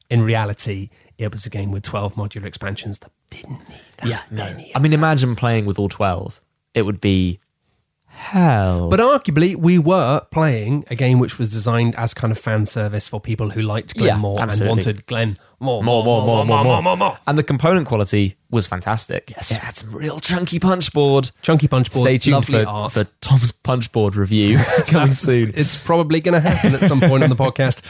In 0.09 0.23
reality, 0.23 0.89
it 1.19 1.33
was 1.33 1.45
a 1.45 1.51
game 1.51 1.71
with 1.73 1.83
twelve 1.83 2.15
modular 2.15 2.45
expansions 2.47 3.01
that 3.01 3.11
didn't 3.29 3.69
need 3.69 3.81
that 3.99 4.09
Yeah, 4.09 4.21
no. 4.31 4.45
many. 4.45 4.73
I 4.75 4.79
mean, 4.79 4.93
imagine 4.93 5.35
playing 5.37 5.67
with 5.67 5.79
all 5.79 5.89
12. 5.91 6.41
It 6.73 6.83
would 6.83 7.01
be 7.01 7.41
hell. 8.19 8.91
But 8.91 9.01
arguably, 9.01 9.57
we 9.57 9.79
were 9.79 10.21
playing 10.31 10.85
a 10.91 10.95
game 10.95 11.19
which 11.19 11.39
was 11.39 11.51
designed 11.53 11.95
as 11.97 12.12
kind 12.14 12.31
of 12.31 12.39
fan 12.39 12.66
service 12.66 13.09
for 13.09 13.21
people 13.21 13.51
who 13.51 13.62
liked 13.62 13.95
Glenn 13.95 14.09
Yeah, 14.09 14.16
more 14.19 14.35
and 14.41 14.51
absolutely. 14.51 14.77
wanted 14.77 15.07
Glenn 15.07 15.39
more, 15.61 15.83
more, 15.83 16.05
more, 16.05 16.25
more, 16.27 16.45
more, 16.64 16.83
more, 16.83 16.97
more, 16.97 17.19
And 17.27 17.37
the 17.39 17.43
component 17.43 17.87
quality 17.89 18.37
was 18.51 18.66
fantastic. 18.66 19.31
Yes. 19.31 19.51
It 19.51 19.59
had 19.59 19.75
some 19.75 19.93
real 19.95 20.21
chunky 20.21 20.59
punch 20.61 20.93
board. 20.93 21.31
Chunky 21.43 21.66
punch 21.69 21.91
board, 21.93 22.05
Stay 22.05 22.19
tuned 22.19 22.35
lovely 22.35 22.62
for, 22.62 22.69
art. 22.69 22.93
for 22.93 23.05
Tom's 23.21 23.51
punch 23.53 23.91
board 23.91 24.14
review 24.16 24.59
coming 24.87 25.14
soon. 25.14 25.53
It's 25.55 25.77
probably 25.77 26.21
going 26.21 26.41
to 26.41 26.49
happen 26.49 26.75
at 26.75 26.83
some 26.83 27.01
point 27.01 27.23
on 27.25 27.31
the 27.31 27.37
podcast. 27.45 27.83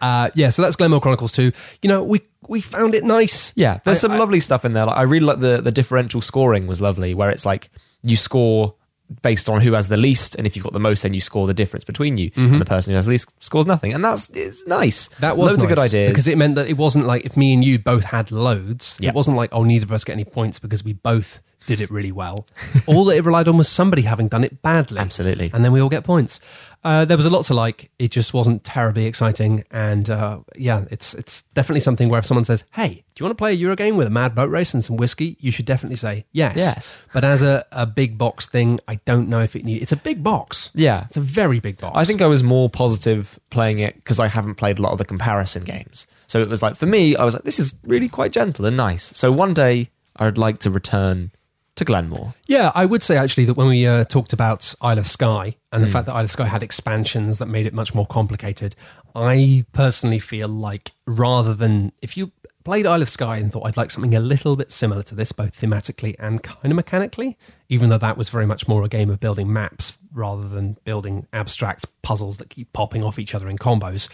Uh, 0.00 0.30
yeah, 0.34 0.50
so 0.50 0.62
that's 0.62 0.74
Glenmore 0.74 1.00
Chronicles 1.00 1.30
2. 1.32 1.52
You 1.82 1.88
know, 1.88 2.02
we 2.02 2.22
we 2.48 2.60
found 2.60 2.92
it 2.96 3.04
nice. 3.04 3.52
Yeah, 3.56 3.78
there's 3.84 3.98
I- 3.98 4.00
some 4.00 4.12
I- 4.12 4.18
lovely 4.18 4.40
stuff 4.40 4.64
in 4.64 4.72
there. 4.72 4.86
Like, 4.86 4.96
I 4.96 5.02
really 5.02 5.24
like 5.26 5.38
the 5.38 5.60
the 5.62 5.70
differential 5.70 6.20
scoring 6.20 6.66
was 6.66 6.80
lovely, 6.80 7.14
where 7.14 7.30
it's 7.30 7.46
like 7.46 7.70
you 8.02 8.16
score 8.16 8.74
based 9.22 9.48
on 9.48 9.60
who 9.60 9.72
has 9.72 9.88
the 9.88 9.96
least, 9.96 10.34
and 10.34 10.46
if 10.46 10.56
you've 10.56 10.64
got 10.64 10.72
the 10.72 10.80
most, 10.80 11.02
then 11.02 11.14
you 11.14 11.20
score 11.20 11.46
the 11.46 11.54
difference 11.54 11.84
between 11.84 12.16
you, 12.16 12.30
and 12.36 12.60
the 12.60 12.64
person 12.64 12.92
who 12.92 12.96
has 12.96 13.06
the 13.06 13.10
least 13.12 13.34
scores 13.42 13.66
nothing, 13.66 13.92
and 13.92 14.04
that's 14.04 14.30
it's 14.30 14.66
nice. 14.66 15.08
Mm-hmm. 15.08 15.20
That 15.20 15.36
was 15.36 15.52
loads 15.52 15.62
of 15.62 15.68
good 15.68 15.78
nice, 15.78 15.90
ideas 15.90 16.10
because 16.12 16.28
it 16.28 16.38
meant 16.38 16.54
that 16.54 16.68
it 16.68 16.76
wasn't 16.76 17.06
like 17.06 17.24
if 17.24 17.36
me 17.36 17.52
and 17.52 17.64
you 17.64 17.78
both 17.78 18.04
had 18.04 18.30
loads. 18.30 18.96
Yeah. 19.00 19.10
It 19.10 19.14
wasn't 19.14 19.36
like 19.36 19.50
oh 19.52 19.64
neither 19.64 19.84
of 19.84 19.92
us 19.92 20.04
get 20.04 20.14
any 20.14 20.24
points 20.24 20.58
because 20.58 20.84
we 20.84 20.92
both 20.92 21.42
did 21.66 21.80
it 21.80 21.90
really 21.90 22.12
well. 22.12 22.46
all 22.86 23.04
that 23.06 23.16
it 23.16 23.24
relied 23.24 23.48
on 23.48 23.56
was 23.56 23.68
somebody 23.68 24.02
having 24.02 24.28
done 24.28 24.44
it 24.44 24.62
badly. 24.62 24.98
Absolutely. 24.98 25.50
and 25.52 25.64
then 25.64 25.72
we 25.72 25.80
all 25.80 25.88
get 25.88 26.04
points. 26.04 26.40
Uh, 26.84 27.04
there 27.04 27.16
was 27.16 27.26
a 27.26 27.30
lot 27.30 27.44
to 27.44 27.54
like. 27.54 27.90
It 27.98 28.10
just 28.10 28.34
wasn't 28.34 28.64
terribly 28.64 29.06
exciting, 29.06 29.64
and 29.70 30.10
uh, 30.10 30.40
yeah, 30.56 30.84
it's 30.90 31.14
it's 31.14 31.42
definitely 31.54 31.80
something 31.80 32.08
where 32.08 32.18
if 32.18 32.26
someone 32.26 32.44
says, 32.44 32.64
"Hey, 32.72 33.04
do 33.14 33.22
you 33.22 33.24
want 33.26 33.38
to 33.38 33.40
play 33.40 33.52
a 33.52 33.54
Euro 33.54 33.76
game 33.76 33.96
with 33.96 34.08
a 34.08 34.10
mad 34.10 34.34
boat 34.34 34.50
race 34.50 34.74
and 34.74 34.82
some 34.82 34.96
whiskey?" 34.96 35.36
You 35.38 35.52
should 35.52 35.66
definitely 35.66 35.96
say 35.96 36.24
yes. 36.32 36.54
Yes. 36.56 36.98
But 37.12 37.22
as 37.24 37.42
a, 37.42 37.64
a 37.70 37.86
big 37.86 38.18
box 38.18 38.46
thing, 38.48 38.80
I 38.88 38.96
don't 39.04 39.28
know 39.28 39.40
if 39.40 39.54
it 39.54 39.64
needs. 39.64 39.82
It's 39.82 39.92
a 39.92 39.96
big 39.96 40.24
box. 40.24 40.70
Yeah. 40.74 41.04
it's 41.04 41.16
a 41.16 41.20
very 41.20 41.60
big 41.60 41.78
box. 41.78 41.96
I 41.96 42.04
think 42.04 42.20
I 42.20 42.26
was 42.26 42.42
more 42.42 42.68
positive 42.68 43.38
playing 43.50 43.78
it 43.78 43.94
because 43.96 44.18
I 44.18 44.26
haven't 44.26 44.56
played 44.56 44.78
a 44.78 44.82
lot 44.82 44.92
of 44.92 44.98
the 44.98 45.04
comparison 45.04 45.62
games. 45.64 46.06
So 46.26 46.40
it 46.40 46.48
was 46.48 46.62
like 46.62 46.76
for 46.76 46.86
me, 46.86 47.14
I 47.14 47.24
was 47.24 47.34
like, 47.34 47.44
this 47.44 47.60
is 47.60 47.74
really 47.84 48.08
quite 48.08 48.32
gentle 48.32 48.64
and 48.64 48.76
nice. 48.76 49.04
So 49.16 49.30
one 49.30 49.54
day 49.54 49.90
I 50.16 50.24
would 50.24 50.38
like 50.38 50.58
to 50.60 50.70
return 50.70 51.30
to 51.76 51.84
Glenmore. 51.84 52.34
Yeah, 52.46 52.70
I 52.74 52.84
would 52.84 53.02
say 53.02 53.16
actually 53.16 53.46
that 53.46 53.54
when 53.54 53.68
we 53.68 53.86
uh, 53.86 54.04
talked 54.04 54.32
about 54.32 54.74
Isle 54.82 54.98
of 54.98 55.06
Skye 55.06 55.56
and 55.72 55.82
the 55.82 55.88
fact 55.88 56.06
that 56.06 56.12
Isle 56.12 56.24
of 56.24 56.30
Skye 56.30 56.46
had 56.46 56.62
expansions 56.62 57.38
that 57.38 57.46
made 57.46 57.66
it 57.66 57.72
much 57.72 57.94
more 57.94 58.06
complicated, 58.06 58.74
I 59.14 59.64
personally 59.72 60.18
feel 60.18 60.48
like 60.48 60.92
rather 61.06 61.54
than 61.54 61.92
if 62.02 62.16
you 62.16 62.32
played 62.64 62.86
Isle 62.86 63.02
of 63.02 63.08
Skye 63.08 63.38
and 63.38 63.50
thought 63.50 63.66
I'd 63.66 63.76
like 63.76 63.90
something 63.90 64.14
a 64.14 64.20
little 64.20 64.54
bit 64.54 64.70
similar 64.70 65.02
to 65.04 65.14
this, 65.14 65.32
both 65.32 65.58
thematically 65.58 66.14
and 66.18 66.42
kind 66.42 66.66
of 66.66 66.76
mechanically, 66.76 67.38
even 67.68 67.88
though 67.88 67.98
that 67.98 68.18
was 68.18 68.28
very 68.28 68.46
much 68.46 68.68
more 68.68 68.84
a 68.84 68.88
game 68.88 69.08
of 69.08 69.18
building 69.18 69.50
maps 69.50 69.96
rather 70.12 70.46
than 70.46 70.76
building 70.84 71.26
abstract 71.32 71.86
puzzles 72.02 72.36
that 72.36 72.50
keep 72.50 72.72
popping 72.74 73.02
off 73.02 73.18
each 73.18 73.34
other 73.34 73.48
in 73.48 73.56
combos, 73.56 74.08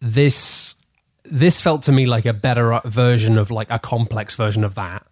this 0.00 0.76
this 1.24 1.62
felt 1.62 1.82
to 1.82 1.92
me 1.92 2.04
like 2.04 2.26
a 2.26 2.34
better 2.34 2.78
version 2.84 3.38
of 3.38 3.50
like 3.50 3.68
a 3.70 3.78
complex 3.78 4.34
version 4.34 4.62
of 4.62 4.74
that 4.74 5.06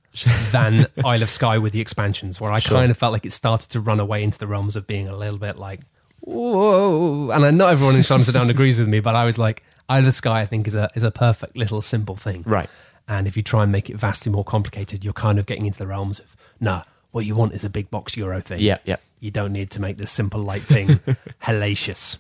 than 0.51 0.87
Isle 1.05 1.23
of 1.23 1.31
Skye 1.31 1.59
with 1.59 1.73
the 1.73 1.81
expansions, 1.81 2.41
where 2.41 2.53
I 2.53 2.61
kind 2.61 2.91
of 2.91 2.97
felt 2.99 3.13
like 3.13 3.25
it 3.27 3.33
started 3.33 3.71
to 3.71 3.81
run 3.81 3.99
away 4.01 4.23
into 4.23 4.39
the 4.39 4.47
realms 4.47 4.77
of 4.77 4.87
being 4.87 5.09
a 5.09 5.17
little 5.17 5.39
bit 5.39 5.59
like, 5.59 5.81
whoa. 6.21 7.31
And 7.31 7.45
I, 7.45 7.51
not 7.51 7.71
everyone 7.71 7.97
in 7.97 8.03
Shannon 8.03 8.27
Down 8.33 8.51
agrees 8.57 8.79
with 8.79 8.89
me, 8.89 9.01
but 9.01 9.15
I 9.15 9.25
was 9.25 9.39
like, 9.39 9.63
Isle 9.89 10.07
of 10.07 10.15
Skye, 10.15 10.41
I 10.41 10.47
think, 10.47 10.67
is 10.69 10.75
a 10.75 10.91
is 10.95 11.03
a 11.03 11.11
perfect 11.11 11.57
little 11.57 11.83
simple 11.83 12.17
thing. 12.17 12.43
Right. 12.47 12.69
And 13.09 13.27
if 13.27 13.37
you 13.37 13.43
try 13.43 13.65
and 13.65 13.73
make 13.73 13.91
it 13.91 13.97
vastly 13.97 14.31
more 14.31 14.45
complicated, 14.45 15.05
you're 15.05 15.13
kind 15.13 15.39
of 15.39 15.47
getting 15.47 15.67
into 15.67 15.79
the 15.79 15.87
realms 15.89 16.21
of, 16.21 16.37
no, 16.61 16.83
what 17.11 17.27
you 17.27 17.35
want 17.35 17.53
is 17.53 17.65
a 17.65 17.69
big 17.71 17.91
box 17.91 18.17
Euro 18.17 18.41
thing. 18.41 18.61
Yeah, 18.61 18.79
yeah. 18.85 18.97
You 19.19 19.31
don't 19.31 19.53
need 19.53 19.71
to 19.73 19.81
make 19.81 19.97
this 19.99 20.11
simple 20.11 20.41
light 20.41 20.63
thing 20.63 20.87
hellacious. 21.43 22.19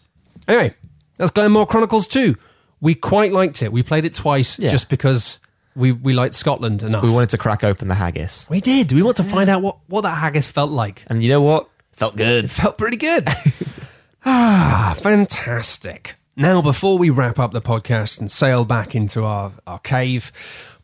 Anyway, 0.48 0.74
that's 1.16 1.30
Glenmore 1.30 1.66
Chronicles 1.66 2.06
2. 2.08 2.36
We 2.80 2.94
quite 2.96 3.32
liked 3.32 3.62
it. 3.62 3.72
We 3.72 3.82
played 3.84 4.04
it 4.04 4.12
twice 4.12 4.58
Yeah. 4.58 4.70
just 4.70 4.88
because 4.88 5.38
we, 5.74 5.92
we 5.92 6.12
liked 6.12 6.34
Scotland 6.34 6.82
enough. 6.82 7.02
We 7.02 7.10
wanted 7.10 7.30
to 7.30 7.38
crack 7.38 7.64
open 7.64 7.88
the 7.88 7.94
haggis. 7.94 8.46
We 8.50 8.60
did. 8.60 8.92
We 8.92 9.02
want 9.02 9.16
to 9.18 9.24
find 9.24 9.48
out 9.48 9.62
what, 9.62 9.78
what 9.86 10.02
that 10.02 10.18
haggis 10.18 10.50
felt 10.50 10.70
like. 10.70 11.04
And 11.06 11.22
you 11.22 11.28
know 11.28 11.42
what? 11.42 11.68
Felt 11.92 12.16
good. 12.16 12.50
Felt 12.50 12.78
pretty 12.78 12.96
good. 12.96 13.28
ah, 14.24 14.94
fantastic. 15.00 16.16
Now, 16.36 16.62
before 16.62 16.98
we 16.98 17.10
wrap 17.10 17.38
up 17.38 17.52
the 17.52 17.60
podcast 17.60 18.18
and 18.18 18.30
sail 18.30 18.64
back 18.64 18.94
into 18.94 19.24
our, 19.24 19.52
our 19.66 19.78
cave, 19.78 20.32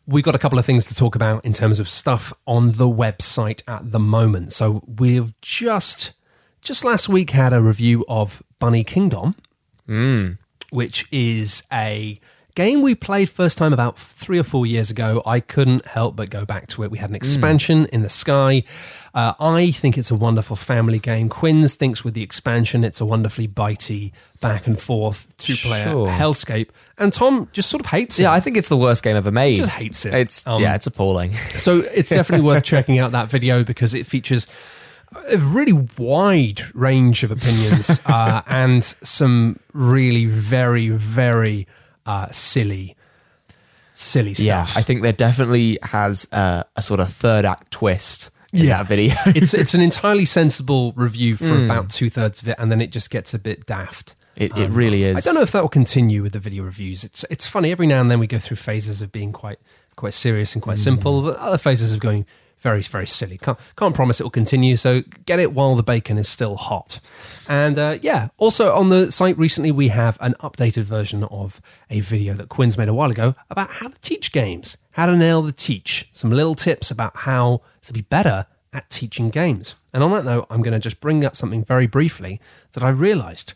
we've 0.05 0.23
got 0.23 0.35
a 0.35 0.39
couple 0.39 0.59
of 0.59 0.65
things 0.65 0.85
to 0.87 0.95
talk 0.95 1.15
about 1.15 1.43
in 1.45 1.53
terms 1.53 1.79
of 1.79 1.89
stuff 1.89 2.33
on 2.45 2.73
the 2.73 2.87
website 2.87 3.63
at 3.67 3.91
the 3.91 3.99
moment. 3.99 4.53
So 4.53 4.83
we've 4.87 5.33
just 5.41 6.13
just 6.61 6.83
last 6.83 7.07
week 7.07 7.31
had 7.31 7.53
a 7.53 7.61
review 7.61 8.05
of 8.07 8.43
Bunny 8.59 8.83
Kingdom, 8.83 9.35
which 10.71 11.07
is 11.11 11.63
a 11.71 12.19
game 12.59 12.81
we 12.81 12.93
played 12.93 13.29
first 13.29 13.57
time 13.57 13.71
about 13.71 13.97
three 13.97 14.37
or 14.37 14.43
four 14.43 14.65
years 14.65 14.89
ago. 14.89 15.23
I 15.25 15.39
couldn't 15.39 15.85
help 15.85 16.17
but 16.17 16.29
go 16.29 16.43
back 16.43 16.67
to 16.67 16.83
it. 16.83 16.91
We 16.91 16.97
had 16.97 17.09
an 17.09 17.15
expansion 17.15 17.85
in 17.93 18.01
the 18.01 18.09
sky. 18.09 18.63
Uh, 19.13 19.31
I 19.39 19.71
think 19.71 19.97
it's 19.97 20.11
a 20.11 20.15
wonderful 20.15 20.57
family 20.57 20.99
game. 20.99 21.29
Quinns 21.29 21.75
thinks 21.75 22.03
with 22.03 22.15
the 22.15 22.21
expansion, 22.21 22.83
it's 22.83 22.99
a 22.99 23.05
wonderfully 23.05 23.47
bitey 23.47 24.11
back 24.41 24.67
and 24.67 24.77
forth 24.77 25.25
two 25.37 25.55
player 25.55 25.85
Sure. 25.85 26.07
hellscape. 26.07 26.67
And 26.97 27.13
Tom 27.13 27.47
just 27.53 27.69
sort 27.69 27.79
of 27.79 27.85
hates 27.85 28.19
it. 28.19 28.23
Yeah, 28.23 28.33
I 28.33 28.41
think 28.41 28.57
it's 28.57 28.67
the 28.67 28.75
worst 28.75 29.03
game 29.03 29.15
ever 29.15 29.31
made. 29.31 29.55
Just 29.55 29.69
hates 29.69 30.05
it. 30.05 30.13
It's 30.13 30.45
Um, 30.45 30.61
yeah, 30.61 30.75
it's 30.75 30.85
appalling. 30.85 31.31
So 31.59 31.77
it's 31.95 32.09
definitely 32.09 32.45
worth 32.45 32.65
checking 32.65 32.99
out 32.99 33.13
that 33.13 33.29
video 33.29 33.63
because 33.63 33.93
it 33.93 34.05
features 34.05 34.47
a 35.31 35.37
really 35.37 35.87
wide 35.97 36.61
range 36.75 37.23
of 37.23 37.31
opinions 37.31 38.01
uh, 38.05 38.41
and 38.47 38.83
some 38.83 39.61
really 39.71 40.25
very, 40.25 40.89
very 40.89 41.65
uh, 42.09 42.27
silly, 42.31 42.95
silly 43.93 44.33
stuff. 44.33 44.45
yeah, 44.45 44.65
I 44.75 44.81
think 44.81 45.01
there 45.01 45.13
definitely 45.13 45.77
has 45.83 46.27
uh, 46.31 46.63
a 46.75 46.81
sort 46.81 46.99
of 46.99 47.13
third 47.13 47.45
act 47.45 47.71
twist 47.71 48.31
in 48.53 48.65
Yeah. 48.65 48.77
that 48.77 48.87
video. 48.87 49.15
it's 49.27 49.53
it's 49.53 49.73
an 49.73 49.81
entirely 49.89 50.25
sensible 50.25 50.93
review 50.95 51.37
for 51.37 51.63
about 51.65 51.89
two 51.89 52.09
thirds 52.09 52.41
of 52.41 52.47
it, 52.49 52.55
and 52.59 52.71
then 52.71 52.81
it 52.81 52.91
just 52.91 53.09
gets 53.11 53.33
a 53.33 53.39
bit 53.39 53.65
daft. 53.65 54.15
it, 54.35 54.55
it 54.57 54.69
really 54.69 55.03
is. 55.03 55.17
I 55.17 55.21
don't 55.21 55.35
know 55.35 55.41
if 55.43 55.51
that 55.51 55.61
will 55.61 55.69
continue 55.69 56.21
with 56.23 56.33
the 56.33 56.39
video 56.39 56.63
reviews. 56.63 57.03
It's 57.03 57.23
it's 57.29 57.47
funny 57.47 57.71
every 57.71 57.87
now 57.87 57.99
and 58.01 58.09
then 58.09 58.19
we 58.19 58.27
go 58.27 58.39
through 58.39 58.57
phases 58.57 59.01
of 59.01 59.11
being 59.11 59.31
quite 59.31 59.59
quite 59.95 60.13
serious 60.13 60.53
and 60.55 60.61
quite 60.63 60.77
simple, 60.77 61.21
but 61.21 61.37
other 61.37 61.57
phases 61.57 61.93
of 61.93 61.99
going 61.99 62.25
very 62.59 62.81
very 62.81 63.07
silly. 63.07 63.37
Can't 63.37 63.57
can't 63.75 63.95
promise 63.95 64.19
it 64.19 64.23
will 64.23 64.29
continue. 64.29 64.77
So 64.77 65.03
get 65.25 65.39
it 65.39 65.53
while 65.53 65.75
the 65.75 65.83
bacon 65.83 66.17
is 66.17 66.27
still 66.27 66.55
hot. 66.55 66.99
And 67.47 67.77
uh, 67.77 67.99
yeah, 68.01 68.29
also 68.37 68.73
on 68.73 68.89
the 68.89 69.11
site 69.11 69.37
recently 69.37 69.71
we 69.71 69.89
have 69.89 70.17
an 70.21 70.35
updated 70.39 70.83
version 70.83 71.23
of 71.25 71.61
a 71.89 71.99
video 71.99 72.33
that 72.35 72.49
Quinns 72.49 72.77
made 72.77 72.89
a 72.89 72.93
while 72.93 73.11
ago 73.11 73.35
about 73.49 73.69
how 73.71 73.87
to 73.87 73.99
teach 74.01 74.31
games, 74.31 74.77
how 74.91 75.05
to 75.05 75.15
nail 75.15 75.41
the 75.41 75.51
teach, 75.51 76.09
some 76.11 76.31
little 76.31 76.55
tips 76.55 76.91
about 76.91 77.15
how 77.17 77.61
to 77.83 77.93
be 77.93 78.01
better 78.01 78.45
at 78.71 78.89
teaching 78.89 79.29
games. 79.29 79.75
And 79.93 80.03
on 80.03 80.11
that 80.11 80.25
note, 80.25 80.45
I'm 80.49 80.61
going 80.61 80.73
to 80.73 80.79
just 80.79 80.99
bring 80.99 81.25
up 81.25 81.35
something 81.35 81.63
very 81.63 81.87
briefly 81.87 82.39
that 82.73 82.83
I 82.83 82.89
realized. 82.89 83.53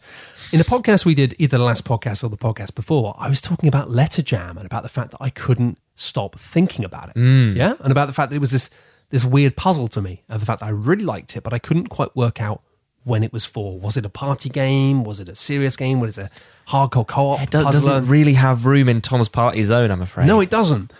In 0.51 0.59
a 0.59 0.63
podcast 0.63 1.05
we 1.05 1.13
did, 1.13 1.35
either 1.37 1.57
the 1.57 1.63
last 1.63 1.85
podcast 1.85 2.23
or 2.23 2.29
the 2.29 2.37
podcast 2.37 2.75
before, 2.75 3.15
I 3.19 3.29
was 3.29 3.41
talking 3.41 3.67
about 3.69 3.91
letter 3.91 4.21
jam 4.21 4.57
and 4.57 4.65
about 4.65 4.83
the 4.83 4.89
fact 4.89 5.11
that 5.11 5.21
I 5.21 5.29
couldn't 5.29 5.77
stop 5.95 6.39
thinking 6.39 6.83
about 6.83 7.09
it. 7.15 7.17
Yeah. 7.55 7.73
And 7.79 7.91
about 7.91 8.07
the 8.07 8.13
fact 8.13 8.31
that 8.31 8.35
it 8.35 8.39
was 8.39 8.51
this 8.51 8.69
this 9.13 9.23
weird 9.23 9.55
puzzle 9.55 9.87
to 9.89 10.01
me, 10.01 10.23
and 10.27 10.41
the 10.41 10.45
fact 10.45 10.61
that 10.61 10.65
I 10.65 10.69
really 10.69 11.05
liked 11.05 11.37
it, 11.37 11.43
but 11.43 11.53
I 11.53 11.59
couldn't 11.59 11.87
quite 11.87 12.15
work 12.15 12.41
out 12.41 12.63
when 13.03 13.23
it 13.23 13.31
was 13.31 13.45
for. 13.45 13.79
Was 13.79 13.95
it 13.95 14.05
a 14.05 14.09
party 14.09 14.49
game? 14.49 15.03
Was 15.03 15.19
it 15.19 15.29
a 15.29 15.35
serious 15.35 15.75
game? 15.75 15.99
Was 15.99 16.17
it 16.17 16.31
a 16.31 16.71
hardcore 16.71 17.05
co-op? 17.07 17.43
It 17.43 17.51
do- 17.51 17.61
doesn't 17.63 18.07
really 18.07 18.33
have 18.33 18.65
room 18.65 18.89
in 18.89 19.01
Tom's 19.01 19.29
party 19.29 19.63
zone, 19.63 19.91
I'm 19.91 20.01
afraid. 20.01 20.25
No, 20.25 20.41
it 20.41 20.49
doesn't. 20.49 20.91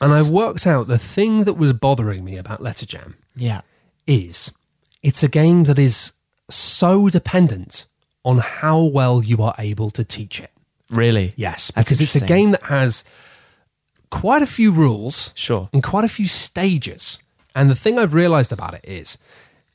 And 0.00 0.12
I 0.12 0.20
worked 0.22 0.66
out 0.66 0.88
the 0.88 0.98
thing 0.98 1.44
that 1.44 1.54
was 1.54 1.72
bothering 1.72 2.24
me 2.24 2.36
about 2.36 2.60
Letter 2.60 2.86
Jam 2.86 3.14
yeah. 3.36 3.60
is 4.04 4.50
it's 5.00 5.22
a 5.22 5.28
game 5.28 5.64
that 5.64 5.78
is 5.78 6.12
so 6.48 7.08
dependent 7.08 7.86
on 8.24 8.38
how 8.38 8.82
well 8.82 9.22
you 9.22 9.40
are 9.44 9.54
able 9.58 9.90
to 9.90 10.02
teach 10.02 10.40
it. 10.40 10.50
Really? 10.90 11.34
Yes, 11.36 11.70
That's 11.76 11.88
because 11.88 12.00
it's 12.00 12.16
a 12.16 12.26
game 12.26 12.50
that 12.50 12.64
has 12.64 13.04
quite 14.10 14.42
a 14.42 14.46
few 14.46 14.72
rules, 14.72 15.32
Sure. 15.36 15.68
and 15.72 15.84
quite 15.84 16.04
a 16.04 16.08
few 16.08 16.26
stages. 16.26 17.20
And 17.54 17.70
the 17.70 17.74
thing 17.74 17.98
I've 17.98 18.14
realized 18.14 18.52
about 18.52 18.74
it 18.74 18.84
is 18.84 19.18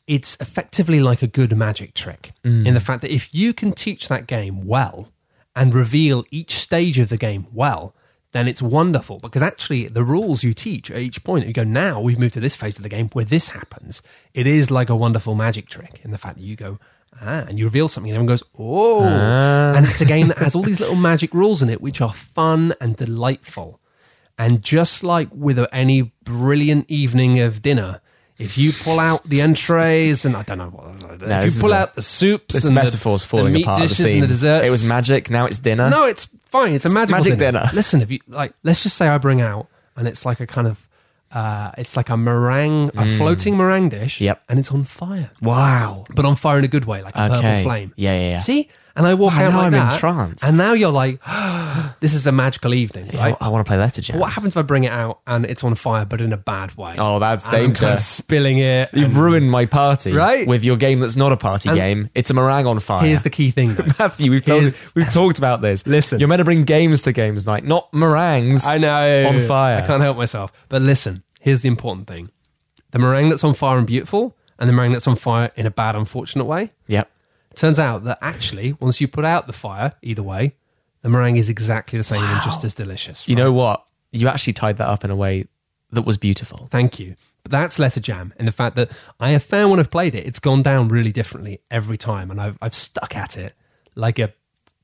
it's 0.07 0.37
effectively 0.39 0.99
like 0.99 1.21
a 1.21 1.27
good 1.27 1.55
magic 1.57 1.93
trick 1.93 2.31
Mm. 2.43 2.65
in 2.67 2.73
the 2.73 2.79
fact 2.79 3.01
that 3.01 3.11
if 3.11 3.33
you 3.33 3.53
can 3.53 3.71
teach 3.71 4.07
that 4.07 4.27
game 4.27 4.65
well 4.65 5.09
and 5.55 5.73
reveal 5.73 6.23
each 6.31 6.53
stage 6.55 6.99
of 6.99 7.09
the 7.09 7.17
game 7.17 7.47
well, 7.51 7.93
then 8.33 8.47
it's 8.47 8.61
wonderful 8.61 9.19
because 9.19 9.41
actually 9.41 9.87
the 9.87 10.03
rules 10.03 10.43
you 10.43 10.53
teach 10.53 10.91
at 10.91 10.97
each 10.99 11.23
point, 11.23 11.47
you 11.47 11.53
go, 11.53 11.63
now 11.63 11.99
we've 12.01 12.19
moved 12.19 12.33
to 12.33 12.39
this 12.41 12.55
phase 12.55 12.77
of 12.77 12.83
the 12.83 12.89
game 12.89 13.07
where 13.13 13.25
this 13.25 13.49
happens. 13.49 14.01
It 14.33 14.45
is 14.45 14.69
like 14.69 14.89
a 14.89 14.95
wonderful 14.95 15.35
magic 15.35 15.67
trick 15.69 16.01
in 16.03 16.11
the 16.11 16.17
fact 16.17 16.35
that 16.35 16.43
you 16.43 16.55
go, 16.57 16.77
ah, 17.21 17.45
and 17.47 17.57
you 17.57 17.63
reveal 17.65 17.87
something 17.87 18.11
and 18.11 18.17
everyone 18.17 18.27
goes, 18.33 18.43
oh. 18.59 19.05
And 19.05 19.85
it's 19.87 20.01
a 20.01 20.05
game 20.05 20.27
that 20.27 20.37
has 20.39 20.53
all 20.53 20.63
these 20.63 20.81
little 20.81 20.95
magic 20.97 21.33
rules 21.33 21.61
in 21.63 21.69
it, 21.69 21.81
which 21.81 22.01
are 22.01 22.13
fun 22.13 22.73
and 22.81 22.95
delightful. 22.97 23.79
And 24.37 24.61
just 24.61 25.03
like 25.03 25.29
with 25.31 25.65
any 25.71 26.11
brilliant 26.23 26.89
evening 26.91 27.39
of 27.39 27.61
dinner, 27.61 28.01
if 28.37 28.57
you 28.57 28.71
pull 28.83 28.99
out 28.99 29.23
the 29.23 29.41
entrees 29.41 30.25
and 30.25 30.35
I 30.35 30.43
don't 30.43 30.57
know 30.57 30.67
what, 30.67 31.21
if 31.21 31.55
you 31.55 31.61
pull 31.61 31.71
a- 31.71 31.77
out 31.77 31.95
the 31.95 32.01
soups 32.01 32.53
This 32.53 32.65
and 32.65 32.75
the- 32.75 32.81
metaphor's 32.83 33.21
the, 33.21 33.29
falling 33.29 33.53
meat 33.53 33.63
apart. 33.63 33.79
at 33.79 33.83
the 33.83 33.87
dishes 33.87 34.13
and 34.13 34.23
the 34.23 34.27
desserts, 34.27 34.65
It 34.65 34.71
was 34.71 34.85
magic. 34.87 35.29
Now 35.29 35.45
it's 35.45 35.59
dinner. 35.59 35.89
no, 35.89 36.03
it's 36.05 36.25
fine. 36.47 36.73
It's, 36.73 36.83
a 36.83 36.93
magical 36.93 37.17
magic 37.17 37.39
dinner. 37.39 37.59
dinner. 37.61 37.71
Listen, 37.73 38.01
if 38.01 38.11
you 38.11 38.19
like, 38.27 38.53
let's 38.63 38.83
just 38.83 38.97
say 38.97 39.07
I 39.07 39.17
bring 39.19 39.39
out 39.41 39.67
and 39.95 40.05
it's 40.05 40.25
like 40.25 40.41
a 40.41 40.47
kind 40.47 40.67
of, 40.67 40.89
uh, 41.31 41.71
it's 41.77 41.95
like 41.95 42.09
a 42.09 42.17
meringue, 42.17 42.91
a 42.97 43.05
floating 43.17 43.55
meringue 43.55 43.87
dish. 43.89 44.17
Mm. 44.17 44.21
Yep. 44.25 44.43
and 44.49 44.59
it's 44.59 44.71
on 44.71 44.83
fire, 44.83 45.31
Wow. 45.41 46.03
but 46.13 46.25
on 46.25 46.35
fire 46.35 46.59
in 46.59 46.65
a 46.65 46.67
good 46.67 46.83
way, 46.85 47.01
like 47.03 47.15
a 47.15 47.29
purple 47.29 47.63
flame. 47.63 47.93
Yeah, 47.95 48.13
yeah, 48.19 48.29
yeah. 48.31 48.37
See, 48.37 48.67
and 48.95 49.05
I 49.05 49.13
walk 49.13 49.33
Wow, 49.33 49.43
out 49.45 49.51
now 49.51 49.57
like 49.57 49.65
I'm 49.67 49.71
that, 49.73 49.93
entranced. 49.93 50.43
and 50.45 50.57
now 50.57 50.73
you're 50.73 50.91
like, 50.91 51.19
this 51.99 52.13
is 52.13 52.27
a 52.27 52.31
magical 52.31 52.73
evening, 52.73 53.09
I, 53.13 53.17
right? 53.17 53.37
I 53.41 53.49
want 53.49 53.65
to 53.65 53.69
play 53.69 53.77
Letter 53.77 54.01
Jam. 54.01 54.19
What 54.19 54.31
happens 54.31 54.55
if 54.55 54.59
I 54.59 54.61
bring 54.61 54.83
it 54.85 54.91
out 54.91 55.19
and 55.27 55.45
it's 55.45 55.63
on 55.63 55.75
fire, 55.75 56.05
but 56.05 56.21
in 56.21 56.31
a 56.33 56.37
bad 56.37 56.75
way? 56.77 56.95
Oh, 56.97 57.19
that's 57.19 57.45
And 57.47 57.55
I'm 57.55 57.61
kind 57.61 57.71
of 57.73 57.79
danger. 57.81 57.97
spilling 57.97 58.57
it. 58.59 58.89
You've 58.93 59.07
and- 59.07 59.15
ruined 59.17 59.51
my 59.51 59.65
party 59.65 60.13
Right? 60.13 60.47
with 60.47 60.63
your 60.63 60.77
game 60.77 60.99
that's 60.99 61.15
not 61.15 61.31
a 61.31 61.37
party 61.37 61.69
And- 61.69 61.77
game. 61.77 62.09
It's 62.15 62.29
a 62.29 62.33
meringue 62.33 62.65
on 62.67 62.79
fire. 62.79 63.05
Here's 63.05 63.21
the 63.23 63.29
key 63.29 63.51
thing. 63.51 63.75
Matthew, 63.99 64.31
we've, 64.31 64.45
told, 64.45 64.73
we've 64.95 65.09
talked 65.11 65.37
about 65.37 65.61
this. 65.61 65.85
Listen. 65.87 66.19
You're 66.19 66.29
meant 66.29 66.39
to 66.39 66.45
bring 66.45 66.63
games 66.63 67.01
to 67.03 67.11
games 67.11 67.45
night, 67.45 67.63
not 67.65 67.93
meringues. 67.93 68.65
I 68.65 68.77
know. 68.77 69.27
On 69.29 69.39
fire. 69.41 69.83
I 69.83 69.87
can't 69.87 70.01
help 70.01 70.17
myself. 70.17 70.51
But 70.69 70.81
listen, 70.81 71.23
here's 71.39 71.61
the 71.61 71.67
important 71.69 72.07
thing 72.07 72.29
the 72.91 72.99
meringue 72.99 73.27
that's 73.29 73.43
on 73.43 73.53
fire 73.53 73.77
and 73.77 73.85
beautiful, 73.85 74.37
and 74.57 74.69
the 74.69 74.73
meringue 74.73 74.93
that's 74.93 75.07
on 75.07 75.17
fire 75.17 75.51
in 75.57 75.65
a 75.65 75.71
bad, 75.71 75.95
unfortunate 75.97 76.45
way. 76.45 76.71
Yep. 76.87 77.09
Turns 77.55 77.79
out 77.79 78.03
that 78.03 78.17
actually, 78.21 78.73
once 78.79 78.99
you 79.01 79.07
put 79.07 79.25
out 79.25 79.47
the 79.47 79.53
fire, 79.53 79.93
either 80.01 80.23
way, 80.23 80.55
the 81.01 81.09
meringue 81.09 81.37
is 81.37 81.49
exactly 81.49 81.97
the 81.97 82.03
same 82.03 82.23
and 82.23 82.41
just 82.41 82.63
as 82.63 82.73
delicious. 82.73 83.27
You 83.27 83.35
know 83.35 83.51
what? 83.51 83.85
You 84.11 84.27
actually 84.27 84.53
tied 84.53 84.77
that 84.77 84.87
up 84.87 85.03
in 85.03 85.11
a 85.11 85.15
way 85.15 85.47
that 85.91 86.03
was 86.03 86.17
beautiful. 86.17 86.67
Thank 86.71 86.99
you. 86.99 87.15
But 87.43 87.51
that's 87.51 87.77
Letter 87.77 87.99
Jam 87.99 88.33
in 88.39 88.47
the 88.47 88.51
fact 88.51 88.75
that 88.75 88.91
I 89.19 89.29
have 89.29 89.43
found 89.43 89.69
when 89.69 89.79
I've 89.79 89.91
played 89.91 90.15
it, 90.15 90.25
it's 90.25 90.39
gone 90.39 90.63
down 90.63 90.87
really 90.87 91.11
differently 91.11 91.61
every 91.69 91.97
time. 91.97 92.31
And 92.31 92.41
I've, 92.41 92.57
I've 92.61 92.73
stuck 92.73 93.15
at 93.15 93.37
it 93.37 93.53
like 93.93 94.17
a, 94.17 94.33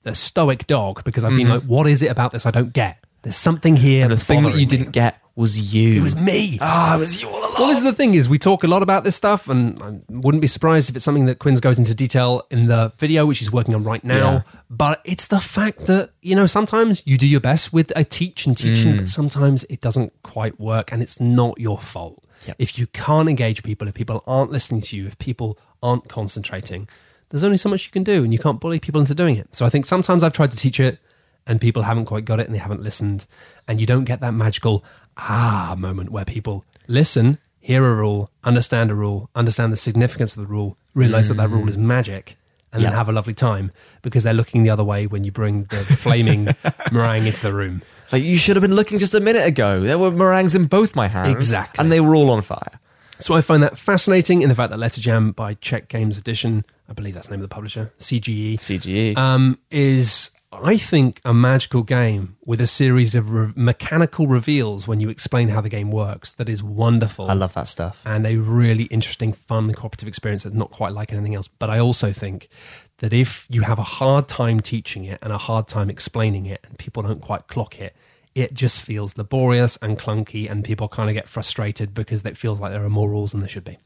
a 0.05 0.13
stoic 0.13 0.67
dog 0.67 1.03
because 1.03 1.23
I've 1.23 1.35
been 1.35 1.47
mm-hmm. 1.47 1.53
like, 1.53 1.63
what 1.63 1.87
is 1.87 2.03
it 2.03 2.11
about 2.11 2.33
this 2.33 2.45
I 2.45 2.51
don't 2.51 2.71
get? 2.71 3.03
There's 3.23 3.35
something 3.35 3.75
here. 3.75 4.07
The 4.07 4.17
thing 4.17 4.43
that 4.43 4.53
you 4.53 4.59
me. 4.59 4.65
didn't 4.65 4.91
get 4.91 5.20
was 5.35 5.73
you. 5.73 5.93
It 5.93 6.01
was 6.01 6.15
me. 6.15 6.57
Ah, 6.61 6.95
it 6.95 6.99
was 6.99 7.21
you 7.21 7.27
all 7.27 7.39
along. 7.39 7.53
Well, 7.57 7.67
this 7.67 7.77
is 7.77 7.83
the 7.83 7.93
thing: 7.93 8.13
is 8.13 8.27
we 8.27 8.37
talk 8.37 8.63
a 8.63 8.67
lot 8.67 8.83
about 8.83 9.03
this 9.03 9.15
stuff, 9.15 9.47
and 9.47 9.81
I 9.81 9.99
wouldn't 10.09 10.41
be 10.41 10.47
surprised 10.47 10.89
if 10.89 10.95
it's 10.95 11.05
something 11.05 11.25
that 11.27 11.39
Quinns 11.39 11.59
goes 11.61 11.79
into 11.79 11.93
detail 11.95 12.43
in 12.51 12.67
the 12.67 12.91
video, 12.97 13.25
which 13.25 13.39
he's 13.39 13.51
working 13.51 13.73
on 13.73 13.83
right 13.83 14.03
now. 14.03 14.31
Yeah. 14.31 14.41
But 14.69 15.01
it's 15.05 15.27
the 15.27 15.39
fact 15.39 15.87
that 15.87 16.11
you 16.21 16.35
know 16.35 16.47
sometimes 16.47 17.01
you 17.05 17.17
do 17.17 17.27
your 17.27 17.39
best 17.39 17.71
with 17.71 17.91
a 17.95 18.03
teach 18.03 18.45
and 18.45 18.57
teaching, 18.57 18.93
Mm. 18.93 18.97
but 18.97 19.07
sometimes 19.07 19.63
it 19.65 19.79
doesn't 19.81 20.11
quite 20.23 20.59
work, 20.59 20.91
and 20.91 21.01
it's 21.01 21.19
not 21.19 21.59
your 21.59 21.77
fault. 21.79 22.23
Yep. 22.47 22.55
If 22.59 22.77
you 22.79 22.87
can't 22.87 23.29
engage 23.29 23.63
people, 23.63 23.87
if 23.87 23.93
people 23.93 24.23
aren't 24.27 24.51
listening 24.51 24.81
to 24.81 24.97
you, 24.97 25.05
if 25.07 25.17
people 25.17 25.57
aren't 25.81 26.09
concentrating, 26.09 26.89
there's 27.29 27.43
only 27.43 27.57
so 27.57 27.69
much 27.69 27.85
you 27.85 27.91
can 27.91 28.03
do, 28.03 28.23
and 28.23 28.33
you 28.33 28.39
can't 28.39 28.59
bully 28.59 28.79
people 28.79 28.99
into 28.99 29.15
doing 29.15 29.37
it. 29.37 29.55
So 29.55 29.65
I 29.65 29.69
think 29.69 29.85
sometimes 29.85 30.23
I've 30.23 30.33
tried 30.33 30.51
to 30.51 30.57
teach 30.57 30.79
it. 30.79 30.99
And 31.47 31.59
people 31.59 31.81
haven't 31.81 32.05
quite 32.05 32.23
got 32.23 32.39
it 32.39 32.45
and 32.45 32.53
they 32.53 32.59
haven't 32.59 32.83
listened. 32.83 33.25
And 33.67 33.81
you 33.81 33.87
don't 33.87 34.03
get 34.03 34.19
that 34.19 34.31
magical 34.31 34.85
ah 35.17 35.75
moment 35.77 36.09
where 36.11 36.25
people 36.25 36.63
listen, 36.87 37.37
hear 37.59 37.85
a 37.85 37.95
rule, 37.95 38.29
understand 38.43 38.91
a 38.91 38.95
rule, 38.95 39.29
understand 39.35 39.71
the 39.71 39.77
significance 39.77 40.35
of 40.35 40.41
the 40.41 40.47
rule, 40.47 40.77
realize 40.95 41.27
that 41.27 41.35
that 41.35 41.49
rule 41.49 41.67
is 41.69 41.77
magic, 41.77 42.37
and 42.73 42.83
then 42.83 42.91
have 42.93 43.09
a 43.09 43.11
lovely 43.11 43.33
time 43.33 43.71
because 44.01 44.23
they're 44.23 44.33
looking 44.33 44.63
the 44.63 44.69
other 44.69 44.83
way 44.83 45.05
when 45.07 45.23
you 45.23 45.31
bring 45.31 45.65
the 45.65 45.77
flaming 45.77 46.47
meringue 46.91 47.25
into 47.25 47.41
the 47.41 47.53
room. 47.53 47.81
Like 48.11 48.23
you 48.23 48.37
should 48.37 48.55
have 48.55 48.61
been 48.61 48.75
looking 48.75 48.99
just 48.99 49.13
a 49.13 49.19
minute 49.19 49.45
ago. 49.45 49.81
There 49.81 49.97
were 49.97 50.11
meringues 50.11 50.55
in 50.55 50.65
both 50.65 50.95
my 50.95 51.07
hands, 51.07 51.35
Exactly. 51.35 51.81
and 51.81 51.91
they 51.91 51.99
were 52.01 52.15
all 52.15 52.29
on 52.29 52.41
fire. 52.41 52.79
So 53.19 53.35
I 53.35 53.41
find 53.41 53.61
that 53.61 53.77
fascinating 53.77 54.41
in 54.41 54.49
the 54.49 54.55
fact 54.55 54.71
that 54.71 54.77
Letter 54.79 54.99
Jam 54.99 55.31
by 55.31 55.53
Czech 55.55 55.87
Games 55.87 56.17
Edition, 56.17 56.65
I 56.89 56.93
believe 56.93 57.13
that's 57.13 57.27
the 57.27 57.33
name 57.33 57.43
of 57.43 57.47
the 57.49 57.53
publisher, 57.53 57.93
CGE, 57.99 58.55
CGE. 58.55 59.15
um, 59.15 59.59
is 59.69 60.31
I 60.53 60.77
think 60.77 61.21
a 61.23 61.33
magical 61.33 61.81
game 61.81 62.35
with 62.45 62.59
a 62.59 62.67
series 62.67 63.15
of 63.15 63.31
re- 63.31 63.53
mechanical 63.55 64.27
reveals 64.27 64.85
when 64.85 64.99
you 64.99 65.09
explain 65.09 65.47
how 65.47 65.61
the 65.61 65.69
game 65.69 65.91
works. 65.91 66.33
That 66.33 66.49
is 66.49 66.61
wonderful. 66.61 67.29
I 67.29 67.33
love 67.33 67.53
that 67.53 67.69
stuff. 67.69 68.01
and 68.05 68.27
a 68.27 68.35
really 68.35 68.83
interesting, 68.85 69.31
fun, 69.31 69.73
cooperative 69.73 70.09
experience 70.09 70.43
that's 70.43 70.55
not 70.55 70.69
quite 70.71 70.91
like 70.91 71.13
anything 71.13 71.35
else. 71.35 71.47
But 71.47 71.69
I 71.69 71.79
also 71.79 72.11
think 72.11 72.49
that 72.97 73.13
if 73.13 73.47
you 73.49 73.61
have 73.61 73.79
a 73.79 73.83
hard 73.83 74.27
time 74.27 74.59
teaching 74.59 75.05
it 75.05 75.19
and 75.21 75.31
a 75.31 75.37
hard 75.37 75.67
time 75.67 75.89
explaining 75.89 76.45
it, 76.45 76.59
and 76.67 76.77
people 76.77 77.01
don't 77.01 77.21
quite 77.21 77.47
clock 77.47 77.79
it, 77.79 77.95
it 78.35 78.53
just 78.53 78.81
feels 78.81 79.17
laborious 79.17 79.77
and 79.77 79.97
clunky, 79.97 80.49
and 80.49 80.63
people 80.63 80.87
kind 80.89 81.09
of 81.09 81.13
get 81.13 81.27
frustrated 81.29 81.93
because 81.93 82.25
it 82.25 82.37
feels 82.37 82.59
like 82.59 82.73
there 82.73 82.83
are 82.83 82.89
more 82.89 83.09
rules 83.09 83.31
than 83.31 83.39
there 83.39 83.49
should 83.49 83.63
be. 83.65 83.77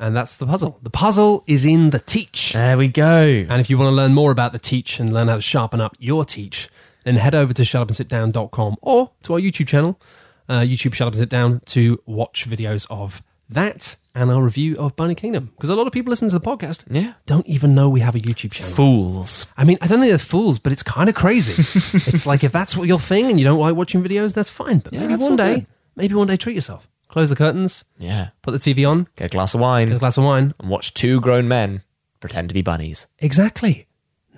And 0.00 0.16
that's 0.16 0.34
the 0.36 0.46
puzzle. 0.46 0.80
The 0.82 0.90
puzzle 0.90 1.44
is 1.46 1.64
in 1.66 1.90
the 1.90 1.98
teach. 1.98 2.54
There 2.54 2.76
we 2.78 2.88
go. 2.88 3.46
And 3.48 3.60
if 3.60 3.68
you 3.70 3.76
want 3.78 3.88
to 3.90 3.94
learn 3.94 4.14
more 4.14 4.32
about 4.32 4.52
the 4.52 4.58
teach 4.58 4.98
and 4.98 5.12
learn 5.12 5.28
how 5.28 5.36
to 5.36 5.42
sharpen 5.42 5.80
up 5.80 5.94
your 6.00 6.24
teach, 6.24 6.68
then 7.04 7.16
head 7.16 7.34
over 7.34 7.52
to 7.52 7.62
shutupandsitdown.com 7.62 8.76
or 8.82 9.10
to 9.24 9.34
our 9.34 9.38
YouTube 9.40 9.68
channel, 9.68 10.00
uh, 10.48 10.60
YouTube 10.60 10.94
Shut 10.94 11.06
Up 11.06 11.12
and 11.12 11.18
Sit 11.18 11.28
Down, 11.28 11.60
to 11.66 12.02
watch 12.06 12.48
videos 12.48 12.86
of 12.90 13.22
that 13.48 13.96
and 14.14 14.30
our 14.30 14.42
review 14.42 14.76
of 14.78 14.96
Bunny 14.96 15.14
Kingdom. 15.14 15.52
Because 15.56 15.68
a 15.68 15.74
lot 15.74 15.86
of 15.86 15.92
people 15.92 16.10
listening 16.10 16.30
to 16.30 16.38
the 16.38 16.44
podcast 16.44 16.84
Yeah. 16.90 17.14
don't 17.26 17.46
even 17.46 17.74
know 17.74 17.90
we 17.90 18.00
have 18.00 18.14
a 18.14 18.20
YouTube 18.20 18.52
channel. 18.52 18.72
Fools. 18.72 19.46
I 19.56 19.64
mean, 19.64 19.76
I 19.80 19.86
don't 19.86 20.00
think 20.00 20.10
they're 20.10 20.18
fools, 20.18 20.58
but 20.58 20.72
it's 20.72 20.82
kind 20.82 21.08
of 21.08 21.14
crazy. 21.14 21.60
it's 22.10 22.26
like 22.26 22.42
if 22.42 22.52
that's 22.52 22.76
what 22.76 22.88
your 22.88 22.98
thing 22.98 23.26
and 23.26 23.38
you 23.38 23.44
don't 23.44 23.58
like 23.60 23.74
watching 23.76 24.02
videos, 24.02 24.34
that's 24.34 24.50
fine. 24.50 24.78
But 24.78 24.92
Yeah, 24.94 25.06
maybe 25.06 25.22
one 25.22 25.36
day, 25.36 25.54
good. 25.56 25.66
maybe 25.96 26.14
one 26.14 26.26
day 26.26 26.36
treat 26.36 26.54
yourself. 26.54 26.88
Close 27.10 27.28
the 27.28 27.36
curtains, 27.36 27.84
Yeah. 27.98 28.28
put 28.40 28.52
the 28.52 28.58
TV 28.58 28.88
on, 28.88 29.06
Get 29.16 29.26
a 29.26 29.28
glass 29.28 29.52
of 29.52 29.60
wine 29.60 29.88
get 29.88 29.96
a 29.96 29.98
glass 29.98 30.16
of 30.16 30.22
wine, 30.24 30.54
and 30.60 30.68
watch 30.70 30.94
two 30.94 31.20
grown 31.20 31.48
men 31.48 31.82
pretend 32.20 32.48
to 32.50 32.54
be 32.54 32.62
bunnies. 32.62 33.08
Exactly. 33.18 33.88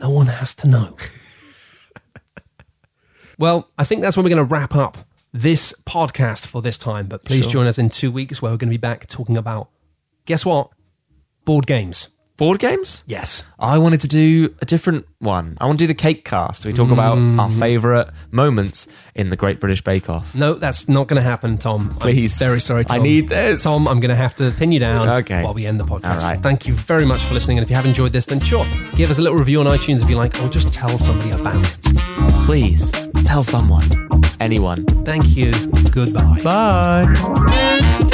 No 0.00 0.08
one 0.10 0.26
has 0.28 0.54
to 0.56 0.66
know. 0.66 0.96
well, 3.38 3.68
I 3.76 3.84
think 3.84 4.00
that's 4.02 4.16
when 4.16 4.24
we're 4.24 4.30
going 4.30 4.46
to 4.48 4.50
wrap 4.54 4.74
up 4.74 4.98
this 5.32 5.74
podcast 5.86 6.46
for 6.46 6.62
this 6.62 6.78
time. 6.78 7.06
But 7.06 7.24
please 7.24 7.46
join 7.46 7.66
us 7.66 7.78
in 7.78 7.90
two 7.90 8.10
weeks 8.10 8.40
where 8.40 8.50
we're 8.52 8.58
going 8.58 8.70
to 8.70 8.78
be 8.78 8.80
back 8.80 9.06
talking 9.06 9.36
about, 9.36 9.68
guess 10.24 10.46
what? 10.46 10.70
Board 11.44 11.66
games. 11.66 12.08
Board 12.38 12.58
games? 12.60 13.04
Yes. 13.06 13.44
I 13.58 13.78
wanted 13.78 14.00
to 14.00 14.08
do 14.08 14.54
a 14.60 14.64
different 14.64 15.06
one. 15.18 15.56
I 15.60 15.66
want 15.66 15.78
to 15.78 15.84
do 15.84 15.86
the 15.86 15.94
cake 15.94 16.24
cast. 16.24 16.64
We 16.64 16.72
talk 16.72 16.90
about 16.90 17.12
our 17.12 17.48
mm. 17.48 17.58
favourite 17.58 18.08
moments 18.30 18.88
in 19.14 19.30
the 19.30 19.36
Great 19.36 19.60
British 19.60 19.82
Bake 19.84 20.08
Off. 20.08 20.34
No, 20.34 20.54
that's 20.54 20.88
not 20.88 21.08
going 21.08 21.16
to 21.16 21.22
happen, 21.22 21.58
Tom. 21.58 21.90
I'm 21.92 21.96
Please. 21.98 22.38
very 22.38 22.60
sorry, 22.60 22.84
Tom. 22.84 22.94
I 22.94 22.98
Tom. 22.98 23.04
need 23.04 23.28
this. 23.28 23.62
Tom, 23.62 23.86
I'm 23.86 24.00
going 24.00 24.08
to 24.08 24.16
have 24.16 24.34
to 24.36 24.50
pin 24.52 24.72
you 24.72 24.80
down 24.80 25.08
Okay. 25.08 25.44
while 25.44 25.54
we 25.54 25.66
end 25.66 25.78
the 25.78 25.84
podcast. 25.84 26.22
All 26.22 26.30
right. 26.30 26.42
Thank 26.42 26.66
you 26.66 26.74
very 26.74 27.04
much 27.04 27.22
for 27.22 27.34
listening. 27.34 27.58
And 27.58 27.64
if 27.64 27.70
you 27.70 27.76
have 27.76 27.86
enjoyed 27.86 28.12
this, 28.12 28.26
then 28.26 28.40
sure, 28.40 28.66
give 28.96 29.10
us 29.10 29.18
a 29.18 29.22
little 29.22 29.38
review 29.38 29.60
on 29.60 29.66
iTunes 29.66 30.02
if 30.02 30.08
you 30.08 30.16
like, 30.16 30.34
or 30.42 30.48
just 30.48 30.72
tell 30.72 30.96
somebody 30.98 31.30
about 31.30 31.62
it. 31.62 31.76
Please 32.46 32.90
tell 33.24 33.44
someone, 33.44 33.84
anyone. 34.40 34.84
Thank 35.04 35.36
you. 35.36 35.52
Goodbye. 35.92 36.40
Bye. 36.42 38.08